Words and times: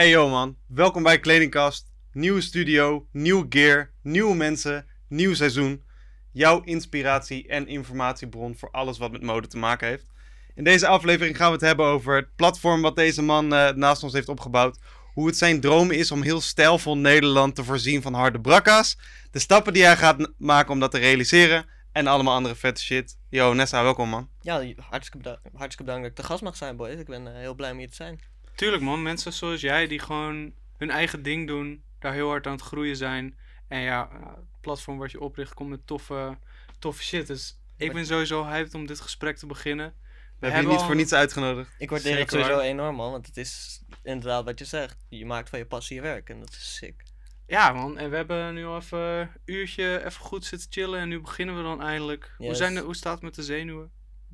Hey 0.00 0.08
yo 0.08 0.28
man, 0.28 0.56
welkom 0.66 1.02
bij 1.02 1.20
Kledingkast. 1.20 1.92
Nieuwe 2.12 2.40
studio, 2.40 3.06
nieuw 3.12 3.46
gear, 3.48 3.92
nieuwe 4.02 4.34
mensen, 4.34 4.86
nieuw 5.08 5.34
seizoen. 5.34 5.84
Jouw 6.32 6.60
inspiratie 6.60 7.48
en 7.48 7.66
informatiebron 7.66 8.56
voor 8.56 8.70
alles 8.70 8.98
wat 8.98 9.12
met 9.12 9.22
mode 9.22 9.46
te 9.46 9.58
maken 9.58 9.88
heeft. 9.88 10.06
In 10.54 10.64
deze 10.64 10.86
aflevering 10.86 11.36
gaan 11.36 11.46
we 11.46 11.52
het 11.52 11.60
hebben 11.60 11.86
over 11.86 12.16
het 12.16 12.34
platform 12.36 12.82
wat 12.82 12.96
deze 12.96 13.22
man 13.22 13.54
eh, 13.54 13.74
naast 13.74 14.02
ons 14.02 14.12
heeft 14.12 14.28
opgebouwd. 14.28 14.78
Hoe 15.12 15.26
het 15.26 15.36
zijn 15.36 15.60
droom 15.60 15.90
is 15.90 16.12
om 16.12 16.22
heel 16.22 16.40
stijlvol 16.40 16.96
Nederland 16.96 17.54
te 17.54 17.64
voorzien 17.64 18.02
van 18.02 18.14
harde 18.14 18.40
brakka's. 18.40 18.98
De 19.30 19.38
stappen 19.38 19.72
die 19.72 19.84
hij 19.84 19.96
gaat 19.96 20.32
maken 20.38 20.72
om 20.72 20.80
dat 20.80 20.90
te 20.90 20.98
realiseren. 20.98 21.66
En 21.92 22.06
allemaal 22.06 22.34
andere 22.34 22.54
vette 22.54 22.82
shit. 22.82 23.18
Yo 23.28 23.52
Nessa, 23.52 23.82
welkom 23.82 24.08
man. 24.08 24.28
Ja, 24.40 24.64
hartstikke, 24.76 25.38
hartstikke 25.42 25.84
bedankt 25.84 26.02
dat 26.02 26.10
ik 26.10 26.14
te 26.14 26.22
gast 26.22 26.42
mag 26.42 26.56
zijn, 26.56 26.76
boys. 26.76 26.98
Ik 26.98 27.06
ben 27.06 27.26
eh, 27.26 27.34
heel 27.34 27.54
blij 27.54 27.70
om 27.70 27.78
hier 27.78 27.88
te 27.88 27.94
zijn. 27.94 28.20
Tuurlijk 28.60 28.82
man, 28.82 29.02
mensen 29.02 29.32
zoals 29.32 29.60
jij 29.60 29.86
die 29.86 29.98
gewoon 29.98 30.52
hun 30.76 30.90
eigen 30.90 31.22
ding 31.22 31.46
doen, 31.46 31.84
daar 31.98 32.12
heel 32.12 32.28
hard 32.28 32.46
aan 32.46 32.52
het 32.52 32.62
groeien 32.62 32.96
zijn. 32.96 33.38
En 33.68 33.80
ja, 33.80 34.08
het 34.36 34.60
platform 34.60 34.98
wat 34.98 35.10
je 35.10 35.20
opricht 35.20 35.54
komt 35.54 35.70
met 35.70 35.86
toffe, 35.86 36.38
toffe 36.78 37.02
shit. 37.02 37.26
Dus 37.26 37.60
ik 37.76 37.92
ben 37.92 38.06
sowieso 38.06 38.44
hyped 38.44 38.74
om 38.74 38.86
dit 38.86 39.00
gesprek 39.00 39.36
te 39.36 39.46
beginnen. 39.46 39.94
We 40.38 40.46
hebben 40.46 40.62
je 40.62 40.68
niet 40.68 40.78
al- 40.78 40.86
voor 40.86 40.94
niets 40.94 41.12
uitgenodigd. 41.12 41.74
Ik 41.78 41.90
waardeer 41.90 42.18
het 42.18 42.30
sowieso 42.30 42.54
waar. 42.54 42.64
enorm, 42.64 42.94
man. 42.96 43.10
Want 43.10 43.26
het 43.26 43.36
is 43.36 43.82
inderdaad 44.02 44.44
wat 44.44 44.58
je 44.58 44.64
zegt. 44.64 44.96
Je 45.08 45.26
maakt 45.26 45.48
van 45.48 45.58
je 45.58 45.66
passie 45.66 45.96
je 45.96 46.02
werk. 46.02 46.28
En 46.28 46.40
dat 46.40 46.50
is 46.50 46.76
sick. 46.76 47.02
Ja 47.46 47.72
man, 47.72 47.98
en 47.98 48.10
we 48.10 48.16
hebben 48.16 48.54
nu 48.54 48.64
al 48.64 48.76
even 48.76 48.98
een 48.98 49.28
uurtje 49.44 49.98
even 50.04 50.20
goed 50.20 50.44
zitten 50.44 50.72
chillen 50.72 51.00
en 51.00 51.08
nu 51.08 51.20
beginnen 51.20 51.56
we 51.56 51.62
dan 51.62 51.82
eindelijk. 51.82 52.34
Hoe, 52.36 52.54
zijn 52.54 52.74
de, 52.74 52.80
hoe 52.80 52.96
staat 52.96 53.14
het 53.14 53.22
met 53.22 53.34
de 53.34 53.42
zenuwen? 53.42 53.90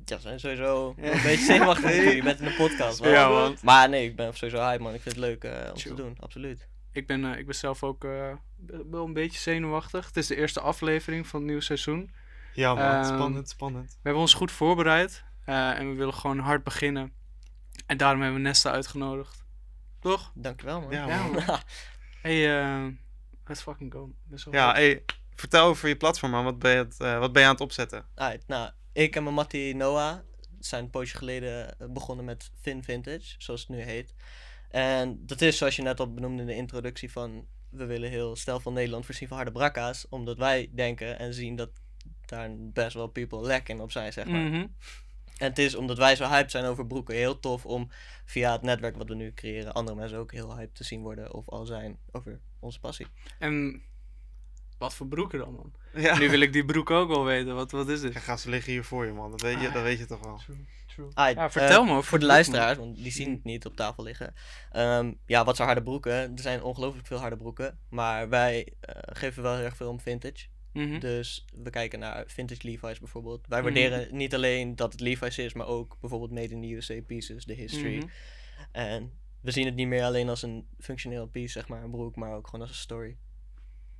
Ja, 0.09 0.17
zijn 0.19 0.39
sowieso 0.39 0.93
een 0.97 1.11
beetje 1.11 1.37
zenuwachtig. 1.45 1.83
natuurlijk. 1.85 2.15
Je 2.15 2.23
bent 2.23 2.39
in 2.39 2.45
een 2.45 2.55
podcast, 2.55 3.01
man. 3.01 3.09
Ja, 3.09 3.29
man. 3.29 3.57
Maar 3.63 3.89
nee, 3.89 4.05
ik 4.05 4.15
ben 4.15 4.33
sowieso 4.33 4.63
hype, 4.63 4.83
man. 4.83 4.93
Ik 4.93 5.01
vind 5.01 5.15
het 5.15 5.23
leuk 5.23 5.43
eh, 5.43 5.69
om 5.71 5.77
Chill. 5.77 5.95
te 5.95 6.01
doen. 6.01 6.17
Absoluut. 6.19 6.67
Ik 6.91 7.07
ben, 7.07 7.31
eh, 7.33 7.39
ik 7.39 7.45
ben 7.45 7.55
zelf 7.55 7.83
ook 7.83 8.03
eh, 8.03 8.33
wel 8.89 9.05
een 9.05 9.13
beetje 9.13 9.39
zenuwachtig. 9.39 10.05
Het 10.05 10.17
is 10.17 10.27
de 10.27 10.35
eerste 10.35 10.59
aflevering 10.61 11.27
van 11.27 11.39
het 11.39 11.47
nieuwe 11.47 11.63
seizoen. 11.63 12.11
Ja 12.53 12.73
man, 12.73 12.83
Ehm, 12.83 13.03
spannend, 13.15 13.49
spannend. 13.49 13.89
We 13.89 13.97
hebben 14.01 14.21
ons 14.21 14.33
goed 14.33 14.51
voorbereid 14.51 15.23
eh, 15.45 15.79
en 15.79 15.89
we 15.89 15.95
willen 15.95 16.13
gewoon 16.13 16.39
hard 16.39 16.63
beginnen. 16.63 17.13
En 17.85 17.97
daarom 17.97 18.21
hebben 18.21 18.41
we 18.41 18.47
Nesta 18.47 18.71
uitgenodigd. 18.71 19.45
Toch? 19.99 20.31
Dankjewel, 20.35 20.81
man. 20.81 20.91
Ja, 20.91 21.07
Ja, 21.07 21.17
man. 21.23 21.31
man. 21.31 21.59
Hey, 22.21 22.59
eh, 22.61 22.85
let's 23.45 23.61
fucking 23.61 23.93
go. 23.93 24.11
Ja, 24.51 24.73
hey, 24.73 25.03
vertel 25.35 25.65
over 25.65 25.87
je 25.87 25.95
platform 25.95 26.31
man. 26.31 26.43
Wat 26.43 26.59
ben 26.59 26.71
je, 26.71 26.77
het, 26.77 26.99
eh, 26.99 27.19
wat 27.19 27.31
ben 27.31 27.41
je 27.41 27.47
aan 27.47 27.53
het 27.53 27.63
opzetten? 27.63 28.05
Nou, 28.47 28.71
ik 28.97 29.15
en 29.15 29.23
mijn 29.23 29.35
mattie 29.35 29.75
Noah 29.75 30.17
zijn 30.59 30.83
een 30.83 30.89
poosje 30.89 31.17
geleden 31.17 31.79
eh, 31.79 31.87
begonnen 31.89 32.25
met 32.25 32.51
Fin 32.61 32.83
Vintage, 32.83 33.35
zoals 33.37 33.59
het 33.59 33.69
nu 33.69 33.81
heet. 33.81 34.13
En 34.69 35.25
dat 35.25 35.41
is, 35.41 35.57
zoals 35.57 35.75
je 35.75 35.81
net 35.81 35.99
al 35.99 36.13
benoemde 36.13 36.41
in 36.41 36.47
de 36.47 36.55
introductie, 36.55 37.11
van 37.11 37.47
we 37.69 37.85
willen 37.85 38.09
heel 38.09 38.35
stel 38.35 38.59
van 38.59 38.73
Nederland 38.73 39.05
voorzien 39.05 39.27
van 39.27 39.37
harde 39.37 39.51
brakka's, 39.51 40.05
omdat 40.09 40.37
wij 40.37 40.69
denken 40.73 41.19
en 41.19 41.33
zien 41.33 41.55
dat 41.55 41.69
daar 42.25 42.49
best 42.57 42.93
wel 42.93 43.07
people 43.07 43.41
lek 43.41 43.69
in 43.69 43.81
op 43.81 43.91
zijn, 43.91 44.13
zeg 44.13 44.25
maar. 44.25 44.41
Mhm. 44.41 44.65
En 45.37 45.47
het 45.49 45.57
is 45.57 45.75
omdat 45.75 45.97
wij 45.97 46.15
zo 46.15 46.27
hyped 46.27 46.51
zijn 46.51 46.65
over 46.65 46.87
broeken, 46.87 47.15
heel 47.15 47.39
tof 47.39 47.65
om 47.65 47.89
via 48.25 48.51
het 48.51 48.61
netwerk 48.61 48.95
wat 48.95 49.07
we 49.07 49.15
nu 49.15 49.33
creëren, 49.33 49.73
andere 49.73 49.97
mensen 49.97 50.17
ook 50.17 50.31
heel 50.31 50.55
hyped 50.55 50.75
te 50.75 50.83
zien 50.83 51.01
worden 51.01 51.33
of 51.33 51.49
al 51.49 51.65
zijn 51.65 51.99
over 52.11 52.39
onze 52.59 52.79
passie. 52.79 53.07
En 53.39 53.81
wat 54.77 54.93
voor 54.95 55.07
broeken 55.07 55.39
dan, 55.39 55.53
man? 55.53 55.73
Ja. 55.93 56.17
Nu 56.17 56.29
wil 56.29 56.39
ik 56.39 56.53
die 56.53 56.65
broek 56.65 56.89
ook 56.91 57.07
wel 57.09 57.25
weten. 57.25 57.55
Wat, 57.55 57.71
wat 57.71 57.89
is 57.89 58.01
dit? 58.01 58.13
Ja, 58.13 58.19
ga 58.19 58.37
ze 58.37 58.49
liggen 58.49 58.71
hier 58.71 58.83
voor 58.83 59.05
je 59.05 59.11
man. 59.11 59.31
Dat 59.31 59.41
weet 59.41 59.61
je, 59.61 59.71
dat 59.71 59.83
weet 59.83 59.99
je 59.99 60.05
toch 60.05 60.19
wel. 60.19 60.39
Alright, 61.13 61.35
Ja, 61.37 61.49
vertel 61.49 61.81
eh, 61.81 61.87
me 61.87 61.91
over 61.95 62.09
Voor 62.09 62.19
de 62.19 62.25
luisteraars, 62.25 62.77
want 62.77 62.95
die 62.95 63.11
zien 63.11 63.31
het 63.31 63.43
niet 63.43 63.65
op 63.65 63.75
tafel 63.75 64.03
liggen. 64.03 64.33
Ehm, 64.71 65.13
ja, 65.25 65.43
wat 65.43 65.55
zijn 65.55 65.67
harde 65.67 65.83
broeken? 65.83 66.13
Er 66.13 66.31
zijn 66.35 66.63
ongelooflijk 66.63 67.07
veel 67.07 67.17
harde 67.17 67.37
broeken. 67.37 67.79
Maar 67.89 68.29
wij 68.29 68.73
eh, 68.79 68.95
geven 69.17 69.43
wel 69.43 69.55
heel 69.55 69.65
erg 69.65 69.75
veel 69.75 69.89
om 69.89 69.99
vintage. 69.99 70.45
Mhm. 70.73 70.99
Dus 70.99 71.45
we 71.63 71.69
kijken 71.69 71.99
naar 71.99 72.23
vintage 72.27 72.61
Levi's 72.67 72.99
bijvoorbeeld. 72.99 73.47
Wij 73.47 73.61
Mhm. 73.61 73.73
waarderen 73.73 74.15
niet 74.17 74.35
alleen 74.35 74.75
dat 74.75 74.91
het 74.91 75.01
Levi's 75.01 75.37
is, 75.37 75.53
maar 75.53 75.67
ook 75.67 75.97
bijvoorbeeld 75.99 76.31
made 76.31 76.53
in 76.53 76.61
the 76.61 76.67
USA 76.75 77.01
pieces, 77.01 77.45
de 77.45 77.53
history. 77.53 77.97
Mhm. 77.97 78.07
En 78.71 79.11
we 79.41 79.51
zien 79.51 79.65
het 79.65 79.75
niet 79.75 79.87
meer 79.87 80.03
alleen 80.03 80.29
als 80.29 80.41
een 80.41 80.67
functioneel 80.79 81.27
piece, 81.27 81.51
zeg 81.51 81.67
maar, 81.67 81.83
een 81.83 81.91
broek, 81.91 82.15
maar 82.15 82.35
ook 82.35 82.45
gewoon 82.45 82.61
als 82.61 82.69
een 82.69 82.81
story. 82.81 83.17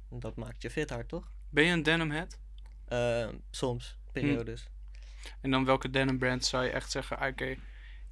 Dat 0.09 0.35
maakt 0.35 0.61
je 0.61 0.69
fit 0.69 0.89
hard, 0.89 1.07
toch? 1.09 1.31
Ben 1.49 1.63
je 1.63 1.71
een 1.71 1.83
denim 1.83 2.11
head? 2.11 2.39
Ehm, 2.87 3.35
soms, 3.51 3.97
periodes. 4.11 4.67
En 5.41 5.51
dan 5.51 5.65
welke 5.65 5.89
denim 5.89 6.17
brand 6.17 6.45
zou 6.45 6.63
je 6.63 6.69
echt 6.69 6.91
zeggen, 6.91 7.17
ah, 7.17 7.27
oké, 7.27 7.55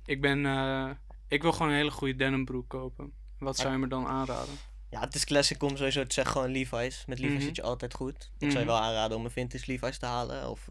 ik 0.06 0.22
ben, 0.22 0.46
eh, 0.46 0.90
ik 1.28 1.42
wil 1.42 1.52
gewoon 1.52 1.68
een 1.70 1.78
hele 1.78 1.92
goede 1.92 2.16
denim 2.16 2.46
broek 2.46 2.70
kopen. 2.70 3.14
Wat 3.38 3.58
zou 3.58 3.72
je 3.72 3.78
me 3.80 3.88
dan 3.88 4.08
aanraden? 4.08 4.56
Ja, 4.90 5.00
het 5.00 5.16
is 5.16 5.26
classic 5.26 5.64
om 5.64 5.78
sowieso 5.78 6.04
te 6.06 6.14
zeggen 6.14 6.34
gewoon 6.34 6.52
Levi's. 6.52 7.06
Met 7.06 7.20
Levi's 7.20 7.36
Mhm. 7.36 7.46
zit 7.46 7.56
je 7.56 7.62
altijd 7.62 7.94
goed. 7.94 8.32
Ik 8.38 8.52
zou 8.52 8.52
Mhm. 8.52 8.60
je 8.60 8.66
wel 8.66 8.78
aanraden 8.80 9.18
om 9.18 9.26
een 9.26 9.32
vintage 9.32 9.64
Levi's 9.72 9.98
te 9.98 10.06
halen. 10.06 10.50
Of 10.50 10.70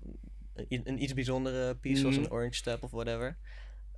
een, 0.54 0.80
een 0.84 1.02
iets 1.02 1.14
bijzondere 1.14 1.76
piece 1.76 2.00
zoals 2.00 2.16
Mhm. 2.16 2.24
een 2.24 2.30
orange 2.32 2.54
step 2.54 2.82
of 2.82 2.90
whatever. 2.90 3.36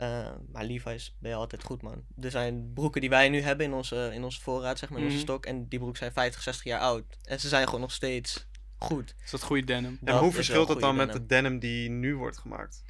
Uh, 0.00 0.28
maar 0.52 0.64
Levi's 0.64 1.16
ben 1.18 1.30
je 1.30 1.36
altijd 1.36 1.62
goed, 1.62 1.82
man. 1.82 2.04
Er 2.20 2.30
zijn 2.30 2.72
broeken 2.74 3.00
die 3.00 3.10
wij 3.10 3.28
nu 3.28 3.40
hebben 3.40 3.66
in 3.66 3.72
onze, 3.72 4.10
in 4.14 4.24
onze 4.24 4.40
voorraad, 4.40 4.78
zeg 4.78 4.88
maar, 4.88 4.98
in 4.98 5.04
onze 5.04 5.16
Mhm. 5.16 5.26
stok. 5.26 5.46
En 5.46 5.68
die 5.68 5.78
broeken 5.78 5.98
zijn 5.98 6.12
50, 6.12 6.42
60 6.42 6.64
jaar 6.64 6.80
oud. 6.80 7.04
En 7.22 7.40
ze 7.40 7.48
zijn 7.48 7.64
gewoon 7.66 7.80
nog 7.80 7.92
steeds 7.92 8.46
goed. 8.76 9.14
Is 9.24 9.30
dat 9.30 9.42
goede 9.42 9.64
denim? 9.64 9.98
En 10.04 10.18
hoe 10.18 10.32
verschilt 10.32 10.68
dat 10.68 10.80
dan 10.80 10.96
met 10.96 11.12
de 11.12 11.26
denim 11.26 11.58
die 11.58 11.90
nu 11.90 12.16
wordt 12.16 12.38
gemaakt? 12.38 12.82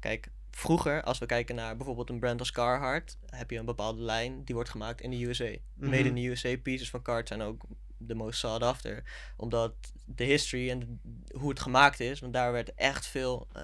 Kijk, 0.00 0.28
vroeger, 0.50 1.02
als 1.02 1.18
we 1.18 1.26
kijken 1.26 1.54
naar 1.54 1.76
bijvoorbeeld 1.76 2.10
een 2.10 2.18
brand 2.20 2.40
als 2.40 2.50
Carhartt, 2.52 3.18
heb 3.26 3.50
je 3.50 3.58
een 3.58 3.64
bepaalde 3.64 4.00
lijn 4.02 4.44
die 4.44 4.54
wordt 4.54 4.70
gemaakt 4.70 5.00
in 5.00 5.10
de 5.10 5.24
USA. 5.24 5.54
Made 5.74 5.96
in 6.08 6.14
the 6.14 6.26
USA 6.26 6.56
pieces 6.56 6.90
van 6.90 7.02
Carhartt 7.02 7.28
zijn 7.28 7.42
ook 7.42 7.62
de 7.98 8.14
most 8.14 8.38
sought 8.38 8.62
after. 8.62 9.02
Omdat 9.36 9.74
de 10.04 10.24
history 10.24 10.70
en 10.70 10.78
de- 10.78 11.38
hoe 11.38 11.48
het 11.48 11.60
gemaakt 11.60 12.00
is, 12.00 12.20
want 12.20 12.32
daar 12.32 12.52
werd 12.52 12.74
echt 12.74 13.06
veel 13.06 13.48
eh, 13.52 13.62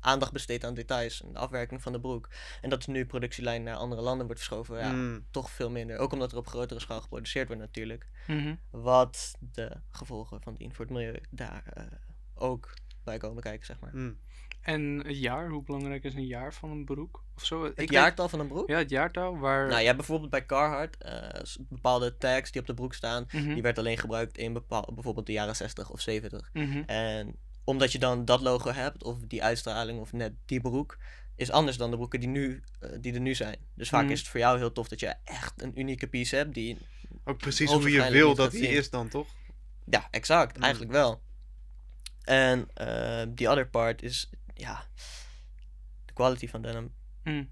aandacht 0.00 0.32
besteed 0.32 0.64
aan 0.64 0.74
details 0.74 1.22
en 1.22 1.32
de 1.32 1.38
afwerking 1.38 1.82
van 1.82 1.92
de 1.92 2.00
broek. 2.00 2.28
En 2.60 2.70
dat 2.70 2.86
nu 2.86 3.06
productielijn 3.06 3.62
naar 3.62 3.76
andere 3.76 4.00
landen 4.02 4.26
wordt 4.26 4.42
verschoven, 4.42 4.78
ja, 4.78 4.92
Mm, 4.92 5.26
toch 5.30 5.50
veel 5.50 5.70
minder. 5.70 5.98
Ook 5.98 6.12
omdat 6.12 6.32
er 6.32 6.38
op 6.38 6.46
grotere 6.46 6.80
schaal 6.80 7.00
geproduceerd 7.00 7.46
wordt 7.46 7.62
natuurlijk. 7.62 8.06
Mhm. 8.26 8.54
Wat 8.70 9.34
de 9.52 9.70
gevolgen 9.90 10.40
van 10.42 10.54
dien 10.54 10.74
voor 10.74 10.84
het 10.84 10.94
milieu 10.94 11.20
daar 11.30 11.62
eh, 11.74 11.84
ook 12.34 12.74
bij 13.04 13.18
komen 13.18 13.42
kijken, 13.42 13.66
zeg 13.66 13.80
maar. 13.80 13.90
mm. 13.94 14.18
En 14.60 14.82
het 15.06 15.18
jaar, 15.18 15.48
hoe 15.48 15.62
belangrijk 15.62 16.04
is 16.04 16.14
een 16.14 16.26
jaar 16.26 16.54
van 16.54 16.70
een 16.70 16.84
broek? 16.84 17.24
Of 17.36 17.44
zo? 17.44 17.64
Het 17.64 17.80
Ik 17.80 17.90
jaartal 17.90 18.28
van 18.28 18.40
een 18.40 18.48
broek? 18.48 18.68
ja, 18.68 18.78
het 18.78 18.90
jaartal 18.90 19.38
waar... 19.38 19.66
Nou, 19.68 19.78
je 19.78 19.84
hebt 19.84 19.96
bijvoorbeeld 19.96 20.30
bij 20.30 20.46
Carhartt 20.46 20.96
eh, 20.98 21.40
bepaalde 21.68 22.16
tags 22.16 22.50
die 22.50 22.60
op 22.60 22.66
de 22.66 22.74
broek 22.74 22.94
staan. 22.94 23.24
Mhm. 23.32 23.52
Die 23.54 23.62
werd 23.62 23.78
alleen 23.78 23.98
gebruikt 23.98 24.38
in 24.38 24.52
bepaal, 24.52 24.88
bijvoorbeeld 24.94 25.26
de 25.26 25.32
jaren 25.32 25.56
60 25.56 25.90
of 25.90 26.00
70. 26.00 26.50
Mhm. 26.52 26.82
En 26.86 27.36
omdat 27.70 27.92
je 27.92 27.98
dan 27.98 28.24
dat 28.24 28.40
logo 28.40 28.70
hebt, 28.72 29.04
of 29.04 29.18
die 29.20 29.42
uitstraling, 29.42 30.00
of 30.00 30.12
net 30.12 30.32
die 30.46 30.60
broek, 30.60 30.98
is 31.36 31.50
anders 31.50 31.76
dan 31.76 31.90
de 31.90 31.96
broeken 31.96 32.20
die, 32.20 32.28
nu, 32.28 32.62
eh, 32.80 32.90
die 33.00 33.14
er 33.14 33.20
nu 33.20 33.34
zijn. 33.34 33.56
Dus 33.74 33.88
vaak 33.88 34.02
Mhm. 34.02 34.12
is 34.12 34.18
het 34.18 34.28
voor 34.28 34.40
jou 34.40 34.58
heel 34.58 34.72
tof 34.72 34.88
dat 34.88 35.00
je 35.00 35.14
echt 35.24 35.62
een 35.62 35.78
unieke 35.80 36.06
piece 36.06 36.36
hebt. 36.36 36.54
Die, 36.54 36.78
Ook 37.24 37.38
precies 37.38 37.70
hoe 37.72 37.90
je 37.90 38.10
wil 38.10 38.34
dat 38.34 38.50
die 38.50 38.68
is 38.68 38.90
dan, 38.90 39.08
toch? 39.08 39.28
ja, 39.84 40.08
exact. 40.10 40.56
Mm. 40.56 40.62
Eigenlijk 40.62 40.92
wel. 40.92 41.22
En 42.22 42.68
eh 42.74 43.22
die 43.28 43.50
other 43.50 43.68
part 43.68 44.02
is, 44.02 44.30
ja, 44.54 44.86
de 46.04 46.12
quality 46.12 46.48
van 46.48 46.62
denim. 46.62 46.94
Mm. 47.24 47.50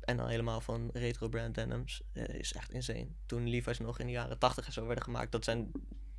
En 0.00 0.16
dan 0.16 0.28
helemaal 0.28 0.60
van 0.60 0.90
retro 0.92 1.28
brand 1.28 1.54
denims 1.54 2.02
eh, 2.12 2.28
is 2.28 2.52
echt 2.52 2.72
insane. 2.72 3.08
Toen 3.26 3.48
Levi's 3.48 3.78
nog 3.78 3.98
in 3.98 4.06
de 4.06 4.12
jaren 4.12 4.38
80 4.38 4.66
en 4.66 4.72
zo 4.72 4.86
werden 4.86 5.04
gemaakt, 5.04 5.32
dat 5.32 5.44
zijn 5.44 5.70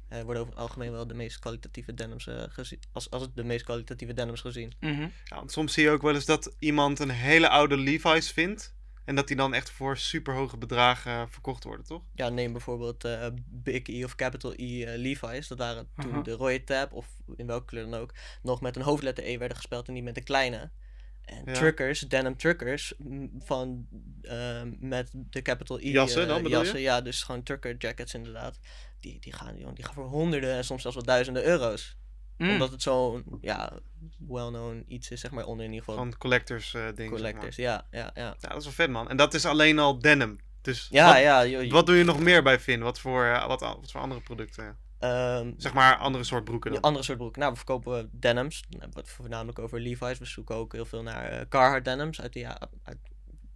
eh, 0.10 0.22
worden 0.22 0.42
over 0.42 0.54
het 0.54 0.62
algemeen 0.62 0.92
wel 0.92 1.08
de 1.08 1.14
meest 1.14 1.40
kwalitatieve 1.40 1.94
denims 1.94 2.28
eh, 2.28 2.44
gezien. 2.48 2.80
Als, 2.92 3.10
als 3.10 3.22
het 3.22 3.36
de 3.36 3.44
meest 3.44 3.66
kwalitatieve 3.66 4.14
denims 4.14 4.42
gezien. 4.42 4.74
Mhm. 4.80 5.02
Ja, 5.02 5.36
want 5.36 5.52
soms 5.52 5.74
zie 5.74 5.84
je 5.84 5.90
ook 5.90 6.02
wel 6.02 6.14
eens 6.14 6.26
dat 6.26 6.56
iemand 6.60 7.00
een 7.00 7.10
hele 7.10 7.50
oude 7.50 7.78
Levi's 7.78 8.32
vindt. 8.32 8.76
En 9.08 9.16
dat 9.16 9.28
die 9.28 9.36
dan 9.36 9.54
echt 9.54 9.70
voor 9.70 9.98
super 9.98 10.34
hoge 10.34 10.58
bedragen 10.58 11.12
eh, 11.12 11.24
verkocht 11.30 11.64
worden, 11.64 11.86
toch? 11.86 12.02
Ja, 12.16 12.30
neem 12.30 12.52
bijvoorbeeld 12.52 13.04
eh, 13.04 13.28
Big 13.46 13.88
E 13.88 14.04
of 14.04 14.16
Capital 14.16 14.54
E 14.56 14.98
Levi's. 14.98 15.48
Dat 15.48 15.58
waren 15.58 15.90
toen 15.96 16.12
Aha. 16.12 16.22
de 16.22 16.32
rode 16.32 16.64
tab, 16.64 16.94
of 16.94 17.08
in 17.36 17.48
welke 17.48 17.66
kleur 17.66 17.90
dan 17.90 18.00
ook, 18.00 18.14
nog 18.42 18.62
met 18.62 18.76
een 18.76 18.82
hoofdletter 18.82 19.26
E 19.26 19.38
werden 19.38 19.58
gespeld 19.58 19.88
en 19.88 19.94
niet 19.94 20.04
met 20.04 20.18
een 20.18 20.24
kleine. 20.24 20.72
En 21.28 21.42
Ja. 21.46 21.54
truckers, 21.54 22.00
denim 22.00 22.38
truckers, 22.38 22.94
van 23.44 23.88
eh, 24.22 24.62
met 24.80 25.10
de 25.14 25.42
Capital 25.42 25.80
E 25.80 25.90
Jassen 25.92 26.22
eh, 26.22 26.28
dan, 26.28 26.38
bedoel 26.44 26.58
je? 26.58 26.64
jassen, 26.64 26.80
ja, 26.82 27.02
dus 27.02 27.24
gewoon 27.24 27.44
trucker 27.44 27.76
jackets 27.78 28.14
inderdaad. 28.14 28.60
Die, 29.00 29.20
die, 29.20 29.34
gaan, 29.34 29.56
die 29.74 29.86
gaan 29.86 29.94
voor 29.94 30.06
honderden 30.08 30.54
en 30.56 30.64
soms 30.66 30.82
zelfs 30.82 30.98
wel 30.98 31.06
duizenden 31.06 31.44
euro's. 31.46 31.98
Mm. 32.38 32.50
Omdat 32.50 32.72
het 32.72 32.82
zo'n, 32.82 33.24
ja, 33.42 33.72
well-known 34.28 34.84
iets 34.88 35.10
is, 35.12 35.20
zeg 35.20 35.32
maar, 35.32 35.46
onder 35.46 35.66
in 35.66 35.72
ieder 35.72 35.86
geval 35.86 36.04
Van 36.04 36.18
collectors 36.18 36.72
dingen. 36.96 37.12
collectors. 37.12 37.56
Ja, 37.56 37.88
ja, 37.92 38.12
ja. 38.14 38.36
Ja, 38.40 38.48
dat 38.50 38.58
is 38.58 38.64
wel 38.64 38.74
vet, 38.74 38.90
man. 38.90 39.10
En 39.10 39.18
dat 39.18 39.34
is 39.34 39.46
alleen 39.46 39.80
al 39.80 40.00
denim. 40.00 40.40
Dus 40.62 40.88
Ja, 40.92 41.08
wat, 41.14 41.22
ja. 41.22 41.46
joh, 41.46 41.72
wat 41.72 41.86
doe 41.86 41.96
je 41.96 42.04
nog 42.04 42.20
meer 42.20 42.44
bij 42.44 42.60
Finn? 42.60 42.82
Wat 42.84 43.00
voor, 43.00 43.26
eh, 43.26 43.48
wat, 43.48 43.60
wat 43.60 43.92
voor 43.92 44.02
andere 44.02 44.22
producten? 44.22 44.78
Ehm, 45.00 45.54
Zeg 45.58 45.74
maar 45.74 45.96
andere 45.98 46.24
soort 46.24 46.44
broeken 46.44 46.72
dan. 46.72 46.82
andere 46.82 47.04
soort 47.06 47.18
broeken. 47.18 47.40
Nou, 47.40 47.52
we 47.52 47.58
verkopen 47.58 48.10
denims. 48.12 48.62
Dan 48.70 48.80
hebben 48.80 48.98
we 48.98 49.04
het 49.08 49.16
voornamelijk 49.16 49.60
over 49.60 49.80
Levi's. 49.80 50.18
We 50.20 50.26
zoeken 50.26 50.56
ook 50.56 50.74
heel 50.74 50.86
veel 50.86 51.04
naar 51.04 51.26
eh, 51.30 51.42
Carhartt 51.50 51.86
denims 51.86 52.22
uit, 52.22 52.34
de 52.34 52.40
ja, 52.40 52.60
uit 52.84 52.98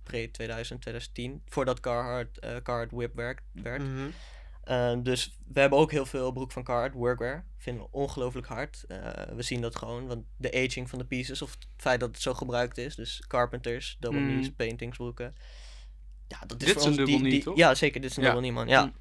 pre-2000, 0.03 0.79
2010. 0.79 1.41
Voordat 1.45 1.79
Carhartt, 1.79 2.39
eh 2.39 2.55
Carhartt 2.63 2.91
Whip 2.91 3.15
werd. 3.15 3.39
Mhm. 3.53 4.09
Eh, 4.63 4.93
dus 5.03 5.37
we 5.53 5.59
hebben 5.59 5.79
ook 5.79 5.91
heel 5.91 6.05
veel 6.05 6.31
broek 6.31 6.51
van 6.51 6.63
Carhartt, 6.63 6.95
workwear. 6.95 7.45
Vinden 7.57 7.83
we 7.83 7.89
ongelooflijk 7.91 8.47
hard. 8.47 8.83
Eh, 8.87 8.97
we 9.35 9.41
zien 9.41 9.61
dat 9.61 9.75
gewoon, 9.75 10.07
want 10.07 10.25
de 10.37 10.51
aging 10.67 10.89
van 10.89 10.99
de 10.99 11.05
pieces, 11.05 11.41
of 11.41 11.51
het 11.51 11.67
feit 11.77 11.99
dat 11.99 12.09
het 12.09 12.21
zo 12.21 12.33
gebruikt 12.33 12.77
is. 12.77 12.95
Dus 12.95 13.23
carpenters, 13.27 13.97
double 13.99 14.19
Mm. 14.19 14.27
knees, 14.27 14.51
paintingsbroeken. 14.51 15.35
Ja, 16.27 16.39
dat 16.47 16.61
is 16.61 16.67
Dit 16.67 16.67
voor 16.81 16.91
is 16.91 16.97
een 16.97 17.03
ons 17.03 17.11
die, 17.21 17.29
die- 17.29 17.43
toch? 17.43 17.55
Ja, 17.57 17.75
zeker, 17.75 18.01
dit 18.01 18.09
is 18.09 18.17
een 18.17 18.23
Ja. 18.23 18.31
double 18.31 18.47
knee, 18.49 18.55
man. 18.65 18.67
Ja. 18.67 18.91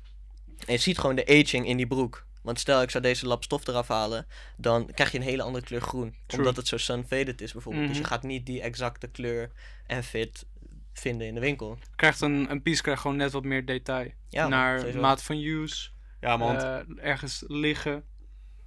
En 0.67 0.73
je 0.73 0.79
ziet 0.79 0.99
gewoon 0.99 1.17
de 1.17 1.27
aging 1.27 1.67
in 1.67 1.77
die 1.77 1.87
broek. 1.87 2.27
Want 2.43 2.59
stel 2.61 2.83
ik 2.83 2.91
zou 2.91 3.03
deze 3.03 3.27
lap 3.27 3.43
stof 3.43 3.67
eraf 3.67 3.89
halen, 3.89 4.27
dan 4.57 4.91
krijg 4.95 5.13
je 5.13 5.19
een 5.19 5.25
hele 5.25 5.43
andere 5.43 5.65
kleur 5.65 5.81
groen. 5.81 6.15
True. 6.27 6.41
Omdat 6.41 6.57
het 6.57 6.69
zo 6.69 6.77
sun-faded 6.77 7.41
is 7.41 7.53
bijvoorbeeld. 7.53 7.87
Dus 7.87 7.97
je 7.97 8.03
Mhm. 8.03 8.11
gaat 8.13 8.23
niet 8.23 8.47
die 8.47 8.61
exacte 8.61 9.09
kleur 9.09 9.51
en 9.87 10.05
fit 10.05 10.47
vinden 10.93 11.27
in 11.27 11.35
de 11.35 11.41
winkel. 11.41 11.79
Krijgt 11.97 12.21
een, 12.21 12.51
een 12.51 12.63
piece 12.63 12.83
krijgt 12.83 13.01
gewoon 13.01 13.17
net 13.17 13.33
wat 13.33 13.45
meer 13.45 13.65
detail. 13.67 14.11
Ja, 14.29 14.49
Naar 14.49 14.79
sowieso. 14.79 15.01
maat 15.01 15.23
van 15.23 15.37
use, 15.37 15.91
Ja, 16.21 16.37
man. 16.37 16.57
want- 16.57 16.63
eh, 16.99 17.05
ergens 17.09 17.45
liggen. 17.47 18.05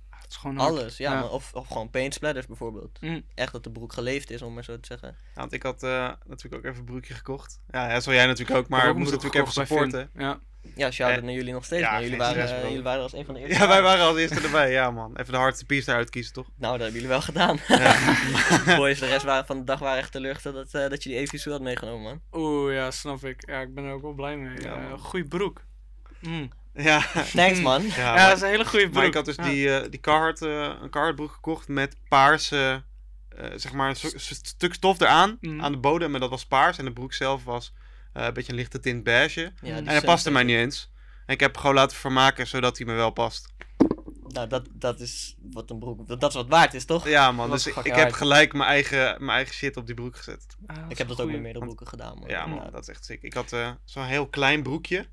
Het 0.09 0.31
is 0.31 0.37
gewoon 0.37 0.57
hard. 0.57 0.69
Alles, 0.69 0.97
ja. 0.97 1.13
Ja. 1.13 1.19
man. 1.19 1.29
Of, 1.29 1.53
of 1.53 1.67
gewoon 1.67 1.89
paint 1.89 2.13
splatters 2.13 2.45
bijvoorbeeld. 2.47 3.01
Mm. 3.01 3.23
Echt 3.35 3.51
dat 3.51 3.63
de 3.63 3.71
broek 3.71 3.93
geleefd 3.93 4.29
is, 4.31 4.41
om 4.41 4.53
maar 4.53 4.63
zo 4.63 4.79
te 4.79 4.87
zeggen. 4.87 5.07
Ja, 5.07 5.39
want 5.39 5.53
ik 5.53 5.63
had 5.63 5.83
eh, 5.83 6.11
natuurlijk 6.27 6.55
ook 6.55 6.63
even 6.71 6.79
een 6.79 6.85
broekje 6.85 7.13
gekocht. 7.13 7.59
Ja, 7.71 7.89
ja, 7.89 7.99
zo 7.99 8.13
jij 8.13 8.25
natuurlijk 8.25 8.59
ook, 8.59 8.67
maar 8.67 8.89
Ik 8.89 8.95
moest 8.95 9.11
natuurlijk 9.11 9.41
even 9.41 9.53
supporten. 9.65 10.09
Ja. 10.15 10.39
Ja, 10.75 10.91
shout-out 10.91 11.23
naar 11.23 11.33
jullie 11.33 11.53
nog 11.53 11.65
steeds. 11.65 11.81
ja, 11.81 12.01
jullie, 12.01 12.17
waren, 12.17 12.33
stress, 12.33 12.53
bro. 12.59 12.67
jullie 12.67 12.83
waren 12.83 13.01
als 13.03 13.13
een 13.13 13.25
van 13.25 13.33
de 13.33 13.39
eerste. 13.39 13.59
Ja, 13.59 13.67
wij 13.67 13.81
waren 13.81 14.05
als 14.05 14.17
eerste 14.17 14.41
erbij. 14.41 14.71
Ja, 14.71 14.91
man. 14.91 15.15
Even 15.17 15.31
de 15.33 15.39
hardste 15.39 15.65
piece 15.65 15.91
eruit 15.91 16.09
kiezen, 16.09 16.33
toch? 16.33 16.47
Nou, 16.57 16.71
dat 16.77 16.81
hebben 16.81 16.93
jullie 16.93 17.07
wel 17.07 17.21
gedaan. 17.21 17.59
Ja. 17.67 17.95
Boys, 18.77 18.99
de 18.99 19.05
rest 19.07 19.25
waren, 19.25 19.45
van 19.45 19.57
de 19.57 19.63
dag 19.63 19.79
waren 19.79 19.97
echt 19.97 20.11
teleurgesteld 20.11 20.55
dat, 20.55 20.73
eh, 20.83 20.89
dat 20.89 21.03
je 21.03 21.09
die 21.09 21.17
EVSU 21.19 21.51
had 21.51 21.61
meegenomen, 21.61 22.01
man. 22.31 22.41
Oeh, 22.41 22.73
ja, 22.73 22.91
snap 22.91 23.23
ik. 23.25 23.43
Ja, 23.49 23.59
ik 23.61 23.73
ben 23.73 23.83
er 23.83 23.93
ook 23.93 24.01
wel 24.01 24.13
blij 24.13 24.37
mee. 24.37 24.61
Ja, 24.61 24.75
man. 24.75 24.99
goeie 24.99 25.25
broek. 25.27 25.61
Mm. 26.21 26.49
ja. 26.73 27.01
Thanks, 27.33 27.61
man. 27.61 27.81
Ja, 27.83 27.95
Ja, 27.95 28.13
maar- 28.13 28.27
dat 28.27 28.35
is 28.37 28.41
een 28.43 28.49
hele 28.49 28.65
goede 28.65 28.83
broek. 28.85 28.95
Maar 28.97 29.05
ik 29.05 29.13
had 29.13 29.25
dus 29.25 29.35
Ja. 29.35 29.43
die, 29.43 29.75
eh 29.77 29.89
die 29.89 29.99
Carhartt, 29.99 30.41
eh, 30.41 30.71
een 30.81 30.89
Carhartt 30.89 31.15
broek 31.15 31.31
gekocht 31.31 31.67
met 31.67 31.95
paarse, 32.09 32.83
eh, 33.29 33.45
zeg 33.55 33.73
maar 33.73 33.89
een 33.89 33.95
stu- 33.95 34.19
stu- 34.19 34.35
stuk 34.41 34.73
stof 34.73 34.99
eraan, 34.99 35.37
Mhm. 35.41 35.61
aan 35.61 35.71
de 35.71 35.77
bodem. 35.77 36.13
En 36.13 36.19
dat 36.19 36.29
was 36.29 36.45
paars. 36.45 36.77
En 36.77 36.85
de 36.85 36.91
broek 36.93 37.13
zelf 37.13 37.43
was 37.43 37.73
eh, 38.13 38.25
een 38.25 38.33
beetje 38.33 38.51
een 38.51 38.57
lichte 38.57 38.79
tint 38.79 39.03
beige. 39.03 39.53
Ja, 39.61 39.75
En 39.75 39.87
hij 39.87 40.01
paste 40.01 40.31
mij 40.31 40.43
niet 40.43 40.55
eens. 40.57 40.91
En 41.25 41.33
ik 41.33 41.39
heb 41.39 41.51
hem 41.51 41.61
gewoon 41.61 41.75
laten 41.75 41.97
vermaken, 41.97 42.47
zodat 42.47 42.77
hij 42.77 42.85
me 42.85 42.93
wel 42.93 43.11
past. 43.11 43.53
Nou, 44.27 44.47
dat, 44.47 44.67
dat 44.71 44.99
is 44.99 45.35
wat 45.51 45.69
een 45.69 45.79
broek... 45.79 46.07
Dat, 46.07 46.19
dat 46.19 46.29
is 46.29 46.35
wat 46.35 46.47
waard 46.47 46.73
is, 46.73 46.85
toch? 46.85 47.07
Ja 47.07 47.31
man, 47.31 47.49
dus 47.51 47.67
ik, 47.67 47.95
heb 47.95 48.11
gelijk 48.11 48.53
mijn 48.53 48.69
eigen, 48.69 49.15
mijn 49.19 49.29
eigen 49.37 49.53
shit 49.53 49.77
op 49.77 49.85
die 49.85 49.95
broek 49.95 50.17
gezet. 50.17 50.45
Ah, 50.65 50.77
Ik 50.87 50.97
heb 50.97 51.07
dat 51.07 51.21
ook 51.21 51.31
met 51.31 51.41
meerdere 51.41 51.65
broeken 51.65 51.87
gedaan, 51.87 52.19
man. 52.19 52.29
Ja 52.29 52.45
man, 52.45 52.71
dat 52.71 52.81
is 52.81 52.87
echt 52.87 53.05
sick. 53.05 53.21
Ik 53.21 53.33
had 53.33 53.51
eh, 53.51 53.71
zo'n 53.85 54.03
heel 54.03 54.27
klein 54.27 54.63
broekje. 54.63 55.07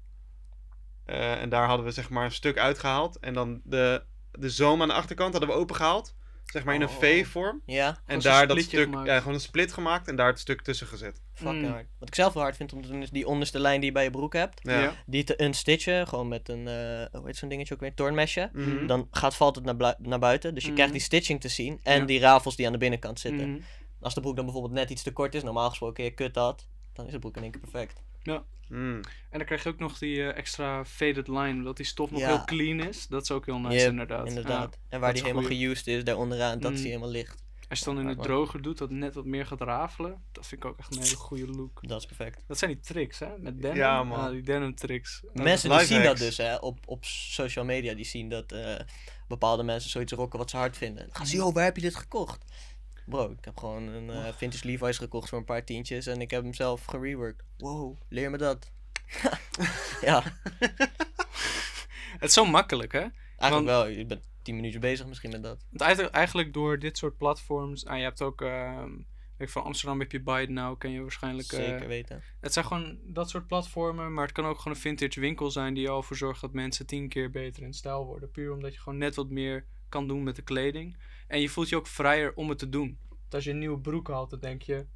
Eh, 1.04 1.40
en 1.40 1.48
daar 1.48 1.66
hadden 1.66 1.86
we 1.86 1.92
zeg 1.92 2.10
maar 2.10 2.24
een 2.24 2.32
stuk 2.32 2.58
uitgehaald. 2.58 3.18
En 3.18 3.34
dan 3.34 3.60
de, 3.64 4.02
de 4.32 4.50
zoom 4.50 4.82
aan 4.82 4.88
de 4.88 4.94
achterkant 4.94 5.32
hadden 5.32 5.50
we 5.50 5.56
opengehaald. 5.56 6.14
Zeg 6.52 6.64
maar 6.64 6.74
in 6.74 6.80
een 6.80 6.88
Oh. 6.88 6.94
V-vorm. 6.98 7.62
Ja, 7.66 8.00
En 8.06 8.20
daar 8.20 8.46
dat 8.46 8.60
stuk, 8.60 8.88
ja, 9.04 9.18
gewoon 9.18 9.34
een 9.34 9.40
split 9.40 9.72
gemaakt 9.72 10.08
en 10.08 10.16
daar 10.16 10.26
het 10.26 10.38
stuk 10.38 10.62
tussen 10.62 10.86
gezet. 10.86 11.22
fucking 11.34 11.62
Mm. 11.62 11.70
hard. 11.70 11.86
Wat 11.98 12.08
ik 12.08 12.14
zelf 12.14 12.32
wel 12.32 12.42
hard 12.42 12.56
vind 12.56 12.72
om 12.72 12.82
te 12.82 12.88
doen 12.88 13.02
is 13.02 13.10
die 13.10 13.26
onderste 13.26 13.58
lijn 13.60 13.76
die 13.80 13.88
je 13.88 13.94
bij 13.94 14.04
je 14.04 14.10
broek 14.10 14.32
hebt. 14.32 14.60
Ja. 14.62 14.80
Ja. 14.80 14.94
Die 15.06 15.24
te 15.24 15.42
unstitchen, 15.44 16.06
gewoon 16.08 16.28
met 16.28 16.48
een, 16.48 16.68
eh 16.68 16.74
hoe 17.12 17.26
heet 17.26 17.36
zo'n 17.36 17.48
dingetje 17.48 17.74
ook 17.74 17.80
weer, 17.80 17.94
toornmesje. 17.94 18.50
Mhm. 18.52 18.86
Dan 18.86 19.08
gaat, 19.10 19.34
valt 19.36 19.54
het 19.56 19.64
naar, 19.64 19.94
naar 19.98 20.18
buiten, 20.18 20.54
dus 20.54 20.64
je 20.64 20.72
krijgt 20.72 20.92
die 20.92 21.00
stitching 21.00 21.40
te 21.40 21.48
zien 21.48 21.80
en 21.82 21.98
Ja. 22.00 22.04
die 22.04 22.20
rafels 22.20 22.56
die 22.56 22.66
aan 22.66 22.72
de 22.72 22.78
binnenkant 22.78 23.20
zitten. 23.20 23.64
Als 24.00 24.14
de 24.14 24.20
broek 24.20 24.36
dan 24.36 24.44
bijvoorbeeld 24.44 24.74
net 24.74 24.90
iets 24.90 25.02
te 25.02 25.12
kort 25.12 25.34
is, 25.34 25.42
normaal 25.42 25.68
gesproken 25.68 26.04
je 26.04 26.10
kut 26.10 26.34
had, 26.36 26.66
dan 26.92 27.06
is 27.06 27.12
de 27.12 27.18
broek 27.18 27.36
in 27.36 27.42
één 27.42 27.50
keer 27.50 27.60
perfect. 27.60 28.02
Mm. 28.24 29.00
En 29.30 29.38
dan 29.38 29.44
krijg 29.44 29.62
je 29.62 29.68
ook 29.68 29.78
nog 29.78 29.98
die 29.98 30.22
eh, 30.22 30.36
extra 30.38 30.84
faded 30.84 31.28
line, 31.28 31.52
omdat 31.52 31.76
die 31.76 31.86
stof 31.86 32.10
nog 32.10 32.20
Ja. 32.20 32.26
heel 32.26 32.44
clean 32.44 32.80
is. 32.80 33.06
Dat 33.06 33.22
is 33.22 33.30
ook 33.30 33.46
heel 33.46 33.58
nice, 33.58 33.76
Yep, 33.78 33.90
inderdaad. 33.90 34.26
Inderdaad. 34.28 34.78
en 34.88 35.00
waar 35.00 35.12
die 35.12 35.22
helemaal 35.22 35.42
goeie. 35.44 35.58
geused 35.66 35.86
is, 35.86 36.04
daar 36.04 36.16
onderaan, 36.16 36.58
dat 36.60 36.68
Mm. 36.70 36.74
is 36.76 36.80
die 36.82 36.90
helemaal 36.90 37.10
licht. 37.12 37.38
Ja. 37.60 37.66
Als 37.68 37.78
je 37.78 37.84
dan 37.84 37.98
in 38.00 38.06
het 38.06 38.22
droger 38.22 38.62
doet, 38.62 38.78
dat 38.78 38.88
het 38.88 38.98
net 38.98 39.14
wat 39.14 39.24
meer 39.24 39.46
gaat 39.46 39.60
rafelen. 39.60 40.22
Dat 40.32 40.46
vind 40.46 40.64
ik 40.64 40.70
ook 40.70 40.78
echt 40.78 40.96
een 40.96 41.02
hele 41.02 41.16
goede 41.16 41.46
look. 41.46 41.78
Dat 41.88 42.00
is 42.00 42.06
perfect. 42.06 42.42
Dat 42.46 42.58
zijn 42.58 42.70
die 42.70 42.80
tricks, 42.80 43.18
hè? 43.18 43.28
Met 43.38 43.62
denim. 43.62 43.76
Ja, 43.76 44.04
man. 44.04 44.18
Ah, 44.18 44.30
die 44.30 44.42
denim 44.42 44.74
tricks. 44.74 45.22
Mensen 45.32 45.70
die 45.70 45.80
zien 45.86 46.02
dat 46.02 46.16
dus 46.18 46.36
hè, 46.36 46.54
op, 46.56 46.78
op 46.86 47.04
social 47.04 47.64
media, 47.64 47.94
die 47.94 48.04
zien 48.04 48.28
dat 48.28 48.52
eh, 48.52 48.74
bepaalde 49.28 49.62
mensen 49.62 49.90
zoiets 49.90 50.12
rocken 50.12 50.38
wat 50.38 50.50
ze 50.50 50.56
hard 50.56 50.76
vinden. 50.76 51.04
Dan 51.06 51.16
gaan 51.16 51.26
ze, 51.26 51.36
joh, 51.36 51.54
waar 51.54 51.64
heb 51.64 51.76
je 51.76 51.82
dit 51.82 51.96
gekocht? 51.96 52.44
Bro, 53.06 53.30
ik 53.30 53.44
heb 53.44 53.56
gewoon 53.58 53.86
een 53.88 54.10
eh, 54.10 54.32
vintage 54.32 54.66
Levi's 54.66 54.98
gekocht 54.98 55.28
voor 55.28 55.38
een 55.38 55.44
paar 55.44 55.64
tientjes 55.64 56.06
en 56.06 56.20
ik 56.20 56.30
heb 56.30 56.42
hem 56.42 56.54
zelf 56.54 56.84
gereworked. 56.84 57.44
Wow, 57.56 58.00
leer 58.08 58.30
me 58.30 58.38
dat. 58.38 58.72
ja, 60.00 60.22
Het 62.18 62.28
is 62.28 62.32
zo 62.32 62.44
makkelijk, 62.44 62.92
hè? 62.92 62.98
eigenlijk 62.98 63.12
Want- 63.50 63.66
wel. 63.66 63.86
Je 63.86 64.06
bent 64.06 64.28
tien 64.42 64.54
minuten 64.56 64.80
bezig 64.80 65.06
misschien 65.06 65.30
met 65.30 65.42
dat. 65.42 65.64
Want 65.70 66.10
eigenlijk- 66.10 66.52
door 66.52 66.78
dit 66.78 66.98
soort 66.98 67.16
platforms. 67.16 67.86
Ah, 67.86 67.96
je 67.96 68.02
hebt 68.02 68.22
ook. 68.22 68.42
ehm, 68.42 68.90
weet 69.36 69.48
ik 69.48 69.50
van 69.50 69.62
Amsterdam 69.64 70.00
heb 70.00 70.12
je 70.12 70.18
It 70.42 70.48
Now, 70.48 70.78
ken 70.78 70.90
je 70.90 71.00
waarschijnlijk. 71.00 71.52
eh, 71.52 71.64
Zeker 71.64 71.86
weten. 71.88 72.22
het 72.40 72.52
zijn 72.52 72.64
gewoon 72.64 72.98
dat 73.04 73.30
soort 73.30 73.46
platformen. 73.46 74.14
Maar 74.14 74.24
het 74.24 74.32
kan 74.32 74.46
ook 74.46 74.58
gewoon 74.58 74.74
een 74.76 74.82
vintage 74.82 75.20
winkel 75.20 75.50
zijn 75.50 75.74
die 75.74 75.88
al 75.88 76.02
voor 76.02 76.16
zorgt 76.16 76.40
dat 76.40 76.52
mensen 76.52 76.86
tien 76.86 77.08
keer 77.08 77.30
beter 77.30 77.62
in 77.62 77.72
stijl 77.74 78.04
worden. 78.04 78.30
Puur 78.30 78.52
omdat 78.52 78.74
je 78.74 78.80
gewoon 78.80 78.98
net 78.98 79.14
wat 79.14 79.28
meer 79.30 79.66
kan 79.88 80.08
doen 80.08 80.22
met 80.22 80.36
de 80.36 80.42
kleding. 80.42 80.96
En 81.30 81.40
je 81.40 81.48
voelt 81.48 81.68
je 81.68 81.76
ook 81.76 81.86
vrijer 81.86 82.32
om 82.34 82.48
het 82.48 82.58
te 82.58 82.68
doen. 82.68 82.98
Want 83.08 83.34
als 83.34 83.44
je 83.44 83.50
een 83.50 83.58
nieuwe 83.58 83.78
broek 83.78 84.08
haalt, 84.08 84.30
dan 84.30 84.38
denk 84.40 84.62
je. 84.62 84.86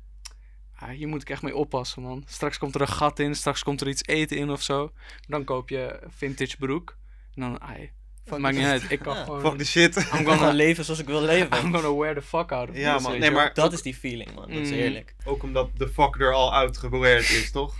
Ah, 0.78 0.88
hier 0.88 1.08
moet 1.08 1.20
ik 1.22 1.30
echt 1.30 1.42
mee 1.42 1.56
oppassen, 1.56 2.02
man. 2.02 2.22
Straks 2.26 2.58
komt 2.58 2.74
er 2.74 2.80
een 2.80 2.88
gat 2.88 3.18
in, 3.18 3.34
straks 3.34 3.62
komt 3.62 3.80
er 3.80 3.88
iets 3.88 4.04
eten 4.06 4.36
in 4.36 4.50
of 4.50 4.62
zo. 4.62 4.92
Dan 5.28 5.44
koop 5.44 5.68
je 5.68 5.98
een 6.02 6.10
vintage 6.12 6.56
broek. 6.56 6.96
En 7.34 7.40
dan, 7.42 7.60
ai, 7.60 7.90
Fuck 8.24 8.38
maakt 8.38 8.54
the 8.54 8.60
niet 8.60 8.70
shit. 8.70 8.80
uit. 8.82 8.90
Ik 8.90 8.98
kan 8.98 9.16
Ja. 9.16 9.24
gewoon. 9.24 9.40
Fuck 9.40 9.58
the 9.58 9.64
shit. 9.66 9.96
I'm 9.96 10.02
Ik 10.02 10.08
kan 10.08 10.18
gonna, 10.18 10.36
gewoon 10.36 10.54
leven 10.64 10.84
zoals 10.84 11.00
ik 11.00 11.06
wil 11.06 11.20
I'm 11.20 11.26
leven. 11.26 11.52
gonna 11.74 11.94
wear 11.94 12.14
the 12.14 12.22
fuck 12.22 12.52
out 12.52 12.68
of 12.70 12.76
Ja, 12.76 12.94
this, 12.96 13.02
man. 13.06 13.18
Nee, 13.18 13.30
maar 13.30 13.54
Dat 13.54 13.64
ook, 13.66 13.72
is 13.72 13.82
die 13.82 13.94
feeling, 13.94 14.34
man. 14.34 14.48
Dat 14.48 14.58
is 14.58 14.68
Mm. 14.70 14.74
eerlijk. 14.76 15.14
ook 15.24 15.42
omdat 15.42 15.70
de 15.76 15.88
fuck 15.88 16.20
er 16.20 16.32
al 16.32 16.54
uit 16.54 16.76
geweerd 16.78 17.30
is, 17.30 17.50
toch? 17.50 17.74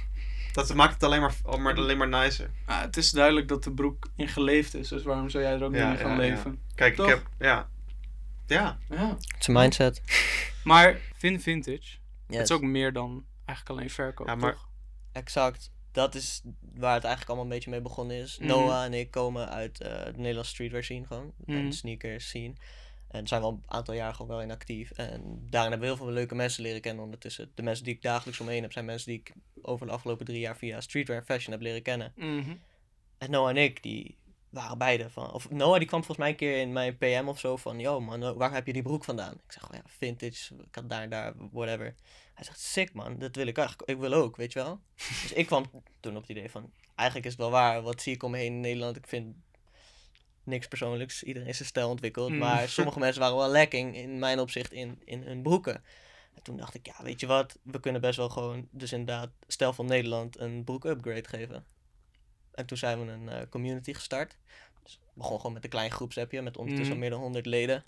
Dat 0.53 0.75
maakt 0.75 0.93
het 0.95 1.03
alleen 1.03 1.21
maar, 1.21 1.35
maar, 1.59 1.75
alleen 1.77 1.99
maar 1.99 2.09
nicer. 2.09 2.51
Ah, 2.67 2.81
het 2.81 2.97
is 2.97 3.11
duidelijk 3.11 3.49
dat 3.49 3.65
de 3.65 3.73
broek 3.73 4.07
in 4.17 4.29
geleefd 4.29 4.75
is, 4.75 4.89
dus 4.89 5.03
waarom 5.03 5.29
zou 5.31 5.45
jij 5.45 5.53
er 5.53 5.65
ook 5.65 5.75
Ja, 5.75 5.91
niet 5.91 5.99
in 5.99 6.05
gaan 6.07 6.15
ja. 6.15 6.21
leven? 6.21 6.61
Kijk, 6.75 6.95
Toch? 6.95 7.07
ik 7.07 7.13
heb... 7.13 7.27
Ja. 7.39 7.69
Ja. 8.47 8.79
Ja. 8.91 9.09
Het 9.09 9.37
is 9.41 9.47
een 9.47 9.53
mindset. 9.55 10.03
Maar 10.65 11.01
Vin 11.15 11.41
Vintage, 11.41 11.99
Yes. 12.27 12.39
het 12.39 12.51
is 12.51 12.53
ook 12.57 12.63
meer 12.63 12.93
dan 12.93 13.25
eigenlijk 13.45 13.79
alleen 13.79 13.91
verkoop, 13.91 14.27
Ja, 14.27 14.35
maar- 14.35 14.53
toch? 14.53 14.69
Exact. 15.13 15.71
Dat 15.93 16.15
is 16.15 16.43
waar 16.75 16.95
het 16.95 17.05
eigenlijk 17.05 17.27
allemaal 17.27 17.45
een 17.45 17.55
beetje 17.57 17.71
mee 17.71 17.81
begonnen 17.81 18.17
is. 18.17 18.39
Mhm. 18.39 18.49
Noah 18.49 18.85
en 18.85 18.95
ik 18.95 19.11
komen 19.11 19.49
uit 19.51 19.81
eh, 19.81 20.05
de 20.05 20.13
Nederlandse 20.17 20.53
streetwear 20.53 20.85
scene 20.85 21.07
gewoon. 21.07 21.33
Mhm. 21.45 21.57
En 21.59 21.73
sneakers 21.73 22.29
scene. 22.29 22.53
En 23.09 23.27
zijn 23.27 23.41
we 23.41 23.47
al 23.47 23.53
een 23.53 23.63
aantal 23.67 23.95
jaar 23.95 24.15
gewoon 24.15 24.31
wel 24.31 24.43
in 24.43 24.51
actief. 24.51 24.91
En 24.91 25.21
daarin 25.51 25.71
hebben 25.71 25.89
we 25.89 25.95
heel 25.95 26.05
veel 26.05 26.15
leuke 26.15 26.35
mensen 26.35 26.63
leren 26.63 26.81
kennen 26.81 27.05
ondertussen. 27.05 27.51
De 27.55 27.63
mensen 27.63 27.85
die 27.85 27.95
ik 27.95 28.03
dagelijks 28.03 28.41
omheen 28.41 28.63
heb, 28.63 28.73
zijn 28.73 28.85
mensen 28.85 29.09
die 29.11 29.19
ik 29.21 29.33
over 29.63 29.87
de 29.87 29.93
afgelopen 29.93 30.27
drie 30.27 30.39
jaar 30.41 30.57
via 30.57 30.81
streetwear 30.81 31.19
en 31.19 31.25
fashion 31.25 31.53
heb 31.53 31.61
leren 31.63 31.83
kennen. 31.83 32.13
Mhm. 32.17 32.55
En 33.19 33.31
Noah 33.31 33.49
en 33.51 33.57
ik, 33.57 33.83
die 33.83 34.17
waren 34.55 34.79
beide 34.79 35.11
van... 35.11 35.33
Of 35.33 35.51
Noah 35.51 35.79
die 35.79 35.87
kwam 35.87 36.05
volgens 36.05 36.19
mij 36.19 36.29
een 36.29 36.37
keer 36.37 36.61
in 36.61 36.73
mijn 36.73 36.99
PM 36.99 37.25
of 37.27 37.39
zo 37.39 37.57
van... 37.57 37.79
Yo 37.79 38.01
man, 38.01 38.35
waar 38.35 38.53
heb 38.53 38.67
je 38.67 38.73
die 38.73 38.83
broek 38.83 39.05
vandaan? 39.05 39.33
Ik 39.33 39.53
zeg 39.53 39.63
gewoon, 39.63 39.81
ja, 39.85 39.91
vintage. 39.99 40.55
Ik 40.55 40.75
had 40.75 40.89
daar 40.89 41.03
en 41.03 41.11
daar, 41.11 41.33
whatever. 41.53 41.95
Hij 42.35 42.45
zegt, 42.45 42.61
sick 42.61 42.93
man, 42.93 43.19
dat 43.19 43.37
wil 43.37 43.47
ik 43.47 43.59
eigenlijk. 43.59 43.89
Ik 43.89 43.99
wil 43.99 44.13
ook, 44.13 44.37
weet 44.37 44.53
je 44.53 44.59
wel. 44.59 44.81
dus 45.23 45.33
ik 45.33 45.47
kwam 45.47 45.71
toen 46.01 46.17
op 46.17 46.21
het 46.21 46.31
idee 46.31 46.51
van... 46.51 46.73
Eigenlijk 46.95 47.29
is 47.29 47.33
het 47.33 47.43
wel 47.43 47.51
waar, 47.51 47.83
wat 47.83 48.03
zie 48.03 48.15
ik 48.15 48.23
om 48.23 48.31
me 48.31 48.37
heen 48.37 48.53
in 48.53 48.61
Nederland. 48.61 48.97
Ik 48.97 49.07
vind 49.07 49.37
niks 50.45 50.69
persoonlijks. 50.69 51.23
Iedereen 51.23 51.49
is 51.49 51.57
zijn 51.57 51.69
stijl 51.69 51.89
ontwikkeld. 51.89 52.31
Mm. 52.31 52.39
Maar 52.39 52.69
sommige 52.79 52.99
mensen 52.99 53.21
waren 53.21 53.37
wel 53.37 53.51
lacking 53.51 53.97
in 53.97 54.19
mijn 54.19 54.41
opzicht 54.41 54.73
in, 54.73 55.01
in 55.05 55.23
hun 55.23 55.43
broeken. 55.43 55.83
En 56.35 56.43
toen 56.43 56.57
dacht 56.57 56.75
ik, 56.75 56.87
ja, 56.87 56.95
weet 57.03 57.21
je 57.21 57.27
wat? 57.27 57.59
We 57.63 57.81
kunnen 57.81 58.01
best 58.01 58.17
wel 58.17 58.29
gewoon, 58.29 58.69
dus 58.71 58.93
inderdaad, 58.93 59.31
Stijl 59.47 59.73
van 59.73 59.87
Nederland 59.87 60.39
een 60.39 60.65
broek 60.65 60.85
upgrade 60.85 61.29
geven. 61.29 61.67
En 62.55 62.67
toen 62.67 62.77
zijn 62.79 63.07
we 63.07 63.13
een 63.13 63.29
eh, 63.29 63.37
community 63.51 63.93
gestart. 63.95 64.37
Dus 64.83 64.99
we 65.03 65.11
begon 65.21 65.37
gewoon 65.37 65.53
met 65.53 65.65
een 65.65 65.71
klein 65.71 65.91
groepsappje 65.91 66.43
met 66.43 66.57
ondertussen 66.57 66.95
Mhm. 66.97 67.03
al 67.05 67.09
meer 67.09 67.11
dan 67.11 67.21
100 67.21 67.47
leden. 67.47 67.85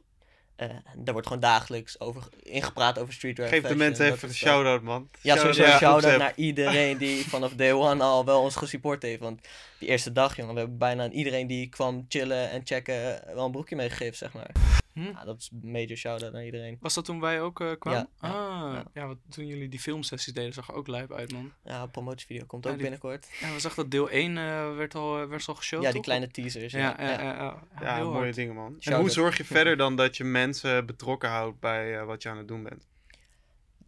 En 0.57 0.83
daar 0.97 1.13
wordt 1.13 1.27
gewoon 1.27 1.43
dagelijks 1.43 2.01
over 2.01 2.23
ingepraat 2.43 2.99
over 2.99 3.13
streetwear. 3.13 3.49
Geef 3.49 3.63
de 3.63 3.77
mensen 3.77 4.13
even 4.13 4.29
een 4.29 4.35
shout-out, 4.35 4.83
man. 4.83 5.09
Ja, 5.21 5.37
sowieso 5.37 5.63
Shout-out 5.63 5.81
shout-out 5.81 6.19
naar 6.19 6.33
iedereen 6.37 6.99
die 6.99 7.27
vanaf 7.29 7.55
day 7.55 7.73
one 7.73 8.03
al 8.05 8.25
wel 8.25 8.43
ons 8.43 8.57
gesupport 8.57 9.03
heeft. 9.03 9.21
Want 9.21 9.41
die 9.79 9.89
eerste 9.89 10.13
dag, 10.13 10.37
jongen, 10.37 10.55
we 10.55 10.61
hebben 10.61 10.79
bijna 10.79 11.03
aan 11.03 11.11
iedereen 11.11 11.47
die 11.47 11.69
kwam 11.69 12.05
chillen 12.09 12.51
en 12.51 12.61
checken 12.65 13.23
wel 13.35 13.45
een 13.45 13.51
broekje 13.51 13.77
meegegeven, 13.77 14.17
zeg 14.17 14.33
maar. 14.33 14.51
Hm? 14.97 15.03
Ja, 15.03 15.25
dat 15.25 15.39
is 15.39 15.51
een 15.63 15.71
major 15.71 15.97
shout-out 15.97 16.33
naar 16.33 16.45
iedereen. 16.45 16.77
Was 16.81 16.95
dat 16.95 17.05
toen 17.05 17.21
wij 17.21 17.41
ook 17.41 17.61
eh, 17.61 17.71
kwamen? 17.79 18.09
Ja, 18.21 18.29
ja, 18.29 18.35
ah, 18.35 18.73
ja. 18.75 18.85
ja. 18.95 19.07
want 19.07 19.19
toen 19.29 19.47
jullie 19.47 19.69
die 19.69 19.81
filmsessies 19.81 20.33
deden, 20.35 20.53
zag 20.53 20.69
er 20.69 20.75
ook 20.75 20.87
lijp 20.87 21.13
uit, 21.13 21.33
man. 21.33 21.53
Ja, 21.65 21.83
een 21.83 21.91
promotievideo 21.91 22.47
komt 22.47 22.65
Ja, 22.65 22.71
ook 22.71 22.77
die- 22.77 22.83
binnenkort. 22.89 23.29
Ja, 23.41 23.53
we 23.53 23.61
zagen 23.61 23.77
dat 23.83 23.91
deel 23.91 24.11
1 24.11 24.37
eh, 24.39 24.77
werd 24.77 24.95
al, 24.95 25.21
eh, 25.23 25.29
werd 25.29 25.49
al 25.49 25.55
geshowd, 25.55 25.81
Ja, 25.83 25.87
die 25.89 25.97
toch? 25.97 26.05
kleine 26.05 26.29
teasers. 26.31 26.73
Ja, 26.73 26.79
Ja, 26.79 26.97
ja, 26.99 27.11
ja. 27.11 27.23
ja. 27.23 27.33
ja, 27.35 27.63
ja, 27.75 27.81
Ja, 27.81 27.95
heel 27.97 28.11
mooie 28.11 28.23
hard. 28.23 28.35
dingen, 28.35 28.55
man. 28.55 28.77
En 28.81 28.97
hoe 28.99 29.11
zorg 29.11 29.37
je 29.37 29.45
verder 29.45 29.77
dan 29.77 29.97
dat 29.97 30.17
je 30.17 30.25
mensen 30.25 30.87
betrokken 30.87 31.29
houdt 31.29 31.61
bij 31.61 32.05
wat 32.05 32.23
je 32.23 32.29
aan 32.29 32.39
het 32.39 32.49
doen 32.49 32.63
bent? 32.63 32.87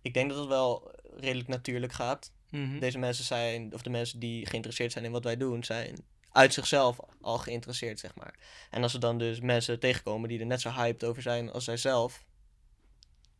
Ik 0.03 0.15
denk 0.15 0.29
dat 0.31 0.39
het 0.39 0.49
wel 0.49 0.91
redelijk 1.17 1.49
natuurlijk 1.49 1.93
gaat. 1.93 2.33
Mhm. 2.51 2.79
Deze 2.79 2.99
mensen 2.99 3.25
zijn, 3.25 3.75
of 3.75 3.83
de 3.83 3.91
mensen 3.91 4.19
die 4.19 4.47
geïnteresseerd 4.47 4.93
zijn 4.93 5.05
in 5.05 5.11
wat 5.13 5.25
wij 5.25 5.37
doen, 5.37 5.65
zijn 5.65 5.99
uit 6.33 6.53
zichzelf 6.55 6.99
al 7.21 7.39
geïnteresseerd, 7.39 7.99
zeg 7.99 8.15
maar. 8.15 8.35
En 8.71 8.83
als 8.83 8.95
er 8.95 9.01
dan 9.01 9.19
dus 9.19 9.41
mensen 9.41 9.81
tegenkomen 9.81 10.29
die 10.29 10.41
er 10.41 10.47
net 10.47 10.61
zo 10.61 10.71
hyped 10.71 11.05
over 11.05 11.23
zijn 11.23 11.51
als 11.53 11.65
zij 11.65 11.77
zelf, 11.77 12.27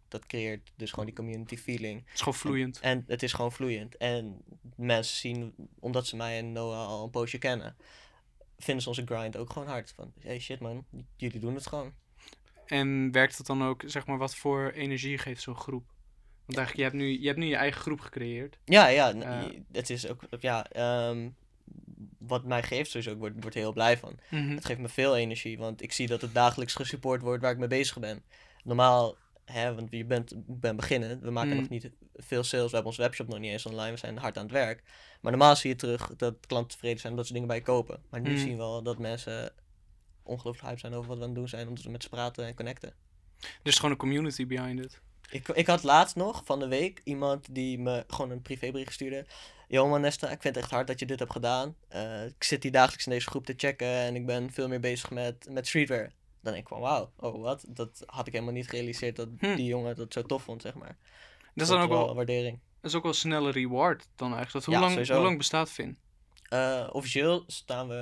dat 0.09 0.27
creëert 0.27 0.73
dus 0.77 0.91
gewoon 0.91 1.05
die 1.07 1.15
community 1.15 1.57
feeling. 1.57 2.01
Het 2.05 2.15
is 2.15 2.21
gewoon 2.21 2.35
vloeiend. 2.39 2.81
En 2.81 3.05
het 3.07 3.23
is 3.23 3.33
gewoon 3.33 3.53
vloeiend. 3.53 3.97
En 3.97 4.43
mensen 4.77 5.17
zien, 5.17 5.55
omdat 5.79 6.07
ze 6.07 6.17
mij 6.17 6.39
en 6.39 6.53
Noah 6.53 6.87
al 6.87 7.05
een 7.05 7.11
poosje 7.11 7.39
kennen, 7.39 7.77
vinden 8.59 8.83
ze 8.83 8.89
onze 8.89 9.07
grind 9.07 9.37
ook 9.37 9.53
gewoon 9.53 9.69
hard. 9.69 9.93
Van, 9.97 10.13
hey 10.21 10.39
shit 10.39 10.61
man, 10.61 10.87
jullie 11.17 11.41
doen 11.41 11.55
het 11.55 11.67
gewoon. 11.67 11.93
En 12.67 13.13
werkt 13.13 13.39
het 13.39 13.47
dan 13.47 13.65
ook, 13.65 13.83
zeg 13.87 14.07
maar, 14.07 14.19
wat 14.19 14.35
voor 14.37 14.71
energie 14.71 15.19
geeft 15.19 15.43
zo'n 15.43 15.57
groep? 15.57 15.85
Want 16.45 16.59
eigenlijk, 16.59 16.77
je 16.77 16.83
hebt 16.83 16.95
nu 17.09 17.21
je, 17.21 17.27
hebt 17.27 17.39
nu 17.39 17.47
je 17.47 17.57
eigen 17.57 17.81
groep 17.81 18.01
gecreëerd. 18.01 18.59
Ja, 18.65 18.87
ja, 18.87 19.09
je- 19.09 19.63
het 19.73 19.91
is 19.91 20.09
ook, 20.09 20.21
ja, 20.41 20.67
ehm, 20.71 21.29
wat 22.19 22.45
mij 22.45 22.63
geeft 22.63 22.91
sowieso, 22.91 23.13
ik 23.13 23.19
word, 23.19 23.33
word 23.41 23.55
er 23.55 23.61
heel 23.61 23.73
blij 23.73 23.99
van. 23.99 24.19
Mhm. 24.31 24.55
Het 24.55 24.65
geeft 24.65 24.81
me 24.81 24.89
veel 24.89 25.17
energie, 25.17 25.59
want 25.59 25.83
ik 25.83 25.93
zie 25.93 26.07
dat 26.07 26.21
het 26.21 26.35
dagelijks 26.35 26.75
gesupport 26.75 27.23
wordt 27.23 27.43
waar 27.43 27.53
ik 27.53 27.59
mee 27.59 27.69
bezig 27.69 27.99
ben. 27.99 28.23
Normaal, 28.65 29.17
hè, 29.45 29.75
want 29.75 29.89
je 29.91 30.05
bent, 30.05 30.33
ben 30.47 30.77
beginnen, 30.77 31.21
we 31.21 31.31
maken 31.31 31.51
Mm. 31.51 31.57
nog 31.57 31.69
niet 31.69 31.91
veel 32.15 32.43
sales, 32.45 32.65
we 32.65 32.71
hebben 32.75 32.91
onze 32.91 33.03
webshop 33.03 33.29
nog 33.29 33.39
niet 33.39 33.51
eens 33.51 33.67
online, 33.67 33.91
we 33.91 33.97
zijn 33.99 34.19
hard 34.19 34.37
aan 34.37 34.43
het 34.43 34.53
werk. 34.53 34.83
Maar 35.21 35.33
normaal 35.33 35.57
zie 35.57 35.71
je 35.71 35.77
terug 35.77 36.17
dat 36.17 36.35
klanten 36.47 36.71
tevreden 36.71 36.99
zijn 37.01 37.13
omdat 37.13 37.27
ze 37.27 37.33
dingen 37.33 37.49
bij 37.49 37.57
je 37.57 37.63
kopen. 37.63 38.03
Maar 38.11 38.21
nu 38.21 38.31
Mm. 38.31 38.37
zien 38.37 38.57
we 38.57 38.63
al 38.63 38.83
dat 38.83 38.99
mensen 38.99 39.53
ongelooflijk 40.23 40.67
hype 40.67 40.81
zijn 40.81 40.95
over 40.95 41.09
wat 41.09 41.17
we 41.17 41.23
aan 41.23 41.29
het 41.31 41.39
doen 41.39 41.49
zijn, 41.49 41.69
omdat 41.69 41.83
ze 41.83 41.91
met 41.91 42.03
ze 42.03 42.09
praten 42.09 42.47
en 42.47 42.55
connecten. 42.55 42.95
Er 43.41 43.49
is 43.63 43.77
gewoon 43.77 43.91
een 43.91 43.97
community 43.97 44.47
behind 44.47 44.81
it. 44.85 45.01
Ik, 45.31 45.49
ik 45.49 45.67
had 45.67 45.83
laatst 45.83 46.17
nog 46.17 46.43
van 46.45 46.59
de 46.59 46.69
week 46.69 47.01
iemand 47.05 47.55
die 47.55 47.79
me 47.79 48.05
gewoon 48.07 48.31
een 48.31 48.43
privébericht 48.43 48.93
stuurde. 48.93 49.27
Yo 49.69 49.89
man 49.89 50.01
Nesta, 50.01 50.31
ik 50.31 50.43
vind 50.43 50.55
het 50.55 50.65
echt 50.65 50.73
hard 50.73 50.87
dat 50.87 50.99
je 50.99 51.07
dit 51.07 51.19
hebt 51.19 51.33
gedaan. 51.33 51.77
Eh, 51.89 52.25
ik 52.27 52.45
zit 52.45 52.63
hier 52.63 52.73
dagelijks 52.73 53.07
in 53.07 53.13
deze 53.13 53.29
groep 53.29 53.47
te 53.47 53.55
checken 53.57 53.87
en 53.89 54.15
ik 54.17 54.27
ben 54.27 54.51
veel 54.53 54.69
meer 54.69 54.81
bezig 54.81 55.11
met, 55.11 55.47
met 55.51 55.67
streetwear. 55.67 56.13
Dan 56.43 56.53
denk 56.53 56.57
ik 56.65 56.69
van 56.69 56.81
wauw, 56.81 57.13
oh 57.17 57.43
wat? 57.43 57.65
Dat 57.69 58.03
had 58.07 58.27
ik 58.27 58.33
helemaal 58.33 58.55
niet 58.55 58.69
gerealiseerd 58.69 59.17
dat 59.17 59.29
Hm. 59.39 59.55
die 59.57 59.65
jongen 59.67 59.97
dat 59.97 60.13
zo 60.13 60.23
tof 60.23 60.43
vond, 60.43 60.63
zeg 60.63 60.75
maar. 60.75 60.97
Dat 61.55 61.67
is 61.67 61.73
dan 61.73 61.81
ook 61.83 61.89
wel, 61.89 62.15
waardering. 62.15 62.59
dat 62.81 62.91
is 62.91 62.97
ook 62.97 63.03
wel 63.03 63.13
snelle 63.13 63.51
reward 63.51 64.09
dan 64.17 64.35
eigenlijk. 64.35 64.53
Dat, 64.53 64.65
hoe, 64.65 64.75
Ja, 64.75 64.81
lang, 64.81 64.93
sowieso. 64.93 65.15
hoe 65.15 65.25
lang 65.25 65.39
bestaat 65.39 65.71
Finn? 65.71 65.99
Eh, 66.49 66.89
officieel 66.93 67.45
staan 67.47 67.89
we 67.89 67.95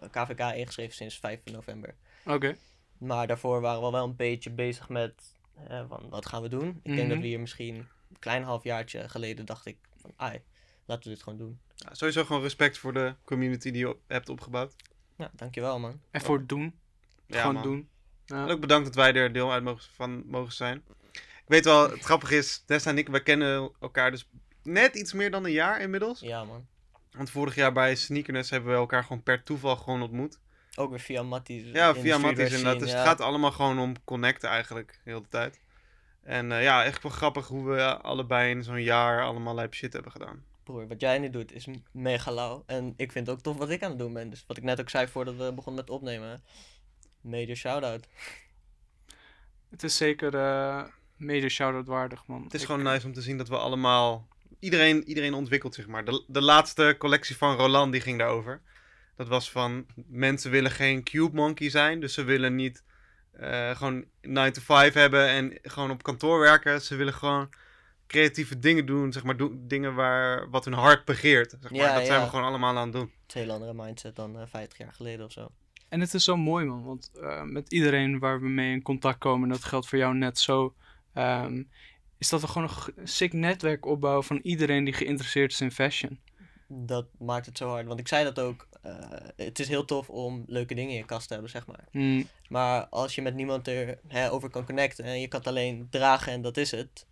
eh, 0.00 0.08
KVK 0.10 0.54
ingeschreven 0.56 0.94
sinds 0.94 1.18
5 1.18 1.40
november. 1.44 1.94
Oké. 2.24 2.56
Maar 2.98 3.26
daarvoor 3.26 3.60
waren 3.60 3.82
we 3.82 3.90
wel 3.90 4.04
een 4.04 4.16
beetje 4.16 4.50
bezig 4.50 4.88
met 4.88 5.34
eh, 5.68 5.84
van 5.88 6.08
wat 6.08 6.26
gaan 6.26 6.42
we 6.42 6.48
doen. 6.48 6.68
Ik 6.68 6.82
denk 6.94 6.98
Mhm. 6.98 7.08
dat 7.08 7.18
we 7.18 7.26
hier 7.26 7.40
misschien 7.40 7.74
een 7.76 8.18
klein 8.18 8.42
halfjaartje 8.42 9.08
geleden 9.08 9.44
dacht 9.46 9.66
ik 9.66 9.76
van 10.00 10.12
ai, 10.16 10.40
laten 10.86 11.08
we 11.08 11.14
dit 11.14 11.22
gewoon 11.22 11.38
doen. 11.38 11.60
Ja, 11.74 11.94
sowieso 11.94 12.24
gewoon 12.24 12.42
respect 12.42 12.78
voor 12.78 12.92
de 12.92 13.14
community 13.24 13.70
die 13.70 13.80
je 13.80 13.88
op- 13.88 14.00
hebt 14.06 14.28
opgebouwd. 14.28 14.74
Ja, 15.16 15.30
dankjewel 15.36 15.78
man. 15.78 16.00
En 16.10 16.20
voor 16.20 16.38
het 16.38 16.48
doen. 16.48 16.78
Ja, 17.26 17.38
gewoon 17.40 17.54
man. 17.54 17.62
doen. 17.62 17.88
Ja. 18.24 18.44
En 18.44 18.50
ook 18.50 18.60
bedankt 18.60 18.84
dat 18.86 18.94
wij 18.94 19.14
er 19.14 19.32
deel 19.32 19.52
uit 19.52 19.62
mogen, 19.62 19.90
van 19.94 20.26
mogen 20.26 20.52
zijn. 20.52 20.82
Ik 21.12 21.50
weet 21.50 21.64
wel, 21.64 21.90
het 21.90 22.02
grappige 22.02 22.36
is, 22.36 22.62
Tessa 22.66 22.90
en 22.90 22.98
ik, 22.98 23.08
wij 23.08 23.22
kennen 23.22 23.72
elkaar 23.80 24.10
dus 24.10 24.28
net 24.62 24.94
iets 24.94 25.12
meer 25.12 25.30
dan 25.30 25.44
een 25.44 25.52
jaar 25.52 25.80
inmiddels. 25.80 26.20
Ja 26.20 26.44
man. 26.44 26.66
Want 27.10 27.30
vorig 27.30 27.54
jaar 27.54 27.72
bij 27.72 27.94
Sneakerness 27.94 28.50
hebben 28.50 28.70
we 28.70 28.76
elkaar 28.76 29.02
gewoon 29.02 29.22
per 29.22 29.42
toeval 29.42 29.76
gewoon 29.76 30.02
ontmoet. 30.02 30.38
Ook 30.74 30.90
weer 30.90 31.00
via 31.00 31.22
Matties. 31.22 31.70
Ja, 31.72 31.94
via 31.94 32.18
Matties 32.18 32.52
inderdaad. 32.52 32.80
Dus 32.80 32.90
ja. 32.90 32.96
het 32.96 33.06
gaat 33.06 33.20
allemaal 33.20 33.52
gewoon 33.52 33.78
om 33.78 34.04
connecten 34.04 34.48
eigenlijk, 34.48 35.00
heel 35.04 35.22
de 35.22 35.28
tijd. 35.28 35.60
En 36.22 36.52
eh, 36.52 36.62
ja, 36.62 36.84
echt 36.84 37.02
wel 37.02 37.12
grappig 37.12 37.48
hoe 37.48 37.64
we 37.64 37.96
allebei 37.96 38.50
in 38.50 38.62
zo'n 38.62 38.82
jaar 38.82 39.24
allemaal 39.24 39.54
lijp 39.54 39.74
shit 39.74 39.92
hebben 39.92 40.12
gedaan. 40.12 40.44
Broer, 40.64 40.88
wat 40.88 41.00
jij 41.00 41.18
nu 41.18 41.30
doet 41.30 41.52
is 41.52 41.66
mega 41.92 42.32
lauw. 42.32 42.62
En 42.66 42.94
ik 42.96 43.12
vind 43.12 43.26
het 43.26 43.36
ook 43.36 43.42
tof 43.42 43.56
wat 43.56 43.70
ik 43.70 43.82
aan 43.82 43.90
het 43.90 43.98
doen 43.98 44.12
ben. 44.12 44.30
Dus 44.30 44.44
wat 44.46 44.56
ik 44.56 44.62
net 44.62 44.80
ook 44.80 44.90
zei 44.90 45.06
voordat 45.08 45.34
we 45.36 45.52
begonnen 45.54 45.84
met 45.84 45.90
opnemen. 45.94 46.42
Major 47.20 47.56
shout-out. 47.56 48.06
Het 49.70 49.82
is 49.82 49.96
zeker 49.96 50.34
eh 50.34 50.84
mede 51.16 51.48
shout-out 51.48 51.86
waardig, 51.86 52.26
man. 52.26 52.42
Het 52.42 52.54
is 52.54 52.60
Ik- 52.60 52.66
gewoon 52.66 52.82
nice 52.82 53.06
om 53.06 53.12
te 53.12 53.22
zien 53.22 53.38
dat 53.38 53.48
we 53.48 53.56
allemaal... 53.56 54.28
Iedereen, 54.58 55.04
iedereen 55.08 55.34
ontwikkelt 55.34 55.74
zich 55.74 55.86
maar. 55.86 56.04
De, 56.04 56.24
de 56.26 56.40
laatste 56.42 56.94
collectie 56.98 57.36
van 57.36 57.56
Roland 57.56 57.92
die 57.92 58.00
ging 58.00 58.18
daarover. 58.18 58.60
Dat 59.16 59.28
was 59.28 59.50
van, 59.50 59.86
mensen 60.06 60.50
willen 60.50 60.70
geen 60.70 61.02
cube 61.02 61.36
monkey 61.36 61.70
zijn. 61.70 62.00
Dus 62.00 62.14
ze 62.14 62.22
willen 62.24 62.54
niet 62.54 62.82
eh, 63.32 63.76
gewoon 63.76 64.04
9 64.20 64.52
to 64.52 64.60
5 64.60 64.94
hebben 64.94 65.28
en 65.28 65.58
gewoon 65.62 65.90
op 65.90 66.02
kantoor 66.02 66.38
werken. 66.38 66.80
Ze 66.82 66.96
willen 66.96 67.14
gewoon 67.14 67.48
creatieve 68.06 68.58
dingen 68.58 68.86
doen. 68.86 69.12
Zeg 69.12 69.24
maar, 69.24 69.36
doen, 69.36 69.64
dingen 69.68 69.94
waar, 69.94 70.50
wat 70.50 70.64
hun 70.64 70.74
hart 70.74 71.04
begeert. 71.04 71.50
Zeg 71.60 71.70
maar. 71.70 71.80
Ja, 71.80 71.94
dat 71.94 72.06
zijn 72.06 72.22
we 72.22 72.28
gewoon 72.28 72.44
allemaal 72.44 72.76
aan 72.76 72.82
het 72.84 72.92
doen. 72.92 73.02
Het 73.02 73.10
is 73.28 73.34
een 73.34 73.40
hele 73.40 73.52
andere 73.52 73.74
mindset 73.74 74.16
dan 74.16 74.38
eh 74.40 74.46
50 74.46 74.78
jaar 74.78 74.92
geleden 74.92 75.24
of 75.26 75.32
zo. 75.32 75.48
En 75.88 76.00
het 76.00 76.14
is 76.14 76.24
zo 76.24 76.36
mooi, 76.36 76.64
man. 76.64 76.84
Want 76.84 77.10
eh, 77.22 77.42
met 77.42 77.72
iedereen 77.72 78.18
waar 78.18 78.40
we 78.40 78.48
mee 78.48 78.72
in 78.72 78.82
contact 78.82 79.18
komen, 79.18 79.42
en 79.48 79.54
dat 79.54 79.64
geldt 79.64 79.88
voor 79.88 79.98
jou 79.98 80.14
net 80.14 80.38
zo, 80.38 80.74
ehm, 81.12 81.62
is 82.18 82.28
dat 82.28 82.40
we 82.40 82.46
gewoon 82.48 82.70
een 82.96 83.08
sick 83.08 83.32
netwerk 83.32 83.86
opbouwen 83.86 84.24
van 84.24 84.40
iedereen 84.42 84.84
die 84.84 84.94
geïnteresseerd 84.94 85.52
is 85.52 85.60
in 85.60 85.70
fashion. 85.70 86.18
Dat 86.68 87.06
maakt 87.18 87.46
het 87.46 87.58
zo 87.58 87.68
hard. 87.68 87.86
Want 87.86 88.00
ik 88.00 88.08
zei 88.08 88.24
dat 88.24 88.38
ook. 88.40 88.66
eh, 88.82 88.94
het 89.36 89.58
is 89.58 89.68
heel 89.68 89.84
tof 89.84 90.10
om 90.10 90.44
leuke 90.46 90.74
dingen 90.74 90.90
in 90.90 90.96
je 90.96 91.04
kast 91.04 91.26
te 91.26 91.32
hebben, 91.32 91.50
zeg 91.52 91.66
maar. 91.66 91.84
Mm, 91.92 92.26
Maar 92.48 92.86
als 92.86 93.14
je 93.14 93.22
met 93.22 93.34
niemand 93.34 93.68
er 93.68 93.98
hè, 94.08 94.30
over 94.32 94.50
kan 94.50 94.64
connecten 94.64 95.04
en 95.04 95.20
je 95.20 95.28
kan 95.28 95.38
het 95.38 95.48
alleen 95.48 95.86
dragen 95.90 96.32
en 96.32 96.42
dat 96.42 96.56
is 96.56 96.70
het, 96.70 97.06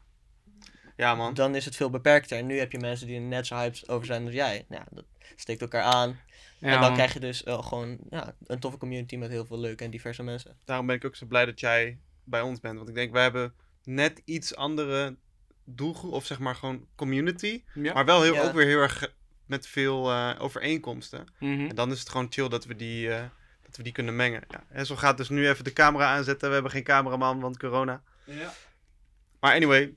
Ja, 1.03 1.15
man. 1.15 1.35
dan 1.35 1.55
is 1.55 1.65
het 1.65 1.77
veel 1.77 1.91
beperkter. 1.91 2.39
En 2.39 2.47
nu 2.47 2.59
heb 2.59 2.73
je 2.73 2.79
mensen 2.79 3.07
die 3.07 3.17
er 3.17 3.23
net 3.23 3.47
zo 3.47 3.55
hyped 3.57 3.89
over 3.89 4.07
zijn 4.07 4.25
als 4.25 4.35
jij. 4.35 4.65
Nou, 4.69 4.83
ja, 4.83 4.89
dat 4.91 5.05
steekt 5.37 5.61
elkaar 5.61 5.83
aan. 5.83 6.09
ja, 6.59 6.67
en 6.67 6.71
dan 6.71 6.81
man. 6.81 6.93
krijg 6.95 7.13
je 7.13 7.21
dus 7.21 7.43
wel 7.43 7.63
gewoon 7.63 7.99
ja, 8.11 8.35
een 8.47 8.59
toffe 8.59 8.79
community 8.79 9.17
met 9.17 9.31
heel 9.31 9.45
veel 9.47 9.59
leuke 9.59 9.85
en 9.85 9.91
diverse 9.91 10.23
mensen. 10.23 10.57
Daarom 10.65 10.87
ben 10.87 10.97
ik 10.97 11.05
ook 11.05 11.17
zo 11.17 11.27
blij 11.27 11.45
dat 11.45 11.61
jij 11.61 11.99
bij 12.25 12.41
ons 12.41 12.61
bent. 12.61 12.77
Want 12.77 12.89
ik 12.89 12.95
denk, 12.95 13.13
wij 13.13 13.23
hebben 13.23 13.55
net 13.85 14.23
iets 14.25 14.57
andere 14.57 15.17
doelgroep. 15.65 16.13
Of 16.13 16.27
zeg 16.27 16.39
maar 16.39 16.55
gewoon 16.55 16.87
community. 16.95 17.63
Ja. 17.75 17.93
Maar 17.93 18.05
wel 18.05 18.23
heel, 18.23 18.35
Ja. 18.35 18.43
ook 18.43 18.53
weer 18.53 18.67
heel 18.67 18.81
erg 18.81 19.03
eh, 19.03 19.09
met 19.47 19.67
veel 19.67 20.11
eh, 20.11 20.31
overeenkomsten. 20.39 21.27
Mhm. 21.39 21.69
En 21.69 21.75
dan 21.75 21.91
is 21.93 21.99
het 21.99 22.09
gewoon 22.09 22.27
chill 22.31 22.49
dat 22.49 22.65
we 22.65 22.77
die, 22.77 23.11
eh, 23.13 23.25
dat 23.63 23.77
we 23.77 23.83
die 23.83 23.93
kunnen 23.93 24.17
mengen. 24.17 24.43
Ja. 24.49 24.65
En 24.69 24.87
zo 24.87 24.97
gaat 24.97 25.17
dus 25.17 25.29
nu 25.29 25.49
even 25.49 25.65
de 25.65 25.73
camera 25.73 26.15
aanzetten. 26.17 26.49
We 26.49 26.55
hebben 26.55 26.73
geen 26.73 26.83
cameraman, 26.83 27.41
want 27.41 27.59
corona. 27.59 28.03
Ja. 28.25 28.53
Maar 29.41 29.55
anyway, 29.55 29.95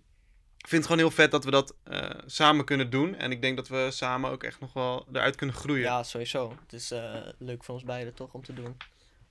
ik 0.65 0.71
vind 0.71 0.83
het 0.83 0.91
gewoon 0.91 1.07
heel 1.07 1.15
vet 1.17 1.31
dat 1.31 1.43
we 1.45 1.51
dat 1.51 1.75
eh, 1.83 2.09
samen 2.25 2.65
kunnen 2.65 2.89
doen. 2.89 3.15
En 3.15 3.31
ik 3.31 3.41
denk 3.41 3.55
dat 3.55 3.67
we 3.67 3.87
samen 3.91 4.31
ook 4.31 4.43
echt 4.43 4.59
nog 4.59 4.73
wel 4.73 5.05
eruit 5.13 5.35
kunnen 5.35 5.55
groeien. 5.55 5.81
Ja, 5.83 6.03
sowieso. 6.03 6.55
Het 6.63 6.73
is 6.73 6.91
eh, 6.91 7.13
leuk 7.37 7.63
voor 7.63 7.73
ons 7.73 7.83
beiden 7.83 8.13
toch 8.13 8.33
om 8.33 8.43
te 8.43 8.53
doen. 8.53 8.77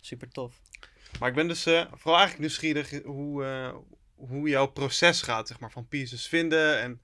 Super 0.01 0.29
tof. 0.29 0.55
Maar 1.21 1.29
ik 1.29 1.35
ben 1.35 1.49
dus 1.49 1.67
eh, 1.67 1.85
vooral 1.93 2.19
eigenlijk 2.19 2.39
nieuwsgierig 2.39 3.03
hoe, 3.05 3.75
hoe 4.15 4.49
jouw 4.49 4.67
proces 4.67 5.23
gaat, 5.23 5.49
zeg 5.49 5.61
maar, 5.61 5.71
van 5.71 5.89
pieces 5.89 6.27
vinden. 6.29 6.81
En 6.81 7.01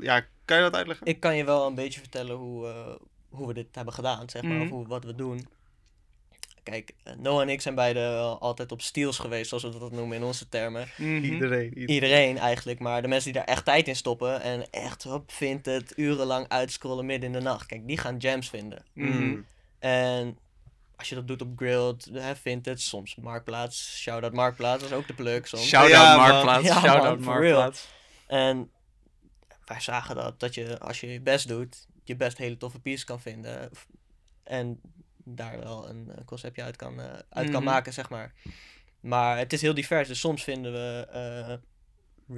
ja, 0.00 0.26
kan 0.44 0.56
je 0.56 0.62
dat 0.62 0.74
uitleggen? 0.74 1.06
Ik 1.06 1.20
kan 1.20 1.36
je 1.36 1.44
wel 1.44 1.66
een 1.66 1.74
beetje 1.74 2.00
vertellen 2.00 2.36
hoe, 2.36 2.98
hoe 3.28 3.46
we 3.46 3.54
dit 3.54 3.74
hebben 3.74 3.94
gedaan, 3.94 4.28
zeg 4.30 4.42
maar, 4.42 4.52
Mhm. 4.52 4.62
of 4.62 4.68
hoe, 4.70 4.86
wat 4.86 5.04
we 5.04 5.14
doen. 5.14 5.48
Kijk, 6.70 6.92
eh, 7.02 7.12
Noah 7.16 7.42
en 7.42 7.48
ik 7.48 7.60
zijn 7.60 7.74
beide 7.74 8.00
wel 8.00 8.38
altijd 8.40 8.72
op 8.72 8.82
steels 8.82 9.18
geweest, 9.18 9.48
zoals 9.48 9.64
we 9.64 9.78
dat 9.78 9.92
noemen 9.92 10.16
in 10.16 10.22
onze 10.22 10.48
termen. 10.48 10.88
Mhm. 10.96 11.24
Iedereen. 11.24 11.64
iedereen. 11.64 11.88
Iedereen 11.88 12.38
eigenlijk, 12.38 12.78
maar 12.78 13.02
de 13.02 13.08
mensen 13.08 13.32
die 13.32 13.40
daar 13.40 13.54
echt 13.54 13.64
tijd 13.64 13.88
in 13.88 13.96
stoppen 13.96 14.40
en 14.40 14.70
echt, 14.70 15.02
hop, 15.02 15.32
vindt 15.32 15.66
het, 15.66 15.92
urenlang 15.96 16.48
uitscrollen 16.48 17.06
midden 17.06 17.26
in 17.26 17.38
de 17.38 17.44
nacht. 17.44 17.66
Kijk, 17.66 17.86
die 17.86 17.96
gaan 17.96 18.16
jams 18.16 18.48
vinden. 18.48 18.84
Mhm. 18.92 19.22
Mm. 19.22 19.46
En 19.78 20.38
als 20.96 21.08
je 21.08 21.14
dat 21.14 21.28
doet 21.28 21.42
op 21.42 21.52
Grilled, 21.56 22.08
hè, 22.12 22.36
Vintage, 22.36 22.78
soms 22.78 23.16
Marktplaats, 23.16 24.00
shout-out 24.00 24.32
Marktplaats, 24.32 24.82
dat 24.82 24.90
is 24.90 24.96
ook 24.96 25.06
de 25.06 25.14
pluk 25.14 25.46
soms. 25.46 25.68
Shout-out 25.68 25.90
Ja. 25.90 26.16
Marktplaats. 26.16 26.66
Ja, 26.66 26.80
Shout-out. 26.80 27.20
Marktplaats. 27.20 27.88
En 28.26 28.70
wij 29.64 29.80
zagen 29.80 30.14
dat, 30.14 30.40
dat 30.40 30.54
je 30.54 30.78
als 30.78 31.00
je 31.00 31.12
je 31.12 31.20
best 31.20 31.48
doet, 31.48 31.86
je 32.04 32.16
best 32.16 32.38
hele 32.38 32.56
toffe 32.56 32.80
pieces 32.80 33.04
kan 33.04 33.20
vinden. 33.20 33.70
En 34.44 34.80
daar 35.34 35.58
wel 35.58 35.88
een, 35.88 36.10
eh, 36.10 36.24
conceptje 36.24 36.62
uit 36.62 36.76
kan, 36.76 37.00
eh, 37.00 37.06
uit 37.28 37.50
kan 37.50 37.62
Mhm. 37.62 37.70
maken, 37.72 37.92
zeg 37.92 38.08
maar. 38.10 38.32
Maar 39.00 39.38
het 39.38 39.52
is 39.52 39.60
heel 39.62 39.74
divers, 39.74 40.08
dus 40.08 40.20
soms 40.20 40.44
vinden 40.44 40.72
we 40.72 41.06
eh, 41.10 41.54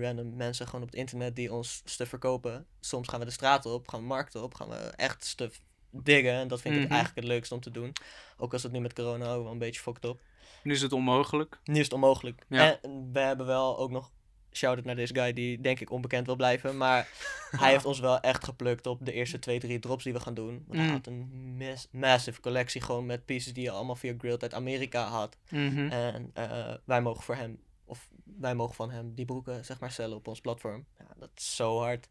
random 0.01 0.37
mensen 0.37 0.67
gewoon 0.67 0.81
op 0.83 0.87
het 0.91 0.97
internet 0.97 1.37
die 1.37 1.53
ons 1.53 1.83
stuff 1.85 2.09
verkopen. 2.11 2.67
Soms 2.81 3.09
gaan 3.09 3.19
we 3.19 3.25
de 3.25 3.31
straten 3.31 3.71
op, 3.71 3.89
gaan 3.89 4.01
we 4.01 4.07
markten 4.07 4.43
op, 4.43 4.55
gaan 4.55 4.69
we 4.69 4.75
echt 4.77 5.25
stuff 5.25 5.61
diggen. 5.91 6.33
En 6.33 6.49
dat 6.49 6.61
vind 6.61 6.75
ik 6.77 6.83
Mhm. 6.83 6.93
eigenlijk 6.93 7.21
het 7.21 7.29
leukste 7.35 7.55
om 7.55 7.61
te 7.61 7.71
doen. 7.71 7.93
Ook 8.37 8.53
als 8.53 8.63
het 8.63 8.73
nu 8.73 8.81
met 8.81 8.93
corona 8.93 9.25
wel 9.27 9.47
een 9.47 9.59
beetje 9.59 9.81
fucked 9.81 10.05
op. 10.05 10.21
Nu 10.63 10.73
is 10.73 10.83
het 10.83 10.93
onmogelijk. 10.93 11.59
Nu 11.65 11.75
is 11.79 11.85
het 11.85 11.93
onmogelijk. 11.93 12.45
Ja. 12.49 12.79
En 12.83 13.11
we 13.13 13.21
hebben 13.21 13.47
wel 13.47 13.79
ook 13.79 13.91
nog 13.91 14.11
shout-out 14.53 14.85
naar 14.85 14.97
deze 14.97 15.15
guy 15.15 15.33
die 15.33 15.61
denk 15.61 15.81
ik 15.81 15.91
onbekend 15.91 16.27
wil 16.27 16.37
blijven. 16.37 16.77
Maar 16.77 17.09
hij 17.63 17.71
heeft 17.71 17.85
ons 17.85 18.01
wel 18.01 18.21
echt 18.21 18.45
geplukt 18.45 18.87
op 18.87 19.05
de 19.07 19.13
eerste 19.13 19.39
twee, 19.39 19.59
drie 19.59 19.79
drops 19.79 20.05
die 20.05 20.13
we 20.13 20.21
gaan 20.21 20.35
doen. 20.35 20.65
Want 20.67 20.79
hij 20.79 20.87
Mm. 20.87 20.93
had 20.93 21.07
een 21.07 21.55
mas- 21.59 21.89
massive 21.91 22.41
collectie 22.41 22.81
gewoon 22.81 23.07
met 23.07 23.25
pieces 23.25 23.53
die 23.53 23.63
je 23.65 23.71
allemaal 23.71 23.97
via 23.97 24.15
Grilled 24.19 24.43
uit 24.43 24.55
Amerika 24.55 25.05
had. 25.07 25.37
Mhm. 25.49 25.89
En 25.91 26.31
eh, 26.35 26.75
wij 26.85 27.01
mogen 27.03 27.23
voor 27.23 27.35
hem, 27.37 27.59
of 27.85 28.09
wij 28.39 28.55
mogen 28.55 28.75
van 28.75 28.91
hem 28.91 29.15
die 29.15 29.25
broeken 29.25 29.65
zeg 29.65 29.81
maar 29.81 29.91
cellen 29.91 30.17
op 30.17 30.29
ons 30.29 30.41
platform. 30.41 30.85
Ja, 30.99 31.07
dat 31.19 31.31
is 31.37 31.57
zo 31.57 31.79
hard. 31.79 32.09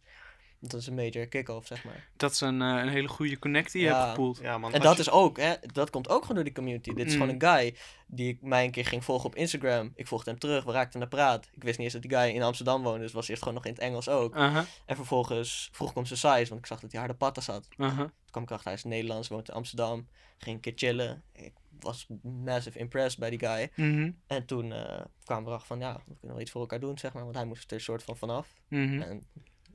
Dat 0.62 0.80
is 0.82 0.88
een 0.88 0.94
major 0.94 1.26
kick-off, 1.28 1.68
zeg 1.68 1.84
maar. 1.84 2.08
Dat 2.18 2.32
is 2.32 2.42
een, 2.42 2.62
eh, 2.62 2.68
een 2.68 2.88
hele 2.90 3.08
goede 3.08 3.40
connect 3.40 3.72
die 3.72 3.82
je 3.82 3.88
Ja. 3.88 3.98
hebt 4.00 4.10
gepoeld. 4.10 4.40
Ja, 4.42 4.58
man. 4.58 4.74
En 4.74 4.82
dat 4.82 4.96
je- 4.96 5.02
is 5.02 5.10
ook, 5.10 5.38
hè, 5.38 5.54
dat 5.74 5.90
komt 5.90 6.10
ook 6.10 6.22
gewoon 6.22 6.36
door 6.36 6.44
die 6.44 6.54
community. 6.54 6.94
Dit 6.94 7.06
is 7.08 7.14
Mm. 7.16 7.20
gewoon 7.20 7.36
een 7.36 7.42
guy 7.42 7.76
die 8.08 8.30
ik 8.34 8.42
mij 8.42 8.64
een 8.66 8.72
keer 8.72 8.86
ging 8.86 9.04
volgen 9.04 9.26
op 9.26 9.36
Instagram. 9.36 9.92
Ik 9.96 10.08
volgde 10.08 10.30
hem 10.30 10.40
terug, 10.40 10.64
we 10.64 10.72
raakten 10.72 11.00
naar 11.00 11.08
praat. 11.08 11.50
Ik 11.54 11.64
wist 11.64 11.78
niet 11.78 11.84
eens 11.94 11.94
dat 11.94 12.02
die 12.02 12.12
guy 12.20 12.30
in 12.36 12.42
Amsterdam 12.42 12.84
woonde, 12.84 13.00
dus 13.00 13.12
was 13.12 13.28
eerst 13.28 13.42
gewoon 13.42 13.58
nog 13.58 13.66
in 13.66 13.72
het 13.74 13.82
Engels 13.82 14.10
ook. 14.10 14.36
Aha, 14.36 14.66
En 14.86 14.96
vervolgens 14.96 15.70
vroeg 15.72 15.90
ik 15.90 15.96
om 15.96 16.06
zijn 16.06 16.20
size, 16.20 16.50
want 16.50 16.60
ik 16.62 16.66
zag 16.66 16.80
dat 16.80 16.92
hij 16.92 17.00
harde 17.00 17.16
patas 17.16 17.46
had. 17.48 17.68
aha. 17.78 17.96
Toen 18.04 18.12
kwam 18.32 18.44
ik 18.44 18.52
achter, 18.52 18.66
hij 18.68 18.76
is 18.76 18.84
Nederlands, 18.84 19.28
woont 19.28 19.48
in 19.50 19.54
Amsterdam. 19.56 20.08
Ging 20.38 20.56
een 20.56 20.62
keer 20.62 20.74
chillen. 20.76 21.24
Ik 21.34 21.54
was 21.80 22.08
massive 22.44 22.80
impressed 22.80 23.20
bij 23.20 23.30
die 23.30 23.40
guy. 23.40 23.70
Mhm, 23.76 24.12
En 24.28 24.46
toen 24.46 24.72
eh, 24.74 25.02
kwamen 25.24 25.44
we 25.44 25.50
erachter 25.50 25.68
van, 25.68 25.80
ja, 25.80 25.94
we 25.94 26.04
kunnen 26.06 26.30
wel 26.36 26.40
iets 26.40 26.52
voor 26.52 26.62
elkaar 26.62 26.80
doen, 26.80 26.98
zeg 26.98 27.14
maar. 27.14 27.24
Want 27.24 27.36
hij 27.36 27.46
moest 27.46 27.72
er 27.72 27.82
soort 27.82 28.04
van 28.04 28.18
vanaf. 28.18 28.54
mhm, 28.68 29.02
En 29.02 29.28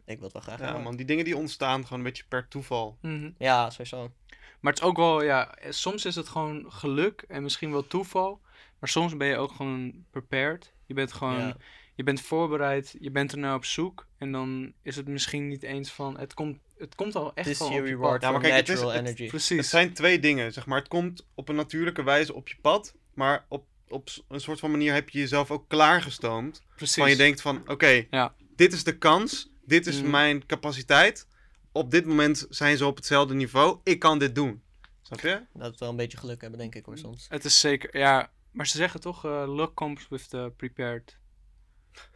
ik 0.07 0.15
wil 0.19 0.25
het 0.25 0.33
wel 0.33 0.43
graag 0.43 0.59
Ja, 0.59 0.65
hebben. 0.65 0.83
man. 0.83 0.97
Die 0.97 1.07
dingen 1.07 1.25
die 1.25 1.37
ontstaan 1.37 1.83
gewoon 1.83 1.99
een 1.99 2.05
beetje 2.05 2.25
per 2.29 2.49
toeval. 2.49 2.99
mhm. 3.03 3.31
Ja, 3.39 3.71
sowieso. 3.71 4.13
Maar 4.61 4.73
het 4.73 4.83
is 4.83 4.89
ook 4.89 4.97
wel, 4.97 5.23
ja, 5.23 5.55
eh, 5.55 5.71
soms 5.71 6.05
is 6.05 6.15
het 6.15 6.29
gewoon 6.29 6.65
geluk 6.73 7.25
en 7.29 7.43
misschien 7.43 7.71
wel 7.71 7.87
toeval. 7.87 8.41
Maar 8.79 8.89
soms 8.89 9.17
ben 9.17 9.29
je 9.29 9.37
ook 9.37 9.53
gewoon 9.53 10.05
prepared. 10.11 10.73
Je 10.87 10.95
bent 10.95 11.13
gewoon, 11.13 11.39
Ja. 11.39 11.57
je 11.95 12.03
bent 12.03 12.21
voorbereid, 12.21 12.97
je 13.01 13.11
bent 13.11 13.33
er 13.33 13.39
naar 13.39 13.55
op 13.55 13.65
zoek. 13.65 14.07
En 14.19 14.33
dan 14.33 14.73
is 14.83 14.97
het 14.97 15.09
misschien 15.09 15.49
niet 15.49 15.63
eens 15.63 15.93
van, 15.93 16.19
het 16.19 16.35
komt, 16.35 16.59
het 16.79 16.95
komt 16.95 17.15
al 17.15 17.35
echt 17.35 17.47
This 17.47 17.57
gewoon 17.57 17.73
is 17.73 17.79
your 17.79 17.91
op 17.93 17.95
je 17.99 18.03
reward 18.03 18.21
pad. 18.21 18.23
Ja, 18.23 18.31
maar 18.31 18.41
kijk, 18.41 18.55
het 18.55 18.69
is- 18.69 18.75
natural 18.75 18.93
het- 18.95 19.01
energy. 19.05 19.23
Het 19.23 19.31
Precies. 19.31 19.69
zijn 19.69 19.93
twee 19.93 20.19
dingen, 20.19 20.53
zeg 20.53 20.67
maar. 20.67 20.79
Het 20.79 20.89
komt 20.89 21.27
op 21.35 21.49
een 21.49 21.55
natuurlijke 21.57 22.03
wijze 22.03 22.35
op 22.35 22.49
je 22.49 22.57
pad. 22.61 22.95
Maar 23.15 23.45
op, 23.49 23.67
op 23.89 24.09
s- 24.09 24.23
een 24.29 24.41
soort 24.41 24.61
van 24.61 24.71
manier 24.71 24.93
heb 24.93 25.09
je 25.11 25.19
jezelf 25.19 25.51
ook 25.51 25.69
klaargestoomd. 25.69 26.63
Precies. 26.77 26.97
Van 27.03 27.11
je 27.11 27.17
denkt 27.17 27.41
van, 27.41 27.63
oké, 27.67 28.07
Ja. 28.11 28.35
dit 28.57 28.73
is 28.73 28.85
de 28.85 28.99
kans. 28.99 29.53
Dit 29.67 29.87
is 29.87 30.01
Mhm. 30.01 30.11
mijn 30.11 30.47
capaciteit. 30.47 31.27
Op 31.73 31.91
dit 31.91 32.07
moment 32.07 32.47
zijn 32.51 32.77
ze 32.77 32.87
op 32.87 32.97
hetzelfde 32.97 33.35
niveau. 33.35 33.79
Ik 33.85 33.99
kan 33.99 34.19
dit 34.19 34.35
doen. 34.35 34.63
Snap 35.03 35.21
je? 35.21 35.43
Dat 35.53 35.71
we 35.73 35.77
wel 35.79 35.89
een 35.89 35.97
beetje 35.97 36.19
geluk 36.19 36.41
hebben, 36.41 36.59
denk 36.59 36.75
ik 36.75 36.85
hoor, 36.85 36.99
soms. 36.99 37.27
Het 37.29 37.45
is 37.45 37.61
zeker, 37.61 37.99
ja, 37.99 38.31
maar 38.51 38.67
ze 38.67 38.77
zeggen 38.77 39.01
toch, 39.01 39.25
eh 39.25 39.45
luck 39.47 39.75
comes 39.75 40.09
with 40.09 40.29
the 40.31 40.53
prepared. 40.57 41.17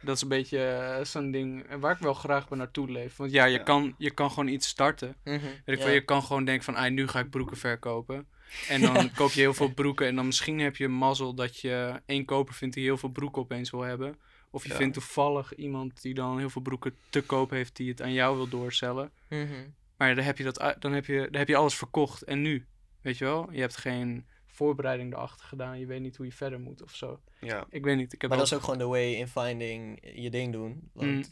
Dat 0.01 0.15
is 0.15 0.21
een 0.21 0.27
beetje 0.27 0.65
eh, 0.65 1.05
zo'n 1.05 1.31
ding 1.31 1.63
eh, 1.63 1.77
waar 1.79 1.91
ik 1.95 1.97
wel 2.01 2.13
graag 2.13 2.47
bij 2.47 2.57
naartoe 2.57 2.91
leef. 2.91 3.15
Want 3.15 3.31
ja, 3.31 3.45
je, 3.45 3.57
Ja. 3.57 3.63
Kan, 3.63 3.95
je 3.97 4.11
kan 4.11 4.29
gewoon 4.29 4.47
iets 4.47 4.67
starten. 4.67 5.15
Mhm, 5.23 5.39
Weet 5.39 5.61
ik 5.65 5.77
ja. 5.77 5.83
wel, 5.83 5.93
je 5.93 6.03
kan 6.05 6.23
gewoon 6.23 6.45
denken 6.45 6.63
van, 6.63 6.75
ah, 6.75 6.91
nu 6.91 7.07
ga 7.07 7.19
ik 7.19 7.29
broeken 7.29 7.57
verkopen. 7.57 8.27
En 8.67 8.81
dan 8.81 9.11
koop 9.15 9.31
je 9.31 9.39
heel 9.39 9.53
veel 9.53 9.73
broeken 9.73 10.07
en 10.07 10.15
dan 10.15 10.25
misschien 10.25 10.59
heb 10.59 10.75
je 10.75 10.87
mazzel 10.87 11.33
dat 11.33 11.59
je 11.59 12.01
één 12.05 12.25
koper 12.25 12.53
vindt 12.53 12.75
die 12.75 12.83
heel 12.83 12.97
veel 12.97 13.09
broeken 13.09 13.41
opeens 13.41 13.69
wil 13.69 13.81
hebben. 13.81 14.15
Of 14.51 14.63
je 14.63 14.69
Ja. 14.69 14.75
vindt 14.75 14.93
toevallig 14.93 15.55
iemand 15.55 16.01
die 16.01 16.13
dan 16.13 16.37
heel 16.37 16.49
veel 16.49 16.61
broeken 16.61 16.95
te 17.09 17.21
koop 17.21 17.49
heeft 17.49 17.75
die 17.75 17.89
het 17.89 18.01
aan 18.01 18.13
jou 18.13 18.35
wil 18.35 18.47
doorcellen. 18.49 19.11
Mhm. 19.29 19.67
Maar 19.97 20.15
dan 20.15 20.23
heb 20.23 20.37
je, 20.37 20.43
dat, 20.43 20.75
dan 20.79 20.93
heb 20.93 21.05
je, 21.05 21.17
dan 21.31 21.39
heb 21.39 21.47
je 21.47 21.55
alles 21.55 21.75
verkocht. 21.75 22.21
En 22.23 22.41
nu? 22.41 22.65
Weet 23.01 23.17
je 23.17 23.25
wel? 23.25 23.51
Je 23.51 23.59
hebt 23.59 23.77
geen 23.77 24.25
voorbereiding 24.45 25.13
erachter 25.13 25.45
gedaan. 25.45 25.79
Je 25.79 25.85
weet 25.85 26.01
niet 26.01 26.17
hoe 26.17 26.25
je 26.25 26.31
verder 26.31 26.59
moet 26.59 26.81
of 26.81 26.95
zo. 26.95 27.21
Ja. 27.39 27.65
Ik 27.69 27.83
weet 27.83 27.97
niet. 27.97 28.13
Ik 28.13 28.21
heb 28.21 28.29
Maar 28.29 28.39
dat 28.39 28.47
is 28.47 28.53
ook 28.53 28.63
gewoon 28.63 28.77
de 28.77 28.85
way 28.87 29.13
in 29.13 29.27
finding 29.27 29.99
je 30.21 30.29
ding 30.29 30.51
doen. 30.51 30.89
Want 30.93 31.09
Mm. 31.11 31.23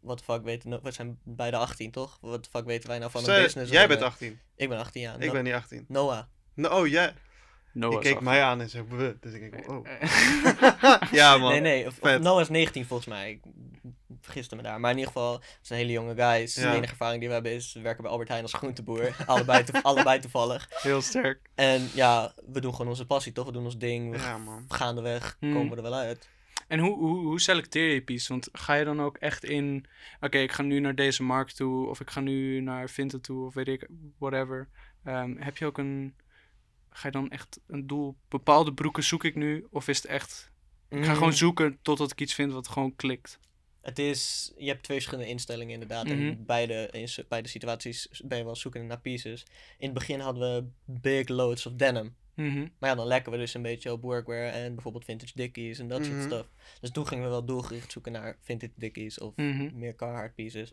wat 0.00 0.18
de 0.18 0.24
fuck 0.24 0.42
weten 0.42 0.70
we, 0.70 0.80
we 0.82 0.90
zijn 0.90 1.18
beide 1.24 1.56
18 1.56 1.90
toch? 1.90 2.18
Wat 2.20 2.44
de 2.44 2.50
fuck 2.50 2.64
weten 2.64 2.88
wij 2.88 2.98
nou 2.98 3.10
van 3.10 3.20
een 3.28 3.42
business? 3.42 3.70
jij 3.72 3.88
bent 3.88 4.00
eh, 4.00 4.06
18. 4.06 4.38
Ik 4.56 4.68
ben 4.68 4.78
18 4.78 5.02
jaar. 5.02 5.20
Ik 5.20 5.32
ben 5.32 5.44
niet 5.44 5.52
18. 5.52 5.84
Noah. 5.88 6.22
No, 6.54 6.68
oh, 6.80 6.86
jij. 6.86 7.14
Ik 7.86 8.00
keek 8.00 8.20
mij 8.20 8.42
aan 8.42 8.60
en 8.60 8.68
zei, 8.68 8.84
"Wuh." 8.88 9.14
dus 9.20 9.32
ik 9.32 9.52
denk, 9.52 9.70
oh. 9.70 9.86
Ja, 11.12 11.36
man. 11.38 11.50
Nee, 11.50 11.60
nee. 11.60 11.86
Of. 11.86 12.00
Noah 12.18 12.40
is 12.40 12.48
19 12.48 12.86
volgens 12.86 13.08
mij. 13.08 13.30
Ik 13.30 13.40
vergiste 14.20 14.56
me 14.56 14.62
daar. 14.62 14.80
Maar 14.80 14.90
in 14.90 14.96
ieder 14.98 15.12
geval, 15.12 15.32
het 15.32 15.58
is 15.62 15.70
een 15.70 15.76
hele 15.76 15.92
jonge 15.92 16.14
guy. 16.14 16.24
Ja. 16.64 16.70
De 16.70 16.76
enige 16.76 16.90
ervaring 16.92 17.18
die 17.18 17.28
we 17.28 17.34
hebben 17.34 17.52
is 17.52 17.72
we 17.72 17.80
werken 17.80 18.02
bij 18.02 18.10
Albert 18.10 18.28
Heijn 18.28 18.42
als 18.42 18.52
groenteboer. 18.52 19.16
allebei, 19.26 19.64
to- 19.64 19.80
allebei 19.82 20.20
toevallig. 20.20 20.68
Heel 20.70 21.00
sterk. 21.02 21.50
En 21.54 21.88
ja, 21.94 22.32
we 22.52 22.60
doen 22.60 22.72
gewoon 22.72 22.88
onze 22.88 23.06
passie 23.06 23.32
toch? 23.32 23.46
We 23.46 23.52
doen 23.52 23.64
ons 23.64 23.78
ding. 23.78 24.10
We 24.10 24.18
Ja, 24.18 24.38
man. 24.38 24.64
gaandeweg 24.68 25.36
Hmm. 25.40 25.52
komen 25.52 25.70
we 25.70 25.76
er 25.76 25.82
wel 25.82 25.94
uit. 25.94 26.28
En 26.68 26.78
hoe, 26.78 26.98
hoe, 26.98 27.18
hoe 27.26 27.40
selecteer 27.40 27.92
je 27.94 28.02
pieces? 28.02 28.28
Want 28.28 28.48
ga 28.52 28.74
je 28.74 28.84
dan 28.84 29.02
ook 29.02 29.16
echt 29.16 29.44
in... 29.44 29.86
Oké, 30.20 30.38
ik 30.38 30.52
ga 30.52 30.62
nu 30.62 30.80
naar 30.80 30.94
deze 30.94 31.22
markt 31.22 31.56
toe. 31.56 31.88
Of 31.88 32.00
ik 32.00 32.10
ga 32.10 32.20
nu 32.20 32.60
naar 32.60 32.88
Vinted 32.90 33.22
toe. 33.22 33.46
Of 33.46 33.54
weet 33.54 33.68
ik, 33.68 33.88
whatever. 34.18 34.68
Ehm, 35.04 35.34
heb 35.38 35.56
je 35.56 35.66
ook 35.66 35.78
een... 35.78 36.14
Ga 36.98 37.06
je 37.06 37.12
dan 37.12 37.30
echt 37.30 37.60
een 37.66 37.86
doel... 37.86 38.16
Bepaalde 38.28 38.74
broeken 38.74 39.02
zoek 39.04 39.24
ik 39.24 39.34
nu? 39.34 39.66
Of 39.70 39.88
is 39.88 39.96
het 39.96 40.06
echt... 40.06 40.50
Ik 40.88 41.04
ga 41.04 41.10
Mm. 41.10 41.16
gewoon 41.16 41.32
zoeken 41.32 41.78
totdat 41.82 42.10
ik 42.10 42.20
iets 42.20 42.34
vind 42.34 42.52
wat 42.52 42.68
gewoon 42.68 42.96
klikt. 42.96 43.38
Het 43.80 43.98
is, 43.98 44.52
je 44.56 44.66
hebt 44.68 44.82
twee 44.82 44.96
verschillende 44.96 45.30
instellingen 45.30 45.72
inderdaad. 45.72 46.04
Mhm. 46.04 46.14
En 46.14 46.44
beide, 46.46 46.88
in 46.92 47.08
beide 47.28 47.48
situaties 47.48 48.08
ben 48.24 48.38
je 48.38 48.44
wel 48.44 48.56
zoekende 48.56 48.86
naar 48.86 49.00
pieces. 49.00 49.46
In 49.78 49.84
het 49.84 49.94
begin 49.94 50.20
hadden 50.20 50.54
we 50.54 50.70
big 51.00 51.28
loads 51.28 51.66
of 51.66 51.72
denim. 51.72 52.16
Mhm. 52.34 52.66
Maar 52.78 52.90
ja, 52.90 52.94
dan 52.96 53.06
lekken 53.06 53.32
we 53.32 53.38
dus 53.38 53.54
een 53.54 53.62
beetje 53.62 53.92
op 53.92 54.02
workwear 54.02 54.52
en 54.52 54.74
bijvoorbeeld 54.74 55.04
vintage 55.04 55.32
dickies 55.34 55.78
en 55.78 55.88
dat 55.88 56.00
Mhm. 56.00 56.10
soort 56.10 56.22
stuff. 56.22 56.48
Dus 56.80 56.90
toen 56.90 57.06
gingen 57.06 57.24
we 57.24 57.30
wel 57.30 57.44
doelgericht 57.44 57.92
zoeken 57.92 58.12
naar 58.12 58.36
vintage 58.40 58.72
dickies 58.76 59.18
of 59.18 59.36
Mhm. 59.36 59.78
meer 59.78 59.94
Carhartt 59.94 60.34
pieces. 60.34 60.72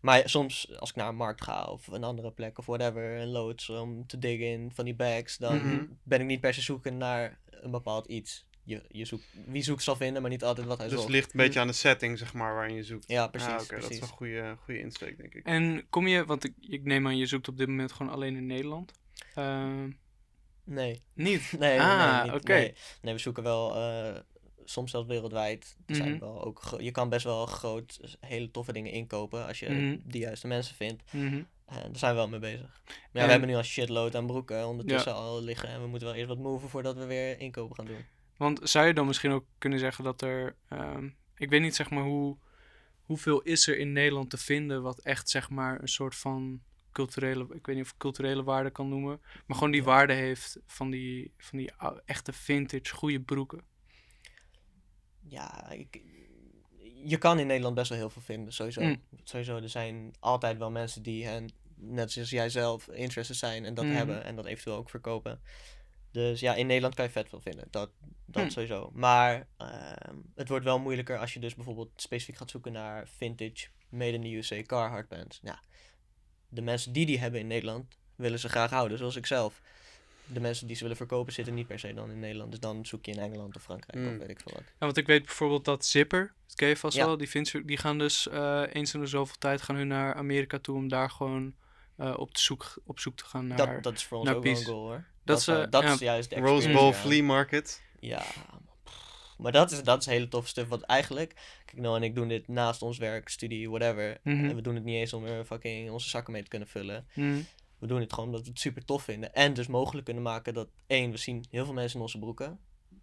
Maar 0.00 0.28
soms, 0.28 0.76
als 0.78 0.90
ik 0.90 0.96
naar 0.96 1.08
een 1.08 1.16
markt 1.16 1.44
ga 1.44 1.64
of 1.64 1.86
een 1.86 2.04
andere 2.04 2.30
plek 2.32 2.58
of 2.58 2.66
whatever, 2.66 3.16
een 3.20 3.28
loods 3.28 3.68
om 3.70 4.06
te 4.06 4.18
diggen 4.18 4.46
in 4.46 4.70
van 4.74 4.84
die 4.84 4.94
bags, 4.94 5.36
dan 5.36 5.56
Mhm. 5.66 5.84
ben 6.02 6.20
ik 6.20 6.26
niet 6.26 6.40
per 6.40 6.54
se 6.54 6.60
zoeken 6.60 6.96
naar 6.96 7.38
een 7.50 7.70
bepaald 7.70 8.06
iets. 8.06 8.46
Je, 8.64 8.82
je 8.88 9.04
zoekt, 9.04 9.24
wie 9.46 9.62
zoekt 9.62 9.82
zal 9.82 9.96
vinden, 9.96 10.22
maar 10.22 10.30
niet 10.30 10.44
altijd 10.44 10.66
wat 10.66 10.76
hij 10.78 10.86
Dus 10.86 10.94
het 10.94 11.02
zoekt. 11.02 11.14
ligt 11.14 11.32
een 11.32 11.40
beetje 11.40 11.60
aan 11.60 11.66
de 11.66 11.72
setting, 11.72 12.18
zeg 12.18 12.32
maar, 12.34 12.54
waarin 12.54 12.74
je 12.74 12.82
zoekt. 12.82 13.08
Ja, 13.08 13.26
precies. 13.26 13.48
Ah, 13.48 13.54
oké, 13.60 13.68
dat 13.74 13.78
is 13.78 13.86
precies. 13.86 14.02
een 14.02 14.08
goede, 14.16 14.56
goede 14.64 14.80
insteek, 14.80 15.16
denk 15.18 15.34
ik. 15.34 15.44
En 15.46 15.86
kom 15.90 16.06
je... 16.06 16.24
Want 16.24 16.44
ik, 16.44 16.54
ik 16.60 16.84
neem 16.84 17.06
aan, 17.06 17.16
je 17.16 17.26
zoekt 17.26 17.48
op 17.48 17.56
dit 17.56 17.68
moment 17.68 17.92
gewoon 17.92 18.12
alleen 18.12 18.36
in 18.36 18.46
Nederland. 18.46 18.92
Ehm, 19.34 19.90
Nee, 20.64 21.02
niet? 21.14 21.52
nee, 21.58 21.80
Ah, 21.80 22.12
nee, 22.22 22.22
niet, 22.30 22.40
oké. 22.40 22.52
nee. 22.52 22.74
Nee, 23.02 23.14
we 23.14 23.20
zoeken 23.20 23.42
wel 23.42 23.74
eh, 23.76 24.20
soms 24.70 24.90
zelfs 24.90 25.06
wereldwijd. 25.08 25.76
Er 25.86 25.94
zijn 25.94 26.10
Mhm. 26.10 26.18
wel 26.20 26.44
ook 26.44 26.62
je 26.78 26.90
kan 26.90 27.08
best 27.08 27.24
wel 27.24 27.46
groot, 27.46 28.16
hele 28.20 28.50
toffe 28.50 28.72
dingen 28.72 28.92
inkopen 28.92 29.46
als 29.46 29.58
je 29.58 29.68
Mhm. 29.70 29.98
de 30.04 30.18
juiste 30.18 30.46
mensen 30.46 30.74
vindt. 30.74 31.02
En 31.12 31.46
daar 31.66 31.88
zijn 31.92 32.10
we 32.12 32.16
wel 32.18 32.28
mee 32.28 32.40
bezig. 32.40 32.80
Maar 32.84 32.94
ja, 33.12 33.20
En- 33.20 33.24
we 33.24 33.30
hebben 33.30 33.48
nu 33.48 33.54
al 33.54 33.62
shitload 33.62 34.14
aan 34.14 34.26
broeken 34.26 34.66
ondertussen 34.66 35.14
al 35.14 35.42
liggen. 35.42 35.68
En 35.68 35.80
we 35.80 35.86
moeten 35.86 36.08
wel 36.08 36.16
eerst 36.16 36.28
wat 36.28 36.38
moven 36.38 36.68
voordat 36.68 36.96
we 36.96 37.04
weer 37.06 37.40
inkopen 37.40 37.76
gaan 37.76 37.86
doen. 37.86 38.04
Want 38.36 38.60
zou 38.62 38.86
je 38.86 38.94
dan 38.94 39.06
misschien 39.06 39.30
ook 39.30 39.44
kunnen 39.58 39.78
zeggen 39.78 40.04
dat 40.04 40.22
er... 40.22 40.56
ehm, 40.68 41.08
ik 41.36 41.50
weet 41.50 41.60
niet 41.60 41.74
zeg 41.76 41.90
maar 41.90 42.02
hoe, 42.04 42.36
hoeveel 43.02 43.40
is 43.40 43.66
er 43.66 43.78
in 43.78 43.92
Nederland 43.92 44.30
te 44.30 44.36
vinden 44.38 44.82
wat 44.82 44.98
echt 45.00 45.28
zeg 45.30 45.50
maar 45.50 45.80
een 45.82 45.88
soort 45.88 46.14
van 46.16 46.60
culturele... 46.92 47.42
Ik 47.50 47.66
weet 47.66 47.76
niet 47.76 47.84
of 47.84 47.90
ik 47.90 47.98
culturele 47.98 48.42
waarde 48.42 48.70
kan 48.70 48.88
noemen. 48.88 49.20
Maar 49.46 49.56
gewoon 49.56 49.72
die 49.72 49.80
Ja. 49.80 49.86
waarde 49.86 50.12
heeft 50.12 50.58
van 50.66 50.90
die, 50.90 51.32
van 51.38 51.58
die 51.58 51.72
ou- 51.76 52.00
echte 52.04 52.32
vintage 52.32 52.94
goede 52.94 53.20
broeken. 53.20 53.60
Ja, 55.28 55.70
ik, 55.70 56.02
je 57.04 57.18
kan 57.18 57.38
in 57.38 57.46
Nederland 57.46 57.74
best 57.74 57.88
wel 57.88 57.98
heel 57.98 58.10
veel 58.10 58.22
vinden, 58.22 58.52
sowieso. 58.52 58.80
Mm. 58.82 59.02
Sowieso, 59.24 59.56
er 59.56 59.68
zijn 59.68 60.14
altijd 60.20 60.58
wel 60.58 60.70
mensen 60.70 61.02
die, 61.02 61.26
en 61.28 61.48
net 61.74 62.12
zoals 62.12 62.30
jij 62.30 62.48
zelf, 62.50 62.88
interested 62.88 63.36
zijn 63.36 63.64
en 63.64 63.74
dat 63.74 63.84
Mhm. 63.84 63.94
hebben 63.94 64.24
en 64.24 64.36
dat 64.36 64.46
eventueel 64.46 64.76
ook 64.76 64.90
verkopen. 64.90 65.40
Dus 66.10 66.40
ja, 66.40 66.54
in 66.54 66.66
Nederland 66.66 66.94
kan 66.94 67.04
je 67.04 67.10
vet 67.10 67.28
veel 67.28 67.40
vinden, 67.40 67.66
dat, 67.70 67.90
dat 68.26 68.42
Hm. 68.44 68.50
sowieso. 68.50 68.90
Maar 68.94 69.46
ehm, 69.56 70.16
het 70.34 70.48
wordt 70.48 70.64
wel 70.64 70.78
moeilijker 70.78 71.18
als 71.18 71.32
je 71.34 71.40
dus 71.40 71.54
bijvoorbeeld 71.54 71.90
specifiek 71.96 72.36
gaat 72.36 72.50
zoeken 72.50 72.72
naar 72.72 73.08
vintage, 73.08 73.68
made 73.88 74.12
in 74.12 74.20
the 74.20 74.34
USA 74.36 74.62
Carhartt 74.62 75.08
bands. 75.08 75.38
Ja, 75.42 75.62
de 76.48 76.62
mensen 76.62 76.92
die 76.92 77.06
die 77.06 77.18
hebben 77.18 77.40
in 77.40 77.46
Nederland, 77.46 77.98
willen 78.16 78.38
ze 78.38 78.48
graag 78.48 78.70
houden, 78.70 78.98
zoals 78.98 79.16
ik 79.16 79.26
zelf. 79.26 79.60
De 80.32 80.40
mensen 80.40 80.66
die 80.66 80.76
ze 80.76 80.82
willen 80.82 80.96
verkopen 80.96 81.32
zitten 81.32 81.54
niet 81.54 81.66
per 81.66 81.78
se 81.78 81.94
dan 81.94 82.10
in 82.10 82.18
Nederland. 82.18 82.50
Dus 82.50 82.60
dan 82.60 82.86
zoek 82.86 83.04
je 83.06 83.12
in 83.12 83.18
Engeland 83.18 83.56
of 83.56 83.62
Frankrijk 83.62 84.06
of 84.06 84.12
Mm. 84.12 84.18
weet 84.18 84.28
ik 84.30 84.40
veel 84.40 84.52
wat. 84.54 84.62
Ja, 84.66 84.72
want 84.78 84.96
ik 84.96 85.06
weet 85.06 85.24
bijvoorbeeld 85.24 85.64
dat 85.64 85.84
Zipper, 85.84 86.32
dat 86.46 86.56
ken 86.56 86.68
je 86.68 86.76
vast 86.76 86.96
Ja. 86.96 87.06
wel, 87.06 87.16
die, 87.16 87.28
vintage- 87.28 87.64
die 87.64 87.76
gaan 87.76 87.98
dus 87.98 88.28
eh, 88.28 88.62
eens 88.72 88.94
in 88.94 89.00
de 89.00 89.06
zoveel 89.06 89.36
tijd 89.38 89.62
gaan 89.62 89.76
hun 89.76 89.88
naar 89.88 90.14
Amerika 90.14 90.58
toe 90.58 90.76
om 90.76 90.88
daar 90.88 91.10
gewoon 91.10 91.54
eh, 91.96 92.14
op, 92.18 92.34
te 92.34 92.40
zoek, 92.40 92.74
op 92.84 92.98
zoek 93.00 93.16
te 93.16 93.24
gaan 93.24 93.46
naar... 93.46 93.56
Dat, 93.56 93.82
dat 93.82 93.92
is 93.94 94.04
voor 94.04 94.18
ons 94.18 94.28
ook 94.30 94.42
wel 94.42 94.52
een 94.52 94.64
goal 94.64 94.86
hoor. 94.86 95.04
Dat 95.24 95.48
eh, 95.48 95.64
dat 95.70 95.82
ja. 95.82 95.92
is 95.92 95.98
juist 95.98 96.30
de 96.30 96.36
Rose 96.36 96.70
Bowl. 96.72 96.92
Flea 96.92 97.22
Market. 97.22 97.82
Ja, 98.00 98.22
maar 99.38 99.52
dat 99.52 99.70
is, 99.70 99.82
dat 99.82 100.00
is 100.00 100.06
hele 100.06 100.28
toffe 100.28 100.48
stuff. 100.48 100.68
Want 100.68 100.82
eigenlijk, 100.82 101.34
kijk 101.64 101.82
Noah 101.82 101.96
en 101.96 102.02
ik 102.02 102.14
doen 102.14 102.28
dit 102.28 102.48
naast 102.48 102.82
ons 102.82 102.98
werk, 102.98 103.28
studie, 103.28 103.70
whatever. 103.70 104.18
Mhm. 104.22 104.44
En 104.44 104.54
we 104.54 104.60
doen 104.62 104.74
het 104.74 104.84
niet 104.84 104.96
eens 104.96 105.12
om 105.12 105.24
er 105.24 105.44
fucking 105.44 105.90
onze 105.90 106.08
zakken 106.08 106.32
mee 106.32 106.42
te 106.42 106.48
kunnen 106.48 106.68
vullen. 106.68 107.06
Mhm. 107.14 107.40
We 107.78 107.86
doen 107.86 108.00
het 108.00 108.12
gewoon 108.12 108.28
omdat 108.28 108.42
we 108.44 108.48
het 108.50 108.60
super 108.60 108.84
tof 108.84 109.02
vinden. 109.02 109.34
En 109.34 109.54
dus 109.54 109.66
mogelijk 109.66 110.04
kunnen 110.04 110.22
maken 110.22 110.54
dat, 110.54 110.68
één, 110.86 111.10
we 111.10 111.16
zien 111.16 111.44
heel 111.50 111.64
veel 111.64 111.74
mensen 111.74 111.96
in 111.96 112.02
onze 112.02 112.18
broeken. 112.18 112.58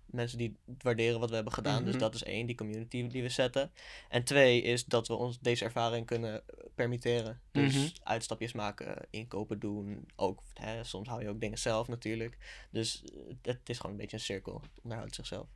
Mensen 0.05 0.38
die 0.38 0.55
waarderen 0.81 1.19
wat 1.19 1.29
we 1.29 1.35
hebben 1.35 1.53
gedaan. 1.53 1.83
Dus 1.83 1.93
Mhm. 1.93 2.01
dat 2.03 2.15
is 2.15 2.23
één, 2.23 2.45
die 2.45 2.55
community 2.55 3.07
die 3.07 3.21
we 3.21 3.29
zetten. 3.29 3.71
En 4.09 4.23
twee 4.23 4.61
is 4.61 4.85
dat 4.85 5.07
we 5.07 5.13
ons 5.13 5.39
deze 5.39 5.63
ervaring 5.65 6.05
kunnen 6.05 6.43
permitteren. 6.75 7.41
Dus 7.51 7.73
Mhm. 7.75 7.88
uitstapjes 8.03 8.53
maken, 8.53 9.07
inkopen 9.09 9.59
doen. 9.59 10.05
Ook, 10.15 10.43
hè, 10.53 10.83
soms 10.83 11.07
hou 11.07 11.21
je 11.21 11.29
ook 11.29 11.39
dingen 11.41 11.57
zelf 11.57 11.88
natuurlijk. 11.88 12.38
Dus 12.71 13.03
eh, 13.03 13.19
het, 13.41 13.69
is 13.69 13.77
gewoon 13.77 13.91
een 13.91 14.01
beetje 14.01 14.17
een 14.17 14.23
cirkel. 14.23 14.61
Het 14.61 14.79
onderhoudt 14.83 15.15
zichzelf. 15.15 15.47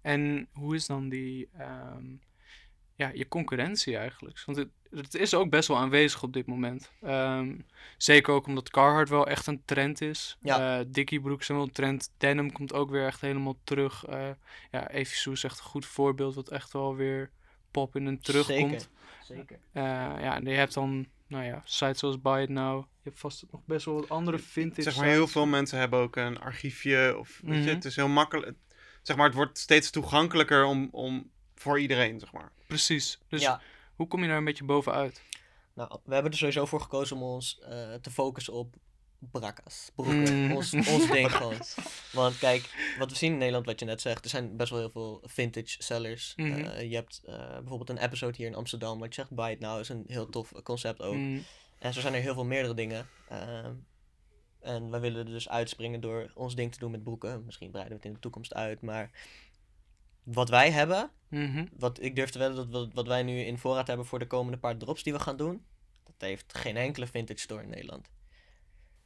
En 0.00 0.48
hoe 0.52 0.74
is 0.74 0.86
dan 0.86 1.08
die... 1.08 1.48
ehm, 1.58 2.06
ja, 2.96 3.10
je 3.14 3.28
concurrentie 3.28 3.96
eigenlijk. 3.96 4.42
Want 4.46 4.58
het, 4.58 4.68
het 4.90 5.14
is 5.14 5.34
ook 5.34 5.50
best 5.50 5.68
wel 5.68 5.76
aanwezig 5.76 6.22
op 6.22 6.32
dit 6.32 6.46
moment. 6.46 6.92
Ehm, 7.02 7.56
zeker 7.96 8.32
ook 8.34 8.46
omdat 8.46 8.70
Carhartt 8.70 9.10
wel 9.10 9.26
echt 9.26 9.46
een 9.46 9.62
trend 9.64 10.00
is. 10.00 10.36
Ja. 10.40 10.78
Eh, 10.78 10.84
Dickie 10.88 11.20
broeks 11.20 11.46
zijn 11.46 11.58
wel 11.58 11.66
een 11.66 11.72
trend. 11.72 12.12
Denim 12.18 12.52
komt 12.52 12.72
ook 12.72 12.90
weer 12.90 13.06
echt 13.06 13.20
helemaal 13.20 13.56
terug. 13.64 14.04
Eh 14.04 14.30
ja, 14.70 14.90
Evisu 14.90 15.30
is 15.32 15.44
echt 15.44 15.58
een 15.58 15.64
goed 15.64 15.86
voorbeeld 15.86 16.34
wat 16.34 16.48
echt 16.50 16.72
wel 16.72 16.94
weer 16.96 17.30
pop 17.70 17.96
in 17.96 18.06
en 18.06 18.20
terugkomt. 18.20 18.70
Zeker. 18.80 18.88
Zeker. 19.22 19.58
Eh, 19.72 19.82
ja, 20.20 20.34
en 20.36 20.44
je 20.44 20.50
hebt 20.56 20.74
dan, 20.74 21.06
nou 21.26 21.44
ja, 21.44 21.62
sites 21.64 21.98
zoals 21.98 22.20
Buy 22.20 22.42
It 22.42 22.48
Now. 22.48 22.80
Je 22.80 23.10
hebt 23.10 23.20
vast 23.20 23.44
nog 23.50 23.60
best 23.64 23.84
wel 23.84 23.94
wat 23.94 24.08
andere 24.08 24.38
vintage 24.38 24.82
Zeg 24.82 24.96
maar, 24.96 25.06
heel 25.06 25.26
veel 25.26 25.46
mensen 25.46 25.78
hebben 25.78 25.98
ook 25.98 26.16
een 26.16 26.38
archiefje. 26.40 27.16
Of, 27.18 27.40
weet 27.44 27.54
je, 27.54 27.60
Mhm. 27.60 27.74
het 27.74 27.84
is 27.84 27.96
heel 27.96 28.08
makkelijk. 28.08 28.56
Zeg 29.02 29.16
maar, 29.16 29.26
het 29.26 29.34
wordt 29.34 29.58
steeds 29.58 29.90
toegankelijker 29.90 30.64
om, 30.64 30.88
om, 30.90 31.30
voor 31.54 31.80
iedereen, 31.80 32.18
zeg 32.20 32.32
maar. 32.32 32.52
Precies. 32.74 33.18
Dus 33.28 33.40
ja, 33.42 33.60
hoe 33.96 34.06
kom 34.08 34.22
je 34.22 34.28
daar 34.28 34.36
een 34.36 34.44
beetje 34.44 34.64
bovenuit? 34.64 35.22
nou, 35.74 35.98
we 36.04 36.14
hebben 36.14 36.32
er 36.32 36.38
sowieso 36.38 36.66
voor 36.66 36.80
gekozen 36.80 37.16
om 37.16 37.22
ons 37.22 37.58
eh, 37.60 37.94
te 37.94 38.10
focussen 38.10 38.52
op 38.52 38.74
brakkas, 39.18 39.90
broeken, 39.94 40.34
Mm. 40.44 40.52
ons, 40.52 40.72
ons 40.74 41.10
ding 41.10 41.32
gewoon. 41.32 41.56
Want 42.12 42.38
kijk, 42.38 42.94
wat 42.98 43.10
we 43.10 43.16
zien 43.16 43.32
in 43.32 43.38
Nederland, 43.38 43.66
wat 43.66 43.80
je 43.80 43.86
net 43.86 44.00
zegt, 44.00 44.24
er 44.24 44.30
zijn 44.30 44.56
best 44.56 44.70
wel 44.70 44.78
heel 44.78 44.90
veel 44.90 45.20
vintage 45.24 45.82
sellers. 45.82 46.32
Mhm. 46.36 46.52
Eh, 46.64 46.90
je 46.90 46.94
hebt 46.94 47.20
eh, 47.24 47.36
bijvoorbeeld 47.36 47.90
een 47.90 47.98
episode 47.98 48.36
hier 48.36 48.46
in 48.46 48.54
Amsterdam, 48.54 48.98
wat 48.98 49.08
je 49.08 49.14
zegt, 49.14 49.30
Buy 49.34 49.50
It 49.50 49.60
Now 49.60 49.80
is 49.80 49.88
een 49.88 50.04
heel 50.06 50.28
tof 50.28 50.52
concept 50.62 51.02
ook. 51.02 51.14
Mm, 51.14 51.44
En 51.78 51.92
zo 51.92 52.00
zijn 52.00 52.14
er 52.14 52.20
heel 52.20 52.34
veel 52.34 52.44
meerdere 52.44 52.74
dingen. 52.74 53.06
Ehm, 53.28 53.72
en 54.60 54.90
wij 54.90 55.00
willen 55.00 55.26
er 55.26 55.32
dus 55.32 55.48
uitspringen 55.48 56.00
door 56.00 56.30
ons 56.34 56.54
ding 56.54 56.72
te 56.72 56.78
doen 56.78 56.90
met 56.90 57.02
broeken. 57.04 57.44
Misschien 57.44 57.70
breiden 57.70 57.92
we 57.92 57.98
het 57.98 58.06
in 58.08 58.12
de 58.14 58.20
toekomst 58.20 58.54
uit, 58.54 58.80
maar 58.80 59.10
wat 60.24 60.48
wij 60.48 60.70
hebben, 60.70 61.10
mhm. 61.28 61.66
wat 61.78 62.02
ik 62.02 62.16
durf 62.16 62.30
te 62.30 62.38
wedden 62.38 62.56
dat 62.56 62.68
wat, 62.70 62.94
wat 62.94 63.06
wij 63.06 63.22
nu 63.22 63.38
in 63.40 63.58
voorraad 63.58 63.86
hebben 63.86 64.06
voor 64.06 64.18
de 64.18 64.26
komende 64.26 64.58
paar 64.58 64.76
drops 64.76 65.02
die 65.02 65.12
we 65.12 65.18
gaan 65.18 65.36
doen, 65.36 65.64
dat 66.04 66.14
heeft 66.18 66.58
geen 66.58 66.76
enkele 66.76 67.06
vintage 67.06 67.38
store 67.40 67.62
in 67.62 67.68
Nederland. 67.68 68.10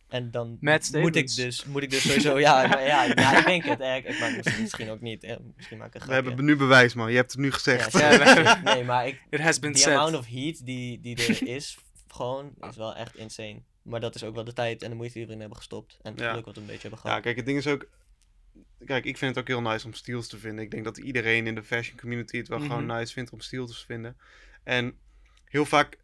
En 0.08 0.30
dan 0.30 0.58
moet 0.60 1.16
ik, 1.16 1.34
dus, 1.34 1.64
moet 1.64 1.82
ik 1.82 1.90
dus 1.90 2.02
sowieso, 2.02 2.38
ja, 2.38 2.66
maar 2.68 2.86
ja, 2.86 3.04
ja, 3.04 3.38
ik 3.38 3.44
denk 3.46 3.64
het. 3.64 3.80
eh, 3.80 3.96
Ik, 3.96 4.04
ik 4.04 4.18
maak 4.18 4.36
misschien, 4.36 4.62
misschien 4.62 4.90
ook 4.90 5.00
niet. 5.00 5.22
eh, 5.24 5.36
misschien 5.56 5.78
maak 5.78 5.94
ik 5.94 6.00
een 6.02 6.06
We 6.08 6.14
hebben 6.14 6.44
nu 6.44 6.56
bewijs, 6.56 6.94
man. 6.94 7.10
Je 7.10 7.16
hebt 7.16 7.32
het 7.32 7.40
nu 7.40 7.52
gezegd. 7.52 7.92
Ja, 7.92 8.12
Ja, 8.12 8.60
nee, 8.74 8.84
maar 8.84 9.06
ik, 9.06 9.22
It 9.30 9.40
has 9.40 9.58
been 9.58 9.72
die 9.72 9.82
said. 9.82 9.96
amount 9.96 10.16
of 10.16 10.26
heat 10.26 10.66
die, 10.66 11.00
die 11.00 11.16
er 11.16 11.46
is, 11.56 11.78
gewoon, 12.08 12.52
is 12.70 12.76
wel 12.76 12.94
echt 12.94 13.16
insane. 13.16 13.62
Maar 13.82 14.00
dat 14.00 14.14
is 14.14 14.24
ook 14.24 14.34
wel 14.34 14.44
de 14.44 14.52
tijd 14.52 14.82
en 14.82 14.90
de 14.90 14.96
moeite 14.96 15.12
die 15.14 15.22
we 15.22 15.28
erin 15.28 15.40
hebben 15.40 15.58
gestopt. 15.58 15.98
En 16.02 16.10
het 16.12 16.20
Ja. 16.20 16.30
geluk 16.30 16.44
wat 16.44 16.54
we 16.54 16.60
een 16.60 16.66
beetje 16.66 16.82
hebben 16.88 17.00
Ja, 17.02 17.08
gehad. 17.08 17.22
kijk, 17.24 17.36
het 17.36 17.46
ding 17.46 17.58
is 17.58 17.66
ook... 17.66 17.86
Kijk, 18.84 19.04
ik 19.04 19.18
vind 19.18 19.34
het 19.34 19.44
ook 19.44 19.48
heel 19.60 19.70
nice 19.70 19.86
om 19.86 19.92
steals 19.92 20.28
te 20.28 20.38
vinden. 20.38 20.64
Ik 20.64 20.70
denk 20.70 20.84
dat 20.84 20.98
iedereen 20.98 21.46
in 21.46 21.54
de 21.54 21.62
fashion 21.64 21.98
community 22.00 22.36
het 22.36 22.48
wel 22.48 22.60
gewoon 22.60 22.84
Mhm. 22.86 22.96
nice 22.96 23.12
vindt 23.12 23.30
om 23.30 23.40
steals 23.40 23.78
te 23.80 23.86
vinden. 23.86 24.16
En 24.64 24.98
heel 25.44 25.64
vaak, 25.64 25.98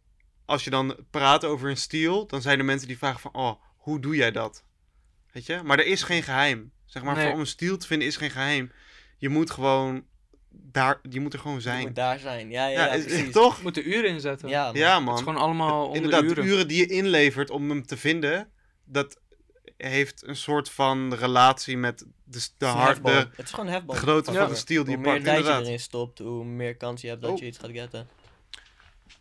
als 0.45 0.63
je 0.63 0.69
dan 0.69 0.95
praat 1.09 1.43
over 1.45 1.69
een 1.69 1.77
steal, 1.77 2.27
dan 2.27 2.41
zijn 2.41 2.59
er 2.59 2.65
mensen 2.65 2.87
die 2.87 2.97
vragen 2.97 3.19
van... 3.19 3.33
Oh, 3.33 3.61
hoe 3.77 3.99
doe 3.99 4.15
jij 4.15 4.31
dat? 4.31 4.63
Weet 5.31 5.45
je? 5.45 5.61
Maar 5.63 5.79
er 5.79 5.85
is 5.85 6.03
geen 6.03 6.23
geheim. 6.23 6.71
Zeg 6.85 7.03
maar, 7.03 7.15
Nee. 7.15 7.23
voor 7.25 7.33
om 7.33 7.39
een 7.39 7.47
steal 7.47 7.77
te 7.77 7.87
vinden 7.87 8.07
is 8.07 8.17
geen 8.17 8.31
geheim. 8.31 8.71
Je 9.17 9.29
moet 9.29 9.51
gewoon... 9.51 10.05
Daar, 10.49 10.99
je 11.09 11.19
moet 11.19 11.33
er 11.33 11.39
gewoon 11.39 11.55
Je 11.55 11.61
zijn. 11.61 11.81
moet 11.81 11.95
daar 11.95 12.19
zijn. 12.19 12.49
Ja, 12.49 12.67
ja, 12.67 12.79
Ja, 12.79 12.85
ja, 12.85 12.91
is- 12.93 13.03
precies. 13.05 13.31
toch? 13.41 13.57
Je 13.57 13.63
moet 13.63 13.75
de 13.75 13.83
uren 13.83 14.09
inzetten. 14.09 14.49
Ja, 14.49 14.63
man. 14.65 14.75
Ja, 14.75 14.89
Het 14.93 14.99
is 14.99 15.05
man. 15.05 15.17
gewoon 15.17 15.35
allemaal 15.37 15.81
onder 15.83 15.95
Inderdaad, 15.95 16.23
uren. 16.23 16.35
de 16.43 16.49
uren 16.49 16.67
die 16.67 16.77
je 16.77 16.85
inlevert 16.87 17.49
om 17.49 17.69
hem 17.69 17.85
te 17.85 17.97
vinden, 17.97 18.51
dat 18.85 19.19
heeft 19.77 20.27
een 20.27 20.35
soort 20.35 20.69
van 20.69 21.13
relatie 21.13 21.77
met 21.77 21.99
de, 21.99 22.05
de, 22.05 22.11
Het 22.23 22.35
is 22.37 22.51
een 22.59 22.67
hard, 22.67 22.87
hefboom. 22.87 23.13
de, 23.13 23.29
Het 23.35 23.45
is 23.45 23.51
gewoon 23.51 23.85
de 23.87 23.93
grootte 23.95 24.31
Ja. 24.31 24.39
van 24.39 24.49
de 24.49 24.55
steel 24.55 24.83
die 24.83 24.95
Hoe 24.95 25.03
je 25.05 25.09
meer 25.11 25.21
pakt. 25.21 25.25
tijd 25.25 25.37
je 25.37 25.41
Inderdaad. 25.43 25.67
erin 25.67 25.79
stopt, 25.79 26.19
hoe 26.19 26.45
meer 26.45 26.75
kans 26.75 27.01
je 27.01 27.07
hebt 27.07 27.21
dat 27.21 27.31
Oh. 27.31 27.37
je 27.37 27.45
iets 27.45 27.57
gaat 27.57 27.71
getten. 27.71 28.07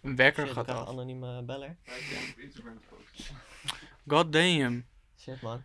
Een 0.02 0.16
wekker 0.16 0.46
gaat 0.46 0.68
een 0.68 0.74
af. 0.74 0.88
anonieme 0.88 1.42
beller. 1.42 1.76
God 4.06 4.32
damn. 4.32 4.84
Shit, 5.20 5.40
man. 5.42 5.62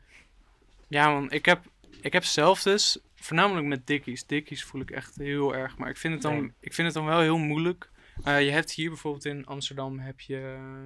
Ja 0.87 1.09
man, 1.11 1.31
ik 1.31 1.45
heb, 1.45 1.65
ik 2.01 2.13
heb 2.13 2.23
zelf 2.23 2.63
dus, 2.63 2.97
voornamelijk 3.15 3.67
met 3.67 3.87
dickies. 3.87 4.25
Dickies 4.25 4.63
voel 4.63 4.81
ik 4.81 4.91
echt 4.91 5.15
heel 5.15 5.55
erg, 5.55 5.77
maar 5.77 5.89
ik 5.89 5.97
vind 5.97 6.13
het 6.13 6.21
dan, 6.23 6.53
ik 6.59 6.73
vind 6.73 6.87
het 6.87 6.95
dan 6.95 7.05
wel 7.05 7.19
heel 7.19 7.37
moeilijk. 7.37 7.89
Eh, 8.23 8.43
je 8.45 8.51
hebt 8.51 8.71
hier 8.71 8.89
bijvoorbeeld 8.89 9.25
in 9.25 9.45
Amsterdam, 9.45 9.99
heb 9.99 10.19
je, 10.19 10.37
eh, 10.57 10.83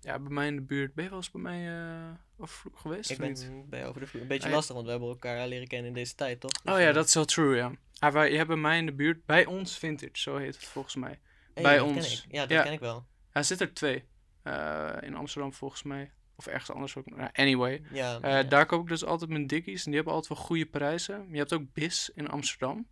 ja 0.00 0.18
bij 0.18 0.32
mij 0.32 0.46
in 0.46 0.56
de 0.56 0.62
buurt, 0.62 0.94
ben 0.94 1.04
je 1.04 1.10
wel 1.10 1.18
eens 1.18 1.30
bij 1.30 1.40
mij 1.42 1.68
eh 1.68 2.10
over 2.38 2.54
vloer 2.56 2.72
geweest 2.78 3.10
Ik 3.10 3.18
niet? 3.18 3.46
ben 3.50 3.68
bij 3.68 3.86
over 3.86 4.00
de 4.00 4.06
vloer. 4.06 4.22
Een 4.22 4.28
beetje 4.28 4.48
Ah, 4.48 4.54
lastig, 4.54 4.74
want 4.74 4.84
we 4.86 4.90
hebben 4.92 5.08
elkaar 5.10 5.48
leren 5.48 5.66
kennen 5.68 5.88
in 5.88 5.94
deze 5.94 6.14
tijd, 6.14 6.40
toch? 6.40 6.50
Dus, 6.52 6.72
Oh 6.74 6.80
ja, 6.80 6.88
eh, 6.88 6.94
dat 6.94 7.06
is 7.06 7.14
wel 7.14 7.24
true, 7.24 7.56
ja. 7.56 7.72
Ah, 7.98 8.12
wij, 8.12 8.30
je 8.30 8.36
hebt 8.36 8.48
bij 8.48 8.56
mij 8.56 8.78
in 8.78 8.86
de 8.86 8.92
buurt, 8.92 9.24
bij 9.26 9.46
ons 9.46 9.78
Vintage, 9.78 10.10
zo 10.12 10.36
heet 10.36 10.54
het 10.54 10.64
volgens 10.64 10.94
mij. 10.94 11.18
hey, 11.54 11.62
bij 11.62 11.76
dat 11.76 11.86
ken 11.86 11.94
ons. 11.96 12.24
ik. 12.24 12.32
Ja, 12.32 12.40
dat 12.40 12.50
Ja. 12.50 12.62
ken 12.62 12.72
ik 12.72 12.80
wel. 12.80 13.06
Er 13.32 13.44
zitten 13.44 13.66
er 13.66 13.74
twee, 13.74 14.04
eh, 14.42 14.92
in 15.00 15.14
Amsterdam 15.14 15.52
volgens 15.52 15.82
mij. 15.82 16.12
Of 16.36 16.46
ergens 16.46 16.70
anders 16.70 16.96
ook. 16.96 17.16
Nou, 17.16 17.30
anyway. 17.32 17.82
Ja, 17.92 18.18
Eh, 18.20 18.30
ja. 18.30 18.42
Daar 18.42 18.66
koop 18.66 18.82
ik 18.82 18.88
dus 18.88 19.04
altijd 19.04 19.30
mijn 19.30 19.46
dickies. 19.46 19.78
En 19.78 19.84
die 19.84 19.94
hebben 19.94 20.12
altijd 20.14 20.38
wel 20.38 20.46
goede 20.46 20.66
prijzen. 20.66 21.26
Je 21.30 21.36
hebt 21.38 21.52
ook 21.52 21.72
BIS 21.72 22.10
in 22.14 22.28
Amsterdam. 22.28 22.86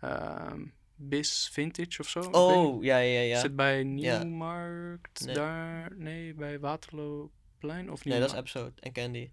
Ehm 0.00 0.60
BIS 1.08 1.48
Vintage 1.52 2.00
of 2.00 2.08
zo. 2.08 2.20
Oh, 2.20 2.82
ja, 2.84 2.98
ja, 2.98 3.20
ja. 3.20 3.38
Zit 3.40 3.56
bij 3.56 3.76
Ja. 3.78 3.82
Nieuwmarkt 4.22 5.24
Nee. 5.26 5.34
daar? 5.34 5.92
Nee, 5.96 6.34
bij 6.34 6.60
Waterlooplein 6.60 7.90
of 7.90 8.04
Nee, 8.04 8.18
dat 8.20 8.28
Nieuwmarkt? 8.28 8.32
is 8.32 8.38
episode 8.38 8.72
en 8.80 8.92
Candy. 8.92 9.30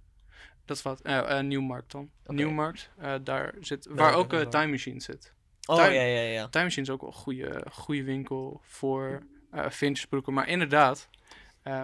Dat 0.65 0.77
is 0.77 0.83
wat. 0.83 1.01
eh, 1.01 1.37
eh, 1.37 1.45
Nieuwmarkt 1.45 1.91
dan. 1.91 2.09
Oké. 2.23 2.33
Nieuwmarkt. 2.33 2.89
eh, 2.97 3.15
daar 3.23 3.53
zit, 3.59 3.87
waar 3.89 4.13
ook. 4.13 4.33
Time 4.35 4.67
Machine 4.67 4.99
zit. 5.01 5.33
Oh, 5.65 5.77
ja, 5.77 5.85
ja, 5.89 6.21
ja. 6.21 6.47
Time 6.47 6.63
Machine 6.63 6.85
is 6.85 6.91
ook 6.91 7.01
wel 7.01 7.09
een 7.09 7.15
goede, 7.15 7.65
goede 7.71 8.03
winkel 8.03 8.61
voor 8.63 9.23
vintage 9.51 10.07
broeken. 10.07 10.33
Maar 10.33 10.47
inderdaad, 10.47 11.09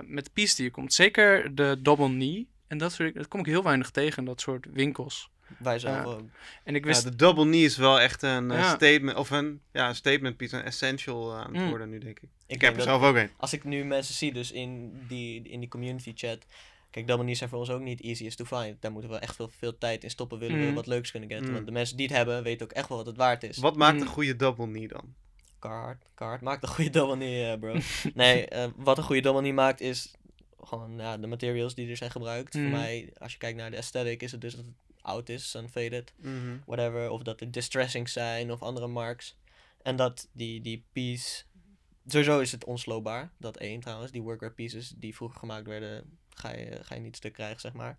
met 0.03 0.25
de 0.25 0.31
piece 0.33 0.55
die 0.55 0.65
je 0.65 0.71
komt. 0.71 0.93
Zeker 0.93 1.55
de 1.55 1.77
double 1.81 2.07
knee. 2.09 2.49
En 2.67 2.77
dat, 2.77 2.91
soort, 2.91 3.13
dat 3.15 3.27
kom 3.27 3.39
ik 3.39 3.45
heel 3.45 3.63
weinig 3.63 3.91
tegen 3.91 4.25
dat 4.25 4.41
soort 4.41 4.65
winkels. 4.71 5.29
Wij 5.57 5.79
zelf 5.79 5.95
Ja. 5.95 6.03
ook. 6.03 6.21
En 6.63 6.75
ik 6.75 6.81
Ja, 6.81 6.87
wist... 6.87 7.03
de 7.03 7.15
double 7.15 7.43
knee 7.45 7.63
is 7.63 7.77
wel 7.77 7.99
echt 7.99 8.21
een 8.21 8.51
eh, 8.51 8.57
Ja. 8.57 8.75
statement, 8.75 9.17
of 9.17 9.29
een, 9.31 9.61
ja, 9.71 9.87
een 9.89 9.95
statement 9.95 10.37
piece, 10.37 10.57
een 10.57 10.63
essential 10.63 11.31
eh, 11.31 11.37
aan 11.39 11.53
het 11.53 11.61
Mm. 11.61 11.69
worden 11.69 11.89
nu, 11.89 11.97
denk 11.99 12.19
ik. 12.19 12.29
Ik, 12.47 12.55
Ik 12.55 12.61
heb 12.61 12.75
er 12.75 12.81
zelf 12.81 13.01
ook 13.03 13.15
een. 13.15 13.29
Als 13.37 13.53
ik 13.53 13.63
nu 13.63 13.83
mensen 13.85 14.13
zie, 14.15 14.33
dus 14.33 14.51
in 14.51 14.99
die, 15.07 15.41
in 15.49 15.59
die 15.59 15.69
community 15.69 16.11
chat. 16.15 16.45
Kijk, 16.91 17.07
double 17.07 17.23
knees 17.25 17.37
zijn 17.37 17.49
voor 17.49 17.59
ons 17.59 17.69
ook 17.69 17.81
niet 17.81 18.01
easiest 18.01 18.37
to 18.37 18.45
find. 18.45 18.81
Daar 18.81 18.91
moeten 18.91 19.09
we 19.09 19.17
echt 19.17 19.35
veel, 19.35 19.49
veel 19.57 19.77
tijd 19.77 20.03
in 20.03 20.09
stoppen, 20.09 20.39
willen 20.39 20.59
we 20.59 20.65
Mm. 20.65 20.73
wat 20.73 20.87
leuks 20.87 21.11
kunnen 21.11 21.29
getten. 21.29 21.47
Mm. 21.47 21.53
Want 21.53 21.65
de 21.65 21.71
mensen 21.71 21.97
die 21.97 22.05
het 22.07 22.15
hebben, 22.15 22.43
weten 22.43 22.65
ook 22.65 22.71
echt 22.71 22.87
wel 22.89 22.97
wat 22.97 23.05
het 23.07 23.17
waard 23.17 23.43
is. 23.43 23.57
Wat 23.57 23.75
maakt 23.75 23.95
Mm. 23.95 24.01
een 24.01 24.07
goede 24.07 24.35
double 24.35 24.65
knee 24.67 24.87
dan? 24.87 25.13
Card, 25.59 26.03
card. 26.15 26.41
Maakt 26.41 26.63
een 26.63 26.69
goede 26.69 26.89
double 26.89 27.15
knee, 27.15 27.51
eh, 27.51 27.59
bro. 27.59 27.77
nee, 28.13 28.47
eh, 28.47 28.67
wat 28.75 28.97
een 28.97 29.03
goede 29.03 29.21
double 29.21 29.41
knee 29.41 29.53
maakt 29.53 29.81
is 29.81 30.13
gewoon 30.59 30.97
ja, 30.97 31.17
de 31.17 31.27
materials 31.27 31.75
die 31.75 31.89
er 31.89 31.97
zijn 31.97 32.11
gebruikt. 32.11 32.51
Voor 32.53 32.61
mij, 32.61 33.13
als 33.17 33.31
je 33.31 33.37
kijkt 33.37 33.57
naar 33.57 33.71
de 33.71 33.77
aesthetic, 33.77 34.21
is 34.23 34.31
het 34.31 34.41
dus 34.41 34.55
dat 34.55 34.65
het 34.65 34.73
oud 35.05 35.29
is, 35.29 35.55
unfaded, 35.55 36.13
Mhm. 36.17 36.57
whatever. 36.65 37.09
Of 37.09 37.21
dat 37.23 37.41
er 37.41 37.51
distressings 37.51 38.13
zijn 38.13 38.51
of 38.51 38.61
andere 38.61 38.87
marks. 38.87 39.37
En 39.81 39.95
dat 39.95 40.29
die, 40.31 40.61
die 40.61 40.85
piece... 40.91 41.43
Sowieso 42.07 42.39
is 42.39 42.51
het 42.51 42.63
onsloopbaar, 42.65 43.31
dat 43.37 43.57
één 43.57 43.79
trouwens. 43.79 44.11
Die 44.11 44.21
workwear 44.21 44.53
pieces 44.53 44.93
die 44.97 45.15
vroeger 45.15 45.39
gemaakt 45.39 45.67
werden, 45.67 46.17
ga 46.29 46.51
je, 46.55 46.79
ga 46.83 46.95
je 46.95 47.01
niet 47.01 47.15
stuk 47.15 47.33
krijgen, 47.33 47.59
zeg 47.59 47.73
maar. 47.73 47.97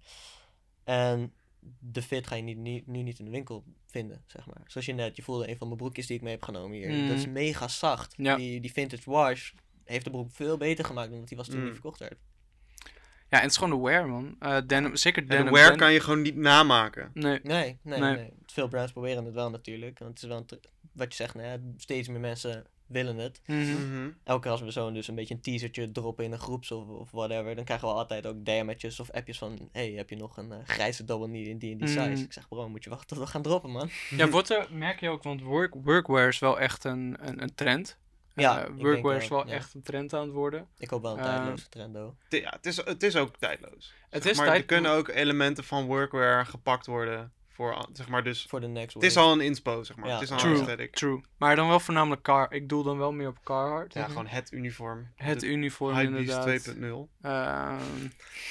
En 0.84 1.32
de 1.78 2.02
fit 2.02 2.26
ga 2.26 2.34
je 2.34 2.42
niet, 2.42 2.56
niet, 2.58 2.86
nu 2.86 3.02
niet 3.02 3.18
in 3.18 3.24
de 3.24 3.30
winkel 3.30 3.64
vinden, 3.86 4.22
zeg 4.26 4.46
maar. 4.46 4.62
Zoals 4.66 4.86
je 4.86 4.92
net, 4.92 5.16
je 5.16 5.22
voelde 5.22 5.48
een 5.48 5.56
van 5.56 5.66
mijn 5.66 5.78
broekjes 5.78 6.06
die 6.06 6.16
ik 6.16 6.22
mee 6.22 6.32
heb 6.32 6.42
genomen 6.42 6.76
hier. 6.76 7.08
Dat 7.08 7.16
is 7.16 7.26
Mm. 7.26 7.32
mega 7.32 7.68
zacht. 7.68 8.14
Ja. 8.16 8.36
Die, 8.36 8.60
die 8.60 8.72
vintage 8.72 9.10
wash 9.10 9.52
heeft 9.84 10.04
de 10.04 10.10
broek 10.10 10.30
veel 10.32 10.56
beter 10.56 10.84
gemaakt 10.84 11.10
dan 11.10 11.18
dat 11.18 11.28
die 11.28 11.36
was 11.36 11.46
toen 11.46 11.58
Mm. 11.58 11.64
die 11.64 11.72
verkocht 11.72 11.98
werd. 11.98 12.18
Ja, 13.28 13.36
en 13.36 13.42
het 13.42 13.50
is 13.50 13.56
gewoon 13.56 13.78
de 13.78 13.84
wear, 13.84 14.08
man. 14.08 14.36
Eh 14.38 14.58
denim, 14.66 14.96
zeker 14.96 15.22
En 15.22 15.28
denim. 15.28 15.44
de 15.44 15.50
wear 15.50 15.62
denim- 15.64 15.78
kan 15.80 15.92
je 15.92 16.00
gewoon 16.00 16.22
niet 16.22 16.36
namaken. 16.36 17.10
Nee. 17.14 17.40
Nee, 17.42 17.78
nee, 17.82 17.98
Nee. 18.00 18.14
nee. 18.16 18.32
Veel 18.46 18.68
brands 18.68 18.92
proberen 18.92 19.24
het 19.24 19.34
wel 19.34 19.50
natuurlijk. 19.50 19.98
Want 19.98 20.10
het 20.10 20.22
is 20.22 20.28
wel 20.28 20.46
wat 20.92 21.08
je 21.08 21.14
zegt, 21.16 21.34
nou 21.34 21.46
ja, 21.46 21.56
steeds 21.76 22.08
meer 22.08 22.20
mensen 22.20 22.64
willen 22.86 23.16
het. 23.16 23.40
Mhm. 23.46 23.58
Mhm. 23.60 24.10
Elke 24.24 24.42
keer 24.42 24.50
als 24.50 24.60
we 24.60 24.72
zo 24.72 24.92
dus 24.92 25.08
een 25.08 25.14
beetje 25.14 25.34
een 25.34 25.40
teasertje 25.40 25.92
droppen 25.92 26.24
in 26.24 26.32
een 26.32 26.38
groeps 26.38 26.70
of, 26.70 26.88
of 26.88 27.10
whatever, 27.10 27.54
dan 27.54 27.64
krijgen 27.64 27.88
we 27.88 27.94
altijd 27.94 28.26
ook 28.26 28.44
DM'tjes 28.44 29.00
of 29.00 29.10
appjes 29.10 29.38
van, 29.38 29.68
hey, 29.72 29.90
heb 29.90 30.10
je 30.10 30.16
nog 30.16 30.36
een 30.36 30.52
eh, 30.52 30.58
grijze 30.64 31.04
double 31.04 31.26
knee 31.28 31.44
in 31.48 31.58
die 31.58 31.72
en 31.72 31.78
die 31.78 31.88
Mm. 31.88 31.94
size? 31.94 32.24
Ik 32.24 32.32
zeg, 32.32 32.48
bro, 32.48 32.68
moet 32.68 32.84
je 32.84 32.90
wachten 32.90 33.08
tot 33.08 33.18
we 33.18 33.26
gaan 33.26 33.42
droppen, 33.42 33.70
man. 33.70 33.88
Ja, 34.10 34.28
wordt 34.28 34.50
er, 34.50 34.66
merk 34.70 35.00
je 35.00 35.08
ook, 35.08 35.22
want 35.22 35.42
work, 35.42 35.74
workwear 35.82 36.28
is 36.28 36.38
wel 36.38 36.60
echt 36.60 36.84
een, 36.84 37.16
een, 37.20 37.42
een 37.42 37.54
trend. 37.54 37.98
Ja, 38.42 38.56
Eh, 38.56 38.60
ik 38.62 38.68
denk 38.68 38.80
workwear 38.82 39.16
is 39.22 39.28
wel, 39.28 39.46
ja. 39.46 39.52
echt 39.52 39.74
een 39.74 39.82
trend 39.82 40.14
aan 40.14 40.20
het 40.22 40.32
worden. 40.32 40.66
Ik 40.78 40.90
hoop 40.90 41.02
wel 41.02 41.12
een 41.12 41.18
Ehm, 41.24 41.26
tijdloze 41.36 41.68
trend, 41.68 41.94
though. 41.94 42.14
Ti- 42.28 42.40
Ja, 42.40 42.50
het 42.50 42.66
is, 42.66 42.76
het 42.76 43.02
is 43.02 43.16
ook 43.16 43.36
tijdloos. 43.36 43.94
Het 44.10 44.22
Zeg 44.22 44.32
is 44.32 44.38
maar, 44.38 44.46
tijd- 44.46 44.60
Er 44.60 44.66
kunnen 44.66 44.90
ook 44.90 45.08
elementen 45.08 45.64
van 45.64 45.86
workwear 45.86 46.46
gepakt 46.46 46.86
worden 46.86 47.32
voor, 47.48 47.86
zeg 47.92 48.08
maar, 48.08 48.22
dus... 48.24 48.46
Voor 48.48 48.60
de 48.60 48.66
next 48.66 48.94
Het 48.94 49.02
is 49.02 49.14
wave. 49.14 49.26
al 49.26 49.32
een 49.32 49.40
inspo, 49.40 49.82
zeg 49.84 49.96
maar. 49.96 50.08
Ja. 50.08 50.14
Het 50.14 50.22
is 50.22 50.30
al 50.30 50.36
True. 50.38 50.52
een 50.52 50.58
aesthetic. 50.58 50.94
True. 50.94 51.20
Maar 51.36 51.56
dan 51.56 51.68
wel 51.68 51.80
voornamelijk 51.80 52.22
car. 52.22 52.52
Ik 52.52 52.68
doel 52.68 52.82
dan 52.82 52.98
wel 52.98 53.12
meer 53.12 53.28
op 53.28 53.38
Carhartt. 53.44 53.94
Ja, 53.94 54.04
gewoon 54.06 54.26
het 54.26 54.52
uniform. 54.52 55.08
Het 55.14 55.40
De 55.40 55.46
uniform 55.46 55.98
inderdaad. 55.98 56.44
2.0. 56.44 57.08
Ehm, 57.22 57.78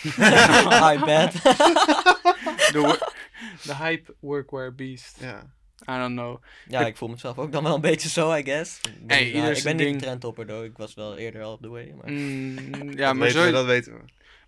I 0.93 0.99
bet. 1.05 1.33
de, 2.73 2.79
wo- 2.81 2.97
de 3.63 3.75
hype 3.75 4.15
workwear 4.19 4.75
beast. 4.75 5.17
Ja. 5.19 5.53
I 5.81 5.97
don't 5.97 6.11
know. 6.15 6.41
Ja, 6.67 6.79
Ik- 6.81 6.87
ik 6.87 6.97
voel 6.97 7.09
mezelf 7.09 7.37
ook 7.37 7.51
dan 7.51 7.63
wel 7.63 7.75
een 7.75 7.81
beetje 7.81 8.09
zo, 8.09 8.33
I 8.33 8.43
guess. 8.43 8.79
Ik 8.81 9.07
ben, 9.07 9.17
Hey, 9.17 9.25
ik 9.27 9.33
ben 9.33 9.51
niet 9.53 9.65
een 9.67 9.77
ding. 9.77 10.01
trendhopper, 10.01 10.45
though. 10.45 10.63
Ik 10.65 10.77
was 10.77 10.93
wel 10.93 11.17
eerder 11.17 11.43
al 11.43 11.51
op 11.53 11.61
the 11.61 11.69
way. 11.69 11.93
Maar... 12.01 12.11
Mm, 12.11 12.71
dat, 12.71 12.93
ja, 12.97 13.13
maar, 13.13 13.23
weten 13.27 13.39
zo, 13.41 13.45
we, 13.45 13.51
dat 13.51 13.65
weten 13.65 13.93
we. 13.93 13.99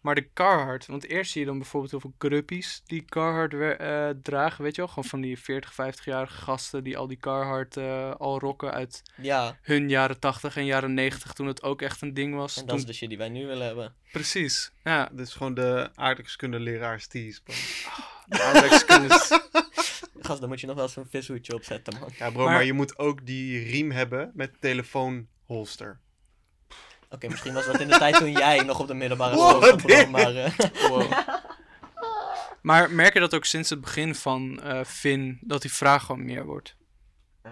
maar 0.01 0.15
de 0.15 0.27
Carhartt, 0.33 0.85
want 0.85 1.05
eerst 1.05 1.31
zie 1.31 1.41
je 1.41 1.47
dan 1.47 1.57
bijvoorbeeld 1.57 1.91
heel 1.91 1.99
veel 2.01 2.13
gruppies 2.17 2.81
die 2.85 3.05
Carhartt 3.05 3.53
we- 3.53 3.65
eh, 3.75 4.09
dragen, 4.23 4.63
weet 4.63 4.75
je 4.75 4.81
wel? 4.81 4.89
Gewoon 4.89 5.09
van 5.09 5.21
die 5.21 5.39
40, 5.39 5.73
50-jarige 5.73 6.41
gasten 6.41 6.83
die 6.83 6.97
al 6.97 7.07
die 7.07 7.17
Carhartt 7.17 7.77
eh, 7.77 8.11
al 8.15 8.39
rocken 8.39 8.71
uit 8.73 9.01
Ja, 9.21 9.57
hun 9.61 9.89
jaren 9.89 10.19
80 10.19 10.57
en 10.57 10.65
jaren 10.65 10.93
90 10.93 11.33
toen 11.33 11.47
het 11.47 11.63
ook 11.63 11.81
echt 11.81 12.01
een 12.01 12.13
ding 12.13 12.35
was. 12.35 12.55
en 12.55 12.61
dat 12.61 12.69
Toen- 12.69 12.77
is 12.79 12.85
de 12.85 12.93
shit 12.93 13.09
die 13.09 13.17
wij 13.17 13.29
nu 13.29 13.45
willen 13.45 13.65
hebben. 13.65 13.93
Precies, 14.11 14.71
ja. 14.83 15.09
Dit 15.11 15.27
is 15.27 15.33
gewoon 15.33 15.53
de 15.53 15.89
aardrijkskunde 15.95 16.59
leraar 16.59 16.99
Stees. 16.99 17.39
bro. 17.43 17.53
de 18.27 18.41
aardrijkskunde. 18.43 19.15
Gast, 20.19 20.39
dan 20.39 20.49
moet 20.49 20.59
je 20.59 20.67
nog 20.67 20.75
wel 20.75 20.87
zo'n 20.87 21.07
vishoedje 21.09 21.53
opzetten, 21.53 21.99
man. 21.99 22.09
Ja 22.17 22.29
bro, 22.31 22.43
maar... 22.43 22.53
Maar- 22.53 22.65
je 22.65 22.73
moet 22.73 22.97
ook 22.97 23.25
die 23.25 23.63
riem 23.63 23.91
hebben 23.91 24.31
met 24.33 24.61
telefoonholster. 24.61 25.99
Oké, 27.09 27.27
misschien 27.27 27.53
was 27.53 27.65
dat 27.65 27.79
in 27.79 27.87
de 27.87 27.97
tijd 27.97 28.15
toen 28.17 28.31
jij 28.31 28.63
nog 28.63 28.79
op 28.79 28.87
de 28.87 28.93
middelbare 28.93 29.35
Wow, 29.35 29.49
school 29.49 29.61
zat, 29.79 29.81
dit- 29.87 30.09
maar... 30.09 30.35
eh, 30.35 30.51
Wow. 30.89 31.11
Maar 32.61 32.91
merk 32.91 33.13
je 33.13 33.19
dat 33.19 33.35
ook 33.35 33.45
sinds 33.45 33.69
het 33.69 33.81
begin 33.81 34.15
van 34.15 34.61
eh 34.61 34.83
Finn, 34.83 35.37
dat 35.41 35.61
die 35.61 35.71
vraag 35.73 36.03
gewoon 36.05 36.25
meer 36.25 36.45
wordt? 36.45 36.75
eh, 37.41 37.51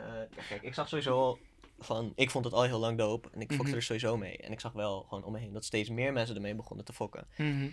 kijk, 0.49 0.61
ik 0.61 0.73
zag 0.73 0.87
sowieso 0.89 1.17
al 1.19 1.39
van... 1.79 2.11
Ik 2.15 2.29
vond 2.31 2.45
het 2.45 2.53
al 2.53 2.63
heel 2.63 2.79
lang 2.79 2.97
dope 2.97 3.29
en 3.33 3.41
ik 3.41 3.49
fokte 3.51 3.67
Mhm. 3.67 3.75
er 3.75 3.83
sowieso 3.83 4.17
mee. 4.17 4.37
En 4.37 4.51
ik 4.51 4.59
zag 4.59 4.71
wel 4.71 5.01
gewoon 5.09 5.23
om 5.23 5.31
me 5.31 5.39
heen 5.39 5.53
dat 5.53 5.65
steeds 5.65 5.89
meer 5.89 6.13
mensen 6.13 6.35
ermee 6.35 6.55
begonnen 6.55 6.85
te 6.85 6.93
fokken. 6.93 7.27
Mhm. 7.37 7.67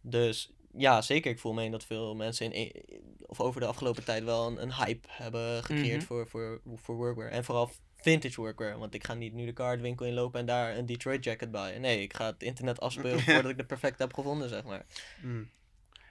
Dus 0.00 0.52
ja, 0.76 1.02
zeker. 1.02 1.30
Ik 1.30 1.38
voel 1.38 1.52
me 1.52 1.64
in 1.64 1.70
dat 1.70 1.84
veel 1.84 2.14
mensen 2.14 2.52
in, 2.52 2.72
of 3.20 3.40
over 3.40 3.60
de 3.60 3.66
afgelopen 3.66 4.04
tijd 4.04 4.24
wel 4.24 4.46
een, 4.46 4.62
een 4.62 4.74
hype 4.74 5.08
hebben 5.10 5.64
gecreëerd 5.64 5.96
Mhm. 5.96 6.06
voor, 6.06 6.28
voor, 6.28 6.60
voor 6.74 6.96
workwear. 6.96 7.30
En 7.30 7.44
vooral 7.44 7.70
vintage 7.96 8.40
workwear. 8.40 8.78
Want 8.78 8.94
ik 8.94 9.04
ga 9.04 9.14
niet 9.14 9.32
nu 9.32 9.44
de 9.46 9.52
kaartwinkel 9.52 10.06
inlopen 10.06 10.40
en 10.40 10.46
daar 10.46 10.76
een 10.76 10.86
Detroit 10.86 11.24
jacket 11.24 11.50
bij. 11.50 11.78
Nee, 11.78 12.02
ik 12.02 12.14
ga 12.14 12.26
het 12.26 12.42
internet 12.42 12.80
afspelen 12.80 13.20
voordat 13.24 13.50
ik 13.50 13.56
de 13.56 13.64
perfecte 13.64 14.02
heb 14.02 14.14
gevonden, 14.14 14.48
zeg 14.48 14.64
maar. 14.64 14.86
Mm. 15.22 15.50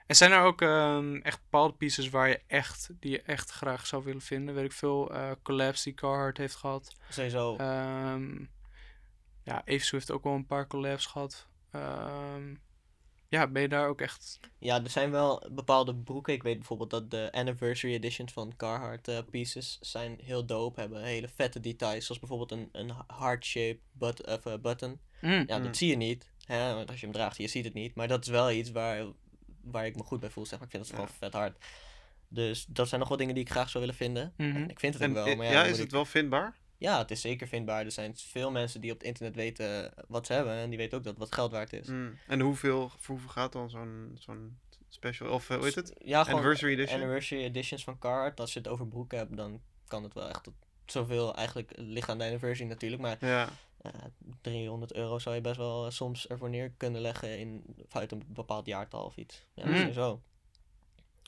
En 0.06 0.16
zijn 0.16 0.32
er 0.32 0.42
ook 0.42 0.62
ehm, 0.62 1.16
echt 1.16 1.40
bepaalde 1.42 1.74
pieces 1.74 2.08
waar 2.08 2.28
je 2.28 2.40
echt, 2.46 2.90
die 3.00 3.10
je 3.10 3.22
echt 3.22 3.50
graag 3.50 3.86
zou 3.86 4.04
willen 4.04 4.20
vinden? 4.20 4.54
Weet 4.54 4.64
ik 4.64 4.72
veel, 4.72 5.14
eh 5.14 5.30
collabs 5.42 5.82
die 5.82 5.94
Carhartt 5.94 6.38
heeft 6.38 6.54
gehad. 6.54 6.96
Sowieso. 7.08 7.56
Ehm 7.56 8.44
ja, 9.42 9.62
Evenzo 9.64 9.96
heeft 9.96 10.10
ook 10.10 10.24
wel 10.24 10.32
een 10.34 10.46
paar 10.46 10.66
collabs 10.66 11.06
gehad. 11.06 11.46
Ehm, 11.70 12.54
ja, 13.30 13.46
ben 13.46 13.62
je 13.62 13.68
daar 13.68 13.88
ook 13.88 14.00
echt... 14.00 14.40
Ja, 14.58 14.82
er 14.82 14.90
zijn 14.90 15.10
wel 15.10 15.46
bepaalde 15.52 15.94
broeken. 15.94 16.32
Ik 16.34 16.42
weet 16.42 16.56
bijvoorbeeld 16.58 16.90
dat 16.90 17.10
de 17.10 17.28
anniversary 17.32 17.94
editions 17.94 18.32
van 18.32 18.52
Carhartt 18.56 19.08
eh, 19.08 19.18
pieces 19.30 19.78
zijn 19.80 20.18
heel 20.22 20.46
dope. 20.46 20.80
Hebben 20.80 21.02
hele 21.02 21.28
vette 21.28 21.60
details. 21.60 22.04
Zoals 22.06 22.20
bijvoorbeeld 22.20 22.52
een, 22.52 22.68
een 22.72 22.92
heart-shaped 23.18 23.80
but, 23.92 24.26
of, 24.26 24.46
eh, 24.46 24.54
button. 24.62 25.00
Mm, 25.20 25.44
Ja, 25.46 25.58
Mm. 25.58 25.64
dat 25.64 25.76
zie 25.76 25.88
je 25.88 25.96
niet. 25.96 26.30
Hè? 26.44 26.74
Want 26.74 26.90
als 26.90 27.00
je 27.00 27.06
hem 27.06 27.14
draagt, 27.14 27.36
je 27.36 27.48
ziet 27.48 27.64
het 27.64 27.74
niet. 27.74 27.94
Maar 27.94 28.08
dat 28.08 28.22
is 28.24 28.28
wel 28.30 28.50
iets 28.50 28.70
waar, 28.70 29.04
waar 29.62 29.86
ik 29.86 29.96
me 29.96 30.02
goed 30.02 30.20
bij 30.20 30.30
voel. 30.30 30.46
Zeg 30.46 30.58
maar. 30.58 30.66
Ik 30.68 30.74
vind 30.74 30.86
het 30.86 30.94
gewoon 30.94 31.10
vet 31.18 31.32
hard. 31.32 31.64
Dus 32.28 32.64
dat 32.68 32.88
zijn 32.88 33.00
nog 33.00 33.08
wel 33.08 33.18
dingen 33.18 33.34
die 33.34 33.44
ik 33.44 33.50
graag 33.50 33.68
zou 33.70 33.80
willen 33.84 33.98
vinden. 33.98 34.32
Mhm. 34.36 34.56
En 34.56 34.70
ik 34.70 34.80
vind 34.80 34.94
het 34.94 35.02
En, 35.02 35.08
ook 35.18 35.24
wel. 35.24 35.36
Maar 35.36 35.46
ja, 35.46 35.52
ja, 35.52 35.64
is 35.64 35.70
het 35.76 35.86
ik- 35.86 35.90
wel 35.90 36.04
vindbaar? 36.04 36.56
Ja, 36.80 36.98
het 36.98 37.10
is 37.10 37.20
zeker 37.20 37.48
vindbaar. 37.48 37.84
Er 37.84 37.90
zijn 37.92 38.16
veel 38.16 38.50
mensen 38.50 38.80
die 38.80 38.90
op 38.92 38.98
het 38.98 39.06
internet 39.06 39.34
weten 39.34 39.92
wat 40.08 40.26
ze 40.26 40.32
hebben. 40.32 40.52
En 40.54 40.68
die 40.68 40.78
weten 40.78 40.98
ook 40.98 41.04
dat 41.04 41.16
wat 41.16 41.34
geld 41.34 41.52
waard 41.52 41.72
is. 41.72 41.86
Mm. 41.86 42.18
En 42.26 42.40
hoeveel, 42.40 42.88
voor 42.88 42.98
hoeveel 43.14 43.28
gaat 43.30 43.52
dan 43.52 43.70
zo'n 43.70 44.16
zo'n 44.18 44.58
special, 44.88 45.30
of 45.32 45.50
eh, 45.50 45.56
hoe 45.56 45.64
heet 45.64 45.74
het? 45.74 45.94
Ja, 46.04 46.20
Anniversary 46.20 46.72
edition? 46.72 47.00
anniversary 47.00 47.42
editions 47.44 47.84
van 47.84 47.98
Carhartt. 47.98 48.40
Als 48.40 48.52
je 48.52 48.58
het 48.58 48.68
over 48.68 48.88
broeken 48.88 49.18
hebt, 49.18 49.36
dan 49.36 49.60
kan 49.88 50.02
het 50.02 50.14
wel 50.14 50.28
echt 50.28 50.42
tot 50.42 50.54
zoveel 50.86 51.34
eigenlijk 51.34 51.72
ligt 51.76 52.08
aan 52.08 52.18
de 52.18 52.24
anniversary 52.24 52.68
natuurlijk. 52.68 53.02
Maar 53.02 53.16
Ja, 53.20 53.48
eh, 53.82 53.92
300 54.40 54.92
euro 54.94 55.18
zou 55.18 55.34
je 55.34 55.40
best 55.40 55.56
wel 55.56 55.86
eh, 55.86 55.90
soms 55.92 56.26
ervoor 56.28 56.50
neer 56.50 56.70
kunnen 56.76 57.00
leggen 57.00 57.38
in, 57.38 57.64
uit 57.90 58.12
een 58.12 58.22
bepaald 58.26 58.66
jaartal 58.66 59.04
of 59.04 59.16
iets. 59.16 59.46
Ja, 59.54 59.66
Mm. 59.66 59.76
sowieso. 59.76 60.22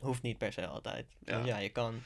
Hoeft 0.03 0.23
niet 0.23 0.39
per 0.39 0.53
se 0.53 0.67
altijd. 0.67 1.07
Ja 1.25 1.59
je 1.59 1.69
kan. 1.69 2.03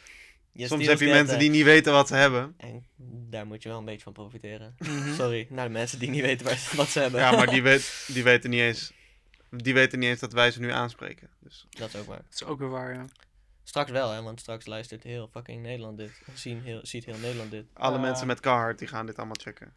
Je 0.57 0.67
soms 0.67 0.87
heb 0.87 1.01
je 1.01 1.07
mensen 1.07 1.39
die 1.39 1.51
niet 1.51 1.65
weten 1.65 1.93
wat 1.93 2.09
ze 2.09 2.15
hebben. 2.15 2.55
En 2.57 2.87
daar 3.31 3.47
moet 3.47 3.63
je 3.63 3.69
wel 3.69 3.79
een 3.79 3.85
beetje 3.85 4.03
van 4.03 4.13
profiteren. 4.13 4.75
Mhm. 4.79 5.15
Sorry, 5.15 5.47
naar 5.51 5.67
de 5.67 5.73
mensen 5.73 5.99
die 5.99 6.11
niet 6.11 6.23
weten 6.23 6.47
wat 6.77 6.89
ze 6.89 7.01
hebben. 7.01 7.21
Ja, 7.21 7.31
maar 7.31 7.47
die, 7.47 7.63
weet, 7.71 8.05
die 8.13 8.23
weten 8.23 8.51
niet 8.51 8.61
eens. 8.61 8.93
Die 9.51 9.75
weten 9.75 9.99
niet 9.99 10.09
eens 10.09 10.21
dat 10.21 10.33
wij 10.33 10.51
ze 10.51 10.61
nu 10.61 10.71
aanspreken. 10.71 11.29
Dus 11.41 11.67
Dat 11.71 11.89
is 11.89 11.97
ook 12.01 12.07
waar. 12.07 12.23
Dat 12.23 12.35
is 12.35 12.45
ook 12.45 12.59
weer 12.59 12.69
waar, 12.71 12.95
ja. 12.95 13.05
Straks 13.65 13.91
wel, 13.91 14.11
hè, 14.11 14.23
want 14.23 14.41
straks 14.41 14.67
luistert 14.67 15.03
heel 15.03 15.29
fucking 15.33 15.63
Nederland 15.63 15.99
dit. 15.99 16.21
Zien 16.35 16.63
heel, 16.63 16.81
ziet 16.83 17.05
heel 17.05 17.19
Nederland 17.19 17.51
dit. 17.51 17.65
alle 17.73 17.99
mensen 17.99 18.27
met 18.27 18.41
Carhartt 18.41 18.79
die 18.79 18.89
gaan 18.89 19.07
dit 19.07 19.17
allemaal 19.17 19.37
checken. 19.43 19.75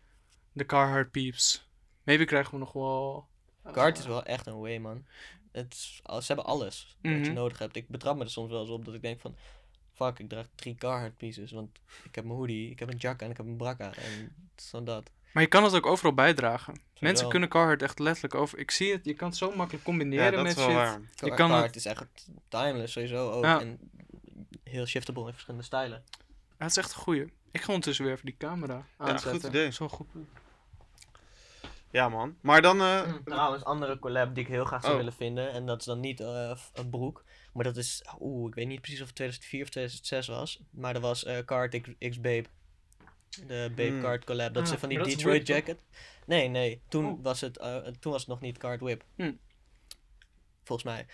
De 0.52 0.66
Carhartt 0.66 1.12
peeps. 1.12 1.68
Maybe 2.04 2.26
krijgen 2.26 2.52
we 2.54 2.60
nog 2.60 2.72
wel... 2.74 3.28
Kaart 3.72 3.98
is 3.98 4.06
wel 4.06 4.24
echt 4.24 4.48
een 4.48 4.60
way, 4.60 4.78
man. 4.78 5.06
Het 5.52 5.76
ze 5.76 6.24
hebben 6.28 6.46
alles 6.46 6.98
wat 7.02 7.12
je 7.12 7.18
Mhm. 7.20 7.34
nodig 7.34 7.58
hebt. 7.60 7.76
Ik 7.76 7.88
betrap 7.88 8.18
me 8.18 8.24
er 8.24 8.30
soms 8.30 8.52
wel 8.52 8.62
eens 8.62 8.70
op 8.70 8.86
dat 8.86 8.94
ik 8.94 9.02
denk 9.02 9.20
van... 9.20 9.36
Fuck, 10.06 10.20
ik 10.20 10.30
draag 10.30 10.46
drie 10.56 10.76
Carhartt 10.76 11.18
pieces. 11.18 11.52
Want 11.52 11.80
ik 12.04 12.16
heb 12.16 12.24
mijn 12.24 12.38
hoodie, 12.38 12.72
ik 12.72 12.80
heb 12.80 12.90
een 12.92 12.98
jacka 12.98 13.26
en 13.26 13.32
ik 13.32 13.38
heb 13.38 13.46
een 13.46 13.58
brakka. 13.58 13.94
En 13.94 14.36
zo 14.56 14.84
dat. 14.84 15.10
Maar 15.34 15.44
je 15.44 15.50
kan 15.50 15.64
het 15.64 15.74
ook 15.76 15.86
overal 15.86 16.14
bijdragen. 16.14 16.74
Mensen 16.74 17.00
Sowieso. 17.02 17.28
kunnen 17.30 17.50
Carhartt 17.50 17.82
echt 17.82 18.00
letterlijk 18.00 18.36
over... 18.36 18.58
Ik 18.60 18.72
zie 18.72 18.92
het, 18.92 19.06
je 19.06 19.14
kan 19.14 19.28
het 19.28 19.38
zo 19.38 19.56
makkelijk 19.56 19.84
combineren 19.86 20.26
Ja, 20.26 20.32
dat 20.32 20.42
met 20.44 20.52
is 20.52 20.58
wel 20.58 20.66
shit. 20.66 20.76
waar. 20.76 21.00
Je 21.16 21.34
kan 21.36 21.50
Carhartt 21.50 21.76
is 21.76 21.86
echt 21.86 22.28
timeless 22.48 22.94
sowieso 22.94 23.32
ook. 23.32 23.44
Ja. 23.44 23.60
En 23.62 23.80
heel 24.64 24.86
shiftable 24.86 25.26
in 25.26 25.32
verschillende 25.32 25.66
stijlen. 25.66 26.04
Ja, 26.48 26.56
het 26.58 26.70
is 26.70 26.78
echt 26.78 26.92
een 26.94 27.00
goeie. 27.00 27.34
Ik 27.52 27.62
ga 27.62 27.68
ondertussen 27.68 28.06
weer 28.06 28.14
even 28.14 28.26
die 28.26 28.38
camera 28.38 28.86
aanzetten. 28.98 29.32
goed 29.32 29.44
idee. 29.44 29.72
Zo 29.72 29.88
goed. 29.88 30.08
Ja, 31.92 32.10
man. 32.10 32.36
Maar 32.42 32.62
dan... 32.62 32.82
eh, 32.82 33.14
Trouwens, 33.26 33.64
andere 33.64 34.00
collab 34.00 34.36
die 34.36 34.44
ik 34.44 34.50
heel 34.50 34.66
graag 34.66 34.82
zou 34.82 34.94
Oh. 34.94 35.00
willen 35.00 35.14
vinden. 35.14 35.52
En 35.52 35.66
dat 35.66 35.80
is 35.80 35.86
dan 35.86 36.00
niet 36.00 36.20
eh, 36.20 36.52
een 36.74 36.90
broek. 36.90 37.24
Maar 37.54 37.64
dat 37.64 37.78
is... 37.78 38.04
Oeh, 38.20 38.48
ik 38.48 38.56
weet 38.56 38.68
niet 38.68 38.82
precies 38.82 39.00
of 39.02 39.06
het 39.08 39.16
2004 39.16 39.62
of 39.64 39.70
2006 39.70 40.28
was. 40.28 40.60
Maar 40.72 40.96
er 40.96 41.02
was 41.02 41.24
eh 41.24 41.38
Card 41.46 41.82
X, 41.82 41.90
X 42.10 42.22
Babe. 42.22 42.46
De 43.48 43.72
Babe 43.76 43.88
Hmm. 43.90 44.02
Card 44.02 44.24
collab. 44.26 44.54
Dat 44.54 44.68
Ah, 44.68 44.74
is 44.74 44.80
van 44.80 44.90
die 44.90 44.98
dat 44.98 45.08
Detroit 45.08 45.46
toch? 45.46 45.56
jacket. 45.56 45.78
Nee, 46.26 46.48
nee. 46.48 46.82
Toen, 46.88 47.06
Oh. 47.06 47.24
was 47.24 47.42
het, 47.42 47.58
eh, 47.58 47.78
toen 47.78 48.12
was 48.12 48.22
het 48.22 48.30
nog 48.30 48.42
niet 48.42 48.58
Card 48.58 48.80
Whip. 48.82 49.04
Hmm. 49.16 49.40
Volgens 50.64 50.88
mij. 50.94 51.06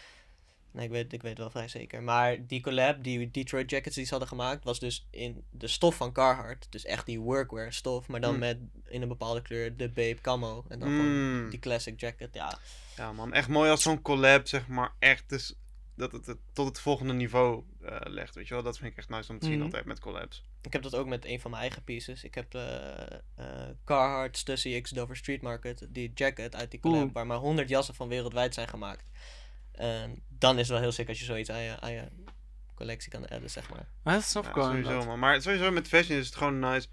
Nee, 0.71 0.85
ik 0.85 0.91
weet, 0.91 1.13
ik 1.13 1.21
weet 1.21 1.37
wel 1.37 1.49
vrij 1.49 1.67
zeker. 1.67 2.03
Maar 2.03 2.47
die 2.47 2.61
collab, 2.61 3.03
die 3.03 3.31
Detroit 3.31 3.69
jackets 3.69 3.95
die 3.95 4.03
ze 4.05 4.09
hadden 4.09 4.27
gemaakt, 4.29 4.63
was 4.63 4.79
dus 4.79 5.07
in 5.11 5.43
de 5.49 5.67
stof 5.67 5.95
van 5.95 6.11
Carhartt. 6.13 6.67
Dus 6.71 6.85
echt 6.85 7.05
die 7.05 7.19
workwear 7.19 7.73
stof. 7.73 8.07
Maar 8.07 8.21
dan 8.21 8.29
Hmm. 8.29 8.39
met 8.39 8.57
in 8.87 9.01
een 9.01 9.07
bepaalde 9.07 9.41
kleur 9.41 9.77
de 9.77 9.87
Babe 9.89 10.17
camo. 10.21 10.65
En 10.69 10.79
dan 10.79 10.89
gewoon 10.89 11.49
die 11.49 11.59
classic 11.59 11.99
jacket. 11.99 12.33
Ja, 12.33 12.57
ja, 12.97 13.11
man. 13.13 13.33
Echt 13.33 13.47
mooi 13.47 13.69
als 13.69 13.81
zo'n 13.81 14.01
collab, 14.01 14.47
zeg 14.47 14.67
maar, 14.67 14.93
echt 14.99 15.31
is... 15.31 15.55
Dat 15.95 16.11
het 16.11 16.25
het 16.25 16.37
tot 16.53 16.67
het 16.67 16.79
volgende 16.79 17.13
niveau 17.13 17.63
eh, 17.81 17.97
legt, 18.03 18.35
weet 18.35 18.47
je 18.47 18.53
wel. 18.53 18.63
Dat 18.63 18.77
vind 18.77 18.91
ik 18.91 18.97
echt 18.97 19.09
nice 19.09 19.31
om 19.31 19.39
te 19.39 19.45
zien 19.45 19.55
Mhm. 19.55 19.63
altijd 19.65 19.85
met 19.85 19.99
collabs. 19.99 20.43
Ik 20.61 20.73
heb 20.73 20.81
dat 20.81 20.95
ook 20.95 21.07
met 21.07 21.25
een 21.25 21.39
van 21.39 21.49
mijn 21.51 21.61
eigen 21.63 21.83
pieces. 21.83 22.23
Ik 22.23 22.35
heb 22.35 22.51
de 22.51 22.59
eh, 23.35 23.45
Carhartt 23.85 24.37
Stussy 24.37 24.81
X 24.81 24.89
Dover 24.89 25.15
Street 25.15 25.41
Market, 25.41 25.87
die 25.89 26.11
jacket 26.13 26.55
uit 26.55 26.71
die 26.71 26.79
collab, 26.79 27.03
Oeh. 27.03 27.13
waar 27.13 27.25
maar 27.27 27.37
100 27.37 27.69
jassen 27.69 27.95
van 27.95 28.07
wereldwijd 28.07 28.53
zijn 28.53 28.67
gemaakt. 28.67 29.09
En 29.71 30.23
dan 30.27 30.53
is 30.53 30.59
het 30.61 30.69
wel 30.69 30.79
heel 30.79 30.91
sick 30.91 31.07
als 31.07 31.19
je 31.19 31.25
zoiets 31.25 31.49
aan 31.49 31.61
je, 31.61 31.79
aan 31.79 31.91
je 31.91 32.07
collectie 32.75 33.11
kan 33.11 33.27
adden, 33.27 33.49
zeg 33.49 33.69
maar. 33.69 33.89
Maar 34.03 34.13
dat 34.13 34.31
Ja, 34.33 34.53
wel. 34.53 34.63
sowieso, 34.65 35.05
man. 35.05 35.19
Maar 35.19 35.41
sowieso 35.41 35.71
met 35.71 35.87
fashion 35.87 36.17
is 36.19 36.25
het 36.25 36.35
gewoon 36.35 36.59
nice 36.59 36.87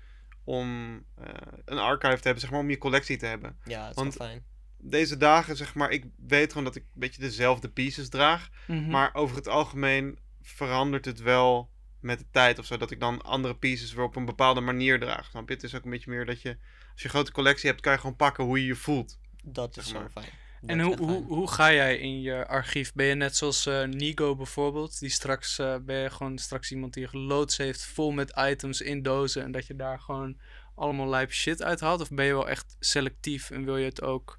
om 0.44 0.96
eh, 1.14 1.24
een 1.64 1.78
archive 1.78 2.16
te 2.16 2.22
hebben, 2.22 2.40
zeg 2.40 2.50
maar, 2.50 2.60
om 2.60 2.70
je 2.70 2.78
collectie 2.78 3.16
te 3.16 3.26
hebben. 3.26 3.58
Ja, 3.64 3.80
het 3.86 3.90
is 3.96 4.02
Want- 4.02 4.16
wel 4.16 4.26
fijn. 4.28 4.44
Deze 4.84 5.16
dagen, 5.16 5.56
zeg 5.56 5.74
maar, 5.74 5.90
ik 5.90 6.04
weet 6.26 6.48
gewoon 6.48 6.64
dat 6.64 6.76
ik 6.76 6.82
een 6.82 7.00
beetje 7.00 7.20
dezelfde 7.20 7.68
pieces 7.68 8.08
draag. 8.08 8.48
Mhm. 8.66 8.90
Maar 8.90 9.14
over 9.14 9.36
het 9.36 9.48
algemeen 9.48 10.18
verandert 10.42 11.04
het 11.04 11.20
wel 11.20 11.70
met 12.00 12.18
de 12.18 12.24
tijd 12.30 12.58
of 12.58 12.66
zo. 12.66 12.76
Dat 12.76 12.90
ik 12.90 13.00
dan 13.00 13.22
andere 13.22 13.56
pieces 13.56 13.92
weer 13.92 14.04
op 14.04 14.16
een 14.16 14.24
bepaalde 14.24 14.60
manier 14.60 15.00
draag. 15.00 15.26
Snap 15.30 15.48
je? 15.48 15.54
Het 15.54 15.62
is 15.62 15.74
ook 15.74 15.84
een 15.84 15.90
beetje 15.90 16.10
meer 16.10 16.26
dat 16.26 16.42
je, 16.42 16.48
als 16.92 17.00
je 17.00 17.04
een 17.04 17.10
grote 17.10 17.32
collectie 17.32 17.68
hebt, 17.68 17.80
kan 17.80 17.92
je 17.92 17.98
gewoon 17.98 18.16
pakken 18.16 18.44
hoe 18.44 18.60
je 18.60 18.66
je 18.66 18.74
voelt. 18.74 19.18
Dat 19.44 19.76
is 19.76 19.84
zeg 19.84 19.94
zo 19.94 20.00
maar. 20.00 20.10
fijn. 20.10 20.40
Dat 20.60 20.70
En 20.70 20.80
hoe, 20.80 20.96
hoe, 20.96 21.24
hoe 21.24 21.50
ga 21.50 21.72
jij 21.72 21.96
in 21.96 22.20
je 22.20 22.46
archief? 22.46 22.92
Ben 22.92 23.06
je 23.06 23.14
net 23.14 23.36
zoals 23.36 23.66
eh, 23.66 23.84
Nigo 23.84 24.36
bijvoorbeeld? 24.36 24.98
Die 24.98 25.10
straks 25.10 25.58
eh, 25.58 25.76
ben 25.80 25.96
je 25.96 26.10
gewoon 26.10 26.38
straks 26.38 26.70
iemand 26.70 26.94
die 26.94 27.08
geloods 27.08 27.56
heeft 27.56 27.84
vol 27.84 28.10
met 28.10 28.32
items 28.36 28.80
in 28.80 29.02
dozen. 29.02 29.42
En 29.42 29.52
dat 29.52 29.66
je 29.66 29.76
daar 29.76 30.00
gewoon 30.00 30.38
allemaal 30.74 31.08
lijp 31.08 31.32
shit 31.32 31.62
uit 31.62 31.80
haalt? 31.80 32.00
Of 32.00 32.10
ben 32.10 32.24
je 32.24 32.32
wel 32.32 32.48
echt 32.48 32.76
selectief 32.78 33.50
en 33.50 33.64
wil 33.64 33.76
je 33.76 33.84
het 33.84 34.02
ook 34.02 34.36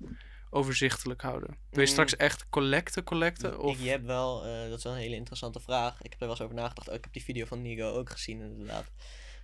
overzichtelijk 0.54 1.22
houden? 1.22 1.50
Wil 1.50 1.58
je 1.70 1.80
Mm. 1.80 1.86
straks 1.86 2.16
echt 2.16 2.50
collecten, 2.50 3.04
collecten? 3.04 3.54
Ik, 3.54 3.60
Of... 3.62 3.84
je 3.84 3.89
hebt 3.89 4.06
wel, 4.06 4.46
eh, 4.46 4.70
dat 4.70 4.78
is 4.78 4.84
wel 4.84 4.94
een 4.94 5.00
hele 5.00 5.16
interessante 5.16 5.60
vraag. 5.60 5.94
Ik 6.02 6.12
heb 6.12 6.13
er 6.13 6.20
wel 6.20 6.30
eens 6.30 6.42
over 6.42 6.56
nagedacht. 6.56 6.89
Oh, 6.89 6.94
ik 6.96 7.04
heb 7.04 7.13
die 7.13 7.24
video 7.24 7.46
van 7.46 7.62
Nigo 7.62 7.89
ook 7.92 8.10
gezien, 8.10 8.42
inderdaad. 8.42 8.86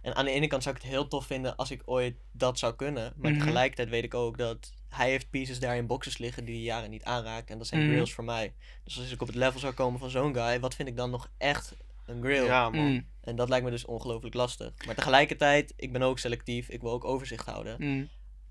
En 0.01 0.15
aan 0.15 0.25
de 0.25 0.31
ene 0.31 0.47
kant 0.47 0.63
zou 0.63 0.75
ik 0.75 0.81
het 0.81 0.91
heel 0.91 1.07
tof 1.07 1.25
vinden 1.25 1.55
als 1.55 1.71
ik 1.71 1.81
ooit 1.85 2.15
dat 2.31 2.59
zou 2.59 2.75
kunnen. 2.75 3.13
Maar 3.17 3.31
Mhm. 3.31 3.39
tegelijkertijd 3.39 3.89
weet 3.89 4.03
ik 4.03 4.13
ook 4.13 4.37
dat 4.37 4.73
hij 4.89 5.09
heeft 5.09 5.29
pieces 5.29 5.59
daar 5.59 5.75
in 5.75 5.87
boxes 5.87 6.17
liggen 6.17 6.45
die 6.45 6.55
hij 6.55 6.63
jaren 6.63 6.89
niet 6.89 7.03
aanraakt. 7.03 7.49
En 7.49 7.57
dat 7.57 7.67
zijn 7.67 7.81
Mhm. 7.81 7.89
grails 7.89 8.13
voor 8.13 8.23
mij. 8.23 8.53
Dus 8.83 8.97
als 8.99 9.11
ik 9.11 9.21
op 9.21 9.27
het 9.27 9.35
level 9.35 9.59
zou 9.59 9.73
komen 9.73 9.99
van 9.99 10.09
zo'n 10.09 10.33
guy, 10.33 10.59
wat 10.59 10.75
vind 10.75 10.87
ik 10.87 10.97
dan 10.97 11.09
nog 11.09 11.29
echt 11.37 11.75
een 12.05 12.21
grill. 12.23 12.45
Ja, 12.45 12.69
man. 12.69 12.85
Mm, 12.91 13.07
En 13.21 13.35
dat 13.35 13.49
lijkt 13.49 13.65
me 13.65 13.71
dus 13.71 13.85
ongelooflijk 13.85 14.35
lastig. 14.35 14.71
Maar 14.85 14.95
tegelijkertijd, 14.95 15.73
ik 15.75 15.91
ben 15.93 16.01
ook 16.01 16.19
selectief. 16.19 16.69
Ik 16.69 16.81
wil 16.81 16.91
ook 16.91 17.03
overzicht 17.05 17.45
houden. 17.45 17.75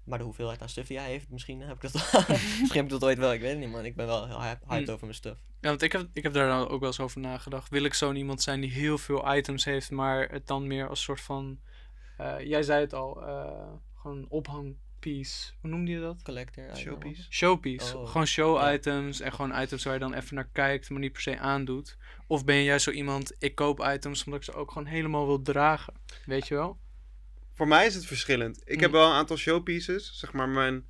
Maar 0.09 0.19
de 0.19 0.25
hoeveelheid 0.25 0.63
aan 0.63 0.69
stuff 0.69 0.89
die 0.89 0.99
hij 0.99 1.09
heeft, 1.09 1.31
misschien 1.31 1.61
heb 1.61 1.75
ik 1.85 1.93
dat, 1.93 1.93
misschien 2.61 2.69
heb 2.73 2.85
ik 2.85 2.89
dat 2.91 3.05
ooit 3.05 3.19
wel. 3.19 3.33
Ik 3.33 3.41
weet 3.41 3.51
het 3.51 3.59
niet, 3.59 3.71
man. 3.71 3.85
Ik 3.85 3.97
ben 3.97 4.07
wel 4.07 4.27
heel 4.27 4.43
hype- 4.43 4.65
hyped 4.69 4.87
Mm. 4.87 4.93
over 4.93 5.05
mijn 5.07 5.19
stuff. 5.19 5.37
Ja, 5.61 5.69
want 5.69 5.83
ik 5.83 5.93
heb, 5.93 6.09
ik 6.13 6.23
heb 6.23 6.33
daar 6.33 6.49
dan 6.49 6.69
ook 6.69 6.79
wel 6.81 6.89
eens 6.89 7.01
over 7.01 7.21
nagedacht. 7.21 7.71
Wil 7.71 7.85
ik 7.85 7.95
zo'n 7.95 8.17
iemand 8.17 8.43
zijn 8.43 8.61
die 8.61 8.71
heel 8.71 8.99
veel 8.99 9.35
items 9.37 9.65
heeft, 9.65 9.91
maar 9.91 10.29
het 10.31 10.47
dan 10.47 10.67
meer 10.67 10.89
als 10.89 11.03
soort 11.03 11.21
van... 11.21 11.59
eh, 12.17 12.35
jij 12.41 12.63
zei 12.63 12.81
het 12.81 12.95
al, 12.95 13.23
eh, 13.27 13.73
gewoon 13.97 14.17
een 14.17 14.27
ophangpiece. 14.29 15.53
Hoe 15.61 15.71
noemde 15.71 15.91
je 15.91 16.01
dat? 16.01 16.23
Collector. 16.23 16.77
Showpiece. 16.77 17.27
Showpiece. 17.31 17.99
Oh. 17.99 18.07
Gewoon 18.09 18.27
show 18.27 18.57
Ja. 18.57 18.73
items 18.73 19.21
en 19.21 19.33
gewoon 19.33 19.61
items 19.61 19.85
waar 19.85 19.95
je 19.95 20.01
dan 20.01 20.15
even 20.15 20.35
naar 20.35 20.49
kijkt, 20.53 20.91
maar 20.91 21.01
niet 21.01 21.13
per 21.13 21.21
se 21.21 21.39
aandoet. 21.39 21.97
Of 22.27 22.45
ben 22.45 22.57
je 22.57 22.65
juist 22.65 22.85
zo 22.85 22.91
iemand, 22.91 23.35
ik 23.39 23.55
koop 23.55 23.81
items 23.95 24.25
omdat 24.25 24.41
ik 24.41 24.47
ze 24.47 24.53
ook 24.59 24.71
gewoon 24.71 24.87
helemaal 24.89 25.27
wil 25.27 25.43
dragen. 25.43 25.95
Weet 26.27 26.49
je 26.49 26.55
wel? 26.55 26.79
Voor 27.59 27.69
mij 27.69 27.87
is 27.87 27.95
het 27.95 28.07
verschillend. 28.07 28.61
Ik 28.65 28.77
Mm. 28.77 28.83
heb 28.83 28.91
wel 28.91 29.07
een 29.07 29.13
aantal 29.17 29.37
showpieces. 29.37 30.19
Zeg 30.19 30.33
maar, 30.33 30.49
mijn, 30.49 30.85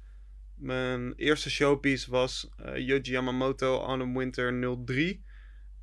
mijn 0.56 1.12
eerste 1.16 1.50
showpiece 1.50 2.10
was 2.10 2.48
eh 2.56 2.76
Yoji 2.86 3.10
Yamamoto 3.10 3.80
Autumn 3.82 4.18
Winter 4.18 4.76
03. 4.84 5.24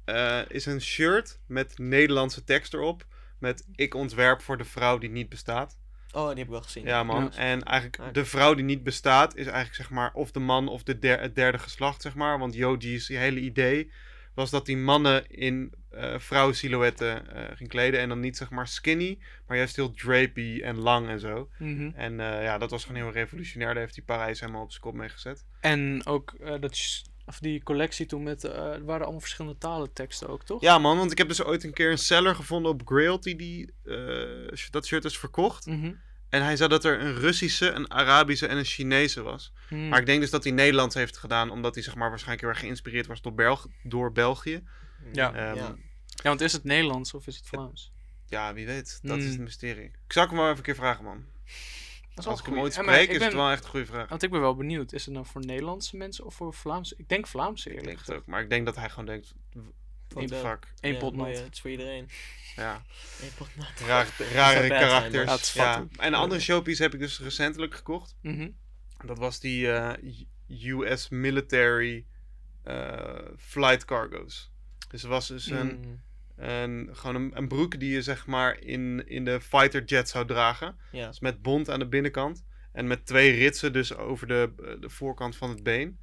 Eh, 0.06 0.40
is 0.48 0.66
een 0.66 0.82
shirt 0.82 1.40
met 1.48 1.78
Nederlandse 1.78 2.44
tekst 2.44 2.74
erop. 2.74 3.06
Met 3.40 3.68
ik 3.76 3.94
ontwerp 3.94 4.42
voor 4.42 4.58
de 4.58 4.64
vrouw 4.64 4.98
die 4.98 5.10
niet 5.10 5.30
bestaat. 5.30 5.78
Oh, 6.12 6.28
die 6.28 6.38
heb 6.38 6.46
ik 6.46 6.50
wel 6.50 6.62
gezien. 6.62 6.86
Ja, 6.86 7.04
man. 7.04 7.24
Ja. 7.24 7.38
En 7.38 7.64
eigenlijk 7.64 8.00
Ah. 8.02 8.14
de 8.14 8.26
vrouw 8.26 8.54
die 8.54 8.66
niet 8.66 8.84
bestaat 8.84 9.36
is 9.36 9.46
eigenlijk 9.46 9.76
zeg 9.76 9.90
maar 9.90 10.14
of 10.14 10.32
de 10.32 10.40
man 10.40 10.68
of 10.68 10.84
de 10.84 11.00
der- 11.00 11.20
het 11.22 11.36
derde 11.36 11.58
geslacht, 11.60 12.02
zeg 12.02 12.16
maar. 12.16 12.40
Want 12.40 12.54
Yoji's 12.56 13.08
hele 13.08 13.40
idee 13.40 13.92
was 14.36 14.50
dat 14.50 14.66
die 14.66 14.78
mannen 14.78 15.30
in 15.30 15.74
eh 15.90 16.20
vrouwensilhouetten 16.20 17.36
eh 17.36 17.56
ging 17.58 17.70
kleden. 17.70 18.00
En 18.00 18.10
dan 18.10 18.20
niet 18.20 18.38
zeg 18.38 18.50
maar 18.50 18.68
skinny, 18.68 19.18
maar 19.48 19.58
juist 19.58 19.76
heel 19.76 19.92
drapey 19.92 20.62
en 20.62 20.78
lang 20.78 21.08
en 21.08 21.20
zo. 21.20 21.50
Mhm. 21.58 21.92
En 21.96 22.20
eh, 22.20 22.44
ja, 22.44 22.58
dat 22.58 22.72
was 22.72 22.86
gewoon 22.86 23.02
heel 23.02 23.12
revolutionair. 23.12 23.74
Daar 23.74 23.84
heeft 23.84 23.96
hij 23.96 24.06
Parijs 24.06 24.40
helemaal 24.40 24.64
op 24.64 24.72
zijn 24.72 24.84
kop 24.84 24.94
mee 24.94 25.10
gezet. 25.10 25.46
En 25.60 26.06
ook 26.06 26.34
dat, 26.62 27.04
of 27.26 27.40
die 27.40 27.64
collectie 27.64 28.06
toen 28.06 28.24
met, 28.24 28.42
waren 28.44 28.86
allemaal 28.86 29.20
verschillende 29.20 29.58
talen 29.58 29.94
teksten 29.94 30.30
ook, 30.30 30.44
toch? 30.44 30.62
Ja, 30.62 30.78
man, 30.78 30.98
want 30.98 31.12
ik 31.12 31.18
heb 31.18 31.28
dus 31.28 31.44
ooit 31.44 31.64
een 31.64 31.74
keer 31.74 31.92
een 31.92 31.98
seller 31.98 32.36
gevonden 32.36 32.72
op 32.72 32.82
Grailty 32.86 33.36
die 33.36 33.74
eh, 33.84 34.70
dat 34.70 34.86
shirt 34.86 35.06
is 35.06 35.18
verkocht. 35.18 35.66
Mhm. 35.66 35.94
En 36.36 36.44
hij 36.44 36.56
zei 36.56 36.70
dat 36.70 36.84
er 36.86 37.02
een 37.02 37.16
Russische, 37.16 37.72
een 37.72 37.92
Arabische 37.92 38.48
en 38.48 38.58
een 38.58 38.66
Chinese 38.66 39.22
was. 39.22 39.52
Mm. 39.70 39.88
Maar 39.88 40.00
ik 40.00 40.06
denk 40.06 40.22
dus 40.22 40.30
dat 40.30 40.44
hij 40.44 40.54
Nederlands 40.54 40.96
heeft 40.96 41.18
gedaan, 41.18 41.50
omdat 41.50 41.74
hij 41.76 41.84
zeg 41.84 41.96
maar 41.96 42.10
waarschijnlijk 42.10 42.42
heel 42.42 42.52
erg 42.54 42.60
geïnspireerd 42.60 43.08
was 43.08 43.22
door, 43.22 43.34
Belg 43.34 43.68
door 43.84 44.12
België. 44.12 44.64
Ja. 45.14 45.34
Ehm, 45.34 45.56
Ja. 45.56 45.76
Ja, 46.24 46.30
want 46.30 46.42
is 46.42 46.54
het 46.54 46.64
Nederlands 46.64 47.14
of 47.14 47.28
is 47.28 47.36
het 47.38 47.48
Vlaams? 47.48 47.92
Ja, 48.28 48.54
wie 48.54 48.66
weet. 48.66 49.00
Dat 49.02 49.18
is 49.18 49.24
Mm. 49.24 49.30
het 49.32 49.40
mysterie. 49.40 49.86
Ik 49.86 50.14
zou 50.14 50.28
hem 50.28 50.36
wel 50.36 50.46
even 50.46 50.58
een 50.58 50.64
keer 50.64 50.76
vragen, 50.76 51.04
man. 51.04 51.16
Dat 51.16 52.18
is 52.18 52.24
wel 52.24 52.34
Als 52.34 52.40
ik 52.40 52.46
hem 52.46 52.60
ooit 52.60 52.74
spreek, 52.74 53.10
is 53.10 53.24
het 53.24 53.34
wel 53.34 53.52
echt 53.52 53.64
een 53.64 53.70
goede 53.70 53.86
vraag. 53.86 54.10
Want 54.10 54.24
ik 54.24 54.32
ben 54.32 54.40
wel 54.42 54.56
benieuwd, 54.56 54.94
is 54.94 55.06
het 55.06 55.14
nou 55.14 55.26
voor 55.26 55.46
Nederlandse 55.46 55.98
mensen 55.98 56.26
of 56.26 56.36
voor 56.36 56.54
Vlaamse? 56.54 56.94
Ik 56.98 57.10
denk 57.10 57.28
Vlaamse 57.28 57.70
Ik 57.70 57.76
eerlijk 57.76 57.86
denk 57.88 57.98
het 57.98 58.06
gezegd. 58.08 58.22
ook. 58.26 58.28
Maar 58.34 58.42
ik 58.42 58.50
denk 58.50 58.66
dat 58.66 58.76
hij 58.76 58.90
gewoon 58.90 59.06
denkt, 59.06 59.34
what 60.16 60.28
the 60.28 60.36
fuck. 60.36 60.68
Eén 60.80 60.94
Ja, 60.94 61.00
pot 61.00 61.16
nat. 61.16 61.28
eh, 61.28 61.44
Het 61.44 61.54
is 61.54 61.62
voor 61.62 61.70
iedereen. 61.72 62.10
Ja, 62.56 62.82
Eén 63.22 63.30
pot 63.38 63.48
nat. 63.56 63.68
raar, 63.88 64.08
rare 64.34 64.68
karakters. 64.68 65.54
Ja, 65.54 65.76
En 65.98 66.08
een 66.08 66.14
andere 66.14 66.42
showpiece 66.42 66.82
heb 66.84 66.94
ik 66.94 67.00
dus 67.00 67.20
recentelijk 67.20 67.76
gekocht. 67.76 68.16
Mhm. 68.22 68.50
Dat 69.06 69.18
was 69.18 69.40
die 69.40 69.72
eh, 69.72 69.94
US 70.80 71.10
Military 71.10 72.06
eh, 72.64 73.18
Flight 73.38 73.86
Cargo's. 73.86 74.52
Dus 74.90 75.04
was 75.04 75.28
dus 75.28 75.46
een, 75.50 75.68
Mm, 75.80 76.02
een, 76.36 76.90
gewoon 76.94 77.16
een, 77.16 77.32
een 77.38 77.48
broek 77.48 77.80
die 77.80 77.92
je 77.92 78.02
zeg 78.02 78.26
maar 78.28 78.60
in, 78.60 79.08
in 79.08 79.26
de 79.26 79.42
fighter 79.42 79.84
jet 79.84 80.10
zou 80.10 80.26
dragen. 80.28 80.78
Ja. 80.92 81.08
Dus 81.08 81.20
met 81.20 81.42
bont 81.42 81.70
aan 81.70 81.80
de 81.80 81.88
binnenkant. 81.88 82.44
En 82.72 82.88
met 82.88 83.06
twee 83.06 83.32
ritsen 83.36 83.74
dus 83.74 83.96
over 83.96 84.28
de, 84.28 84.54
de 84.80 84.90
voorkant 84.90 85.36
van 85.36 85.50
het 85.50 85.64
been. 85.64 86.00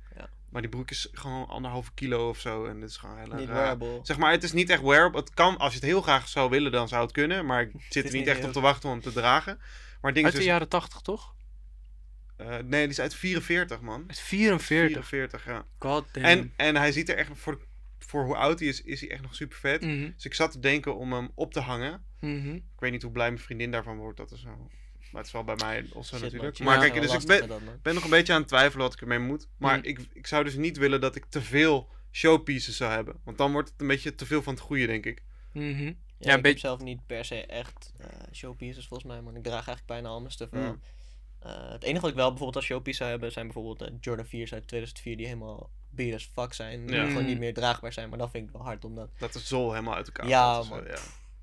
Maar 0.52 0.62
die 0.62 0.70
broek 0.70 0.90
is 0.90 1.08
gewoon 1.12 1.48
anderhalve 1.48 1.90
kilo 1.94 2.28
of 2.28 2.38
zo. 2.40 2.64
En 2.64 2.80
dit 2.80 2.88
is 2.88 2.96
gewoon 2.96 3.18
heel 3.18 3.46
wearable. 3.46 4.00
Zeg 4.02 4.16
maar, 4.18 4.30
het 4.32 4.42
is 4.42 4.52
niet 4.52 4.70
echt 4.70 4.82
wearable. 4.82 5.20
Het 5.20 5.34
kan, 5.34 5.56
als 5.58 5.72
je 5.72 5.78
het 5.78 5.88
heel 5.88 6.02
graag 6.02 6.28
zou 6.28 6.50
willen, 6.50 6.72
dan 6.72 6.88
zou 6.88 7.02
het 7.02 7.12
kunnen. 7.12 7.46
Maar 7.46 7.62
ik 7.62 7.70
zit 7.88 8.04
er 8.06 8.12
niet 8.12 8.26
echt 8.26 8.44
op 8.44 8.52
te 8.52 8.60
wachten 8.60 8.88
om 8.88 8.94
het 8.94 9.04
te 9.04 9.12
dragen. 9.12 9.56
Maar 9.56 10.12
het 10.12 10.14
ding 10.14 10.24
Uit 10.26 10.34
is 10.34 10.40
de 10.40 10.44
dus... 10.44 10.52
jaren 10.54 10.68
80 10.68 11.00
toch? 11.00 11.34
eh, 12.36 12.48
nee, 12.48 12.80
die 12.82 12.88
is 12.88 13.00
uit 13.00 13.14
44, 13.14 13.80
man. 13.80 14.04
Uit 14.08 14.18
44. 14.20 15.06
44, 15.08 15.44
ja. 15.46 15.64
God 15.78 16.06
damn. 16.12 16.26
En, 16.26 16.52
en 16.56 16.76
hij 16.76 16.92
ziet 16.92 17.08
er 17.08 17.16
echt, 17.16 17.30
voor, 17.34 17.60
voor 17.98 18.24
hoe 18.24 18.36
oud 18.36 18.58
hij 18.58 18.68
is, 18.68 18.82
is 18.82 19.00
hij 19.00 19.10
echt 19.10 19.22
nog 19.22 19.34
super 19.34 19.58
vet. 19.58 19.80
Mhm, 19.82 20.10
Dus 20.14 20.24
ik 20.24 20.34
zat 20.34 20.52
te 20.52 20.58
denken 20.58 20.96
om 20.96 21.12
hem 21.12 21.30
op 21.34 21.52
te 21.52 21.60
hangen. 21.60 22.04
mhm. 22.20 22.54
Ik 22.54 22.62
weet 22.78 22.92
niet 22.92 23.02
hoe 23.02 23.12
blij 23.12 23.30
mijn 23.30 23.42
vriendin 23.42 23.70
daarvan 23.70 23.96
wordt. 23.96 24.16
Dat 24.16 24.30
is 24.30 24.40
zo. 24.40 24.68
Maar 25.12 25.20
het 25.20 25.26
is 25.26 25.32
wel 25.32 25.44
bij 25.44 25.56
mij 25.56 25.86
of 25.92 26.06
zo 26.06 26.14
Shit, 26.16 26.24
natuurlijk. 26.24 26.58
Maar 26.58 26.74
Ja, 26.74 26.80
kijk, 26.90 27.00
dus 27.02 27.14
ik 27.14 27.26
ben, 27.82 27.94
nog 27.94 28.04
een 28.04 28.10
beetje 28.10 28.32
aan 28.32 28.38
het 28.40 28.48
twijfelen 28.48 28.84
wat 28.84 28.94
ik 28.94 29.00
ermee 29.00 29.18
moet. 29.18 29.48
Maar 29.56 29.78
Mm. 29.78 29.84
ik, 29.84 30.00
ik 30.12 30.26
zou 30.26 30.44
dus 30.44 30.54
niet 30.54 30.76
willen 30.76 31.00
dat 31.00 31.16
ik 31.16 31.24
te 31.24 31.42
veel 31.42 31.88
showpieces 32.12 32.76
zou 32.76 32.92
hebben. 32.92 33.20
Want 33.24 33.38
dan 33.38 33.52
wordt 33.52 33.68
het 33.70 33.80
een 33.80 33.86
beetje 33.86 34.14
te 34.14 34.26
veel 34.26 34.42
van 34.42 34.52
het 34.54 34.62
goede, 34.62 34.86
denk 34.86 35.06
ik. 35.06 35.22
Mhm. 35.52 35.84
Ja, 35.84 35.92
Ja, 36.18 36.36
ik 36.36 36.44
heb 36.46 36.58
zelf 36.58 36.80
niet 36.80 37.06
per 37.06 37.24
se 37.24 37.46
echt 37.46 37.92
eh, 37.98 38.06
showpieces 38.32 38.86
volgens 38.86 39.12
mij, 39.12 39.20
man. 39.22 39.36
Ik 39.36 39.42
draag 39.42 39.54
eigenlijk 39.54 39.86
bijna 39.86 40.08
al 40.08 40.18
mijn 40.20 40.32
stuff 40.32 40.50
wel. 40.50 40.62
Mm. 40.62 40.80
Eh, 41.40 41.70
het 41.70 41.82
enige 41.82 42.00
wat 42.00 42.10
ik 42.10 42.16
wel 42.16 42.28
bijvoorbeeld 42.28 42.56
als 42.56 42.64
showpiece 42.64 42.96
zou 42.96 43.10
hebben, 43.10 43.32
zijn 43.32 43.44
bijvoorbeeld 43.46 43.78
de 43.78 43.96
Jordan 44.00 44.26
4's 44.26 44.52
uit 44.52 44.66
2004, 44.68 45.16
die 45.16 45.26
helemaal 45.26 45.70
beer 45.90 46.14
as 46.14 46.30
fuck 46.32 46.52
zijn. 46.52 46.86
Die 46.86 46.96
Ja. 46.96 47.06
gewoon 47.06 47.24
niet 47.24 47.34
Mm. 47.34 47.38
meer 47.40 47.54
draagbaar 47.54 47.92
zijn, 47.92 48.08
maar 48.08 48.18
dat 48.18 48.30
vind 48.30 48.46
ik 48.46 48.52
wel 48.52 48.62
hard, 48.62 48.84
omdat... 48.84 49.10
Dat 49.18 49.32
de 49.32 49.38
zool 49.38 49.70
helemaal 49.72 49.94
uit 49.94 50.06
elkaar 50.06 50.28
Ja, 50.28 50.62
man. 50.62 50.84
ja. 50.84 50.98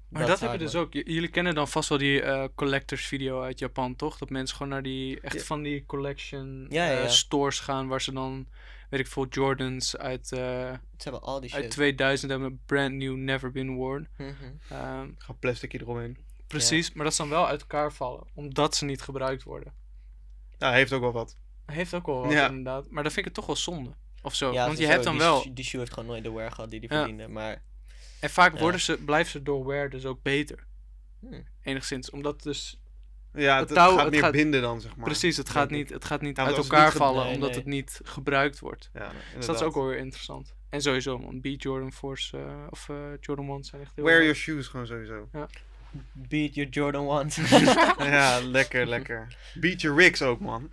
Maar 0.10 0.20
dat 0.22 0.30
dat, 0.30 0.38
is 0.38 0.44
heb 0.44 0.52
je 0.52 0.58
hard, 0.66 0.72
dus 0.72 0.82
ook. 0.82 0.94
J- 0.94 1.14
jullie 1.14 1.30
kennen 1.30 1.56
dan 1.56 1.68
vast 1.68 1.90
wel 1.90 1.98
die 1.98 2.22
eh, 2.22 2.48
collectors 2.56 3.06
video 3.06 3.42
uit 3.42 3.60
Japan, 3.60 3.96
toch? 3.96 4.18
Dat 4.18 4.30
mensen 4.30 4.56
gewoon 4.58 4.72
naar 4.72 4.84
die, 4.84 5.22
echt 5.22 5.34
Ja. 5.36 5.42
van 5.42 5.62
die 5.62 5.86
collection 5.86 6.66
Ja, 6.70 6.86
ja, 6.92 7.00
eh, 7.02 7.08
stores 7.10 7.60
gaan, 7.60 7.88
waar 7.88 8.02
ze 8.02 8.14
dan, 8.14 8.48
weet 8.90 9.00
ik 9.00 9.08
veel, 9.08 9.28
Jordans 9.30 9.98
uit, 9.98 10.32
eh, 10.32 10.40
Ze 10.40 10.80
hebben 10.98 11.22
al 11.22 11.40
die 11.40 11.50
shit. 11.50 11.62
uit 11.62 11.72
2000 11.72 12.32
hebben, 12.32 12.62
brand 12.66 12.94
new, 12.94 13.16
never 13.16 13.52
been 13.52 13.76
worn. 13.76 14.08
Mhm. 14.18 14.30
Ehm, 14.70 15.10
Gewoon 15.18 15.40
plastic 15.40 15.74
eromheen. 15.74 16.18
precies, 16.48 16.94
maar 16.94 17.04
dat 17.04 17.14
ze 17.14 17.22
dan 17.22 17.32
wel 17.32 17.48
uit 17.48 17.62
elkaar 17.62 17.94
vallen, 17.94 18.24
omdat 18.34 18.76
ze 18.76 18.86
niet 18.86 19.02
gebruikt 19.02 19.44
worden. 19.44 19.74
Hij 20.58 20.74
heeft 20.74 20.94
ook 20.94 21.02
wel 21.02 21.12
wat. 21.12 21.38
Heeft 21.66 21.94
ook 21.94 22.06
wel 22.06 22.22
wat, 22.22 22.32
Ja. 22.32 22.48
inderdaad. 22.48 22.90
Maar 22.90 23.04
dan 23.04 23.12
vind 23.12 23.18
ik 23.18 23.26
het 23.26 23.34
toch 23.34 23.46
wel 23.46 23.56
zonde. 23.56 23.96
Of 24.22 24.36
zo. 24.36 24.52
Ja, 24.54 24.66
Want 24.66 24.78
je 24.78 24.86
hebt 24.86 25.04
dan 25.04 25.14
die 25.14 25.22
wel... 25.22 25.54
Die 25.54 25.66
shoe 25.66 25.80
heeft 25.80 25.94
gewoon 25.94 26.10
nooit 26.10 26.24
de 26.24 26.32
wear 26.32 26.52
gehad 26.52 26.70
die 26.72 26.80
hij 26.80 26.90
Ja. 26.98 26.98
verdiende, 26.98 27.28
maar... 27.28 27.64
En 28.20 28.30
vaak 28.30 28.54
Ja. 28.54 28.60
worden 28.60 28.80
ze, 28.82 28.98
blijven 28.98 29.32
ze 29.32 29.44
door 29.44 29.66
wear 29.66 29.90
dus 29.90 30.06
ook 30.06 30.22
beter. 30.22 30.66
Hmm. 31.20 31.48
Enigszins. 31.64 32.10
Omdat 32.10 32.44
dus... 32.44 32.80
Ja, 33.34 33.58
Het 33.60 33.70
het, 33.70 33.78
touw- 33.78 33.92
gaat 33.96 34.02
het 34.04 34.12
meer 34.12 34.22
gaat- 34.22 34.32
binden 34.32 34.62
dan, 34.62 34.82
zeg 34.82 34.96
maar. 34.96 35.06
Precies, 35.06 35.38
het 35.38 35.50
gaat 35.50 35.70
niet, 35.70 35.90
het 35.90 36.06
gaat 36.06 36.22
niet 36.22 36.38
Ja, 36.38 36.46
uit 36.46 36.58
elkaar 36.58 36.86
niet 36.86 36.94
vallen, 36.94 37.24
nee, 37.26 37.34
omdat 37.34 37.50
nee. 37.50 37.58
het 37.58 37.68
niet 37.68 38.02
gebruikt 38.04 38.60
wordt. 38.60 38.90
Ja, 38.94 39.12
Dus 39.36 39.46
dat 39.46 39.56
is 39.56 39.62
ook 39.62 39.74
wel 39.74 39.86
weer 39.86 39.98
interessant. 39.98 40.54
En 40.70 40.82
sowieso, 40.82 41.18
man. 41.20 41.42
Beat 41.42 41.62
Jordan 41.64 41.94
Force 41.94 42.38
eh, 42.38 42.68
of 42.70 42.90
eh, 42.90 42.96
Jordan 43.20 43.50
1 43.50 43.64
zijn 43.64 43.82
echt 43.82 43.92
heel... 43.96 44.06
Wear 44.06 44.20
your 44.20 44.36
shoes 44.36 44.68
gewoon 44.68 44.88
sowieso. 44.88 45.30
Beat 46.12 46.56
your 46.56 46.70
Jordan 46.70 47.08
ones. 47.08 47.36
ja, 47.98 48.40
lekker, 48.42 48.88
lekker. 48.96 49.38
Beat 49.54 49.82
your 49.82 49.98
rigs 50.02 50.22
ook, 50.22 50.40
man. 50.40 50.70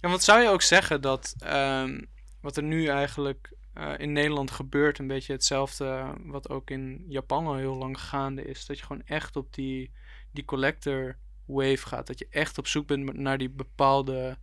Ja, 0.00 0.08
want 0.08 0.22
zou 0.22 0.42
je 0.42 0.48
ook 0.48 0.62
zeggen 0.62 1.00
dat 1.00 1.34
ehm, 1.38 2.00
wat 2.40 2.56
er 2.56 2.62
nu 2.62 2.86
eigenlijk 2.86 3.52
eh, 3.74 3.92
in 3.96 4.12
Nederland 4.12 4.50
gebeurt, 4.50 4.98
een 4.98 5.06
beetje 5.06 5.32
hetzelfde 5.32 6.14
wat 6.24 6.48
ook 6.48 6.70
in 6.70 7.04
Japan 7.08 7.46
al 7.46 7.56
heel 7.56 7.76
lang 7.76 8.00
gaande 8.00 8.44
is. 8.44 8.66
Dat 8.66 8.78
je 8.78 8.84
gewoon 8.84 9.02
echt 9.06 9.36
op 9.36 9.54
die, 9.54 9.92
die 10.30 10.44
collector 10.44 11.16
wave 11.44 11.86
gaat. 11.86 12.06
Dat 12.06 12.18
je 12.18 12.26
echt 12.30 12.58
op 12.58 12.66
zoek 12.66 12.86
bent 12.86 13.12
naar 13.16 13.38
die 13.38 13.50
bepaalde 13.50 14.38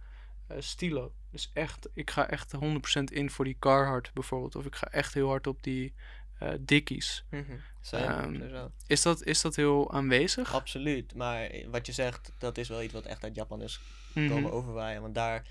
eh, 0.47 0.57
stilo. 0.59 1.13
Dus 1.31 1.49
echt, 1.53 1.89
ik 1.93 2.09
ga 2.09 2.29
echt 2.29 2.53
100% 2.55 3.03
in 3.03 3.29
voor 3.29 3.45
die 3.45 3.55
Carhartt 3.59 4.13
bijvoorbeeld. 4.13 4.55
Of 4.55 4.65
ik 4.65 4.75
ga 4.75 4.87
echt 4.87 5.13
heel 5.13 5.27
hard 5.27 5.47
op 5.47 5.63
die 5.63 5.93
eh 6.39 6.49
Dickies. 6.59 7.25
Mhm. 7.29 7.43
Same, 7.81 8.05
Ehm. 8.05 8.67
Is 8.87 9.01
dat, 9.01 9.23
is 9.23 9.41
dat 9.41 9.55
heel 9.55 9.91
aanwezig? 9.93 10.53
Absoluut, 10.53 11.15
maar 11.15 11.51
wat 11.71 11.85
je 11.85 11.91
zegt, 11.91 12.31
dat 12.37 12.57
is 12.57 12.69
wel 12.69 12.81
iets 12.83 12.93
wat 12.93 13.05
echt 13.05 13.23
uit 13.23 13.35
Japan 13.35 13.61
is 13.61 13.79
Mhm. 14.13 14.29
komen 14.29 14.51
overwaaien. 14.51 15.01
Want 15.01 15.15
daar, 15.15 15.47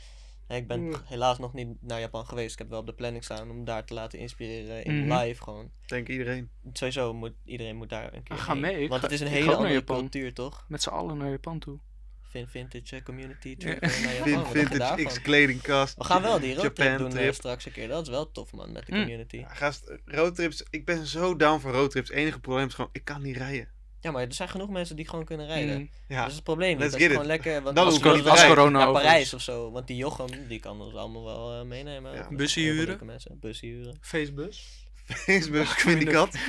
ik 0.57 0.67
ben 0.67 0.81
Mm. 0.87 0.95
helaas 1.05 1.39
nog 1.39 1.53
niet 1.53 1.69
naar 1.81 2.01
Japan 2.01 2.27
geweest. 2.27 2.53
Ik 2.53 2.59
heb 2.59 2.69
wel 2.69 2.79
op 2.81 2.87
de 2.87 2.93
planning 2.95 3.25
staan 3.25 3.51
om 3.51 3.65
daar 3.65 3.85
te 3.85 3.95
laten 3.95 4.19
inspireren 4.19 4.85
in 4.85 5.05
Mhm. 5.07 5.19
live 5.19 5.43
gewoon. 5.43 5.71
Denk 5.87 6.09
iedereen. 6.09 6.51
Sowieso 6.73 7.15
moet 7.15 7.33
iedereen 7.45 7.77
moet 7.77 7.89
daar 7.89 8.15
een 8.15 8.23
keer 8.23 8.37
ga 8.37 8.53
heen. 8.53 8.61
mee, 8.61 8.83
ik 8.83 8.89
Want 8.89 9.01
ga- 9.01 9.07
het 9.07 9.15
is 9.15 9.21
een 9.21 9.27
hele 9.33 9.55
andere 9.55 9.73
Japan. 9.73 9.99
cultuur, 9.99 10.35
toch? 10.35 10.65
Met 10.69 10.83
z'n 10.83 10.89
allen 10.89 11.17
naar 11.19 11.31
Japan 11.31 11.59
toe. 11.59 11.79
Vin 12.23 12.49
vintage 12.49 12.97
eh, 12.97 13.03
community 13.03 13.57
trip 13.57 13.79
eh, 13.81 14.03
naar 14.05 14.15
Japan. 14.29 14.47
Vin- 14.53 14.67
vintage? 14.67 15.05
X 15.05 15.21
kledingkast. 15.23 15.97
We 15.97 16.05
gaan 16.05 16.23
wel 16.23 16.41
die 16.41 16.55
roadtrip 16.55 16.99
doen 16.99 17.07
eh, 17.11 17.13
trip. 17.17 17.35
straks 17.35 17.67
een 17.67 17.73
keer. 17.73 17.89
Dat 17.89 18.03
is 18.03 18.09
wel 18.09 18.31
tof, 18.31 18.53
man, 18.53 18.73
met 18.73 18.87
de 18.87 18.93
Mm. 18.95 19.01
community. 19.01 19.37
Ja, 19.37 19.49
gast, 19.49 19.93
roadtrips. 20.05 20.67
Ik 20.71 20.85
ben 20.85 21.07
zo 21.07 21.37
down 21.37 21.61
voor 21.61 21.71
roadtrips. 21.73 22.09
Het 22.09 22.19
enige 22.19 22.41
probleem 22.41 22.67
is 22.67 22.75
gewoon, 22.75 22.91
ik 22.93 23.05
kan 23.05 23.23
niet 23.23 23.37
rijden. 23.37 23.69
Ja, 24.01 24.11
maar 24.11 24.23
er 24.23 24.33
zijn 24.35 24.49
genoeg 24.49 24.69
mensen 24.69 24.97
die 24.97 25.09
gewoon 25.09 25.25
kunnen 25.25 25.47
rijden. 25.47 25.79
Mm. 25.79 25.91
Ja, 26.09 26.19
Dat 26.21 26.29
is 26.29 26.35
het 26.35 26.45
probleem 26.45 26.79
let's 26.79 26.93
Dat 26.93 27.01
is 27.01 27.07
gewoon 27.07 27.23
it. 27.23 27.29
lekker. 27.29 27.63
Want 27.63 27.79
als 27.79 27.99
naar- 28.01 28.47
corona 28.49 28.91
Parijs 28.93 29.35
of 29.35 29.43
zo. 29.43 29.71
Want 29.71 29.87
die 29.87 29.97
Jochem, 29.97 30.47
die 30.49 30.61
kan 30.61 30.81
ons 30.81 30.95
allemaal 30.95 31.25
wel 31.25 31.59
eh, 31.61 31.67
meenemen. 31.67 32.13
Ja. 32.15 32.29
Veel 32.37 32.63
huren? 32.63 32.87
leuke 32.87 33.05
Mensen. 33.05 33.39
Busje 33.41 33.67
huren. 33.67 33.99
Facebus. 34.01 34.87
Facebook, 35.07 35.67
vind 35.67 36.03
ik 36.03 36.13
dat. 36.13 36.29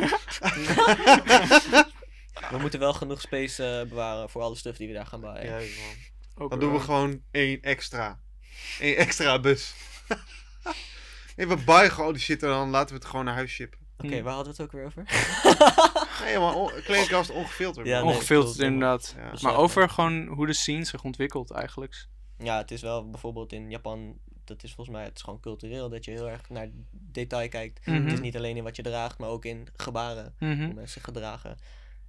We 2.51 2.57
moeten 2.59 2.79
wel 2.79 2.93
genoeg 2.93 3.21
space 3.21 3.79
eh, 3.79 3.89
bewaren 3.89 4.29
voor 4.29 4.41
alle 4.41 4.55
stuff 4.55 4.77
die 4.77 4.87
we 4.87 4.93
daar 4.93 5.05
gaan 5.05 5.21
bouwen. 5.21 5.45
Ja, 5.45 5.51
man. 5.55 5.63
Ook 6.43 6.49
Dan 6.49 6.59
doen 6.59 6.73
we 6.73 6.79
gewoon 6.79 7.21
één 7.31 7.61
extra. 7.61 8.19
Eén 8.79 8.95
extra 8.95 9.39
bus. 9.39 9.73
nee, 11.35 11.47
we 11.47 11.55
buyen 11.55 11.91
gewoon 11.91 12.13
die 12.13 12.21
shit 12.21 12.43
en 12.43 12.49
dan 12.49 12.69
laten 12.69 12.89
we 12.89 12.95
het 13.01 13.05
gewoon 13.09 13.25
naar 13.25 13.33
huis 13.33 13.51
shippen. 13.51 13.79
Oké, 13.97 14.15
Hm. 14.17 14.23
waar 14.23 14.33
hadden 14.33 14.55
we 14.55 14.61
het 14.63 14.71
ook 14.71 14.79
weer 14.79 14.85
over? 14.85 15.03
Nee, 16.23 16.39
maar 16.39 16.55
on- 16.55 16.71
kledingkast 16.83 17.29
ongefilterd. 17.29 17.87
Ja, 17.87 18.01
nee, 18.01 18.13
Ongefilterd 18.13 18.55
klopt, 18.55 18.71
inderdaad. 18.71 19.15
Ja. 19.17 19.33
Maar 19.41 19.55
over 19.55 19.89
gewoon 19.89 20.27
hoe 20.27 20.45
de 20.45 20.53
scene 20.53 20.83
zich 20.85 21.03
ontwikkelt 21.03 21.51
eigenlijk. 21.51 22.07
Ja, 22.37 22.57
het 22.57 22.71
is 22.71 22.81
wel 22.81 23.09
bijvoorbeeld 23.09 23.53
in 23.53 23.69
Japan, 23.69 24.17
dat 24.45 24.63
is 24.63 24.73
volgens 24.73 24.95
mij, 24.95 25.05
het 25.05 25.15
is 25.15 25.21
gewoon 25.21 25.39
cultureel 25.39 25.89
dat 25.89 26.05
je 26.05 26.11
heel 26.11 26.29
erg 26.29 26.49
naar 26.49 26.67
detail 26.91 27.49
kijkt. 27.49 27.85
Het 27.85 28.05
is 28.05 28.11
Mhm. 28.13 28.21
niet 28.21 28.37
alleen 28.37 28.57
in 28.57 28.63
wat 28.63 28.75
je 28.75 28.81
draagt, 28.81 29.17
maar 29.17 29.29
ook 29.29 29.45
in 29.45 29.67
gebaren, 29.75 30.35
Mhm. 30.39 30.57
hoe 30.65 30.73
mensen 30.73 30.87
zich 30.87 31.03
gedragen. 31.03 31.57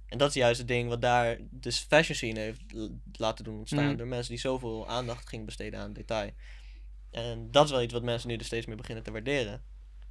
En 0.07 0.17
dat 0.17 0.27
is 0.29 0.33
juist 0.35 0.57
het 0.59 0.67
ding 0.67 0.89
wat 0.89 1.01
daar 1.01 1.37
de 1.49 1.71
fashion 1.71 2.15
scene 2.15 2.39
heeft 2.39 2.61
laten 3.13 3.43
doen 3.43 3.57
ontstaan. 3.57 3.85
Mhm. 3.87 3.95
Door 3.97 4.07
mensen 4.07 4.31
die 4.31 4.39
zoveel 4.41 4.87
aandacht 4.87 5.29
gingen 5.29 5.45
besteden 5.45 5.79
aan 5.79 5.93
detail. 5.93 6.31
En 7.11 7.51
dat 7.51 7.65
is 7.65 7.71
wel 7.71 7.81
iets 7.81 7.93
wat 7.93 8.03
mensen 8.03 8.29
nu 8.29 8.35
er 8.35 8.45
steeds 8.45 8.65
meer 8.65 8.75
beginnen 8.75 9.03
te 9.03 9.11
waarderen. 9.11 9.63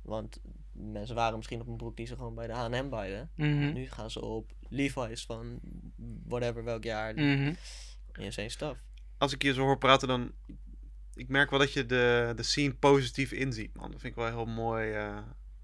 Want 0.02 0.40
mensen 0.72 1.14
waren 1.14 1.36
misschien 1.36 1.60
op 1.60 1.66
een 1.66 1.76
broek 1.76 1.96
die 1.96 2.06
ze 2.06 2.16
gewoon 2.16 2.34
bij 2.34 2.46
de 2.46 2.52
H&M 2.52 2.88
baaiden. 2.88 3.30
Mhm. 3.36 3.72
Nu 3.72 3.88
gaan 3.88 4.10
ze 4.10 4.22
op 4.24 4.50
Levi's 4.68 5.24
van 5.26 5.60
whatever 6.26 6.64
welk 6.64 6.84
jaar. 6.84 7.14
Mhm. 7.14 7.54
Insane 8.18 8.48
stuff. 8.48 8.80
Als 9.18 9.32
ik 9.32 9.42
je 9.42 9.52
zo 9.52 9.60
hoor 9.62 9.78
praten, 9.78 10.08
dan... 10.08 10.32
Ik 11.14 11.28
merk 11.28 11.50
wel 11.50 11.58
dat 11.58 11.72
je 11.72 11.86
de, 11.86 12.32
de 12.36 12.42
scene 12.42 12.74
positief 12.74 13.32
inziet, 13.32 13.76
man. 13.76 13.90
Dat 13.90 14.00
vind 14.00 14.12
ik 14.16 14.18
wel 14.22 14.26
heel 14.28 14.46
mooi, 14.46 14.92
eh, 14.92 15.18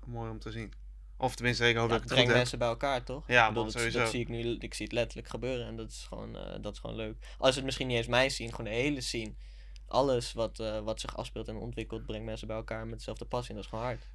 mooi 0.06 0.30
om 0.30 0.38
te 0.38 0.50
zien. 0.50 0.72
Of 1.18 1.34
tenminste, 1.34 1.68
ik 1.68 1.76
hoop 1.76 1.84
Ja, 1.84 1.88
dat 1.88 1.96
ik 1.96 2.02
het 2.02 2.12
brengt 2.12 2.28
heb. 2.28 2.36
mensen 2.38 2.58
bij 2.58 2.68
elkaar, 2.68 3.02
toch? 3.04 3.24
Ja, 3.28 3.42
Ik 3.42 3.48
bedoel, 3.48 3.62
man, 3.64 3.72
dat, 3.72 3.80
sowieso. 3.82 3.98
dat 3.98 4.10
zie 4.10 4.20
ik 4.20 4.28
nu, 4.28 4.56
ik 4.58 4.74
zie 4.74 4.84
het 4.84 4.94
letterlijk 4.94 5.28
gebeuren 5.28 5.66
en 5.66 5.76
dat 5.76 5.90
is 5.90 6.04
gewoon, 6.08 6.36
eh, 6.36 6.62
dat 6.62 6.72
is 6.72 6.78
gewoon 6.78 6.96
leuk. 6.96 7.16
Als 7.38 7.54
het 7.56 7.64
misschien 7.64 7.86
niet 7.86 7.96
eens 7.96 8.06
mijn 8.06 8.30
scene, 8.30 8.50
gewoon 8.50 8.66
de 8.70 8.76
hele 8.76 9.00
scene. 9.00 9.34
Alles 9.88 10.32
wat, 10.32 10.58
eh, 10.60 10.80
wat 10.80 11.00
zich 11.00 11.16
afspeelt 11.16 11.48
en 11.48 11.56
ontwikkelt, 11.56 12.06
brengt 12.06 12.24
mensen 12.26 12.46
bij 12.46 12.56
elkaar 12.56 12.86
met 12.86 12.98
dezelfde 12.98 13.24
passie 13.24 13.50
en 13.50 13.54
dat 13.56 13.64
is 13.64 13.70
gewoon 13.70 13.84
hard. 13.84 14.06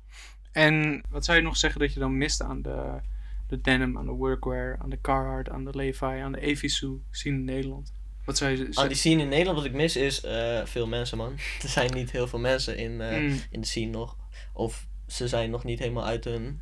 En 0.51 1.03
wat 1.09 1.25
zou 1.25 1.37
je 1.37 1.43
nog 1.43 1.57
zeggen 1.57 1.79
dat 1.79 1.93
je 1.93 1.99
dan 1.99 2.17
mist 2.17 2.41
aan 2.41 2.61
de, 2.61 2.99
de 3.47 3.61
denim, 3.61 3.97
aan 3.97 4.05
de 4.05 4.11
workwear, 4.11 4.77
aan 4.81 4.89
de 4.89 5.01
Carhartt, 5.01 5.49
aan 5.49 5.65
de 5.65 5.75
Levi, 5.75 6.05
aan 6.05 6.31
de 6.31 6.39
Evisu 6.39 7.01
scene 7.11 7.35
in 7.35 7.43
Nederland? 7.45 7.93
Wat 8.25 8.37
zou 8.37 8.51
je 8.51 8.57
Aan 8.57 8.65
die 8.65 8.73
zeggen? 8.73 8.95
scene 8.95 9.21
in 9.21 9.29
Nederland 9.29 9.57
wat 9.57 9.65
ik 9.67 9.73
mis 9.73 9.95
is 9.95 10.21
eh, 10.23 10.65
veel 10.65 10.87
mensen, 10.87 11.17
man. 11.17 11.33
Er 11.63 11.69
zijn 11.69 11.93
niet 11.93 12.11
heel 12.11 12.27
veel 12.27 12.39
mensen 12.39 12.77
in, 12.77 13.01
eh, 13.01 13.17
Mm. 13.19 13.39
in 13.49 13.61
de 13.61 13.67
scene 13.67 13.91
nog. 13.91 14.17
Of 14.53 14.87
ze 15.07 15.27
zijn 15.27 15.49
nog 15.49 15.63
niet 15.63 15.79
helemaal 15.79 16.05
uit 16.05 16.23
hun... 16.23 16.61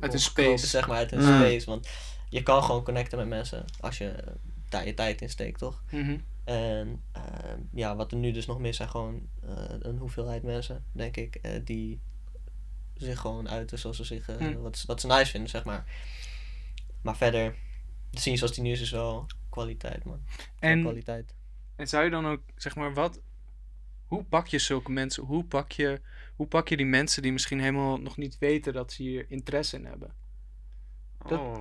Uit 0.00 0.12
hun 0.12 0.20
space. 0.20 0.66
Zeg 0.66 0.86
maar, 0.86 0.96
uit 0.96 1.10
hun 1.10 1.20
Mm. 1.20 1.26
space. 1.26 1.66
Want 1.66 1.88
je 2.28 2.42
kan 2.42 2.62
gewoon 2.62 2.84
connecten 2.84 3.18
met 3.18 3.28
mensen 3.28 3.64
als 3.80 3.98
je 3.98 4.24
daar 4.68 4.86
je 4.86 4.94
tijd 4.94 5.20
in 5.20 5.30
steekt, 5.30 5.58
toch? 5.58 5.82
Mhm. 5.90 6.18
En 6.44 7.02
ehm, 7.12 7.60
ja, 7.72 7.96
wat 7.96 8.12
er 8.12 8.18
nu 8.18 8.30
dus 8.32 8.46
nog 8.46 8.58
mis 8.58 8.76
zijn 8.76 8.88
gewoon 8.88 9.28
eh, 9.42 9.64
een 9.78 9.98
hoeveelheid 9.98 10.42
mensen, 10.42 10.84
denk 10.92 11.16
ik, 11.16 11.34
eh, 11.34 11.60
die 11.64 12.00
zich 12.94 13.20
gewoon 13.20 13.48
uiten 13.48 13.78
zoals 13.78 13.96
ze 13.96 14.04
zich, 14.04 14.28
eh, 14.28 14.36
Hm. 14.36 14.54
wat, 14.60 14.78
ze- 14.78 14.86
wat 14.86 15.00
ze 15.00 15.06
nice 15.06 15.30
vinden, 15.30 15.50
zeg 15.50 15.64
maar. 15.64 15.84
Maar 17.02 17.16
verder, 17.16 17.56
de 18.10 18.20
scene 18.20 18.36
zoals 18.36 18.52
die 18.54 18.62
nu 18.62 18.70
is, 18.70 18.80
is 18.80 18.90
wel 18.90 19.26
kwaliteit, 19.48 20.04
man. 20.04 20.24
En, 20.58 20.80
kwaliteit. 20.82 21.34
en 21.76 21.88
zou 21.88 22.04
je 22.04 22.10
dan 22.10 22.26
ook, 22.26 22.40
zeg 22.56 22.76
maar, 22.76 22.94
wat... 22.94 23.20
Hoe 24.06 24.24
pak 24.24 24.46
je 24.46 24.58
zulke 24.58 24.90
mensen? 24.92 25.22
Hoe 25.24 25.44
pak 25.44 25.72
je, 25.72 26.00
hoe 26.36 26.46
pak 26.46 26.68
je 26.68 26.76
die 26.76 26.86
mensen 26.86 27.22
die 27.22 27.32
misschien 27.32 27.60
helemaal 27.60 28.00
nog 28.00 28.16
niet 28.16 28.38
weten 28.38 28.72
dat 28.72 28.92
ze 28.92 29.02
hier 29.02 29.30
interesse 29.30 29.76
in 29.76 29.84
hebben? 29.84 30.14
dat- 31.26 31.38
Oh. 31.38 31.58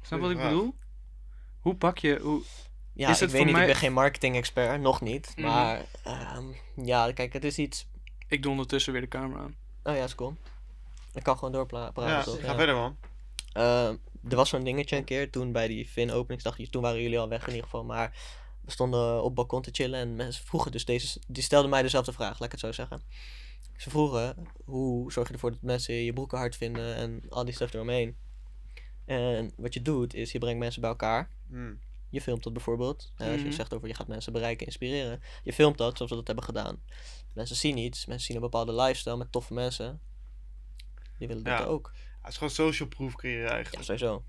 Snap 0.00 0.20
wat 0.20 0.30
ik 0.30 0.36
bedoel? 0.36 0.74
Hoe 1.60 1.76
pak 1.76 1.98
je... 1.98 2.18
Hoe... 2.22 2.42
Ja, 2.94 3.08
is 3.08 3.14
ik 3.16 3.20
het 3.22 3.30
weet 3.30 3.44
niet, 3.44 3.52
mij- 3.52 3.60
ik 3.60 3.66
ben 3.66 3.76
geen 3.76 3.92
marketing-expert, 3.92 4.80
nog 4.80 5.00
niet. 5.00 5.32
Mhm. 5.36 5.46
Maar 5.46 5.84
ehm, 6.04 6.44
ja, 6.84 7.12
kijk, 7.12 7.32
het 7.32 7.44
is 7.44 7.58
iets... 7.58 7.86
Ik 8.28 8.42
doe 8.42 8.50
ondertussen 8.50 8.92
weer 8.92 9.02
de 9.02 9.08
camera 9.08 9.40
aan. 9.40 9.56
Oh 9.82 9.94
ja, 9.96 10.04
is 10.04 10.14
cool. 10.14 10.36
Ik 11.14 11.22
kan 11.22 11.34
gewoon 11.38 11.52
doorpraten, 11.52 12.02
Ja, 12.02 12.22
toch? 12.22 12.40
ga 12.40 12.54
verder, 12.54 12.74
man. 12.74 12.96
Eh, 13.52 13.88
er 14.28 14.36
was 14.36 14.48
zo'n 14.48 14.64
dingetje 14.64 14.96
een 14.96 15.04
keer 15.04 15.30
toen 15.30 15.52
bij 15.52 15.68
die 15.68 15.86
Fin 15.88 16.10
openingsdag. 16.10 16.56
Toen 16.56 16.82
waren 16.82 17.02
jullie 17.02 17.18
al 17.18 17.28
weg 17.28 17.40
in 17.42 17.48
ieder 17.48 17.64
geval. 17.64 17.84
Maar 17.84 18.16
we 18.60 18.70
stonden 18.70 19.18
op 19.18 19.24
het 19.24 19.34
balkon 19.34 19.62
te 19.62 19.70
chillen. 19.72 20.00
En 20.00 20.16
mensen 20.16 20.44
vroegen 20.44 20.72
dus 20.72 20.84
deze. 20.84 21.20
Die 21.28 21.42
stelden 21.42 21.70
mij 21.70 21.82
dezelfde 21.82 22.12
vraag, 22.12 22.30
laat 22.38 22.42
ik 22.44 22.50
het 22.50 22.60
zo 22.60 22.72
zeggen. 22.72 23.02
Ze 23.76 23.90
vroegen: 23.90 24.46
hoe 24.64 25.12
zorg 25.12 25.28
je 25.28 25.34
ervoor 25.34 25.50
dat 25.50 25.62
mensen 25.62 25.94
je 25.94 26.12
broeken 26.12 26.38
hard 26.38 26.56
vinden 26.56 26.94
en 26.94 27.22
al 27.28 27.44
die 27.44 27.54
stuff 27.54 27.74
eromheen. 27.74 28.16
En 29.04 29.52
wat 29.56 29.74
je 29.74 29.82
doet 29.82 30.14
is 30.14 30.32
je 30.32 30.38
brengt 30.38 30.58
mensen 30.58 30.80
bij 30.80 30.90
elkaar. 30.90 31.30
Hmm. 31.48 31.78
Je 32.12 32.20
filmt 32.20 32.42
dat 32.42 32.52
bijvoorbeeld. 32.52 33.12
hè, 33.16 33.30
als 33.30 33.40
je 33.40 33.46
Mhm. 33.46 33.54
zegt 33.56 33.74
over 33.74 33.88
je 33.88 33.94
gaat 33.94 34.06
mensen 34.08 34.32
bereiken, 34.32 34.66
inspireren. 34.66 35.22
Je 35.42 35.52
filmt 35.52 35.78
dat 35.78 35.96
zoals 35.96 36.10
we 36.10 36.16
dat 36.16 36.26
hebben 36.26 36.44
gedaan. 36.44 36.82
Mensen 37.34 37.56
zien 37.56 37.76
iets. 37.76 38.06
Mensen 38.06 38.26
zien 38.26 38.36
een 38.36 38.42
bepaalde 38.42 38.74
lifestyle 38.74 39.16
met 39.16 39.32
toffe 39.32 39.54
mensen. 39.54 40.00
Die 41.18 41.28
willen 41.28 41.42
dat 41.44 41.58
Ja. 41.58 41.64
ook. 41.64 41.92
Het 42.20 42.30
is 42.30 42.34
gewoon 42.36 42.52
social 42.52 42.88
proof 42.88 43.14
creëren 43.14 43.44
Ja, 43.46 43.50
eigenlijk. 43.52 43.84
sowieso. 43.84 44.24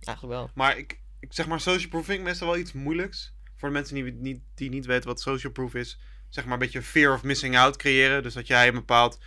Eigenlijk 0.00 0.36
wel. 0.38 0.50
Maar 0.54 0.78
ik, 0.78 1.00
ik 1.20 1.32
zeg 1.32 1.46
maar, 1.46 1.60
social 1.60 1.88
proof 1.88 2.04
vind 2.04 2.18
ik 2.18 2.24
meestal 2.24 2.46
wel 2.48 2.56
iets 2.58 2.72
moeilijks. 2.72 3.34
Voor 3.56 3.68
de 3.68 3.74
mensen 3.74 3.94
die 3.94 4.12
niet, 4.12 4.40
die 4.54 4.70
niet 4.70 4.86
weten 4.86 5.08
wat 5.08 5.20
social 5.20 5.52
proof 5.52 5.74
is. 5.74 5.98
Zeg 6.28 6.44
maar 6.44 6.52
een 6.52 6.58
beetje 6.58 6.82
fear 6.82 7.14
of 7.14 7.22
missing 7.22 7.56
out 7.58 7.76
creëren. 7.76 8.22
Dus 8.22 8.34
dat 8.34 8.46
jij 8.46 8.68
een 8.68 8.74
bepaald 8.74 9.18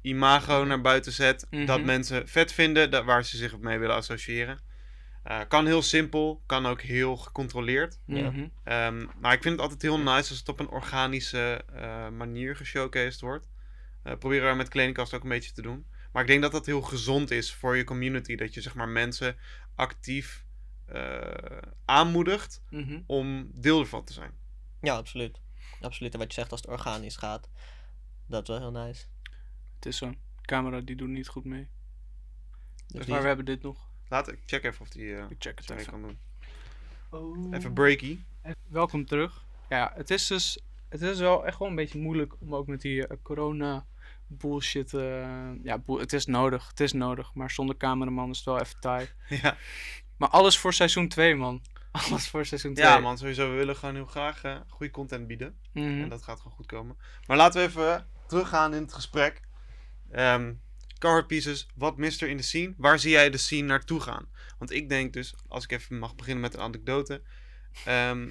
imago 0.00 0.64
naar 0.64 0.80
buiten 0.80 1.12
zet. 1.12 1.46
Mhm. 1.50 1.66
Dat 1.66 1.82
mensen 1.82 2.28
vet 2.28 2.52
vinden, 2.52 2.90
dat, 2.90 3.04
waar 3.04 3.24
ze 3.24 3.36
zich 3.36 3.58
mee 3.58 3.78
willen 3.78 3.96
associëren. 3.96 4.60
Eh, 5.22 5.40
kan 5.48 5.66
heel 5.66 5.82
simpel, 5.82 6.42
kan 6.46 6.66
ook 6.66 6.80
heel 6.80 7.16
gecontroleerd. 7.16 8.00
Ja. 8.06 8.30
Mhm. 8.30 8.48
Ehm, 8.64 9.06
maar 9.20 9.32
ik 9.32 9.42
vind 9.42 9.54
het 9.54 9.60
altijd 9.62 9.82
heel 9.82 9.98
nice 9.98 10.10
als 10.30 10.38
het 10.38 10.48
op 10.48 10.60
een 10.60 10.68
organische 10.68 11.64
eh, 11.72 12.08
manier 12.08 12.56
geshowcased 12.56 13.20
wordt. 13.20 13.48
Eh 14.02 14.16
proberen 14.18 14.50
we 14.50 14.56
met 14.56 14.68
kledingkast 14.68 15.14
ook 15.14 15.22
een 15.22 15.28
beetje 15.28 15.52
te 15.52 15.62
doen. 15.62 15.86
Maar 16.12 16.22
ik 16.22 16.28
denk 16.28 16.42
dat 16.42 16.52
dat 16.52 16.66
heel 16.66 16.82
gezond 16.82 17.30
is 17.30 17.52
voor 17.54 17.76
je 17.76 17.84
community. 17.84 18.34
Dat 18.36 18.54
je 18.54 18.60
zeg 18.60 18.74
maar 18.74 18.88
mensen 18.88 19.36
actief 19.74 20.44
eh, 20.86 21.58
aanmoedigt 21.84 22.62
Mhm. 22.70 23.00
om 23.06 23.50
deel 23.54 23.80
ervan 23.80 24.04
te 24.04 24.12
zijn. 24.12 24.32
Ja, 24.80 24.96
absoluut. 24.96 25.40
Absoluut. 25.80 26.12
En 26.12 26.18
wat 26.18 26.28
je 26.28 26.34
zegt 26.40 26.50
als 26.50 26.60
het 26.60 26.70
organisch 26.70 27.16
gaat, 27.16 27.48
dat 28.26 28.42
is 28.42 28.48
wel 28.48 28.58
heel 28.72 28.84
nice. 28.86 29.04
Het 29.74 29.86
is 29.86 29.96
zo. 29.96 30.10
De 30.10 30.16
camera 30.42 30.80
die 30.80 30.96
doet 30.96 31.08
niet 31.08 31.28
goed 31.28 31.44
mee. 31.44 31.68
Dus 32.86 33.06
Maar 33.06 33.20
we 33.20 33.26
hebben 33.26 33.44
dit 33.44 33.62
nog. 33.62 33.90
Laat 34.12 34.28
ik 34.28 34.38
check 34.46 34.64
even 34.64 34.80
of 34.80 34.88
die 34.88 35.16
eh 35.16 35.24
Ik 35.28 35.36
check 35.38 35.58
het 35.58 35.70
even. 35.70 35.92
kan 35.92 36.02
doen. 36.02 36.18
Oh. 37.10 37.54
Even 37.54 37.72
breaky. 37.72 38.18
Welkom 38.68 39.06
terug. 39.06 39.44
Ja, 39.68 39.92
het 39.94 40.10
is 40.10 40.26
dus 40.26 40.62
het 40.88 41.02
is 41.02 41.18
wel 41.18 41.46
echt 41.46 41.58
wel 41.58 41.68
een 41.68 41.74
beetje 41.74 41.98
moeilijk 41.98 42.34
om 42.38 42.54
ook 42.54 42.66
met 42.66 42.80
die 42.80 43.06
eh, 43.06 43.16
corona 43.22 43.86
bullshit. 44.26 44.94
eh, 44.94 45.50
ja, 45.62 45.82
het 45.86 46.12
is 46.12 46.26
nodig. 46.26 46.68
Het 46.68 46.80
is 46.80 46.92
nodig. 46.92 47.34
Maar 47.34 47.50
zonder 47.50 47.76
cameraman 47.76 48.30
is 48.30 48.36
het 48.36 48.46
wel 48.46 48.60
even 48.60 48.80
taai. 48.80 49.08
ja. 49.42 49.56
Maar 50.16 50.28
alles 50.28 50.58
voor 50.58 50.72
seizoen 50.72 51.08
2, 51.08 51.34
man. 51.34 51.62
Alles 52.10 52.28
voor 52.28 52.46
seizoen 52.46 52.74
2. 52.74 52.86
ja 52.86 52.98
man, 52.98 53.18
sowieso. 53.18 53.50
We 53.50 53.56
willen 53.56 53.76
gewoon 53.76 53.94
heel 53.94 54.06
graag 54.06 54.42
goede 54.68 54.92
content 54.92 55.26
bieden. 55.26 55.56
Mhm. 55.72 56.02
En 56.02 56.08
dat 56.08 56.22
gaat 56.22 56.38
gewoon 56.40 56.56
goed 56.56 56.66
komen. 56.66 56.96
Maar 57.26 57.36
laten 57.36 57.60
we 57.60 57.66
even 57.68 58.06
teruggaan 58.26 58.74
in 58.74 58.82
het 58.82 58.92
gesprek. 58.92 59.40
Ehm 60.10 60.52
Carhartt 61.02 61.26
Pieces, 61.26 61.66
wat 61.74 61.96
mist 61.96 62.22
er 62.22 62.28
in 62.28 62.36
de 62.36 62.42
scene? 62.42 62.74
Waar 62.76 62.98
zie 62.98 63.10
jij 63.10 63.30
de 63.30 63.38
scene 63.38 63.66
naartoe 63.66 64.00
gaan? 64.00 64.28
Want 64.58 64.70
ik 64.72 64.88
denk 64.88 65.12
dus, 65.12 65.34
als 65.48 65.64
ik 65.64 65.72
even 65.72 65.98
mag 65.98 66.14
beginnen 66.14 66.42
met 66.42 66.54
een 66.54 66.60
anekdote. 66.60 67.22
ehm, 67.84 68.28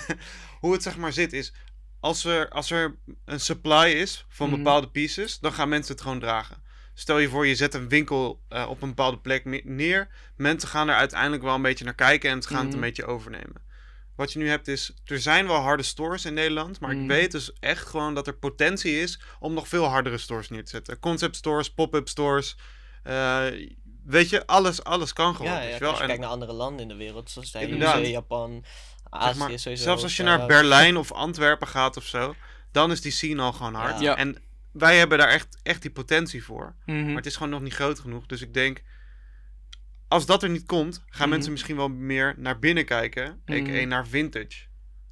hoe 0.60 0.72
het 0.72 0.82
zeg 0.82 0.96
maar 0.96 1.12
zit 1.12 1.32
is, 1.32 1.52
als 2.00 2.24
er, 2.24 2.48
als 2.48 2.70
er 2.70 2.98
een 3.24 3.40
supply 3.40 3.86
is 3.90 4.24
van 4.28 4.48
Mhm. 4.48 4.56
bepaalde 4.56 4.90
pieces, 4.90 5.38
dan 5.38 5.52
gaan 5.52 5.68
mensen 5.68 5.92
het 5.92 6.02
gewoon 6.02 6.20
dragen. 6.20 6.62
Stel 6.94 7.18
je 7.18 7.28
voor, 7.28 7.46
je 7.46 7.54
zet 7.54 7.74
een 7.74 7.88
winkel 7.88 8.42
eh, 8.48 8.66
op 8.68 8.82
een 8.82 8.88
bepaalde 8.88 9.18
plek 9.18 9.44
ne- 9.44 9.60
neer. 9.64 10.08
Mensen 10.36 10.68
gaan 10.68 10.88
er 10.88 10.94
uiteindelijk 10.94 11.42
wel 11.42 11.54
een 11.54 11.62
beetje 11.62 11.84
naar 11.84 11.94
kijken 11.94 12.30
en 12.30 12.42
ze 12.42 12.48
gaan 12.48 12.56
het 12.58 12.66
Mhm. 12.66 12.74
een 12.74 12.80
beetje 12.80 13.04
overnemen. 13.06 13.62
Wat 14.16 14.32
je 14.32 14.38
nu 14.38 14.48
hebt 14.48 14.68
is, 14.68 14.92
er 15.04 15.20
zijn 15.20 15.46
wel 15.46 15.56
harde 15.60 15.82
stores 15.82 16.24
in 16.24 16.34
Nederland, 16.34 16.80
maar 16.80 16.90
Mhm. 16.92 17.02
ik 17.02 17.08
weet 17.08 17.32
dus 17.32 17.52
echt 17.60 17.86
gewoon 17.86 18.14
dat 18.14 18.26
er 18.26 18.34
potentie 18.36 19.00
is 19.00 19.20
om 19.38 19.54
nog 19.54 19.68
veel 19.68 19.84
hardere 19.84 20.18
stores 20.18 20.48
neer 20.50 20.64
te 20.64 20.70
zetten. 20.70 20.98
Concept 20.98 21.36
stores, 21.36 21.70
pop-up 21.74 22.08
stores, 22.08 22.56
eh, 23.02 23.44
weet 24.04 24.28
je, 24.30 24.46
alles, 24.46 24.84
alles 24.84 25.12
kan 25.12 25.36
gewoon. 25.36 25.52
ja, 25.52 25.78
wel? 25.78 25.88
als 25.88 25.96
je 25.96 26.02
En, 26.02 26.06
kijkt 26.08 26.22
naar 26.22 26.30
andere 26.32 26.52
landen 26.52 26.82
in 26.82 26.88
de 26.88 26.94
wereld, 26.96 27.30
zoals 27.30 27.52
de. 27.52 27.70
USA, 27.72 27.98
Japan, 27.98 28.64
zeg 28.64 29.20
Azië 29.20 29.38
maar, 29.38 29.58
sowieso. 29.58 29.82
zelfs 29.82 30.02
als 30.02 30.16
je 30.16 30.22
naar 30.22 30.46
Berlijn 30.46 30.96
of 30.96 31.12
Antwerpen 31.12 31.68
gaat 31.68 31.96
of 31.96 32.04
zo, 32.04 32.34
dan 32.72 32.90
is 32.90 33.00
die 33.00 33.12
scene 33.12 33.42
al 33.42 33.52
gewoon 33.52 33.74
hard. 33.74 34.00
Ja. 34.00 34.16
En 34.16 34.42
wij 34.72 34.98
hebben 34.98 35.18
daar 35.18 35.28
echt, 35.28 35.58
echt 35.62 35.82
die 35.82 35.90
potentie 35.90 36.44
voor. 36.44 36.74
Mhm. 36.86 37.06
Maar 37.06 37.16
het 37.16 37.26
is 37.26 37.34
gewoon 37.36 37.50
nog 37.52 37.60
niet 37.60 37.74
groot 37.74 37.98
genoeg. 37.98 38.26
Dus 38.26 38.40
ik 38.42 38.54
denk, 38.54 38.82
als 40.08 40.26
dat 40.26 40.42
er 40.42 40.48
niet 40.50 40.66
komt, 40.66 41.02
gaan 41.06 41.20
Mhm. 41.20 41.28
mensen 41.28 41.52
misschien 41.52 41.76
wel 41.76 41.88
meer 41.88 42.34
naar 42.36 42.58
binnen 42.58 42.84
kijken. 42.84 43.42
Mhm. 43.46 43.58
A.k.a. 43.58 43.84
naar 43.86 44.06
vintage. 44.06 44.64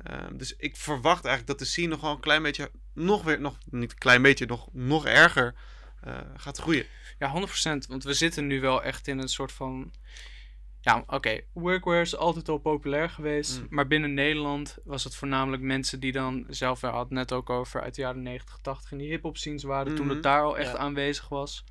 Ehm, 0.02 0.36
dus 0.36 0.56
ik 0.56 0.76
verwacht 0.76 1.24
eigenlijk 1.24 1.46
dat 1.46 1.58
de 1.58 1.72
scene 1.72 1.88
nog 1.88 2.00
wel 2.00 2.10
een 2.10 2.20
klein 2.20 2.42
beetje, 2.42 2.70
nog 2.94 3.22
weer, 3.22 3.40
nog 3.40 3.58
niet 3.70 3.92
een 3.92 3.98
klein 3.98 4.22
beetje, 4.22 4.46
nog, 4.46 4.68
nog 4.72 5.06
erger 5.06 5.54
eh, 6.00 6.18
gaat 6.36 6.58
groeien. 6.58 6.86
Ja, 7.18 7.28
100%. 7.28 7.86
Want 7.86 8.04
we 8.04 8.14
zitten 8.14 8.46
nu 8.46 8.60
wel 8.60 8.82
echt 8.82 9.08
in 9.08 9.18
een 9.18 9.28
soort 9.28 9.52
van. 9.52 9.92
Ja, 10.80 11.04
oké. 11.06 11.40
Workwear 11.52 12.00
is 12.00 12.16
altijd 12.16 12.48
al 12.48 12.58
populair 12.58 13.10
geweest. 13.10 13.60
Mm. 13.60 13.66
Maar 13.70 13.86
binnen 13.86 14.14
Nederland 14.14 14.78
was 14.84 15.04
het 15.04 15.14
voornamelijk 15.14 15.62
mensen 15.62 16.00
die 16.00 16.12
dan 16.12 16.44
zelf, 16.48 16.80
we 16.80 16.86
hadden 16.86 17.18
het 17.18 17.28
net 17.30 17.38
ook 17.38 17.50
over, 17.50 17.82
uit 17.82 17.94
de 17.94 18.00
jaren 18.00 18.22
90, 18.22 18.58
80 18.62 18.92
in 18.92 18.98
die 18.98 19.08
hip-hop 19.08 19.36
scenes 19.36 19.62
waren. 19.62 19.94
Toen 19.94 20.06
Mhm. 20.06 20.14
het 20.14 20.22
daar 20.22 20.42
al 20.42 20.58
echt 20.58 20.72
Ja. 20.72 20.76
aanwezig 20.78 21.28
was. 21.28 21.64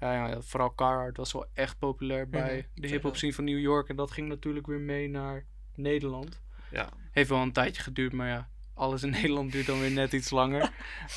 Ja, 0.00 0.40
vooral 0.40 0.74
Carhartt 0.74 1.16
was 1.16 1.32
wel 1.32 1.46
echt 1.54 1.78
populair 1.78 2.28
bij 2.28 2.56
Mhm, 2.56 2.80
de 2.80 2.88
hip-hop 2.88 3.16
scene 3.16 3.32
van 3.34 3.44
New 3.44 3.58
York. 3.58 3.88
En 3.88 3.96
dat 3.96 4.10
ging 4.10 4.28
natuurlijk 4.28 4.66
weer 4.66 4.80
mee 4.80 5.08
naar 5.08 5.44
Nederland. 5.74 6.40
Ja. 6.70 6.88
Heeft 7.10 7.28
wel 7.28 7.38
een 7.38 7.52
tijdje 7.52 7.82
geduurd, 7.82 8.12
maar 8.12 8.28
ja, 8.28 8.48
alles 8.74 9.02
in 9.02 9.10
Nederland 9.20 9.52
duurt 9.52 9.66
dan 9.66 9.80
weer 9.80 9.90
net 9.90 10.12
iets 10.12 10.30
langer. 10.30 10.60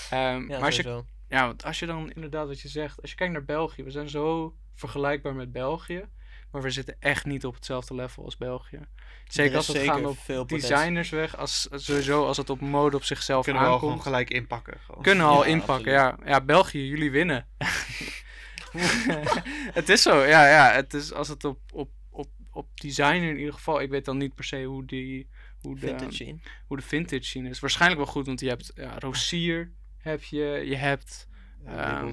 Ehm, 0.09 0.41
Ja, 0.41 0.47
maar 0.47 0.61
als 0.61 0.75
je 0.75 1.03
ja, 1.27 1.45
want 1.45 1.63
als 1.63 1.79
je 1.79 1.85
dan 1.85 2.11
inderdaad 2.11 2.47
wat 2.47 2.61
je 2.61 2.67
zegt, 2.67 3.01
als 3.01 3.09
je 3.09 3.15
kijkt 3.15 3.33
naar 3.33 3.45
België, 3.45 3.83
we 3.83 3.91
zijn 3.91 4.09
zo 4.09 4.55
vergelijkbaar 4.73 5.35
met 5.35 5.51
België, 5.51 6.05
maar 6.51 6.61
we 6.61 6.69
zitten 6.69 6.95
echt 6.99 7.25
niet 7.25 7.45
op 7.45 7.55
hetzelfde 7.55 7.95
level 7.95 8.23
als 8.23 8.37
België. 8.37 8.79
Zeker 9.25 9.51
Er 9.51 9.57
als 9.57 9.65
zeker 9.65 9.93
gaat 9.93 10.05
op 10.05 10.17
veel 10.17 10.47
designers 10.47 11.09
weg, 11.09 11.37
als, 11.37 11.67
sowieso 11.71 12.25
als 12.25 12.37
het 12.37 12.49
op 12.49 12.59
mode 12.61 12.95
op 12.95 13.03
zichzelf 13.03 13.43
Kunnen 13.43 13.61
we 13.61 13.67
al 13.67 13.73
aankomt, 13.73 13.91
gewoon 13.91 14.05
gelijk 14.13 14.29
inpakken. 14.29 14.79
Gewoon. 14.79 15.03
kunnen 15.03 15.25
we 15.25 15.31
al 15.31 15.43
inpakken. 15.43 15.91
Ja. 15.91 16.17
ja, 16.25 16.41
België, 16.41 16.87
jullie 16.87 17.11
winnen. 17.11 17.47
het 19.79 19.89
is 19.89 20.01
zo, 20.01 20.23
ja, 20.23 20.47
ja. 20.47 20.71
Het 20.71 20.93
is 20.93 21.13
als 21.13 21.27
het 21.27 21.43
op, 21.45 21.59
op, 21.73 21.91
op, 22.09 22.29
op 22.51 22.67
designer 22.79 23.29
in 23.29 23.37
ieder 23.37 23.53
geval, 23.53 23.81
ik 23.81 23.89
weet 23.89 24.05
dan 24.05 24.17
niet 24.17 24.35
per 24.35 24.43
se 24.43 24.63
hoe 24.63 24.85
die 24.85 25.29
hoe 25.61 25.79
de, 25.79 25.87
Vintage 25.87 26.11
scene. 26.13 26.39
hoe 26.67 26.77
de 26.77 26.83
vintage 26.83 27.23
scene 27.23 27.49
is. 27.49 27.59
Waarschijnlijk 27.59 28.01
wel 28.01 28.11
goed, 28.11 28.25
want 28.25 28.39
je 28.39 28.47
hebt 28.47 28.71
ja, 28.75 28.99
Rosier, 28.99 29.71
heb 29.97 30.23
je, 30.23 30.63
je 30.65 30.75
hebt 30.75 31.27
Ja, 31.65 31.97
Ehm, 31.99 32.05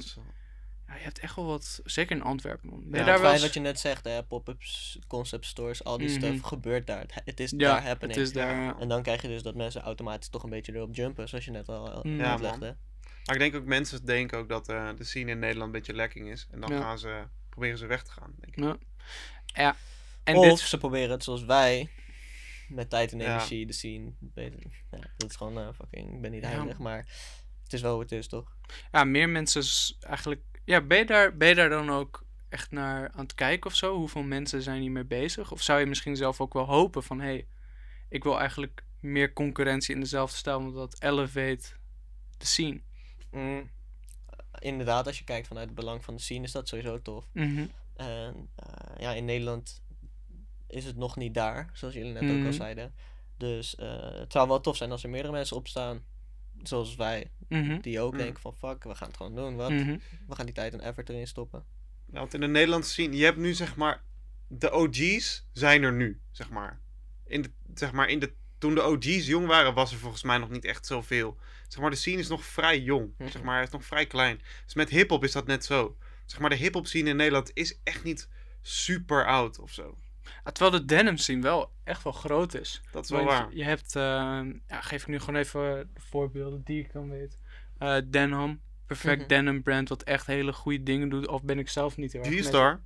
ja, 0.86 0.94
je 0.94 1.00
hebt 1.02 1.18
echt 1.18 1.36
wel 1.36 1.44
wat, 1.46 1.80
zeker 1.84 2.16
in 2.16 2.22
Antwerpen. 2.22 2.68
Man. 2.68 2.84
Ja, 2.90 3.04
daar 3.04 3.20
het 3.22 3.32
eens- 3.32 3.42
wat 3.42 3.54
je 3.54 3.60
net 3.60 3.80
zegt, 3.80 4.04
hè, 4.04 4.22
pop-ups, 4.24 4.98
concept 5.06 5.46
stores, 5.46 5.84
al 5.84 5.98
die 5.98 6.08
Mhm. 6.08 6.16
stuff 6.18 6.40
gebeurt 6.42 6.86
daar. 6.86 7.00
Het, 7.00 7.12
het 7.24 7.40
is 7.40 7.50
Ja, 7.50 7.56
daar 7.56 7.76
het 7.76 7.84
happening. 7.86 8.18
is 8.18 8.32
daar. 8.32 8.56
ja. 8.62 8.76
En 8.78 8.88
dan 8.88 9.02
krijg 9.02 9.22
je 9.22 9.28
dus 9.28 9.42
dat 9.42 9.54
mensen 9.54 9.82
automatisch 9.82 10.28
toch 10.28 10.42
een 10.42 10.50
beetje 10.50 10.74
erop 10.74 10.94
jumpen, 10.94 11.28
zoals 11.28 11.44
je 11.44 11.50
net 11.50 11.68
al 11.68 12.00
Mm. 12.02 12.18
Ja, 12.18 12.30
uitlegde. 12.30 12.76
Maar 13.28 13.36
ik 13.36 13.42
denk 13.52 13.62
ook 13.62 13.68
mensen 13.68 14.04
denken 14.04 14.38
ook 14.38 14.48
dat 14.48 14.68
eh, 14.68 14.90
de 14.96 15.04
scene 15.04 15.30
in 15.30 15.38
Nederland 15.38 15.66
een 15.66 15.78
beetje 15.78 15.94
lekking 15.94 16.28
is. 16.30 16.46
En 16.50 16.60
dan 16.60 16.70
Ja. 16.72 16.80
gaan 16.80 16.98
ze, 16.98 17.24
proberen 17.48 17.78
ze 17.78 17.86
weg 17.86 18.02
te 18.02 18.10
gaan, 18.10 18.34
denk 18.40 18.56
ik. 18.56 18.64
Ja. 18.64 18.76
ja. 19.46 19.76
En 20.24 20.36
of 20.36 20.44
dit, 20.44 20.58
ze 20.58 20.78
proberen 20.78 21.10
het 21.10 21.24
zoals 21.24 21.44
wij, 21.44 21.90
met 22.68 22.90
tijd 22.90 23.12
en 23.12 23.18
Ja. 23.18 23.24
energie, 23.34 23.66
de 23.66 23.72
scene. 23.72 24.12
Beter. 24.18 24.62
Ja, 24.90 25.10
dat 25.16 25.30
is 25.30 25.36
gewoon 25.36 25.58
eh, 25.58 25.68
fucking, 25.74 26.14
ik 26.14 26.20
ben 26.20 26.30
niet 26.30 26.42
Ja. 26.42 26.48
heilig, 26.48 26.78
maar 26.78 26.98
het 27.62 27.72
is 27.72 27.80
wel 27.80 27.92
hoe 27.92 28.02
het 28.02 28.12
is, 28.12 28.28
toch? 28.28 28.56
ja, 28.92 29.04
meer 29.04 29.28
mensen 29.28 29.62
eigenlijk. 30.00 30.42
Ja, 30.64 30.80
ben 30.80 30.98
je, 30.98 31.04
daar, 31.04 31.36
ben 31.36 31.48
je 31.48 31.54
daar 31.54 31.68
dan 31.68 31.90
ook 31.90 32.24
echt 32.48 32.70
naar 32.70 33.10
aan 33.10 33.22
het 33.22 33.34
kijken 33.34 33.70
of 33.70 33.76
zo? 33.76 33.96
Hoeveel 33.96 34.22
mensen 34.22 34.62
zijn 34.62 34.80
hiermee 34.80 35.04
bezig? 35.04 35.52
Of 35.52 35.62
zou 35.62 35.80
je 35.80 35.86
misschien 35.86 36.16
zelf 36.16 36.40
ook 36.40 36.52
wel 36.52 36.64
hopen 36.66 37.02
van 37.02 37.20
hé, 37.20 37.26
hey, 37.26 37.46
ik 38.08 38.22
wil 38.22 38.38
eigenlijk 38.38 38.84
meer 39.00 39.32
concurrentie 39.32 39.94
in 39.94 40.00
dezelfde 40.00 40.36
stijl, 40.36 40.62
want 40.62 40.74
dat 40.74 41.02
elevate 41.02 41.64
de 42.38 42.46
scene. 42.46 42.80
Mm. 43.30 43.70
Inderdaad, 44.58 45.06
als 45.06 45.18
je 45.18 45.24
kijkt 45.24 45.46
vanuit 45.46 45.66
het 45.66 45.74
belang 45.74 46.04
van 46.04 46.14
de 46.16 46.20
scene, 46.22 46.44
is 46.44 46.52
dat 46.52 46.68
sowieso 46.68 47.02
tof. 47.02 47.28
Mhm. 47.32 47.66
En 47.96 48.48
eh, 48.54 48.96
ja, 48.98 49.12
in 49.12 49.24
Nederland 49.24 49.82
is 50.66 50.84
het 50.84 50.96
nog 50.96 51.16
niet 51.16 51.34
daar, 51.34 51.70
zoals 51.72 51.94
jullie 51.94 52.12
net 52.12 52.22
ook 52.22 52.28
Mhm. 52.36 52.46
al 52.46 52.52
zeiden. 52.52 52.94
Dus 53.36 53.74
eh, 53.76 54.12
het 54.18 54.32
zou 54.32 54.48
wel 54.48 54.60
tof 54.60 54.76
zijn 54.76 54.90
als 54.90 55.02
er 55.02 55.10
meerdere 55.10 55.32
mensen 55.32 55.56
opstaan, 55.56 56.04
zoals 56.62 56.94
wij, 56.96 57.30
Mhm. 57.48 57.80
die 57.80 58.00
ook 58.00 58.12
Mm. 58.12 58.18
denken 58.18 58.40
van 58.40 58.54
fuck, 58.54 58.84
we 58.84 58.94
gaan 58.94 59.08
het 59.08 59.16
gewoon 59.16 59.34
doen, 59.34 59.56
wat? 59.56 59.70
Mhm. 59.70 59.98
We 60.26 60.34
gaan 60.34 60.46
die 60.46 60.54
tijd 60.54 60.72
en 60.72 60.80
effort 60.80 61.08
erin 61.08 61.26
stoppen. 61.26 61.64
Ja, 62.12 62.18
want 62.18 62.34
in 62.34 62.40
de 62.40 62.46
Nederlandse 62.48 62.90
scene, 62.90 63.16
je 63.16 63.24
hebt 63.24 63.36
nu 63.36 63.54
zeg 63.54 63.76
maar, 63.76 64.02
de 64.48 64.72
OG's 64.72 65.46
zijn 65.52 65.82
er 65.82 65.92
nu, 65.92 66.20
zeg 66.30 66.50
maar. 66.50 66.80
In 67.24 67.42
de, 67.42 67.50
zeg 67.74 67.92
maar, 67.92 68.08
in 68.08 68.18
de, 68.18 68.32
toen 68.58 68.74
de 68.74 68.82
OG's 68.86 69.26
jong 69.26 69.46
waren, 69.46 69.74
was 69.74 69.92
er 69.92 69.98
volgens 69.98 70.22
mij 70.22 70.38
nog 70.38 70.50
niet 70.50 70.64
echt 70.64 70.86
zoveel. 70.86 71.36
Zeg 71.68 71.80
maar, 71.80 71.90
de 71.90 71.96
scene 71.96 72.18
is 72.18 72.28
nog 72.28 72.44
vrij 72.44 72.80
jong, 72.80 73.10
Mhm. 73.18 73.30
zeg 73.30 73.42
maar, 73.42 73.54
hij 73.54 73.62
is 73.64 73.70
nog 73.70 73.84
vrij 73.84 74.06
klein. 74.06 74.40
Dus 74.64 74.74
met 74.74 74.88
hip-hop 74.90 75.24
is 75.24 75.32
dat 75.32 75.46
net 75.46 75.64
zo. 75.64 75.96
Zeg 76.26 76.40
maar, 76.40 76.50
de 76.50 76.56
hip-hop 76.56 76.86
scene 76.86 77.08
in 77.08 77.16
Nederland 77.16 77.50
is 77.54 77.80
echt 77.84 78.04
niet 78.04 78.28
super 78.62 79.26
oud 79.26 79.58
of 79.58 79.72
zo. 79.72 79.98
Ja, 80.44 80.50
terwijl 80.52 80.80
de 80.80 80.84
denim 80.84 81.16
scene 81.16 81.42
wel 81.42 81.72
echt 81.84 82.02
wel 82.02 82.12
groot 82.12 82.54
is. 82.54 82.80
Dat 82.90 83.04
is 83.04 83.10
wel 83.10 83.24
Want 83.24 83.30
waar. 83.38 83.48
Je 83.54 83.64
hebt, 83.64 83.96
ehm, 83.96 84.52
ja, 84.66 84.80
geef 84.80 85.02
ik 85.02 85.08
nu 85.08 85.18
gewoon 85.20 85.36
even 85.40 85.90
de 85.94 86.00
voorbeelden 86.00 86.62
die 86.64 86.80
ik 86.80 86.92
dan 86.92 87.08
weet. 87.10 87.38
Eh 87.78 87.96
Denham, 88.10 88.60
Perfect 88.86 89.18
Mhm. 89.18 89.28
Denim 89.28 89.62
brand, 89.62 89.88
wat 89.88 90.02
echt 90.02 90.26
hele 90.26 90.52
goede 90.52 90.82
dingen 90.82 91.08
doet. 91.08 91.26
Of 91.28 91.42
ben 91.42 91.58
ik 91.58 91.68
zelf 91.68 91.96
niet 91.96 92.12
heel 92.12 92.22
G-Star, 92.22 92.82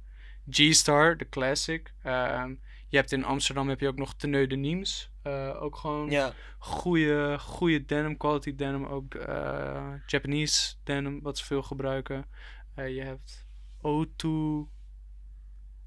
G-Star, 0.51 1.17
de 1.17 1.29
classic. 1.29 1.93
Ehm, 2.03 2.55
je 2.89 2.97
hebt 2.97 3.13
in 3.13 3.25
Amsterdam 3.25 3.69
heb 3.69 3.81
je 3.81 3.89
ook 3.89 3.97
nog 3.99 4.15
Teneu 4.15 4.47
de 4.47 4.57
Niems. 4.57 5.11
Eh, 5.23 5.63
ook 5.63 5.77
gewoon 5.77 6.11
Ja, 6.11 6.33
goede, 6.59 7.37
goede 7.39 7.85
denim, 7.85 8.17
quality 8.17 8.55
denim. 8.55 8.85
Ook 8.87 9.15
eh, 9.15 9.93
Japanese 10.07 10.75
denim, 10.83 11.21
wat 11.23 11.39
ze 11.39 11.45
veel 11.45 11.63
gebruiken. 11.63 12.25
Eh, 12.75 12.95
je 12.95 13.03
hebt 13.03 13.47
O2. 13.79 14.29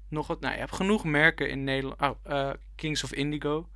Nog 0.08 0.26
wat. 0.26 0.40
Nou, 0.40 0.52
je 0.54 0.58
hebt 0.60 0.74
genoeg 0.74 1.04
merken 1.04 1.50
in 1.50 1.64
Nederland. 1.64 2.00
Oh, 2.24 2.50
Kings 2.74 3.04
of 3.04 3.12
Indigo. 3.12 3.68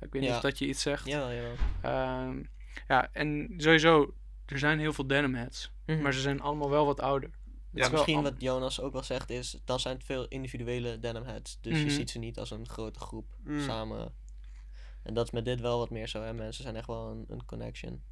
Ik 0.00 0.12
weet 0.12 0.20
niet 0.22 0.30
Ja. 0.30 0.36
of 0.36 0.42
dat 0.42 0.58
je 0.58 0.66
iets 0.66 0.82
zegt. 0.82 1.06
jawel, 1.06 1.32
jawel. 1.32 1.54
Ehm, 1.80 2.42
ja, 2.88 3.08
en 3.12 3.54
sowieso, 3.56 4.14
er 4.46 4.58
zijn 4.58 4.78
heel 4.78 4.92
veel 4.92 5.06
denim 5.06 5.34
heads. 5.34 5.72
Mhm. 5.86 6.02
Maar 6.02 6.12
ze 6.12 6.20
zijn 6.20 6.40
allemaal 6.40 6.70
wel 6.70 6.86
wat 6.86 7.00
ouder. 7.00 7.30
Ja, 7.72 7.88
Misschien 7.88 8.22
wat 8.22 8.34
Jonas 8.38 8.80
ook 8.80 8.92
wel 8.92 9.02
zegt 9.02 9.30
is, 9.30 9.60
dan 9.64 9.80
zijn 9.80 9.94
het 9.96 10.04
veel 10.04 10.26
individuele 10.28 10.98
denim 10.98 11.22
heads. 11.24 11.58
Dus 11.60 11.72
Mhm. 11.72 11.84
je 11.84 11.90
ziet 11.90 12.10
ze 12.10 12.18
niet 12.18 12.38
als 12.38 12.50
een 12.50 12.68
grote 12.68 12.98
groep 13.00 13.26
Mm. 13.44 13.60
samen. 13.60 14.14
En 15.02 15.14
dat 15.14 15.24
is 15.26 15.30
met 15.30 15.44
dit 15.44 15.60
wel 15.60 15.78
wat 15.78 15.90
meer 15.90 16.08
zo, 16.08 16.22
hè. 16.22 16.32
Mensen 16.34 16.62
zijn 16.62 16.76
echt 16.76 16.86
wel 16.86 17.10
een, 17.10 17.24
een 17.28 17.44
connection. 17.44 18.02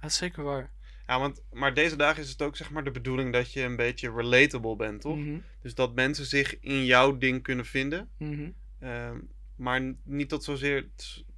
Dat 0.00 0.10
is 0.10 0.16
zeker 0.16 0.42
waar. 0.42 0.72
Ja, 1.06 1.18
want, 1.18 1.42
maar 1.52 1.74
deze 1.74 1.96
dagen 1.96 2.22
is 2.22 2.28
het 2.30 2.42
ook 2.42 2.56
zeg 2.56 2.70
maar 2.70 2.84
de 2.84 2.90
bedoeling 2.90 3.32
dat 3.32 3.52
je 3.52 3.62
een 3.62 3.76
beetje 3.76 4.12
relatable 4.12 4.76
bent, 4.76 5.00
toch? 5.00 5.16
Mhm, 5.16 5.38
Dus 5.60 5.74
dat 5.74 5.94
mensen 5.94 6.24
zich 6.26 6.60
in 6.60 6.84
jouw 6.84 7.18
ding 7.18 7.42
kunnen 7.42 7.64
vinden. 7.66 8.08
mhm, 8.18 8.50
Ehm, 8.78 9.18
maar 9.56 9.94
niet 10.04 10.28
tot 10.28 10.44
zozeer 10.44 10.88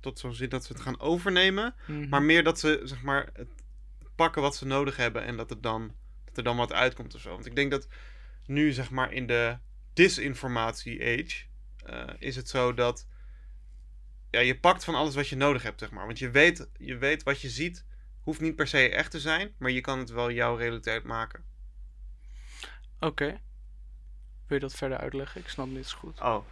tot 0.00 0.18
zozeer 0.18 0.48
dat 0.48 0.64
ze 0.64 0.72
het 0.72 0.82
gaan 0.82 1.00
overnemen. 1.00 1.74
mhm. 1.86 2.08
Maar 2.08 2.22
meer 2.22 2.44
dat 2.44 2.58
ze 2.60 2.80
zeg 2.84 3.02
maar 3.02 3.30
het 3.32 3.48
pakken 4.14 4.42
wat 4.42 4.56
ze 4.56 4.66
nodig 4.66 4.96
hebben 4.96 5.24
en 5.24 5.36
dat, 5.36 5.50
het 5.50 5.62
dan, 5.62 5.92
dat 6.24 6.36
er 6.36 6.42
dan 6.42 6.56
wat 6.56 6.72
uitkomt 6.72 7.14
of 7.14 7.20
zo. 7.20 7.30
Want 7.30 7.46
ik 7.46 7.56
denk 7.56 7.70
dat 7.70 7.88
nu 8.46 8.72
zeg 8.72 8.90
maar 8.90 9.12
in 9.12 9.26
de 9.26 9.56
disinformatie 9.92 11.00
age 11.02 11.44
eh, 11.84 12.14
is 12.18 12.36
het 12.36 12.48
zo 12.48 12.74
dat 12.74 13.06
ja, 14.30 14.40
je 14.40 14.58
pakt 14.60 14.84
van 14.84 14.94
alles 14.94 15.14
wat 15.14 15.28
je 15.28 15.36
nodig 15.36 15.62
hebt, 15.62 15.80
zeg 15.80 15.90
maar. 15.90 16.06
Want 16.06 16.18
je 16.18 16.30
weet, 16.30 16.68
je 16.76 16.96
weet 16.96 17.22
wat 17.22 17.40
je 17.40 17.48
ziet, 17.48 17.84
hoeft 18.20 18.40
niet 18.40 18.56
per 18.56 18.66
se 18.66 18.88
echt 18.90 19.10
te 19.10 19.20
zijn, 19.20 19.54
maar 19.58 19.70
je 19.70 19.80
kan 19.80 19.98
het 19.98 20.10
wel 20.10 20.30
jouw 20.30 20.56
realiteit 20.56 21.04
maken. 21.04 21.44
Oké. 23.00 23.26
Wil 24.46 24.56
je 24.56 24.58
dat 24.58 24.74
verder 24.74 24.98
uitleggen? 24.98 25.40
Ik 25.40 25.48
snap 25.48 25.66
niet 25.66 25.86
zo 25.86 25.98
goed. 25.98 26.20
Oh. 26.20 26.44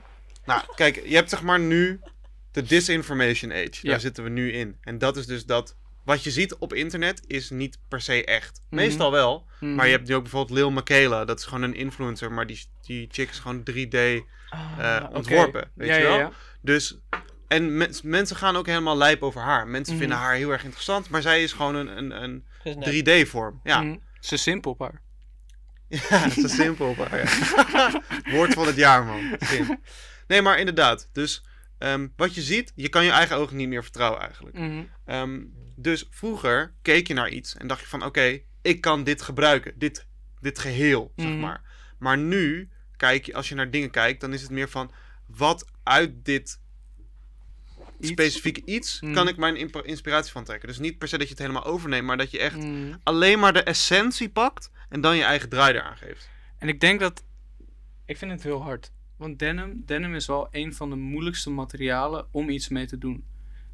Nou, 0.44 0.62
kijk, 0.74 1.06
je 1.06 1.14
hebt 1.14 1.30
zeg 1.30 1.42
maar 1.42 1.60
nu 1.60 2.00
de 2.50 2.62
disinformation 2.62 3.52
age. 3.52 3.68
Daar 3.70 3.92
Ja. 3.92 3.98
zitten 3.98 4.24
we 4.24 4.30
nu 4.30 4.52
in. 4.52 4.76
En 4.80 4.98
dat 4.98 5.16
is 5.16 5.26
dus 5.26 5.46
dat 5.46 5.76
wat 6.04 6.24
je 6.24 6.30
ziet 6.30 6.54
op 6.54 6.72
internet 6.72 7.22
is 7.26 7.50
niet 7.50 7.78
per 7.88 8.00
se 8.00 8.24
echt. 8.24 8.60
Mhm. 8.68 8.74
Meestal 8.82 9.10
wel. 9.10 9.46
Mhm. 9.60 9.74
Maar 9.74 9.86
je 9.86 9.92
hebt 9.92 10.08
nu 10.08 10.14
ook 10.14 10.22
bijvoorbeeld 10.22 10.58
Lil 10.58 10.70
Michaela. 10.70 11.24
Dat 11.24 11.38
is 11.38 11.44
gewoon 11.44 11.62
een 11.62 11.74
influencer. 11.74 12.32
Maar 12.32 12.46
die, 12.46 12.64
die 12.82 13.08
chick 13.10 13.30
is 13.30 13.38
gewoon 13.38 13.62
3D 13.62 14.22
Ah, 14.48 14.96
eh, 14.96 15.10
ontworpen. 15.12 15.70
Weet 15.74 15.88
Ja, 15.88 15.96
je 15.96 16.02
wel? 16.02 16.18
ja. 16.18 16.30
Dus... 16.60 16.98
En 17.48 17.76
mens- 17.76 18.02
mensen 18.02 18.36
gaan 18.36 18.56
ook 18.56 18.66
helemaal 18.66 18.96
lijp 18.96 19.22
over 19.22 19.40
haar. 19.40 19.66
Mensen 19.68 19.92
Mhm. 19.94 20.02
vinden 20.02 20.20
haar 20.22 20.34
heel 20.34 20.50
erg 20.50 20.64
interessant. 20.64 21.08
Maar 21.10 21.22
zij 21.22 21.42
is 21.42 21.52
gewoon 21.52 21.74
een, 21.74 21.96
een, 21.98 22.22
een 22.22 22.44
Dus 22.62 22.74
net- 22.74 22.84
3D-vorm. 23.24 23.60
Ja. 23.62 23.82
Mhm. 23.82 23.96
Ze 24.20 24.34
is 24.34 24.42
simpel 24.42 24.70
op 24.70 24.78
haar. 24.80 25.02
Ja, 26.10 26.24
is 26.24 26.54
simpel. 26.54 26.88
op 26.88 26.96
haar, 27.08 27.18
ja. 27.18 28.02
Woord 28.36 28.52
van 28.54 28.66
het 28.66 28.76
jaar, 28.76 29.04
man. 29.04 29.36
Sim. 29.38 29.80
Nee, 30.26 30.42
maar 30.42 30.58
inderdaad. 30.58 31.08
Dus 31.12 31.44
ehm, 31.78 32.08
wat 32.16 32.34
je 32.34 32.42
ziet, 32.42 32.72
je 32.74 32.88
kan 32.88 33.04
je 33.04 33.10
eigen 33.10 33.36
ogen 33.36 33.56
niet 33.56 33.68
meer 33.68 33.82
vertrouwen 33.82 34.20
eigenlijk. 34.20 34.58
Mhm. 34.58 34.82
Ehm, 35.04 35.40
dus 35.76 36.06
vroeger 36.10 36.74
keek 36.82 37.06
je 37.08 37.14
naar 37.14 37.28
iets 37.28 37.56
en 37.56 37.66
dacht 37.66 37.80
je 37.80 37.86
van... 37.86 38.04
Oké, 38.04 38.38
ik 38.62 38.80
kan 38.80 39.04
dit 39.04 39.22
gebruiken. 39.22 39.72
Dit, 39.78 40.06
dit 40.40 40.58
geheel, 40.58 41.12
zeg 41.16 41.34
maar. 41.34 41.62
Maar 41.98 42.18
nu, 42.18 42.68
kijk 42.96 43.26
je, 43.26 43.34
als 43.34 43.48
je 43.48 43.54
naar 43.54 43.70
dingen 43.70 43.90
kijkt... 43.90 44.20
dan 44.20 44.32
is 44.32 44.42
het 44.42 44.50
meer 44.50 44.68
van... 44.68 44.92
Wat 45.26 45.70
uit 45.82 46.24
dit 46.24 46.60
Iets. 48.04 48.12
specifieke 48.12 48.62
iets... 48.64 49.00
Mhm. 49.00 49.12
kan 49.12 49.28
ik 49.28 49.36
mijn 49.36 49.56
inspiratie 49.84 50.32
van 50.32 50.44
trekken. 50.44 50.68
Dus 50.68 50.78
niet 50.78 50.98
per 50.98 51.08
se 51.08 51.16
dat 51.18 51.26
je 51.26 51.32
het 51.32 51.42
helemaal 51.42 51.64
overneemt... 51.64 52.06
maar 52.06 52.16
dat 52.16 52.30
je 52.30 52.38
echt 52.38 52.56
Mhm. 52.56 52.94
alleen 53.02 53.38
maar 53.38 53.52
de 53.52 53.62
essentie 53.62 54.28
pakt... 54.28 54.70
en 54.88 55.00
dan 55.00 55.16
je 55.16 55.22
eigen 55.22 55.48
draai 55.48 55.74
eraan 55.74 55.96
geeft. 55.96 56.28
En 56.58 56.68
ik 56.68 56.80
denk 56.80 57.00
dat. 57.00 57.24
Ik 58.06 58.16
vind 58.16 58.30
het 58.30 58.42
heel 58.42 58.62
hard. 58.62 58.92
Want 59.16 59.38
denim, 59.38 59.82
denim 59.86 60.14
is 60.14 60.26
wel 60.26 60.48
een 60.50 60.74
van 60.74 60.90
de 60.90 60.96
moeilijkste 60.96 61.50
materialen 61.50 62.26
om 62.30 62.48
iets 62.48 62.68
mee 62.68 62.86
te 62.86 62.98
doen. 62.98 63.24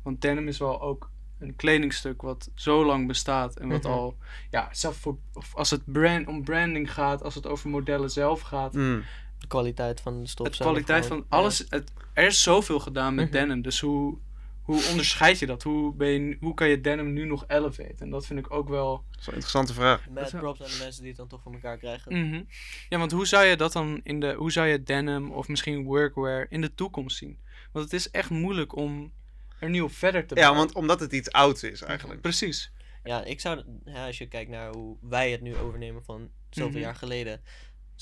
Want 0.03 0.21
denim 0.21 0.49
is 0.49 0.59
wel 0.59 0.81
ook 0.81 1.11
een 1.39 1.57
kledingstuk 1.57 2.23
wat 2.23 2.51
zo 2.55 2.85
lang 2.85 3.07
bestaat 3.07 3.57
en 3.59 3.69
wat 3.69 3.83
Mhm. 3.83 3.93
al, 3.93 4.17
ja, 4.51 4.69
zelf 4.73 4.97
voor, 4.97 5.19
of 5.33 5.55
als 5.57 5.71
het 5.71 5.83
brand, 5.85 6.27
om 6.27 6.45
branding 6.45 6.93
gaat, 6.93 7.23
als 7.23 7.35
het 7.35 7.47
over 7.47 7.71
modellen 7.71 8.11
zelf 8.11 8.41
gaat, 8.41 8.75
Mm. 8.75 9.03
De 9.41 9.47
kwaliteit 9.47 10.01
van 10.01 10.21
de 10.23 10.29
stof. 10.29 10.47
het 10.47 10.57
zelf 10.57 10.71
kwaliteit 10.71 11.07
van 11.07 11.25
alles, 11.29 11.65
het, 11.69 11.93
er 12.13 12.27
is 12.27 12.43
zoveel 12.43 12.81
gedaan 12.81 13.15
met 13.15 13.25
Mhm. 13.25 13.33
denim, 13.35 13.63
dus 13.63 13.81
hoe, 13.81 14.19
hoe 14.63 14.83
onderscheid 14.91 15.39
je 15.39 15.47
dat? 15.47 15.63
Hoe, 15.63 15.95
ben 15.95 16.09
je, 16.09 16.37
hoe 16.41 16.55
kan 16.55 16.69
je 16.69 16.81
denim 16.81 17.13
nu 17.13 17.25
nog 17.25 17.45
elevate? 17.49 17.95
En 17.99 18.11
dat 18.11 18.27
vind 18.27 18.39
ik 18.39 18.51
ook 18.53 18.69
wel... 18.69 19.05
Dat 19.11 19.21
is 19.21 19.27
een 19.27 19.33
interessante 19.33 19.73
vraag. 19.75 20.05
Wel- 20.15 20.25
props 20.41 20.63
aan 20.63 20.71
de 20.71 20.79
mensen 20.83 21.01
die 21.01 21.09
het 21.11 21.19
dan 21.19 21.29
toch 21.29 21.43
voor 21.43 21.53
elkaar 21.53 21.77
krijgen. 21.79 22.29
Mhm. 22.29 22.43
Ja, 22.89 22.99
want 22.99 23.13
hoe 23.13 23.27
zou 23.27 23.45
je 23.45 23.57
dat 23.57 23.73
dan 23.73 24.01
in 24.03 24.21
de, 24.21 24.33
hoe 24.33 24.53
zou 24.53 24.67
je 24.67 24.83
denim 24.83 25.31
of 25.31 25.49
misschien 25.49 25.85
workwear 25.85 26.47
in 26.49 26.61
de 26.61 26.75
toekomst 26.75 27.17
zien? 27.17 27.39
Want 27.73 27.85
het 27.85 27.95
is 27.95 28.11
echt 28.11 28.31
moeilijk 28.31 28.77
om 28.77 29.13
er 29.59 29.71
nu 29.71 29.81
op 29.81 29.93
verder 29.93 30.27
te 30.27 30.35
Ja, 30.35 30.55
want 30.55 30.75
omdat 30.75 31.01
het 31.01 31.13
iets 31.13 31.31
ouds 31.31 31.63
is 31.63 31.83
eigenlijk. 31.83 32.21
Precies. 32.21 32.73
Ja, 33.05 33.25
ik 33.25 33.41
zou, 33.41 33.63
ja, 33.85 34.07
als 34.07 34.19
je 34.19 34.27
kijkt 34.29 34.51
naar 34.51 34.73
hoe 34.75 34.97
wij 35.01 35.31
het 35.31 35.41
nu 35.41 35.57
overnemen 35.57 36.05
van 36.05 36.29
zoveel 36.51 36.71
Mhm. 36.71 36.79
jaar 36.81 36.95
geleden, 36.95 37.41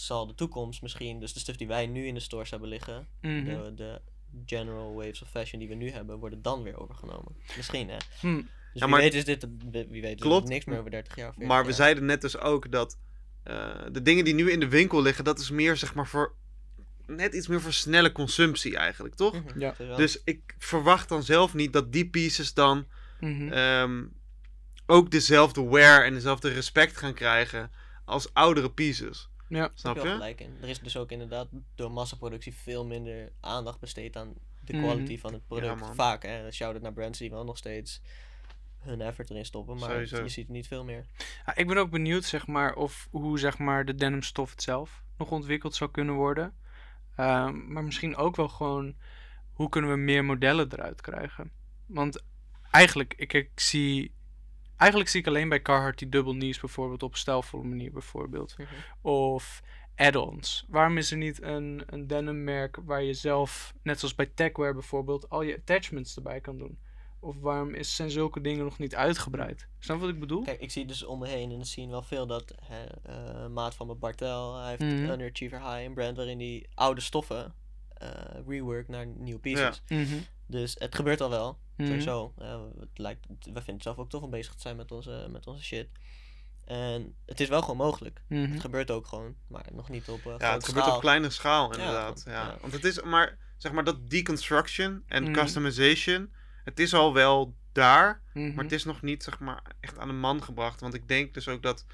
zal 0.05 0.27
de 0.27 0.35
toekomst 0.35 0.83
misschien, 0.83 1.21
dus 1.21 1.33
de 1.33 1.39
stuff 1.41 1.59
die 1.59 1.67
wij 1.67 1.87
nu 1.87 2.07
in 2.07 2.15
de 2.15 2.21
stores 2.21 2.51
hebben 2.51 2.69
liggen, 2.69 3.07
Mhm. 3.21 3.45
de, 3.45 3.73
de 3.75 4.01
general 4.47 4.95
waves 4.95 5.23
of 5.23 5.29
fashion 5.29 5.59
die 5.61 5.69
we 5.69 5.75
nu 5.75 5.91
hebben, 5.91 6.19
worden 6.19 6.43
dan 6.43 6.63
weer 6.63 6.81
overgenomen. 6.81 7.37
Misschien, 7.57 7.89
hè? 7.89 7.97
Hm. 8.21 8.37
Dus 8.37 8.45
Ja, 8.73 8.81
wie 8.81 8.89
maar- 8.89 9.01
weet 9.01 9.15
is 9.15 9.25
dit, 9.25 9.47
wie 9.71 10.03
weet 10.03 10.15
is 10.15 10.21
Klopt. 10.21 10.41
dit 10.43 10.53
niks 10.53 10.65
meer 10.65 10.79
over 10.79 10.91
30 10.91 11.17
jaar 11.17 11.29
of 11.29 11.35
40 11.35 11.53
Maar 11.53 11.63
we 11.63 11.69
jaar. 11.69 11.77
zeiden 11.77 12.05
net 12.05 12.21
dus 12.21 12.39
ook 12.39 12.71
dat 12.71 12.99
eh, 13.43 13.83
de 13.93 14.03
dingen 14.03 14.25
die 14.25 14.35
nu 14.35 14.51
in 14.51 14.61
de 14.61 14.69
winkel 14.69 15.03
liggen, 15.03 15.25
dat 15.25 15.39
is 15.39 15.51
meer 15.51 15.77
zeg 15.77 15.95
maar 15.95 16.07
voor 16.07 16.35
net 17.07 17.35
iets 17.35 17.47
meer 17.47 17.61
voor 17.61 17.73
snelle 17.73 18.13
consumptie 18.13 18.77
eigenlijk, 18.77 19.15
toch? 19.15 19.35
Mhm, 19.45 19.59
Ja. 19.61 19.75
Dus 19.97 20.21
ik 20.25 20.55
verwacht 20.59 21.09
dan 21.09 21.23
zelf 21.23 21.55
niet 21.55 21.73
dat 21.73 21.93
die 21.93 22.09
pieces 22.11 22.55
dan 22.55 22.87
Mhm. 23.21 23.49
ehm, 23.53 24.05
ook 24.87 25.11
dezelfde 25.11 25.69
wear 25.69 26.05
en 26.05 26.15
dezelfde 26.15 26.49
respect 26.49 26.97
gaan 26.97 27.15
krijgen 27.15 27.71
als 28.05 28.35
oudere 28.35 28.71
pieces. 28.71 29.29
Ja. 29.49 29.59
Daar 29.59 29.71
Snap 29.75 29.95
heb 29.95 30.05
je 30.05 30.11
gelijk 30.11 30.41
in. 30.41 30.57
Er 30.63 30.69
is 30.69 30.81
dus 30.81 30.97
ook 30.97 31.11
inderdaad 31.11 31.49
door 31.75 31.91
massaproductie 31.93 32.55
veel 32.55 32.87
minder 32.87 33.33
aandacht 33.41 33.81
besteed 33.81 34.17
aan 34.17 34.35
de 34.65 34.73
Mhm. 34.73 34.83
quality 34.83 35.19
van 35.19 35.33
het 35.33 35.47
product. 35.47 35.81
man. 35.81 35.95
Vaak, 35.95 36.23
hè. 36.23 36.51
Shout-out 36.53 36.83
naar 36.83 36.93
brands 36.93 37.19
die 37.19 37.31
wel 37.31 37.45
nog 37.45 37.57
steeds 37.57 38.01
hun 38.79 39.01
effort 39.01 39.31
erin 39.31 39.45
stoppen, 39.45 39.77
maar 39.79 39.91
Sowieso. 39.91 40.23
je 40.23 40.29
ziet 40.29 40.49
niet 40.49 40.67
veel 40.67 40.85
meer. 40.85 41.07
Ja, 41.47 41.57
ik 41.57 41.67
ben 41.67 41.77
ook 41.77 41.91
benieuwd, 41.91 42.25
zeg 42.25 42.47
maar, 42.47 42.75
of 42.75 43.09
hoe 43.11 43.39
zeg 43.39 43.59
maar, 43.59 43.85
de 43.85 43.95
denimstof 43.95 44.51
het 44.51 44.63
zelf 44.63 45.03
nog 45.19 45.31
ontwikkeld 45.31 45.75
zou 45.75 45.91
kunnen 45.91 46.15
worden. 46.15 46.55
Ehm, 47.17 47.73
maar 47.73 47.85
misschien 47.85 48.17
ook 48.17 48.37
wel 48.37 48.49
gewoon, 48.49 48.97
hoe 49.53 49.69
kunnen 49.69 49.91
we 49.91 49.97
meer 49.97 50.25
modellen 50.25 50.73
eruit 50.73 51.01
krijgen? 51.01 51.51
Want 51.87 52.23
eigenlijk, 52.71 53.15
ik, 53.17 53.33
ik 53.33 53.51
zie... 53.61 54.15
Eigenlijk 54.79 55.11
zie 55.11 55.21
ik 55.21 55.27
alleen 55.27 55.49
bij 55.49 55.63
Carhartt 55.63 55.99
die 55.99 56.09
double 56.09 56.33
knees 56.33 56.61
bijvoorbeeld 56.61 57.03
op 57.03 57.13
een 57.13 57.19
stijlvolle 57.19 57.65
manier 57.65 57.93
bijvoorbeeld. 57.93 58.57
Of 59.01 59.63
add-ons. 59.97 60.65
Waarom 60.69 60.97
is 60.99 61.11
er 61.11 61.17
niet 61.17 61.43
een, 61.43 61.83
een 61.87 62.07
denim 62.07 62.45
merk 62.45 62.79
waar 62.85 63.03
je 63.03 63.15
zelf, 63.15 63.75
net 63.83 63.99
zoals 63.99 64.15
bij 64.15 64.31
Techwear 64.35 64.73
bijvoorbeeld, 64.73 65.29
al 65.31 65.43
je 65.43 65.57
attachments 65.57 66.17
erbij 66.17 66.41
kan 66.41 66.59
doen? 66.59 66.79
Of 67.21 67.37
waarom 67.41 67.75
is, 67.75 67.97
zijn 67.97 68.11
zulke 68.11 68.41
dingen 68.41 68.65
nog 68.65 68.79
niet 68.79 68.95
uitgebreid? 68.95 69.69
Snap 69.79 69.97
je 69.97 70.03
wat 70.05 70.15
ik 70.15 70.21
bedoel? 70.21 70.43
Kijk, 70.43 70.61
ik 70.61 70.71
zie 70.71 70.87
dus 70.87 71.05
om 71.05 71.19
me 71.19 71.29
heen 71.29 71.51
in 71.51 71.59
de 71.59 71.65
scene 71.65 71.91
wel 71.91 72.03
veel 72.03 72.27
dat 72.27 72.55
hè, 72.63 72.85
eh, 72.85 73.47
maat 73.49 73.75
van 73.75 73.87
mijn 73.87 73.99
Bartel, 73.99 74.61
hij 74.61 74.69
heeft 74.71 74.83
Mhm. 74.83 75.11
Underachiever 75.11 75.59
High, 75.61 75.85
een 75.85 75.95
brand 75.95 76.17
waarin 76.17 76.39
hij 76.39 76.67
oude 76.75 77.01
stoffen 77.01 77.55
eh 77.95 78.11
rework 78.47 78.89
naar 78.89 79.07
nieuwe 79.07 79.41
pieces. 79.41 79.83
Mhm. 79.89 80.17
Dus 80.49 80.77
het 80.79 80.95
gebeurt 80.95 81.21
al 81.21 81.31
wel, 81.31 81.59
Mhm. 81.77 81.89
sowieso. 81.89 82.33
Eh, 82.39 82.61
het 82.81 82.99
lijkt, 82.99 83.27
we 83.29 83.37
vinden 83.53 83.75
het 83.75 83.83
zelf 83.83 83.97
ook 83.97 84.09
tof 84.11 84.23
om 84.23 84.31
bezig 84.31 84.55
te 84.55 84.61
zijn 84.61 84.77
met 84.77 84.93
onze, 84.93 85.27
met 85.31 85.47
onze 85.47 85.63
shit. 85.63 85.89
En 86.65 87.15
het 87.27 87.41
is 87.41 87.49
wel 87.49 87.61
gewoon 87.61 87.77
mogelijk. 87.77 88.23
Mhm. 88.29 88.51
Het 88.53 88.61
gebeurt 88.61 88.91
ook 88.91 89.07
gewoon, 89.07 89.35
maar 89.47 89.65
nog 89.73 89.89
niet 89.89 90.09
op 90.09 90.27
eh 90.27 90.35
Ja, 90.39 90.53
het 90.53 90.65
gebeurt 90.65 90.85
schaal. 90.85 90.95
op 90.97 91.01
kleine 91.03 91.31
schaal 91.31 91.73
inderdaad. 91.73 92.23
Ja, 92.27 92.33
ja. 92.33 92.57
Want 92.61 92.73
het 92.73 92.85
is 92.85 93.03
maar, 93.03 93.39
zeg 93.57 93.73
maar, 93.73 93.85
dat 93.85 94.11
deconstruction 94.11 95.03
en 95.07 95.23
Mhm. 95.23 95.33
customization, 95.33 96.33
het 96.65 96.79
is 96.81 96.95
al 96.95 97.15
wel 97.15 97.55
daar, 97.73 98.23
Mhm. 98.35 98.55
maar 98.55 98.65
het 98.65 98.73
is 98.73 98.85
nog 98.85 99.03
niet, 99.03 99.23
zeg 99.23 99.39
maar, 99.39 99.63
echt 99.81 99.99
aan 99.99 100.09
de 100.09 100.15
man 100.15 100.43
gebracht. 100.43 100.81
Want 100.81 100.95
ik 100.95 101.09
denk 101.09 101.35
dus 101.35 101.49
ook 101.49 101.63
dat 101.63 101.87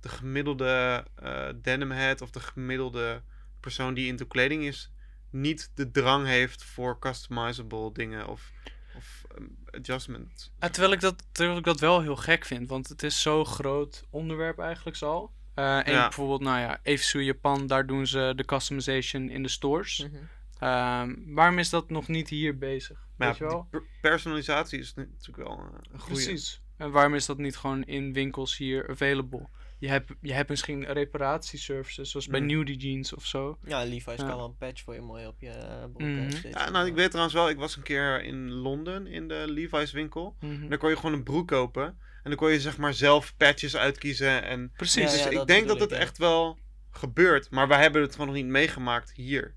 de 0.00 0.08
gemiddelde 0.08 1.04
eh 1.14 1.48
denimhead 1.62 2.20
of 2.20 2.30
de 2.30 2.40
gemiddelde 2.40 3.22
persoon 3.60 3.94
die 3.94 4.06
into 4.06 4.26
kleding 4.26 4.64
is, 4.64 4.91
niet 5.32 5.70
de 5.74 5.90
drang 5.90 6.26
heeft 6.26 6.64
voor 6.64 6.98
customizable 6.98 7.92
dingen 7.92 8.28
of, 8.28 8.52
of 8.96 9.22
um, 9.38 9.56
adjustment. 9.70 10.52
Ja, 10.58 10.68
terwijl, 10.68 10.92
ik 10.92 11.00
dat, 11.00 11.26
terwijl 11.32 11.58
ik 11.58 11.64
dat 11.64 11.80
wel 11.80 12.00
heel 12.00 12.16
gek 12.16 12.44
vind, 12.44 12.68
want 12.68 12.88
het 12.88 13.02
is 13.02 13.22
zo'n 13.22 13.46
groot 13.46 14.04
onderwerp 14.10 14.58
eigenlijk 14.58 15.00
al. 15.00 15.32
Eh, 15.54 15.86
en 15.86 15.92
Ja. 15.92 16.02
bijvoorbeeld, 16.02 16.40
nou 16.40 16.58
ja, 16.60 16.80
Evensu 16.82 17.20
Japan, 17.22 17.66
daar 17.66 17.86
doen 17.86 18.06
ze 18.06 18.32
de 18.36 18.44
customization 18.44 19.28
in 19.30 19.42
de 19.42 19.48
stores. 19.48 19.98
Mhm. 19.98 20.22
Ehm, 20.58 21.14
waarom 21.26 21.58
is 21.58 21.70
dat 21.70 21.90
nog 21.90 22.08
niet 22.08 22.28
hier 22.28 22.58
bezig? 22.58 23.06
Maar 23.16 23.28
Weet 23.28 23.36
je 23.38 23.44
ja, 23.44 23.50
wel? 23.50 23.66
die 23.70 23.80
per- 23.80 23.88
personalisatie 24.00 24.78
is 24.78 24.94
natuurlijk 24.94 25.48
wel 25.48 25.58
eh, 25.58 25.64
een 25.92 25.98
goede. 26.00 26.22
Precies. 26.24 26.62
En 26.76 26.90
waarom 26.90 27.14
is 27.14 27.26
dat 27.26 27.38
niet 27.38 27.56
gewoon 27.56 27.84
in 27.84 28.12
winkels 28.12 28.56
hier 28.56 28.88
available? 28.90 29.48
Je 29.82 29.88
hebt, 29.88 30.12
je 30.20 30.32
hebt 30.32 30.48
misschien 30.48 30.84
reparatieservices, 30.84 32.10
zoals 32.10 32.26
bij 32.26 32.40
Mm. 32.40 32.46
Nudie 32.46 32.76
Jeans 32.76 33.14
of 33.14 33.26
zo. 33.26 33.58
Ja, 33.64 33.84
Levi's 33.84 34.04
Ja. 34.04 34.14
kan 34.28 34.36
wel 34.36 34.44
een 34.44 34.56
patch 34.56 34.82
voor 34.82 34.94
je 34.94 35.00
mooi 35.00 35.26
op 35.26 35.40
je 35.40 35.52
broek 35.92 36.08
Mhm. 36.08 36.30
stitchen, 36.30 36.50
Ja, 36.50 36.70
nou, 36.70 36.86
ik 36.86 36.94
weet 36.94 37.08
trouwens 37.08 37.34
wel, 37.34 37.48
ik 37.48 37.56
was 37.56 37.76
een 37.76 37.82
keer 37.82 38.22
in 38.24 38.50
Londen 38.50 39.06
in 39.06 39.28
de 39.28 39.44
Levi's 39.48 39.92
winkel. 39.92 40.36
Mhm. 40.40 40.62
En 40.62 40.68
dan 40.68 40.78
kon 40.78 40.90
je 40.90 40.96
gewoon 40.96 41.12
een 41.12 41.22
broek 41.22 41.48
kopen. 41.48 41.84
En 42.22 42.30
dan 42.30 42.34
kon 42.34 42.50
je 42.50 42.60
zeg 42.60 42.78
maar 42.78 42.94
zelf 42.94 43.36
patches 43.36 43.76
uitkiezen. 43.76 44.42
En 44.44 44.72
Precies. 44.76 45.02
Ja, 45.02 45.10
dus 45.10 45.22
ja, 45.22 45.28
ik 45.30 45.36
dat 45.36 45.46
denk 45.46 45.68
dat 45.68 45.80
het 45.80 45.90
ik, 45.90 45.96
ja. 45.96 46.02
echt 46.02 46.18
wel 46.18 46.58
gebeurt. 46.90 47.50
Maar 47.50 47.68
wij 47.68 47.80
hebben 47.80 48.02
het 48.02 48.12
gewoon 48.12 48.26
nog 48.26 48.36
niet 48.36 48.46
meegemaakt 48.46 49.12
hier. 49.12 49.54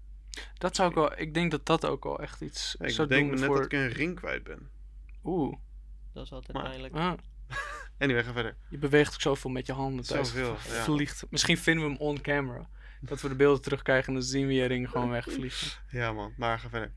Dat 0.57 0.75
zou 0.75 0.89
ik 0.89 0.95
wel, 0.95 1.19
ik 1.19 1.33
denk 1.33 1.51
dat 1.51 1.65
dat 1.65 1.85
ook 1.85 2.03
wel 2.03 2.19
echt 2.19 2.41
iets 2.41 2.75
Ik 2.79 2.89
zou 2.89 3.07
denk 3.07 3.21
doen 3.21 3.29
me 3.33 3.35
net 3.39 3.45
voor... 3.45 3.55
dat 3.55 3.65
ik 3.65 3.73
een 3.73 3.87
ring 3.89 4.15
kwijt 4.15 4.43
ben. 4.43 4.69
Oeh, 5.23 5.55
Dat 6.13 6.25
is 6.25 6.31
altijd 6.31 6.57
Maar- 6.57 6.69
pijnlijk. 6.69 6.93
ah, 6.93 7.13
Anyway, 7.97 8.23
ga 8.23 8.31
verder. 8.31 8.55
je 8.69 8.77
beweegt 8.77 9.13
ook 9.13 9.21
zoveel 9.21 9.49
met 9.49 9.65
je 9.65 9.73
handen 9.73 10.05
thuis. 10.05 10.27
Zoveel, 10.33 10.47
ja. 10.75 10.83
Vliegt. 10.83 11.23
Misschien 11.29 11.57
vinden 11.57 11.83
we 11.85 11.89
hem 11.91 11.99
on 11.99 12.21
camera. 12.21 12.69
Dat 13.01 13.21
we 13.21 13.27
de 13.27 13.35
beelden 13.35 13.61
terugkrijgen 13.61 14.07
en 14.07 14.13
dan 14.13 14.23
zien 14.23 14.47
we 14.47 14.53
je 14.53 14.65
ring 14.65 14.89
gewoon 14.89 15.09
wegvliegen. 15.19 15.67
Ja 15.89 16.13
man, 16.13 16.33
maar 16.37 16.59
ga 16.59 16.69
verder. 16.69 16.91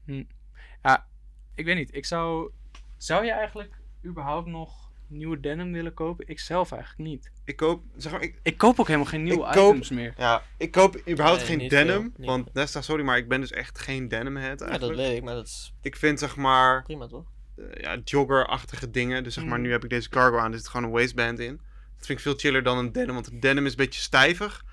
Ik 1.55 1.65
weet 1.65 1.77
niet, 1.77 1.95
ik 1.95 2.05
zou... 2.07 2.51
Zou 2.97 3.25
je 3.25 3.31
eigenlijk 3.33 3.81
überhaupt 4.05 4.47
nog 4.47 4.91
nieuwe 5.07 5.41
denim 5.41 5.73
willen 5.73 5.95
kopen? 5.95 6.29
Ik 6.29 6.41
zelf 6.41 6.73
eigenlijk 6.73 7.11
niet. 7.11 7.33
Ik 7.45 7.57
koop, 7.57 7.83
zeg 7.97 8.13
maar, 8.13 8.21
ik, 8.23 8.41
Ik 8.43 8.57
koop 8.59 8.81
ook 8.81 8.87
helemaal 8.87 9.07
geen 9.09 9.23
nieuwe 9.23 9.51
koop- 9.53 9.73
items 9.75 9.91
meer. 9.91 10.15
ja, 10.17 10.43
ik 10.57 10.71
koop 10.71 10.97
überhaupt 11.09 11.49
Nee, 11.49 11.59
geen 11.59 11.69
denim. 11.69 12.13
veel, 12.17 12.27
want 12.27 12.53
Nesta, 12.55 12.83
sorry, 12.83 13.05
maar 13.05 13.17
ik 13.17 13.29
ben 13.29 13.41
dus 13.41 13.51
echt 13.53 13.79
geen 13.79 14.09
denim 14.09 14.37
head 14.37 14.61
Ja, 14.61 14.79
dat 14.79 14.97
weet 14.97 15.17
ik, 15.17 15.23
maar 15.23 15.35
dat 15.35 15.47
is 15.47 15.75
ik 15.83 15.97
vind 15.97 16.19
zeg 16.19 16.37
maar 16.37 16.83
prima 16.83 17.07
toch? 17.07 17.25
Eh, 17.59 17.83
ja, 17.83 18.01
jogger-achtige 18.05 18.91
dingen. 18.91 19.25
Dus 19.25 19.35
zeg 19.35 19.45
maar, 19.45 19.53
Mhm. 19.59 19.63
nu 19.63 19.71
heb 19.73 19.85
ik 19.85 19.91
deze 19.91 20.09
cargo 20.09 20.37
aan, 20.39 20.53
er 20.53 20.59
zit 20.59 20.69
gewoon 20.69 20.87
een 20.87 20.93
waistband 20.93 21.39
in. 21.39 21.57
Dat 21.97 22.07
vind 22.07 22.19
ik 22.19 22.25
veel 22.25 22.35
chiller 22.37 22.63
dan 22.63 22.79
een 22.79 22.93
denim, 22.93 23.15
want 23.15 23.31
een 23.31 23.41
denim 23.41 23.65
is 23.65 23.71
een 23.71 23.77
beetje 23.77 24.01
stijvig. 24.01 24.65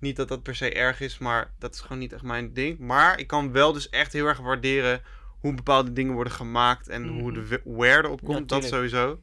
Niet 0.00 0.16
dat 0.16 0.28
dat 0.28 0.42
per 0.42 0.54
se 0.54 0.72
erg 0.72 1.00
is, 1.00 1.18
maar 1.18 1.52
dat 1.58 1.74
is 1.74 1.80
gewoon 1.80 1.98
niet 1.98 2.12
echt 2.12 2.22
mijn 2.22 2.52
ding. 2.52 2.78
Maar 2.78 3.18
ik 3.18 3.26
kan 3.26 3.52
wel 3.52 3.72
dus 3.72 3.88
echt 3.88 4.12
heel 4.12 4.26
erg 4.26 4.38
waarderen 4.38 5.02
hoe 5.38 5.54
bepaalde 5.54 5.92
dingen 5.92 6.14
worden 6.14 6.32
gemaakt 6.32 6.88
en 6.88 7.08
hoe 7.08 7.32
de 7.32 7.46
we- 7.46 7.60
wear 7.64 8.04
erop 8.04 8.24
komt. 8.24 8.48
dat 8.48 8.64
sowieso. 8.64 9.20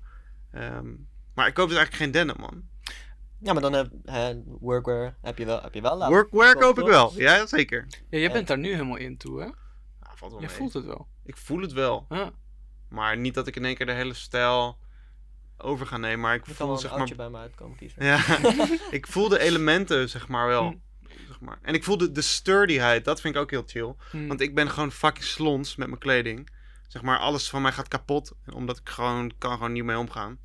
Ehm, 0.51 0.93
maar 1.33 1.47
ik 1.47 1.53
koop 1.53 1.67
dus 1.69 1.77
eigenlijk 1.77 2.03
geen 2.03 2.11
denim, 2.25 2.41
man. 2.41 2.63
Ja, 3.39 3.53
maar 3.53 3.61
dan 3.61 3.73
heb 3.73 3.91
workwear 4.59 5.17
heb 5.21 5.37
je 5.37 5.45
wel, 5.45 5.61
heb 5.61 5.73
je 5.73 5.81
wel 5.81 5.97
laten. 5.97 6.13
Workwear 6.13 6.53
koop, 6.53 6.61
koop 6.61 6.79
ik 6.79 6.85
wel, 6.85 7.13
ja 7.15 7.45
zeker. 7.45 7.85
Ja, 8.09 8.17
jij 8.19 8.31
bent 8.31 8.47
daar 8.47 8.57
nu 8.57 8.71
helemaal 8.71 8.95
in 8.97 9.17
toe, 9.17 9.39
hè? 9.39 9.45
Ja, 9.45 9.53
valt 10.15 10.31
wel 10.31 10.41
Je 10.41 10.47
mee. 10.47 10.55
voelt 10.55 10.73
het 10.73 10.85
wel. 10.85 11.07
Ik 11.23 11.37
voel 11.37 11.61
het 11.61 11.73
wel. 11.73 12.05
Ah, 12.09 12.27
Maar 12.89 13.17
niet 13.17 13.33
dat 13.33 13.47
ik 13.47 13.55
in 13.55 13.65
één 13.65 13.75
keer 13.75 13.85
de 13.85 13.91
hele 13.91 14.13
stijl 14.13 14.77
over 15.57 15.85
ga 15.85 15.97
nemen. 15.97 16.19
Maar 16.19 16.35
ik 16.35 16.41
kan 16.41 16.55
voel 16.55 16.71
een 16.71 16.77
zeg 16.77 16.97
maar 16.97 17.15
bij 17.15 17.29
me 17.29 17.37
uitkomen 17.37 17.77
kiezen. 17.77 18.05
Ja, 18.05 18.19
ik 18.97 19.07
voel 19.07 19.29
de 19.29 19.39
elementen, 19.39 20.09
zeg 20.09 20.27
maar 20.27 20.47
wel. 20.47 20.63
Mm. 20.63 20.81
Zeg 21.27 21.39
maar. 21.39 21.59
En 21.61 21.73
ik 21.73 21.83
voel 21.83 21.97
de, 21.97 22.11
de 22.11 22.21
sturdyheid, 22.21 23.05
dat 23.05 23.21
vind 23.21 23.35
ik 23.35 23.41
ook 23.41 23.51
heel 23.51 23.63
chill. 23.65 23.95
hm. 24.11 24.27
Want 24.27 24.41
ik 24.41 24.55
ben 24.55 24.69
gewoon 24.69 24.91
fucking 24.91 25.25
slons 25.25 25.75
met 25.75 25.87
mijn 25.87 25.99
kleding. 25.99 26.49
Zeg 26.87 27.01
maar, 27.01 27.17
alles 27.19 27.49
van 27.49 27.61
mij 27.61 27.71
gaat 27.71 27.87
kapot. 27.87 28.31
Omdat 28.53 28.77
ik 28.77 28.89
gewoon, 28.89 29.31
kan 29.37 29.51
gewoon 29.51 29.71
niet 29.71 29.83
mee 29.83 29.97
omgaan. 29.97 30.39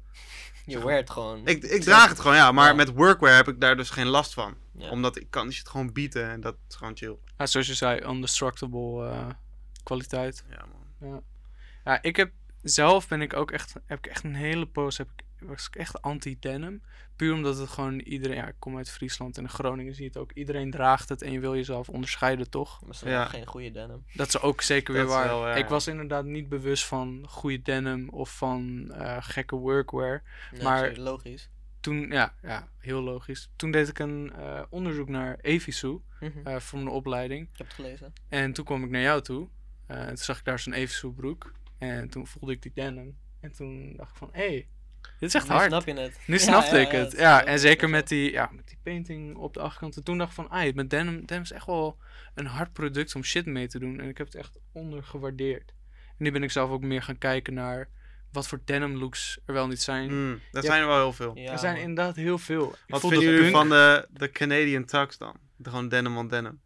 Je 0.66 0.84
weart 0.84 1.10
gewoon. 1.10 1.46
Ik, 1.46 1.62
ik 1.62 1.82
draag 1.82 2.08
het 2.08 2.20
gewoon, 2.20 2.36
ja. 2.36 2.52
Maar 2.52 2.68
Ja. 2.68 2.74
met 2.74 2.92
workwear 2.94 3.36
heb 3.36 3.48
ik 3.48 3.60
daar 3.60 3.76
dus 3.76 3.90
geen 3.90 4.06
last 4.06 4.34
van. 4.34 4.54
Ja. 4.72 4.90
Omdat 4.90 5.16
ik 5.16 5.26
kan 5.30 5.52
shit 5.52 5.68
gewoon 5.68 5.92
bieten 5.92 6.30
en 6.30 6.40
dat 6.40 6.56
is 6.68 6.74
gewoon 6.76 6.96
chill. 6.96 7.16
Ja, 7.38 7.46
zoals 7.46 7.66
je 7.66 7.74
zei, 7.74 8.00
undestructible 8.00 9.08
eh, 9.08 9.26
kwaliteit. 9.82 10.44
Ja, 10.50 10.64
man. 10.72 11.10
Ja, 11.10 11.20
ik 12.02 12.16
heb 12.16 12.32
zelf 12.62 13.08
ben 13.08 13.20
ik 13.22 13.34
ook 13.36 13.50
echt, 13.50 13.74
heb 13.86 13.98
ik 13.98 14.06
echt 14.06 14.24
een 14.24 14.34
hele 14.34 14.66
poos 14.66 14.98
heb 14.98 15.08
ik 15.16 15.24
was 15.40 15.66
ik 15.66 15.76
echt 15.76 16.02
anti-denim. 16.02 16.82
Puur 17.16 17.34
omdat 17.34 17.58
het 17.58 17.68
gewoon 17.68 17.98
iedereen... 17.98 18.36
Ja, 18.36 18.46
ik 18.48 18.54
kom 18.58 18.76
uit 18.76 18.90
Friesland 18.90 19.36
en 19.36 19.42
in 19.42 19.48
Groningen 19.48 19.94
zie 19.94 20.02
je 20.02 20.08
het 20.08 20.18
ook. 20.18 20.32
Iedereen 20.32 20.70
draagt 20.70 21.08
het 21.08 21.22
en 21.22 21.32
je 21.32 21.40
wil 21.40 21.54
jezelf 21.54 21.88
onderscheiden, 21.88 22.50
toch? 22.50 22.80
Maar 22.82 22.90
is 22.90 23.00
Ja. 23.00 23.24
geen 23.24 23.46
goede 23.46 23.70
denim. 23.70 24.04
Dat 24.14 24.26
is 24.28 24.40
ook 24.40 24.60
zeker 24.62 24.94
weer 24.94 25.06
waar. 25.06 25.26
wel, 25.26 25.48
ja. 25.48 25.54
Ik 25.54 25.68
was 25.68 25.86
inderdaad 25.86 26.24
niet 26.24 26.48
bewust 26.48 26.84
van 26.86 27.24
goede 27.28 27.62
denim 27.62 28.08
of 28.08 28.36
van 28.36 28.90
eh, 28.92 29.16
gekke 29.20 29.56
workwear. 29.56 30.22
Nee, 30.52 30.62
Maar- 30.62 30.96
logisch. 30.96 31.48
Toen, 31.80 32.10
ja, 32.10 32.34
ja, 32.42 32.68
heel 32.78 33.00
logisch. 33.02 33.50
Toen 33.56 33.70
deed 33.70 33.88
ik 33.88 33.98
een 33.98 34.32
eh, 34.36 34.62
onderzoek 34.70 35.08
naar 35.08 35.38
Evisu 35.40 35.98
eh, 36.44 36.56
voor 36.56 36.78
mijn 36.78 36.90
opleiding. 36.90 37.42
Ik 37.52 37.58
heb 37.58 37.66
het 37.66 37.74
gelezen. 37.76 38.12
En 38.28 38.52
toen 38.52 38.64
kwam 38.64 38.84
ik 38.84 38.90
naar 38.90 39.00
jou 39.02 39.22
toe. 39.22 39.48
Eh, 39.86 40.00
en 40.00 40.06
toen 40.06 40.16
zag 40.16 40.38
ik 40.38 40.44
daar 40.44 40.58
zo'n 40.58 40.72
Evisu 40.72 41.10
broek. 41.12 41.52
En 41.80 42.08
toen 42.08 42.26
voelde 42.26 42.52
ik 42.52 42.62
die 42.62 42.72
denim. 42.74 43.18
En 43.40 43.52
toen 43.52 43.96
dacht 43.96 44.10
ik 44.10 44.16
van, 44.16 44.28
hé, 44.32 44.46
hey, 44.46 44.68
dit 45.18 45.28
is 45.28 45.34
echt 45.34 45.48
Nu 45.48 45.54
hard. 45.54 45.66
snap 45.70 45.86
je 45.86 45.94
het. 45.94 46.18
Nu 46.26 46.34
Ja, 46.36 46.40
snapte 46.40 46.76
ja, 46.76 46.86
ik 46.86 46.92
ja, 46.92 46.98
het. 46.98 47.12
Ja, 47.12 47.44
en 47.44 47.58
zeker 47.58 47.88
met 47.90 48.08
die, 48.08 48.30
ja, 48.32 48.50
met 48.52 48.68
die 48.68 48.78
painting 48.82 49.36
op 49.36 49.54
de 49.54 49.60
achterkant. 49.60 49.96
En 49.96 50.04
toen 50.04 50.18
dacht 50.18 50.28
ik 50.30 50.34
van, 50.34 50.50
ai, 50.50 50.72
met 50.74 50.90
denim, 50.90 51.26
denim 51.26 51.42
is 51.42 51.52
echt 51.52 51.66
wel 51.66 51.98
een 52.34 52.46
hard 52.46 52.72
product 52.72 53.14
om 53.14 53.22
shit 53.24 53.46
mee 53.46 53.68
te 53.68 53.78
doen. 53.78 54.00
En 54.00 54.08
ik 54.08 54.18
heb 54.18 54.26
het 54.26 54.36
echt 54.36 54.58
ondergewaardeerd. 54.72 55.72
En 56.08 56.24
nu 56.24 56.30
ben 56.32 56.42
ik 56.42 56.50
zelf 56.50 56.70
ook 56.70 56.82
meer 56.82 57.02
gaan 57.02 57.18
kijken 57.18 57.54
naar 57.54 57.88
wat 58.32 58.48
voor 58.48 58.60
denim 58.64 58.96
looks 58.96 59.38
er 59.46 59.54
wel 59.54 59.66
niet 59.66 59.82
zijn. 59.82 60.10
Mm, 60.26 60.40
dat 60.50 60.62
Ja. 60.62 60.68
zijn 60.70 60.82
er 60.82 60.88
wel 60.88 60.96
heel 60.98 61.12
veel. 61.12 61.36
Ja, 61.36 61.52
er 61.52 61.58
zijn 61.58 61.74
man. 61.74 61.82
inderdaad 61.82 62.16
heel 62.16 62.38
veel. 62.38 62.68
Ik 62.72 62.78
Wat 62.86 63.00
vinden 63.00 63.20
jullie 63.20 63.40
punk- 63.40 63.54
van 63.56 63.68
de, 63.68 64.06
de 64.10 64.30
Canadian 64.30 64.84
Tux 64.84 65.18
dan? 65.18 65.36
De 65.56 65.68
gewoon 65.70 65.88
denim 65.88 66.16
on 66.16 66.28
denim. 66.28 66.60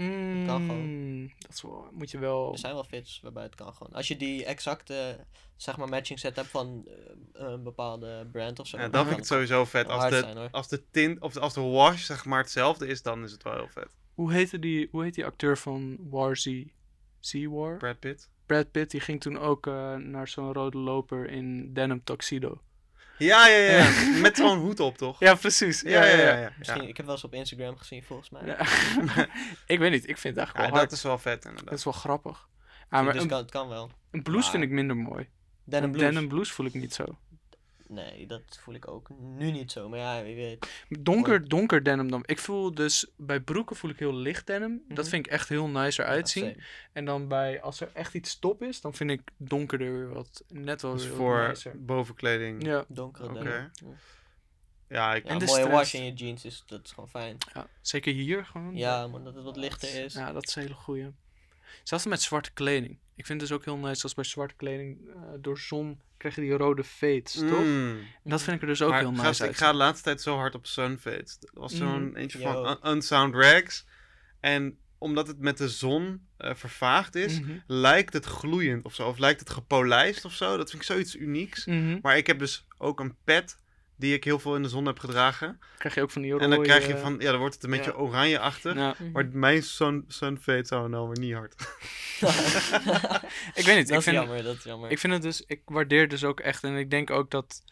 Mm, 0.00 0.46
Kan 0.46 0.60
gewoon. 0.60 1.32
Dat 1.38 1.52
is 1.52 1.62
wel, 1.62 1.88
moet 1.92 2.10
je 2.10 2.18
wel... 2.18 2.52
Er 2.52 2.58
zijn 2.58 2.74
wel 2.74 2.84
fits 2.84 3.20
waarbij 3.20 3.42
het 3.42 3.54
kan 3.54 3.74
gewoon. 3.74 3.92
Als 3.92 4.08
je 4.08 4.16
die 4.16 4.44
exacte, 4.44 5.26
zeg 5.56 5.76
maar, 5.76 5.88
matching 5.88 6.18
set 6.18 6.36
hebt 6.36 6.48
van 6.48 6.84
eh, 6.86 6.94
een 7.32 7.62
bepaalde 7.62 8.28
brand 8.32 8.58
of 8.58 8.66
zo. 8.66 8.78
Ja, 8.78 8.88
dan 8.88 9.00
vind 9.00 9.10
ik 9.10 9.16
het 9.16 9.26
sowieso 9.26 9.64
vet. 9.64 9.88
Als 9.88 10.08
de, 10.10 10.18
zijn, 10.18 10.50
als 10.50 10.68
de 10.68 10.82
tint, 10.90 11.20
of 11.20 11.36
als 11.36 11.54
de 11.54 11.60
wash 11.60 12.04
zeg 12.04 12.24
maar 12.24 12.38
hetzelfde 12.40 12.86
is, 12.86 13.02
dan 13.02 13.24
is 13.24 13.32
het 13.32 13.42
wel 13.42 13.52
heel 13.52 13.68
vet. 13.68 13.96
Hoe 14.14 14.32
heette 14.32 14.58
die, 14.58 14.88
hoe 14.90 15.02
heet 15.02 15.14
die 15.14 15.24
acteur 15.24 15.58
van 15.58 15.96
War 16.10 16.36
Z? 16.36 16.64
Z-War? 17.18 17.76
Brad 17.76 17.98
Pitt. 17.98 18.30
Brad 18.46 18.70
Pitt, 18.70 18.90
die 18.90 19.00
ging 19.00 19.20
toen 19.20 19.38
ook 19.38 19.66
eh, 19.66 19.94
naar 19.94 20.28
zo'n 20.28 20.52
rode 20.52 20.78
loper 20.78 21.30
in 21.30 21.72
denim 21.72 22.04
tuxedo. 22.04 22.62
Ja, 23.20 23.46
ja, 23.46 23.56
ja. 23.76 23.90
Met 24.20 24.36
zo'n 24.36 24.58
hoed 24.58 24.80
op, 24.80 24.96
toch? 24.98 25.20
Ja, 25.20 25.34
precies. 25.34 25.80
ja, 25.80 26.04
ja. 26.04 26.16
ja, 26.16 26.36
ja. 26.38 26.52
Misschien, 26.58 26.88
ik 26.88 26.96
heb 26.96 27.06
wel 27.06 27.14
eens 27.14 27.24
op 27.24 27.34
Instagram 27.34 27.76
gezien, 27.76 28.02
volgens 28.02 28.30
mij. 28.30 28.42
Ja. 28.46 28.58
ik 29.74 29.78
weet 29.78 29.90
niet, 29.90 30.08
ik 30.08 30.18
vind 30.18 30.36
het 30.36 30.36
eigenlijk 30.36 30.56
Ja, 30.56 30.62
wel 30.62 30.70
hard. 30.70 30.82
dat 30.90 30.92
is 30.98 31.02
wel 31.04 31.18
vet 31.18 31.42
Dat 31.42 31.50
inderdaad. 31.52 31.74
is 31.78 31.84
wel 31.84 31.92
grappig. 31.92 32.48
Ah, 32.88 33.04
maar 33.04 33.12
dus 33.12 33.22
een, 33.22 33.28
kan, 33.28 33.38
het 33.38 33.50
kan 33.50 33.68
wel. 33.68 33.90
een 34.10 34.22
blouse 34.22 34.50
vind 34.50 34.62
ik 34.62 34.70
minder 34.70 34.96
mooi. 34.96 35.28
Denim 35.64 35.84
Een 35.84 35.90
blues. 35.92 36.12
Denim 36.14 36.28
blouse 36.28 36.52
voel 36.52 36.66
ik 36.66 36.74
niet 36.74 36.94
zo. 36.94 37.04
Nee, 37.90 38.26
dat 38.26 38.42
voel 38.60 38.74
ik 38.74 38.88
ook 38.88 39.08
nu 39.18 39.50
niet 39.50 39.72
zo. 39.72 39.88
Maar 39.88 39.98
ja, 39.98 40.22
wie 40.22 40.34
weet. 40.34 40.84
Donker, 40.88 41.48
donker 41.48 41.82
denim 41.82 42.10
dan. 42.10 42.22
Ik 42.26 42.38
voel 42.38 42.74
dus, 42.74 43.06
bij 43.16 43.40
broeken 43.40 43.76
voel 43.76 43.90
ik 43.90 43.98
heel 43.98 44.14
licht 44.14 44.46
denim. 44.46 44.82
Dat 44.88 44.98
Mhm. 44.98 45.06
vind 45.08 45.26
ik 45.26 45.32
echt 45.32 45.48
heel 45.48 45.66
nice 45.68 46.02
eruit 46.02 46.28
zien. 46.28 46.44
Ja. 46.44 46.54
En 46.92 47.04
dan 47.04 47.28
bij, 47.28 47.60
als 47.62 47.80
er 47.80 47.90
echt 47.94 48.14
iets 48.14 48.38
top 48.38 48.62
is, 48.62 48.80
dan 48.80 48.94
vind 48.94 49.10
ik 49.10 49.20
donkerder 49.36 49.92
weer 49.92 50.08
wat, 50.14 50.44
net 50.48 50.82
wel 50.82 50.92
Dus 50.92 51.06
weer 51.06 51.14
voor 51.16 51.48
nicer. 51.48 51.84
bovenkleding. 51.84 52.62
Ja, 52.64 52.70
Ja, 52.72 52.84
Donkere 52.88 53.32
denim. 53.32 53.64
ik, 53.64 53.70
Ja, 54.88 55.14
En 55.14 55.16
een 55.32 55.38
de 55.38 55.44
mooie 55.44 55.60
stress. 55.60 55.68
wash 55.76 55.94
in 55.94 56.04
je 56.04 56.12
jeans, 56.12 56.44
is, 56.44 56.62
dat 56.66 56.84
is 56.84 56.92
gewoon 56.92 57.08
fijn. 57.08 57.36
ja, 57.54 57.66
zeker 57.80 58.12
hier 58.12 58.44
gewoon. 58.46 58.76
Ja, 58.76 59.06
maar 59.06 59.22
dat 59.22 59.34
het 59.34 59.44
wat 59.44 59.56
lichter 59.56 60.04
is. 60.04 60.14
Ja, 60.14 60.32
dat 60.32 60.46
is 60.48 60.54
een 60.56 60.62
hele 60.62 60.74
goeie. 60.74 61.06
Zelfs 61.82 62.06
met 62.06 62.22
zwarte 62.22 62.52
kleding. 62.52 62.98
Ik 63.14 63.26
vind 63.26 63.40
het 63.40 63.48
dus 63.50 63.58
ook 63.58 63.64
heel 63.64 63.76
nice 63.76 64.02
als 64.02 64.14
bij 64.14 64.24
zwarte 64.24 64.54
kleding 64.54 65.08
eh, 65.08 65.14
door 65.40 65.58
zon 65.58 66.00
krijg 66.20 66.34
je 66.34 66.40
die 66.40 66.52
rode 66.52 66.84
fades, 66.84 67.32
toch? 67.32 67.64
Mm. 67.64 67.98
En 68.24 68.30
dat 68.30 68.42
vind 68.42 68.56
ik 68.56 68.62
er 68.62 68.68
dus 68.68 68.82
ook 68.82 68.90
Maar 68.90 68.98
heel 68.98 69.10
nice 69.10 69.22
gast, 69.24 69.40
uit. 69.40 69.50
ik 69.50 69.56
ga 69.56 69.70
de 69.70 69.76
laatste 69.76 70.04
tijd 70.04 70.22
zo 70.22 70.36
hard 70.36 70.54
op 70.54 70.66
Sunfades. 70.66 71.38
Er 71.40 71.60
was 71.60 71.76
zo'n 71.76 72.08
Mm. 72.08 72.16
eentje 72.16 72.38
Yo. 72.38 72.52
van 72.52 72.66
Un- 72.82 72.90
Unsound 72.92 73.34
Rags. 73.34 73.86
En 74.40 74.78
omdat 74.98 75.26
het 75.26 75.38
met 75.38 75.58
de 75.58 75.68
zon 75.68 76.28
eh, 76.36 76.54
vervaagd 76.54 77.14
is, 77.14 77.40
Mhm. 77.40 77.50
lijkt 77.66 78.12
het 78.12 78.24
gloeiend 78.24 78.84
of 78.84 78.94
zo. 78.94 79.08
Of 79.08 79.18
lijkt 79.18 79.40
het 79.40 79.50
gepolijst 79.50 80.24
of 80.24 80.32
zo. 80.32 80.56
Dat 80.56 80.70
vind 80.70 80.82
ik 80.82 80.88
zoiets 80.88 81.16
unieks. 81.16 81.66
Mhm. 81.66 81.98
Maar 82.02 82.16
ik 82.16 82.26
heb 82.26 82.38
dus 82.38 82.66
ook 82.78 83.00
een 83.00 83.16
pet 83.24 83.58
die 83.96 84.14
ik 84.14 84.24
heel 84.24 84.38
veel 84.38 84.56
in 84.56 84.62
de 84.62 84.68
zon 84.68 84.86
heb 84.86 84.98
gedragen. 84.98 85.58
Krijg 85.78 85.94
je 85.94 86.02
ook 86.02 86.10
van 86.10 86.22
die 86.22 86.30
rode... 86.30 86.44
En 86.44 86.50
dan 86.50 86.62
krijg 86.62 86.86
je 86.86 86.96
van, 86.98 87.16
ja, 87.18 87.30
dan 87.30 87.38
wordt 87.40 87.54
het 87.54 87.64
een 87.64 87.70
beetje 87.70 87.90
ja. 87.90 87.96
oranjeachtig. 87.96 88.74
Ja. 88.74 88.94
Mhm. 88.98 89.10
Maar 89.10 89.28
mijn 89.32 89.62
sun, 89.62 90.04
sunfade 90.08 90.64
zou 90.66 90.88
nou 90.88 91.08
weer 91.08 91.18
niet 91.18 91.34
hard. 91.34 91.54
Ik 93.60 93.64
weet 93.64 93.76
niet, 93.76 93.88
dat 93.88 93.96
ik 93.96 94.02
vind, 94.02 94.06
is 94.06 94.12
jammer, 94.12 94.42
dat 94.42 94.56
is 94.56 94.64
jammer. 94.64 94.90
ik 94.90 94.98
vind 94.98 95.12
het 95.12 95.22
dus... 95.22 95.42
Ik 95.46 95.62
waardeer 95.64 96.08
dus 96.08 96.24
ook 96.24 96.40
echt... 96.40 96.64
En 96.64 96.76
ik 96.76 96.90
denk 96.90 97.10
ook 97.10 97.30
dat 97.30 97.62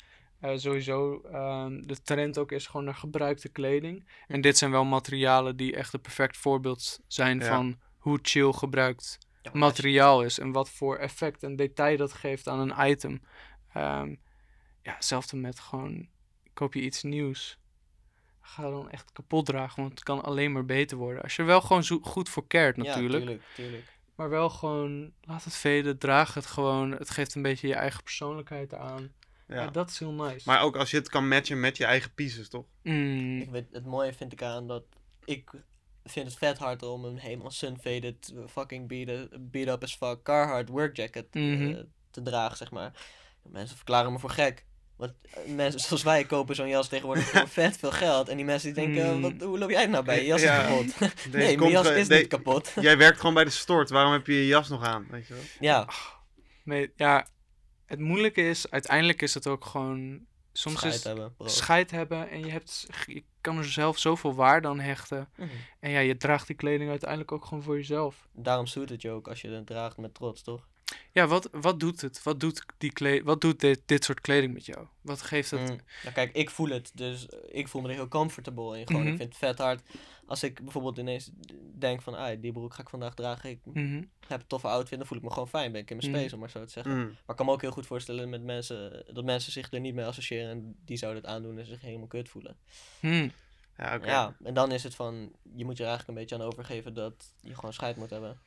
eh, 0.41 0.57
sowieso 0.57 1.21
ehm, 1.33 1.83
de 1.83 2.03
trend 2.03 2.39
ook 2.39 2.53
is 2.53 2.67
gewoon 2.67 2.85
naar 2.85 2.95
gebruikte 2.95 3.49
kleding. 3.49 4.09
En 4.27 4.41
dit 4.41 4.59
zijn 4.59 4.71
wel 4.71 4.85
materialen 4.85 5.57
die 5.57 5.77
echt 5.77 5.93
een 5.93 6.01
perfect 6.01 6.37
voorbeeld 6.37 7.01
zijn 7.07 7.39
Ja. 7.39 7.47
van 7.47 7.79
hoe 7.99 8.19
chill 8.23 8.53
gebruikt 8.53 9.19
Ja, 9.43 9.51
materiaal 9.53 10.23
is 10.23 10.39
en 10.39 10.53
wat 10.53 10.71
voor 10.71 10.97
effect 10.97 11.43
en 11.43 11.57
detail 11.57 11.97
dat 11.97 12.13
geeft 12.13 12.49
aan 12.49 12.59
een 12.71 12.91
item. 12.91 13.23
Ehm, 13.73 14.15
ja, 14.83 14.95
hetzelfde 14.95 15.37
met 15.37 15.61
gewoon, 15.61 16.09
koop 16.53 16.75
je 16.75 16.81
iets 16.81 17.03
nieuws, 17.03 17.59
ga 18.41 18.63
dan 18.71 18.91
echt 18.91 19.13
kapot 19.13 19.47
dragen, 19.47 19.83
want 19.83 19.95
het 19.95 20.03
kan 20.03 20.23
alleen 20.23 20.53
maar 20.53 20.65
beter 20.65 20.97
worden. 20.97 21.23
Als 21.23 21.37
je 21.37 21.43
er 21.43 21.49
wel 21.49 21.61
gewoon 21.61 21.85
zo 21.85 21.99
goed 22.03 22.29
voor 22.29 22.47
cared 22.47 22.77
natuurlijk, 22.77 23.13
Ja, 23.13 23.19
tuurlijk, 23.19 23.43
tuurlijk. 23.55 23.98
Maar 24.19 24.29
wel 24.29 24.51
gewoon, 24.51 25.13
laat 25.21 25.45
het 25.45 25.55
veden, 25.55 25.99
draag 25.99 26.35
het 26.35 26.47
gewoon. 26.47 26.91
Het 26.91 27.11
geeft 27.11 27.35
een 27.35 27.43
beetje 27.43 27.69
je 27.69 27.75
eigen 27.75 28.03
persoonlijkheid 28.03 28.75
aan. 28.75 29.13
Ja, 29.49 29.55
Ja. 29.55 29.67
dat 29.71 29.91
is 29.91 29.99
heel 29.99 30.13
nice. 30.13 30.43
Maar 30.49 30.61
ook 30.63 30.77
als 30.77 30.91
je 30.91 30.97
het 30.97 31.09
kan 31.09 31.29
matchen 31.29 31.61
met 31.61 31.77
je 31.77 31.85
eigen 31.85 32.15
pieces, 32.15 32.49
toch? 32.49 32.65
Mm, 32.83 33.41
Ik 33.41 33.51
weet, 33.51 33.67
het 33.73 33.87
mooie 33.87 34.13
vind 34.13 34.33
ik 34.33 34.43
aan 34.43 34.67
dat 34.69 34.83
ik 35.25 35.51
vind 36.05 36.27
het 36.27 36.37
vet 36.39 36.59
hard 36.59 36.83
om 36.83 37.05
een 37.05 37.19
helemaal 37.19 37.51
sunfaded 37.51 38.35
fucking 38.49 38.89
beat, 38.89 39.29
beat 39.51 39.69
up 39.69 39.83
as 39.83 39.97
fuck 39.97 40.23
Carhartt 40.23 40.69
work 40.69 40.97
jacket 40.97 41.27
eh, 41.31 41.43
Mhm. 41.43 41.83
te 42.11 42.23
dragen, 42.23 42.57
zeg 42.57 42.71
maar. 42.71 42.93
Mensen 43.43 43.77
verklaren 43.77 44.13
me 44.13 44.19
voor 44.19 44.31
gek. 44.31 44.65
Want 44.99 45.13
eh, 45.23 45.55
mensen 45.55 45.81
zoals 45.81 46.03
wij 46.03 46.25
kopen 46.25 46.55
zo'n 46.55 46.69
jas 46.69 46.89
tegenwoordig 46.89 47.25
voor 47.29 47.49
vet 47.63 47.77
veel 47.79 47.91
geld. 47.91 48.29
En 48.29 48.37
die 48.37 48.45
mensen 48.45 48.75
die 48.75 48.85
denken, 48.87 49.15
Mm. 49.15 49.21
wat, 49.23 49.33
hoe 49.49 49.59
loop 49.59 49.71
jij 49.71 49.87
nou 49.87 50.05
bij? 50.05 50.21
Je 50.21 50.27
jas 50.27 50.41
Ja. 50.43 50.61
is 50.61 50.67
kapot. 50.69 50.99
Deze 50.99 51.13
nee, 51.37 51.47
mijn 51.47 51.59
komt 51.59 51.71
jas 51.73 51.87
ge- 51.87 51.99
is 51.99 52.09
de- 52.09 52.15
niet 52.17 52.27
kapot. 52.27 52.73
Jij 52.81 52.97
werkt 52.99 53.19
gewoon 53.19 53.35
bij 53.35 53.45
de 53.45 53.51
stort. 53.51 53.91
Waarom 53.91 54.13
heb 54.13 54.27
je 54.27 54.35
je 54.35 54.47
jas 54.47 54.69
nog 54.69 54.83
aan? 54.85 55.07
Weet 55.11 55.27
je 55.27 55.35
wel? 55.35 55.43
ja, 55.61 55.89
nee, 56.65 56.93
ja, 56.97 57.27
het 57.87 57.99
moeilijke 57.99 58.49
is, 58.49 58.71
uiteindelijk 58.71 59.23
is 59.23 59.35
het 59.35 59.47
ook 59.47 59.65
gewoon, 59.65 60.27
soms 60.53 60.77
scheid 60.77 60.95
is 60.95 61.05
hebben, 61.05 61.35
bro. 61.37 61.49
scheid 61.49 61.91
hebben 61.91 62.31
en 62.31 62.41
je, 62.45 62.51
hebt, 62.51 62.87
je 63.07 63.25
kan 63.41 63.59
er 63.59 63.65
zelf 63.65 63.99
zoveel 63.99 64.35
waarde 64.35 64.69
aan 64.69 64.81
hechten. 64.81 65.29
Mhm. 65.37 65.49
En 65.81 65.91
ja, 65.91 65.99
je 65.99 66.17
draagt 66.17 66.47
die 66.47 66.57
kleding 66.57 66.91
uiteindelijk 66.91 67.33
ook 67.33 67.45
gewoon 67.45 67.63
voor 67.63 67.77
jezelf. 67.77 68.29
Daarom 68.33 68.67
zoet 68.67 68.89
het 68.89 69.03
je 69.03 69.11
ook 69.11 69.29
als 69.29 69.41
je 69.41 69.49
het 69.51 69.67
draagt 69.67 69.97
met 69.97 70.15
trots, 70.15 70.43
toch? 70.43 70.69
Ja, 71.13 71.27
wat, 71.27 71.49
wat 71.53 71.81
doet 71.81 72.01
het? 72.01 72.23
Wat 72.23 72.41
doet, 72.41 72.65
die 72.79 72.93
kle 72.93 73.23
wat 73.25 73.41
doet 73.41 73.61
dit, 73.61 73.83
dit 73.87 74.05
soort 74.05 74.21
kleding 74.21 74.53
met 74.55 74.67
jou? 74.67 74.87
Wat 75.01 75.23
geeft 75.23 75.51
het? 75.51 75.61
Mm. 75.61 75.67
Nou, 76.03 76.15
kijk, 76.15 76.33
ik 76.35 76.51
voel 76.51 76.69
het, 76.69 76.91
dus 76.95 77.27
ik 77.49 77.69
voel 77.69 77.83
me 77.83 77.89
er 77.89 77.95
heel 77.95 78.09
comfortable 78.09 78.79
in. 78.79 78.87
Gewoon, 78.87 79.03
Mhm. 79.03 79.11
ik 79.11 79.17
vind 79.17 79.29
het 79.29 79.39
vet 79.39 79.59
hard. 79.59 79.83
Als 80.27 80.43
ik 80.43 80.63
bijvoorbeeld 80.63 80.99
ineens 80.99 81.31
denk 81.79 82.03
van, 82.03 82.15
ah, 82.15 82.41
die 82.41 82.53
broek 82.53 82.75
ga 82.75 82.83
ik 82.83 82.89
vandaag 82.89 83.15
dragen. 83.15 83.51
Ik 83.51 83.59
Mhm. 83.65 84.03
heb 84.27 84.41
een 84.41 84.47
toffe 84.47 84.69
outfit, 84.69 84.99
dan 84.99 85.07
voel 85.07 85.19
ik 85.19 85.25
me 85.25 85.31
gewoon 85.31 85.49
fijn. 85.49 85.73
Ben 85.73 85.81
ik 85.81 85.91
in 85.91 85.97
mijn 85.97 86.09
Mhm. 86.11 86.19
space, 86.19 86.35
om 86.35 86.41
maar 86.41 86.51
zo 86.51 86.65
te 86.65 86.71
zeggen. 86.71 86.93
Mm. 86.93 87.05
Maar 87.05 87.15
ik 87.29 87.37
kan 87.37 87.47
me 87.47 87.53
ook 87.53 87.61
heel 87.61 87.71
goed 87.71 87.87
voorstellen 87.87 88.29
met 88.29 88.43
mensen, 88.43 89.05
dat 89.13 89.25
mensen 89.25 89.53
zich 89.53 89.73
er 89.73 89.81
niet 89.81 89.95
mee 89.95 90.05
associëren. 90.05 90.51
En 90.51 90.77
die 90.85 90.97
zouden 90.97 91.23
het 91.23 91.31
aandoen 91.31 91.59
en 91.59 91.67
zich 91.67 91.81
helemaal 91.81 92.07
kut 92.07 92.29
voelen. 92.29 92.57
Ja, 93.77 93.95
oké. 93.97 94.07
Ja, 94.07 94.37
en 94.43 94.55
dan 94.55 94.73
is 94.73 94.83
het 94.83 94.95
van, 94.95 95.33
je 95.55 95.65
moet 95.65 95.77
je 95.77 95.83
er 95.83 95.89
eigenlijk 95.89 96.09
een 96.09 96.15
beetje 96.27 96.35
aan 96.45 96.51
overgeven 96.53 96.95
dat 96.95 97.33
je 97.41 97.55
gewoon 97.55 97.73
scheid 97.73 97.97
moet 97.97 98.11
hebben. 98.11 98.39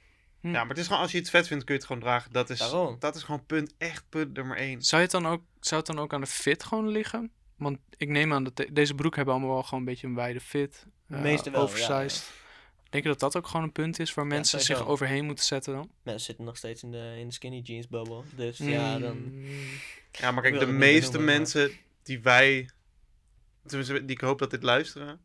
Ja, 0.42 0.50
maar 0.52 0.68
het 0.68 0.78
is 0.78 0.88
gewoon, 0.88 1.02
als 1.02 1.12
je 1.12 1.18
iets 1.18 1.30
vet 1.30 1.48
vindt, 1.48 1.64
kun 1.64 1.74
je 1.74 1.80
het 1.80 1.90
gewoon 1.90 2.02
dragen. 2.02 2.32
Dat 2.32 2.50
is, 2.50 2.60
Daarom. 2.60 2.96
dat 3.00 3.16
is 3.16 3.24
gewoon 3.24 3.46
punt, 3.46 3.74
echt 3.78 4.04
punt 4.10 4.34
nummer 4.34 4.58
één. 4.58 4.82
Zou, 4.82 5.02
het 5.02 5.12
dan 5.12 5.28
ook, 5.28 5.42
zou 5.60 5.82
het 5.82 5.96
dan 5.96 6.00
ook 6.00 6.14
aan 6.14 6.22
de 6.22 6.28
fit 6.28 6.64
gewoon 6.64 6.88
liggen? 6.88 7.32
Want 7.56 7.78
ik 7.98 8.10
neem 8.10 8.34
aan 8.34 8.44
dat 8.44 8.56
de- 8.58 8.70
deze 8.74 8.96
broek 8.96 9.16
hebben 9.16 9.34
allemaal 9.34 9.54
wel 9.54 9.64
gewoon 9.64 9.80
een 9.80 9.86
beetje 9.86 10.08
een 10.08 10.16
wijde 10.16 10.40
fit. 10.40 10.86
De 11.08 11.16
eh, 11.16 11.22
meeste 11.22 11.52
wel, 11.52 11.60
ja, 11.60 11.66
Oversized. 11.66 12.32
Denk 12.90 13.04
je 13.04 13.10
dat 13.10 13.20
dat 13.20 13.38
ook 13.38 13.48
gewoon 13.48 13.64
een 13.64 13.72
punt 13.72 14.00
is 14.00 14.14
waar 14.14 14.26
Ja, 14.26 14.32
mensen 14.34 14.62
zich 14.62 14.88
overheen 14.88 15.26
moeten 15.26 15.46
zetten 15.46 15.74
dan? 15.74 15.90
Mensen 16.04 16.26
zitten 16.26 16.46
nog 16.46 16.58
steeds 16.58 16.84
in 16.84 16.92
de, 16.92 17.16
in 17.20 17.28
de 17.28 17.34
skinny 17.34 17.60
jeans 17.60 17.88
bubble. 17.88 18.22
Dus 18.36 18.58
ja, 18.58 19.00
dan... 19.00 19.34
Ja, 20.12 20.32
maar 20.32 20.46
Ik 20.46 20.52
kijk, 20.54 20.66
de 20.66 20.72
meeste 20.72 21.12
benoemen, 21.12 21.36
mensen 21.36 21.72
die 22.04 22.22
wij, 22.22 22.70
tenminste, 23.66 24.06
die 24.06 24.16
ik 24.16 24.22
hoop 24.22 24.40
dat 24.40 24.50
dit 24.52 24.64
luisteren, 24.64 25.20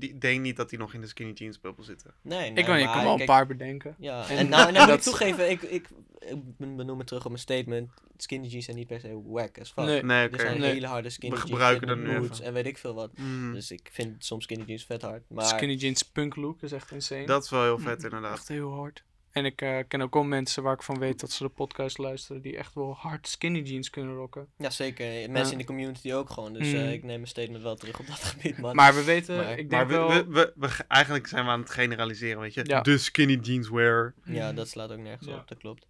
die 0.00 0.18
denk 0.18 0.40
niet 0.40 0.56
dat 0.56 0.70
die 0.70 0.78
nog 0.78 0.94
in 0.94 1.00
de 1.00 1.06
skinny 1.06 1.32
jeans 1.32 1.60
bubbel 1.60 1.84
zitten. 1.84 2.14
Nee, 2.22 2.38
nee, 2.38 2.48
Ik, 2.64 2.66
weet, 2.66 2.84
kan 2.84 3.04
wel 3.04 3.20
een 3.20 3.26
paar 3.26 3.46
bedenken. 3.46 3.94
Ja, 3.98 4.28
En- 4.28 4.36
en, 4.38 4.48
nou, 4.48 4.66
en 4.68 4.72
nou 4.74 4.86
moet 4.88 4.96
ik 4.96 5.02
toegeven, 5.02 5.50
ik, 5.50 5.62
ik, 5.62 5.88
ik 6.18 6.34
benoem 6.56 6.98
het 6.98 7.06
terug 7.06 7.22
op 7.24 7.30
mijn 7.30 7.42
statement. 7.42 7.90
Skinny 8.16 8.46
jeans 8.46 8.64
zijn 8.64 8.76
niet 8.76 8.86
per 8.86 9.00
se 9.00 9.22
wack 9.24 9.58
as 9.60 9.70
fuck. 9.72 9.84
Nee. 9.84 10.02
Nee, 10.02 10.28
Er 10.28 10.40
zijn 10.40 10.60
Nee. 10.60 10.72
hele 10.72 10.86
harde 10.86 11.10
skinny 11.10 11.36
We 11.36 11.40
jeans 11.42 11.52
gebruiken 11.52 11.88
met 11.88 11.96
er 11.96 12.20
nu 12.20 12.24
even. 12.30 12.44
en 12.44 12.52
weet 12.52 12.66
ik 12.66 12.78
veel 12.78 12.94
wat. 12.94 13.10
Mm, 13.18 13.52
Dus 13.52 13.70
ik 13.70 13.88
vind 13.92 14.24
soms 14.24 14.44
skinny 14.44 14.64
jeans 14.64 14.84
vet 14.84 15.02
hard. 15.02 15.22
Maar 15.28 15.44
Skinny 15.44 15.74
jeans 15.74 16.02
punk 16.02 16.36
look 16.36 16.62
is 16.62 16.72
echt 16.72 16.90
insane. 16.90 17.26
dat 17.26 17.44
is 17.44 17.50
wel 17.50 17.62
heel 17.62 17.78
vet 17.78 18.02
inderdaad. 18.04 18.32
Echt 18.36 18.48
heel 18.48 18.72
hard. 18.72 19.04
En 19.30 19.44
ik 19.44 19.62
eh, 19.62 19.78
ken 19.88 20.00
ook 20.00 20.16
al 20.16 20.22
mensen 20.22 20.62
waar 20.62 20.74
ik 20.74 20.82
van 20.82 20.98
weet 20.98 21.20
dat 21.20 21.30
ze 21.30 21.42
de 21.42 21.48
podcast 21.48 21.98
luisteren, 21.98 22.42
die 22.42 22.56
echt 22.56 22.74
wel 22.74 22.94
hard 22.94 23.28
skinny 23.28 23.60
jeans 23.60 23.90
kunnen 23.90 24.14
rocken. 24.14 24.48
Ja, 24.56 24.70
zeker. 24.70 25.06
Mensen 25.06 25.44
Ja. 25.46 25.52
in 25.52 25.58
de 25.58 25.64
community 25.64 26.12
ook 26.12 26.30
gewoon. 26.30 26.52
Dus 26.52 26.72
eh, 26.72 26.80
Mhm. 26.80 26.88
ik 26.88 27.02
neem 27.02 27.14
mijn 27.14 27.26
statement 27.26 27.62
wel 27.62 27.76
terug 27.76 28.00
op 28.00 28.06
dat 28.06 28.18
gebied, 28.34 28.58
man. 28.58 28.74
Maar 28.76 28.94
we 28.94 29.04
weten, 29.04 29.36
Maar- 29.36 29.50
ik 29.50 29.56
denk 29.56 29.70
Maar 29.70 29.86
we, 29.86 29.92
wel... 29.92 30.08
we, 30.08 30.24
we, 30.26 30.52
we- 30.56 30.84
eigenlijk 30.88 31.26
zijn 31.26 31.44
we 31.44 31.50
aan 31.50 31.60
het 31.60 31.70
generaliseren, 31.70 32.40
weet 32.40 32.54
je. 32.54 32.64
Ja. 32.64 32.80
De 32.80 32.98
skinny 32.98 33.34
jeans 33.36 33.68
wear. 33.68 34.14
Ja, 34.24 34.46
Mhm. 34.46 34.54
dat 34.54 34.68
slaat 34.68 34.92
ook 34.92 34.98
nergens 34.98 35.28
Ja. 35.28 35.36
op, 35.36 35.48
dat 35.48 35.58
klopt. 35.58 35.86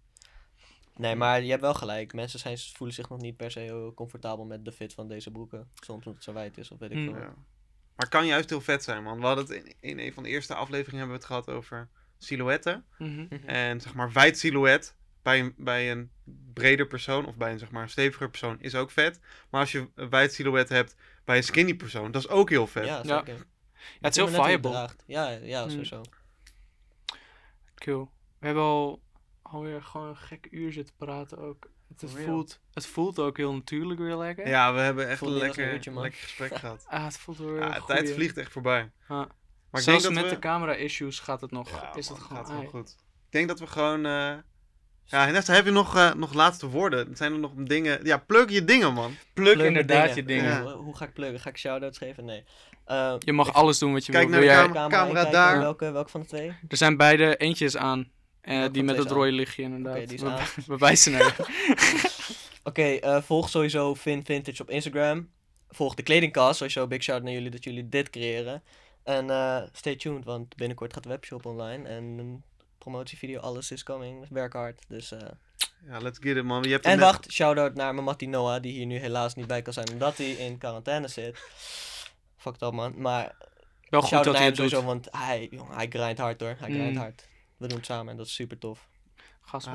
Nee, 0.95 1.15
maar 1.15 1.43
je 1.43 1.49
hebt 1.49 1.61
wel 1.61 1.73
gelijk. 1.73 2.13
Mensen 2.13 2.39
zijn, 2.39 2.57
voelen 2.57 2.95
zich 2.95 3.09
nog 3.09 3.19
niet 3.21 3.37
per 3.37 3.51
se 3.51 3.59
heel 3.59 3.93
comfortabel 3.93 4.45
met 4.45 4.65
de 4.65 4.71
fit 4.71 4.93
van 4.93 5.07
deze 5.07 5.31
broeken. 5.31 5.69
Soms 5.75 5.97
omdat 5.97 6.13
het 6.13 6.23
zo 6.23 6.33
wijd 6.33 6.57
is 6.57 6.71
of 6.71 6.79
weet 6.79 6.91
ik 6.91 6.97
Mm. 6.97 7.05
veel. 7.05 7.21
Ja. 7.21 7.33
Maar 7.95 8.09
kan 8.09 8.25
juist 8.25 8.49
heel 8.49 8.61
vet 8.61 8.83
zijn, 8.83 9.03
man. 9.03 9.19
We 9.19 9.25
hadden 9.25 9.45
het 9.45 9.53
in, 9.53 9.73
in 9.79 9.99
een 9.99 10.13
van 10.13 10.23
de 10.23 10.29
eerste 10.29 10.55
afleveringen 10.55 10.97
hebben 10.99 11.15
we 11.17 11.23
het 11.23 11.31
gehad 11.33 11.49
over 11.49 11.89
silhouetten. 12.23 12.85
Mhm. 12.97 13.25
En 13.45 13.81
zeg 13.81 13.93
maar, 13.93 14.11
wijd 14.11 14.37
silhouet 14.39 14.95
bij 15.21 15.39
een, 15.39 15.53
bij 15.57 15.91
een 15.91 16.11
breder 16.53 16.87
persoon 16.87 17.25
of 17.25 17.35
bij 17.35 17.51
een, 17.51 17.59
zeg 17.59 17.71
maar, 17.71 17.83
een 17.83 17.89
steviger 17.89 18.29
persoon 18.29 18.57
is 18.59 18.75
ook 18.75 18.91
vet. 18.91 19.19
Maar 19.49 19.61
als 19.61 19.71
je 19.71 19.87
een 19.95 20.09
wijd 20.09 20.33
silhouet 20.33 20.69
hebt 20.69 20.95
bij 21.25 21.37
een 21.37 21.43
skinny 21.43 21.73
persoon, 21.75 22.11
dat 22.11 22.21
is 22.21 22.29
ook 22.29 22.49
heel 22.49 22.67
vet. 22.67 22.85
Ja, 22.85 23.03
zeker. 23.03 23.35
Ja, 23.35 23.41
het 24.01 24.17
is 24.17 24.23
heel 24.23 24.43
viable. 24.43 24.89
Ja, 25.05 25.29
ja, 25.29 25.63
Mm. 25.63 25.69
sowieso. 25.69 26.01
Cool. 27.75 28.11
We 28.39 28.45
hebben 28.45 28.63
al 28.63 29.01
alweer 29.41 29.83
gewoon 29.83 30.07
een 30.07 30.17
gek 30.17 30.47
uur 30.51 30.71
zitten 30.71 30.95
praten 30.97 31.37
ook. 31.37 31.69
Het, 31.87 32.11
real. 32.13 32.25
voelt, 32.25 32.59
het 32.73 32.85
voelt 32.85 33.19
ook 33.19 33.37
heel 33.37 33.53
natuurlijk 33.53 33.99
weer 33.99 34.15
lekker. 34.15 34.47
Ja, 34.47 34.73
we 34.73 34.79
hebben 34.79 35.07
echt 35.09 35.21
een 35.21 35.29
lekker, 35.29 35.73
uurtje, 35.73 35.93
lekker 35.93 36.19
gesprek 36.19 36.55
gehad. 36.55 36.85
Ah, 36.87 37.03
het 37.03 37.17
voelt 37.17 37.37
weer 37.37 37.73
de 37.73 37.83
tijd 37.87 38.11
vliegt 38.11 38.37
echt 38.37 38.51
voorbij. 38.51 38.91
Maar 39.71 39.81
ik 39.81 39.87
Zelfs 39.87 40.03
denk 40.03 40.15
dat 40.15 40.23
met 40.23 40.33
we... 40.33 40.39
de 40.39 40.47
camera 40.47 40.73
issues 40.73 41.19
gaat 41.19 41.41
het 41.41 41.51
nog, 41.51 41.69
Ja, 41.69 41.95
is 41.95 42.09
man, 42.09 42.17
het 42.17 42.27
gewoon... 42.27 42.45
gaat 42.45 42.55
ai. 42.57 42.67
goed. 42.67 42.89
Ik 43.25 43.31
denk 43.31 43.47
dat 43.47 43.59
we 43.59 43.67
gewoon... 43.67 44.05
eh 44.05 44.33
Ja, 45.05 45.25
Nesta, 45.25 45.53
heb 45.53 45.65
je 45.65 45.71
nog, 45.71 45.95
eh, 45.95 46.13
nog 46.13 46.33
laatste 46.33 46.69
woorden? 46.69 47.15
Zijn 47.15 47.33
er 47.33 47.39
nog 47.39 47.51
dingen... 47.55 47.99
Ja, 48.03 48.17
pluk 48.17 48.49
je 48.49 48.65
dingen, 48.65 48.93
man. 48.93 49.15
Pluk 49.33 49.57
inderdaad 49.59 50.15
je 50.15 50.23
dingen. 50.23 50.63
Ja. 50.63 50.73
Hoe, 50.73 50.95
ga 50.95 51.05
ik 51.05 51.13
pluggen? 51.13 51.39
Ga 51.39 51.49
ik 51.49 51.57
shout-outs 51.57 51.97
geven? 51.97 52.25
Nee. 52.25 52.43
Eh, 52.85 53.15
Je 53.19 53.33
mag 53.33 53.47
ik- 53.47 53.53
alles 53.53 53.77
doen 53.79 53.93
wat 53.93 54.05
je 54.05 54.11
Kijk 54.11 54.29
wil. 54.29 54.31
naar 54.39 54.39
Wil 54.47 54.49
de 54.49 54.55
jij- 54.55 54.65
camera. 54.65 54.87
camera 54.87 55.03
camera 55.03 55.25
inkijken. 55.25 55.51
daar. 55.53 55.59
Welke, 55.59 55.91
welke 55.91 56.09
van 56.09 56.21
de 56.21 56.27
twee? 56.27 56.47
Er 56.67 56.77
zijn 56.77 56.97
beide 56.97 57.35
eentjes 57.37 57.77
aan. 57.77 58.11
eh, 58.41 58.65
die 58.71 58.83
met 58.83 58.97
het 58.97 59.09
rode 59.11 59.31
lichtje 59.31 59.63
inderdaad. 59.63 59.95
Oké, 59.97 60.05
die 60.05 60.15
is 60.15 60.21
we, 60.21 60.29
aan. 60.29 60.45
we 60.67 60.77
wijzen 60.77 61.11
naar. 61.11 61.35
Oké, 62.63 62.83
eh, 62.83 63.21
volg 63.21 63.49
sowieso 63.49 63.93
Vin 63.93 64.25
Vintage 64.25 64.61
op 64.61 64.69
Instagram. 64.69 65.29
Volg 65.69 65.93
de 65.95 66.03
kledingkast. 66.03 66.57
Sowieso 66.57 66.87
big 66.87 67.03
shout 67.03 67.23
naar 67.23 67.33
jullie 67.33 67.49
dat 67.49 67.63
jullie 67.63 67.89
dit 67.89 68.09
creëren. 68.09 68.63
En 69.03 69.29
eh, 69.29 69.61
stay 69.71 69.95
tuned, 69.95 70.23
want 70.25 70.55
binnenkort 70.55 70.93
gaat 70.93 71.03
de 71.03 71.09
webshop 71.09 71.45
online. 71.45 71.87
En 71.87 72.03
een 72.03 72.43
promotievideo, 72.77 73.39
alles 73.39 73.71
is 73.71 73.83
coming. 73.83 74.25
Werk 74.29 74.53
hard. 74.53 74.81
Dus, 74.87 75.11
eh. 75.11 75.19
Ja, 75.87 75.97
let's 75.99 76.19
get 76.21 76.37
it, 76.37 76.43
man. 76.43 76.63
Je 76.63 76.69
hebt 76.69 76.85
En 76.85 76.91
net- 76.97 77.05
wacht, 77.05 77.31
shout-out 77.31 77.73
naar 77.75 77.93
mijn 77.93 78.05
Mattie 78.05 78.27
Noah, 78.27 78.61
die 78.61 78.71
hier 78.73 78.85
nu 78.85 78.97
helaas 78.97 79.35
niet 79.35 79.47
bij 79.47 79.61
kan 79.61 79.73
zijn, 79.73 79.91
omdat 79.91 80.17
hij 80.17 80.31
in 80.31 80.57
quarantaine 80.57 81.07
zit. 81.07 81.37
Fuck 82.37 82.59
dat, 82.59 82.73
man. 82.73 82.93
Maar 83.01 83.35
Wel 83.89 83.99
goed 84.01 84.09
shout-out 84.09 84.33
dat 84.33 84.43
hij 84.43 84.51
doet. 84.51 84.71
want 84.83 85.07
hij, 85.11 85.47
jongen, 85.51 85.75
hij 85.75 85.87
grindt 85.89 86.19
hard 86.19 86.39
hoor. 86.41 86.55
Hij 86.57 86.71
grindt 86.71 86.91
Mm. 86.91 86.97
hard. 86.97 87.27
We 87.57 87.67
doen 87.67 87.77
het 87.77 87.85
samen 87.85 88.11
en 88.11 88.17
dat 88.17 88.25
is 88.25 88.33
super 88.33 88.57
tof. 88.57 88.89
Gast. 89.41 89.67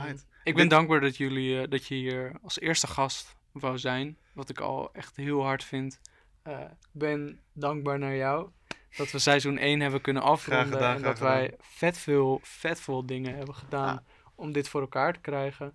Ik 0.44 0.54
ben 0.54 0.68
dankbaar 0.68 1.00
dat, 1.00 1.16
jullie, 1.16 1.60
eh, 1.62 1.70
dat 1.70 1.86
je 1.86 1.94
hier 1.94 2.38
als 2.42 2.60
eerste 2.60 2.86
gast 2.86 3.36
wou 3.52 3.78
zijn. 3.78 4.18
Wat 4.34 4.48
ik 4.48 4.60
al 4.60 4.92
echt 4.92 5.16
heel 5.16 5.42
hard 5.42 5.64
vind. 5.64 6.00
Eh, 6.42 6.60
Ik 6.60 6.68
ben 6.92 7.40
dankbaar 7.52 7.98
naar 7.98 8.16
jou. 8.16 8.50
Dat 8.96 9.10
we 9.10 9.18
seizoen 9.18 9.58
1 9.58 9.80
hebben 9.80 10.00
kunnen 10.00 10.22
afronden. 10.22 10.66
gedaan, 10.72 10.96
en 10.96 11.02
dat 11.02 11.18
wij 11.18 11.54
vet 11.60 11.98
veel, 11.98 12.40
vet 12.42 12.80
veel 12.80 13.06
dingen 13.06 13.36
hebben 13.36 13.54
gedaan 13.54 14.04
om 14.34 14.52
dit 14.52 14.68
voor 14.68 14.80
elkaar 14.80 15.12
te 15.12 15.20
krijgen. 15.20 15.66
Het 15.66 15.74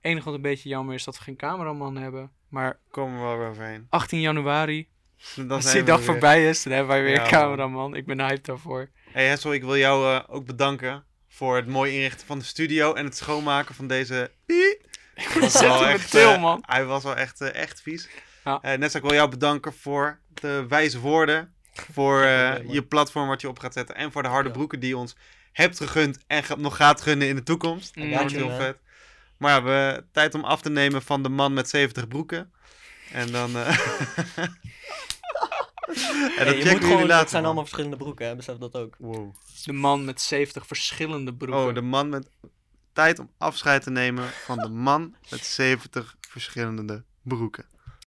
enige 0.00 0.24
wat 0.24 0.34
een 0.34 0.42
beetje 0.42 0.68
jammer 0.68 0.94
is 0.94 1.04
dat 1.04 1.16
we 1.18 1.22
geen 1.22 1.36
cameraman 1.36 1.96
hebben. 1.96 2.30
Maar 2.48 2.78
Komen 2.90 3.14
we 3.20 3.24
wel 3.26 3.38
weer 3.38 3.48
overheen. 3.48 3.86
18 3.90 4.20
januari, 4.20 4.88
Dan 5.36 5.50
als 5.50 5.72
die 5.72 5.82
dag 5.82 5.96
weer. 5.96 6.06
voorbij 6.06 6.48
is, 6.48 6.62
dan 6.62 6.72
hebben 6.72 6.90
wij 6.92 7.02
weer 7.02 7.12
Ja, 7.14 7.16
een 7.16 7.30
man. 7.30 7.40
cameraman. 7.40 7.94
Ik 7.94 8.06
ben 8.06 8.20
hyped 8.20 8.44
daarvoor. 8.44 8.90
Hey 9.12 9.26
Hessel, 9.26 9.52
ik 9.52 9.62
wil 9.62 9.76
jou 9.76 10.14
eh, 10.14 10.34
ook 10.34 10.46
bedanken 10.46 11.04
voor 11.28 11.56
het 11.56 11.66
mooi 11.66 11.94
inrichten 11.94 12.26
van 12.26 12.38
de 12.38 12.44
studio 12.44 12.94
en 12.94 13.04
het 13.04 13.16
schoonmaken 13.16 13.74
van 13.74 13.86
deze... 13.86 14.30
Ik 15.14 15.28
was 15.40 15.60
wel 15.60 15.86
echt, 15.86 16.10
til, 16.10 16.32
eh, 16.32 16.40
man. 16.40 16.62
Hij 16.66 16.84
was 16.84 17.02
wel 17.02 17.16
echt, 17.16 17.40
eh, 17.40 17.54
echt 17.54 17.80
vies. 17.82 18.08
Ja. 18.44 18.76
Net 18.76 18.90
zo, 18.90 18.96
ik 18.98 19.02
wil 19.04 19.14
jou 19.14 19.30
bedanken 19.30 19.72
voor 19.74 20.18
de 20.34 20.64
wijze 20.68 21.00
woorden. 21.00 21.54
Voor 21.92 22.22
eh, 22.22 22.68
je 22.72 22.82
platform 22.82 23.28
wat 23.28 23.40
je 23.40 23.48
op 23.48 23.58
gaat 23.58 23.72
zetten. 23.72 23.94
En 23.96 24.12
voor 24.12 24.22
de 24.22 24.28
harde 24.28 24.48
Ja. 24.48 24.54
broeken 24.54 24.80
die 24.80 24.88
je 24.88 24.96
ons 24.96 25.16
hebt 25.52 25.76
gegund 25.76 26.18
en 26.26 26.44
ga- 26.44 26.56
nog 26.56 26.76
gaat 26.76 27.00
gunnen 27.00 27.28
in 27.28 27.36
de 27.36 27.42
toekomst. 27.42 27.96
Mm. 27.96 28.02
Dat 28.02 28.10
Ja, 28.12 28.18
wordt 28.18 28.34
heel 28.34 28.56
vet. 28.56 28.76
Maar 29.36 29.50
ja, 29.52 29.62
we, 29.62 30.04
tijd 30.12 30.34
om 30.34 30.44
af 30.44 30.60
te 30.62 30.70
nemen 30.70 31.02
van 31.02 31.22
de 31.22 31.28
man 31.28 31.52
met 31.52 31.68
70 31.68 32.08
broeken. 32.08 32.52
En 33.12 33.32
dan... 33.32 33.56
eh, 33.56 33.68
en 34.38 34.50
Hey, 36.36 36.44
dat 36.44 36.54
je 36.54 36.60
checken 36.60 36.62
moet 36.62 36.64
gewoon, 36.64 36.80
jullie 36.80 36.98
het 36.98 37.08
later. 37.08 37.28
zijn 37.28 37.32
man. 37.42 37.44
allemaal 37.44 37.64
verschillende 37.64 37.96
broeken, 37.96 38.26
hè? 38.26 38.36
besef 38.36 38.56
dat 38.56 38.74
ook. 38.74 38.94
Wow. 38.98 39.34
De 39.64 39.72
man 39.72 40.04
met 40.04 40.20
70 40.20 40.66
verschillende 40.66 41.34
broeken. 41.34 41.66
Oh, 41.66 41.74
de 41.74 41.80
man 41.80 42.08
met 42.08 42.28
tijd 42.92 43.18
om 43.18 43.30
afscheid 43.38 43.82
te 43.82 43.90
nemen 43.90 44.28
van 44.28 44.58
de 44.58 44.68
man 44.68 45.14
met 45.30 45.44
70 45.44 46.16
verschillende 46.20 47.04
broeken. 47.22 47.64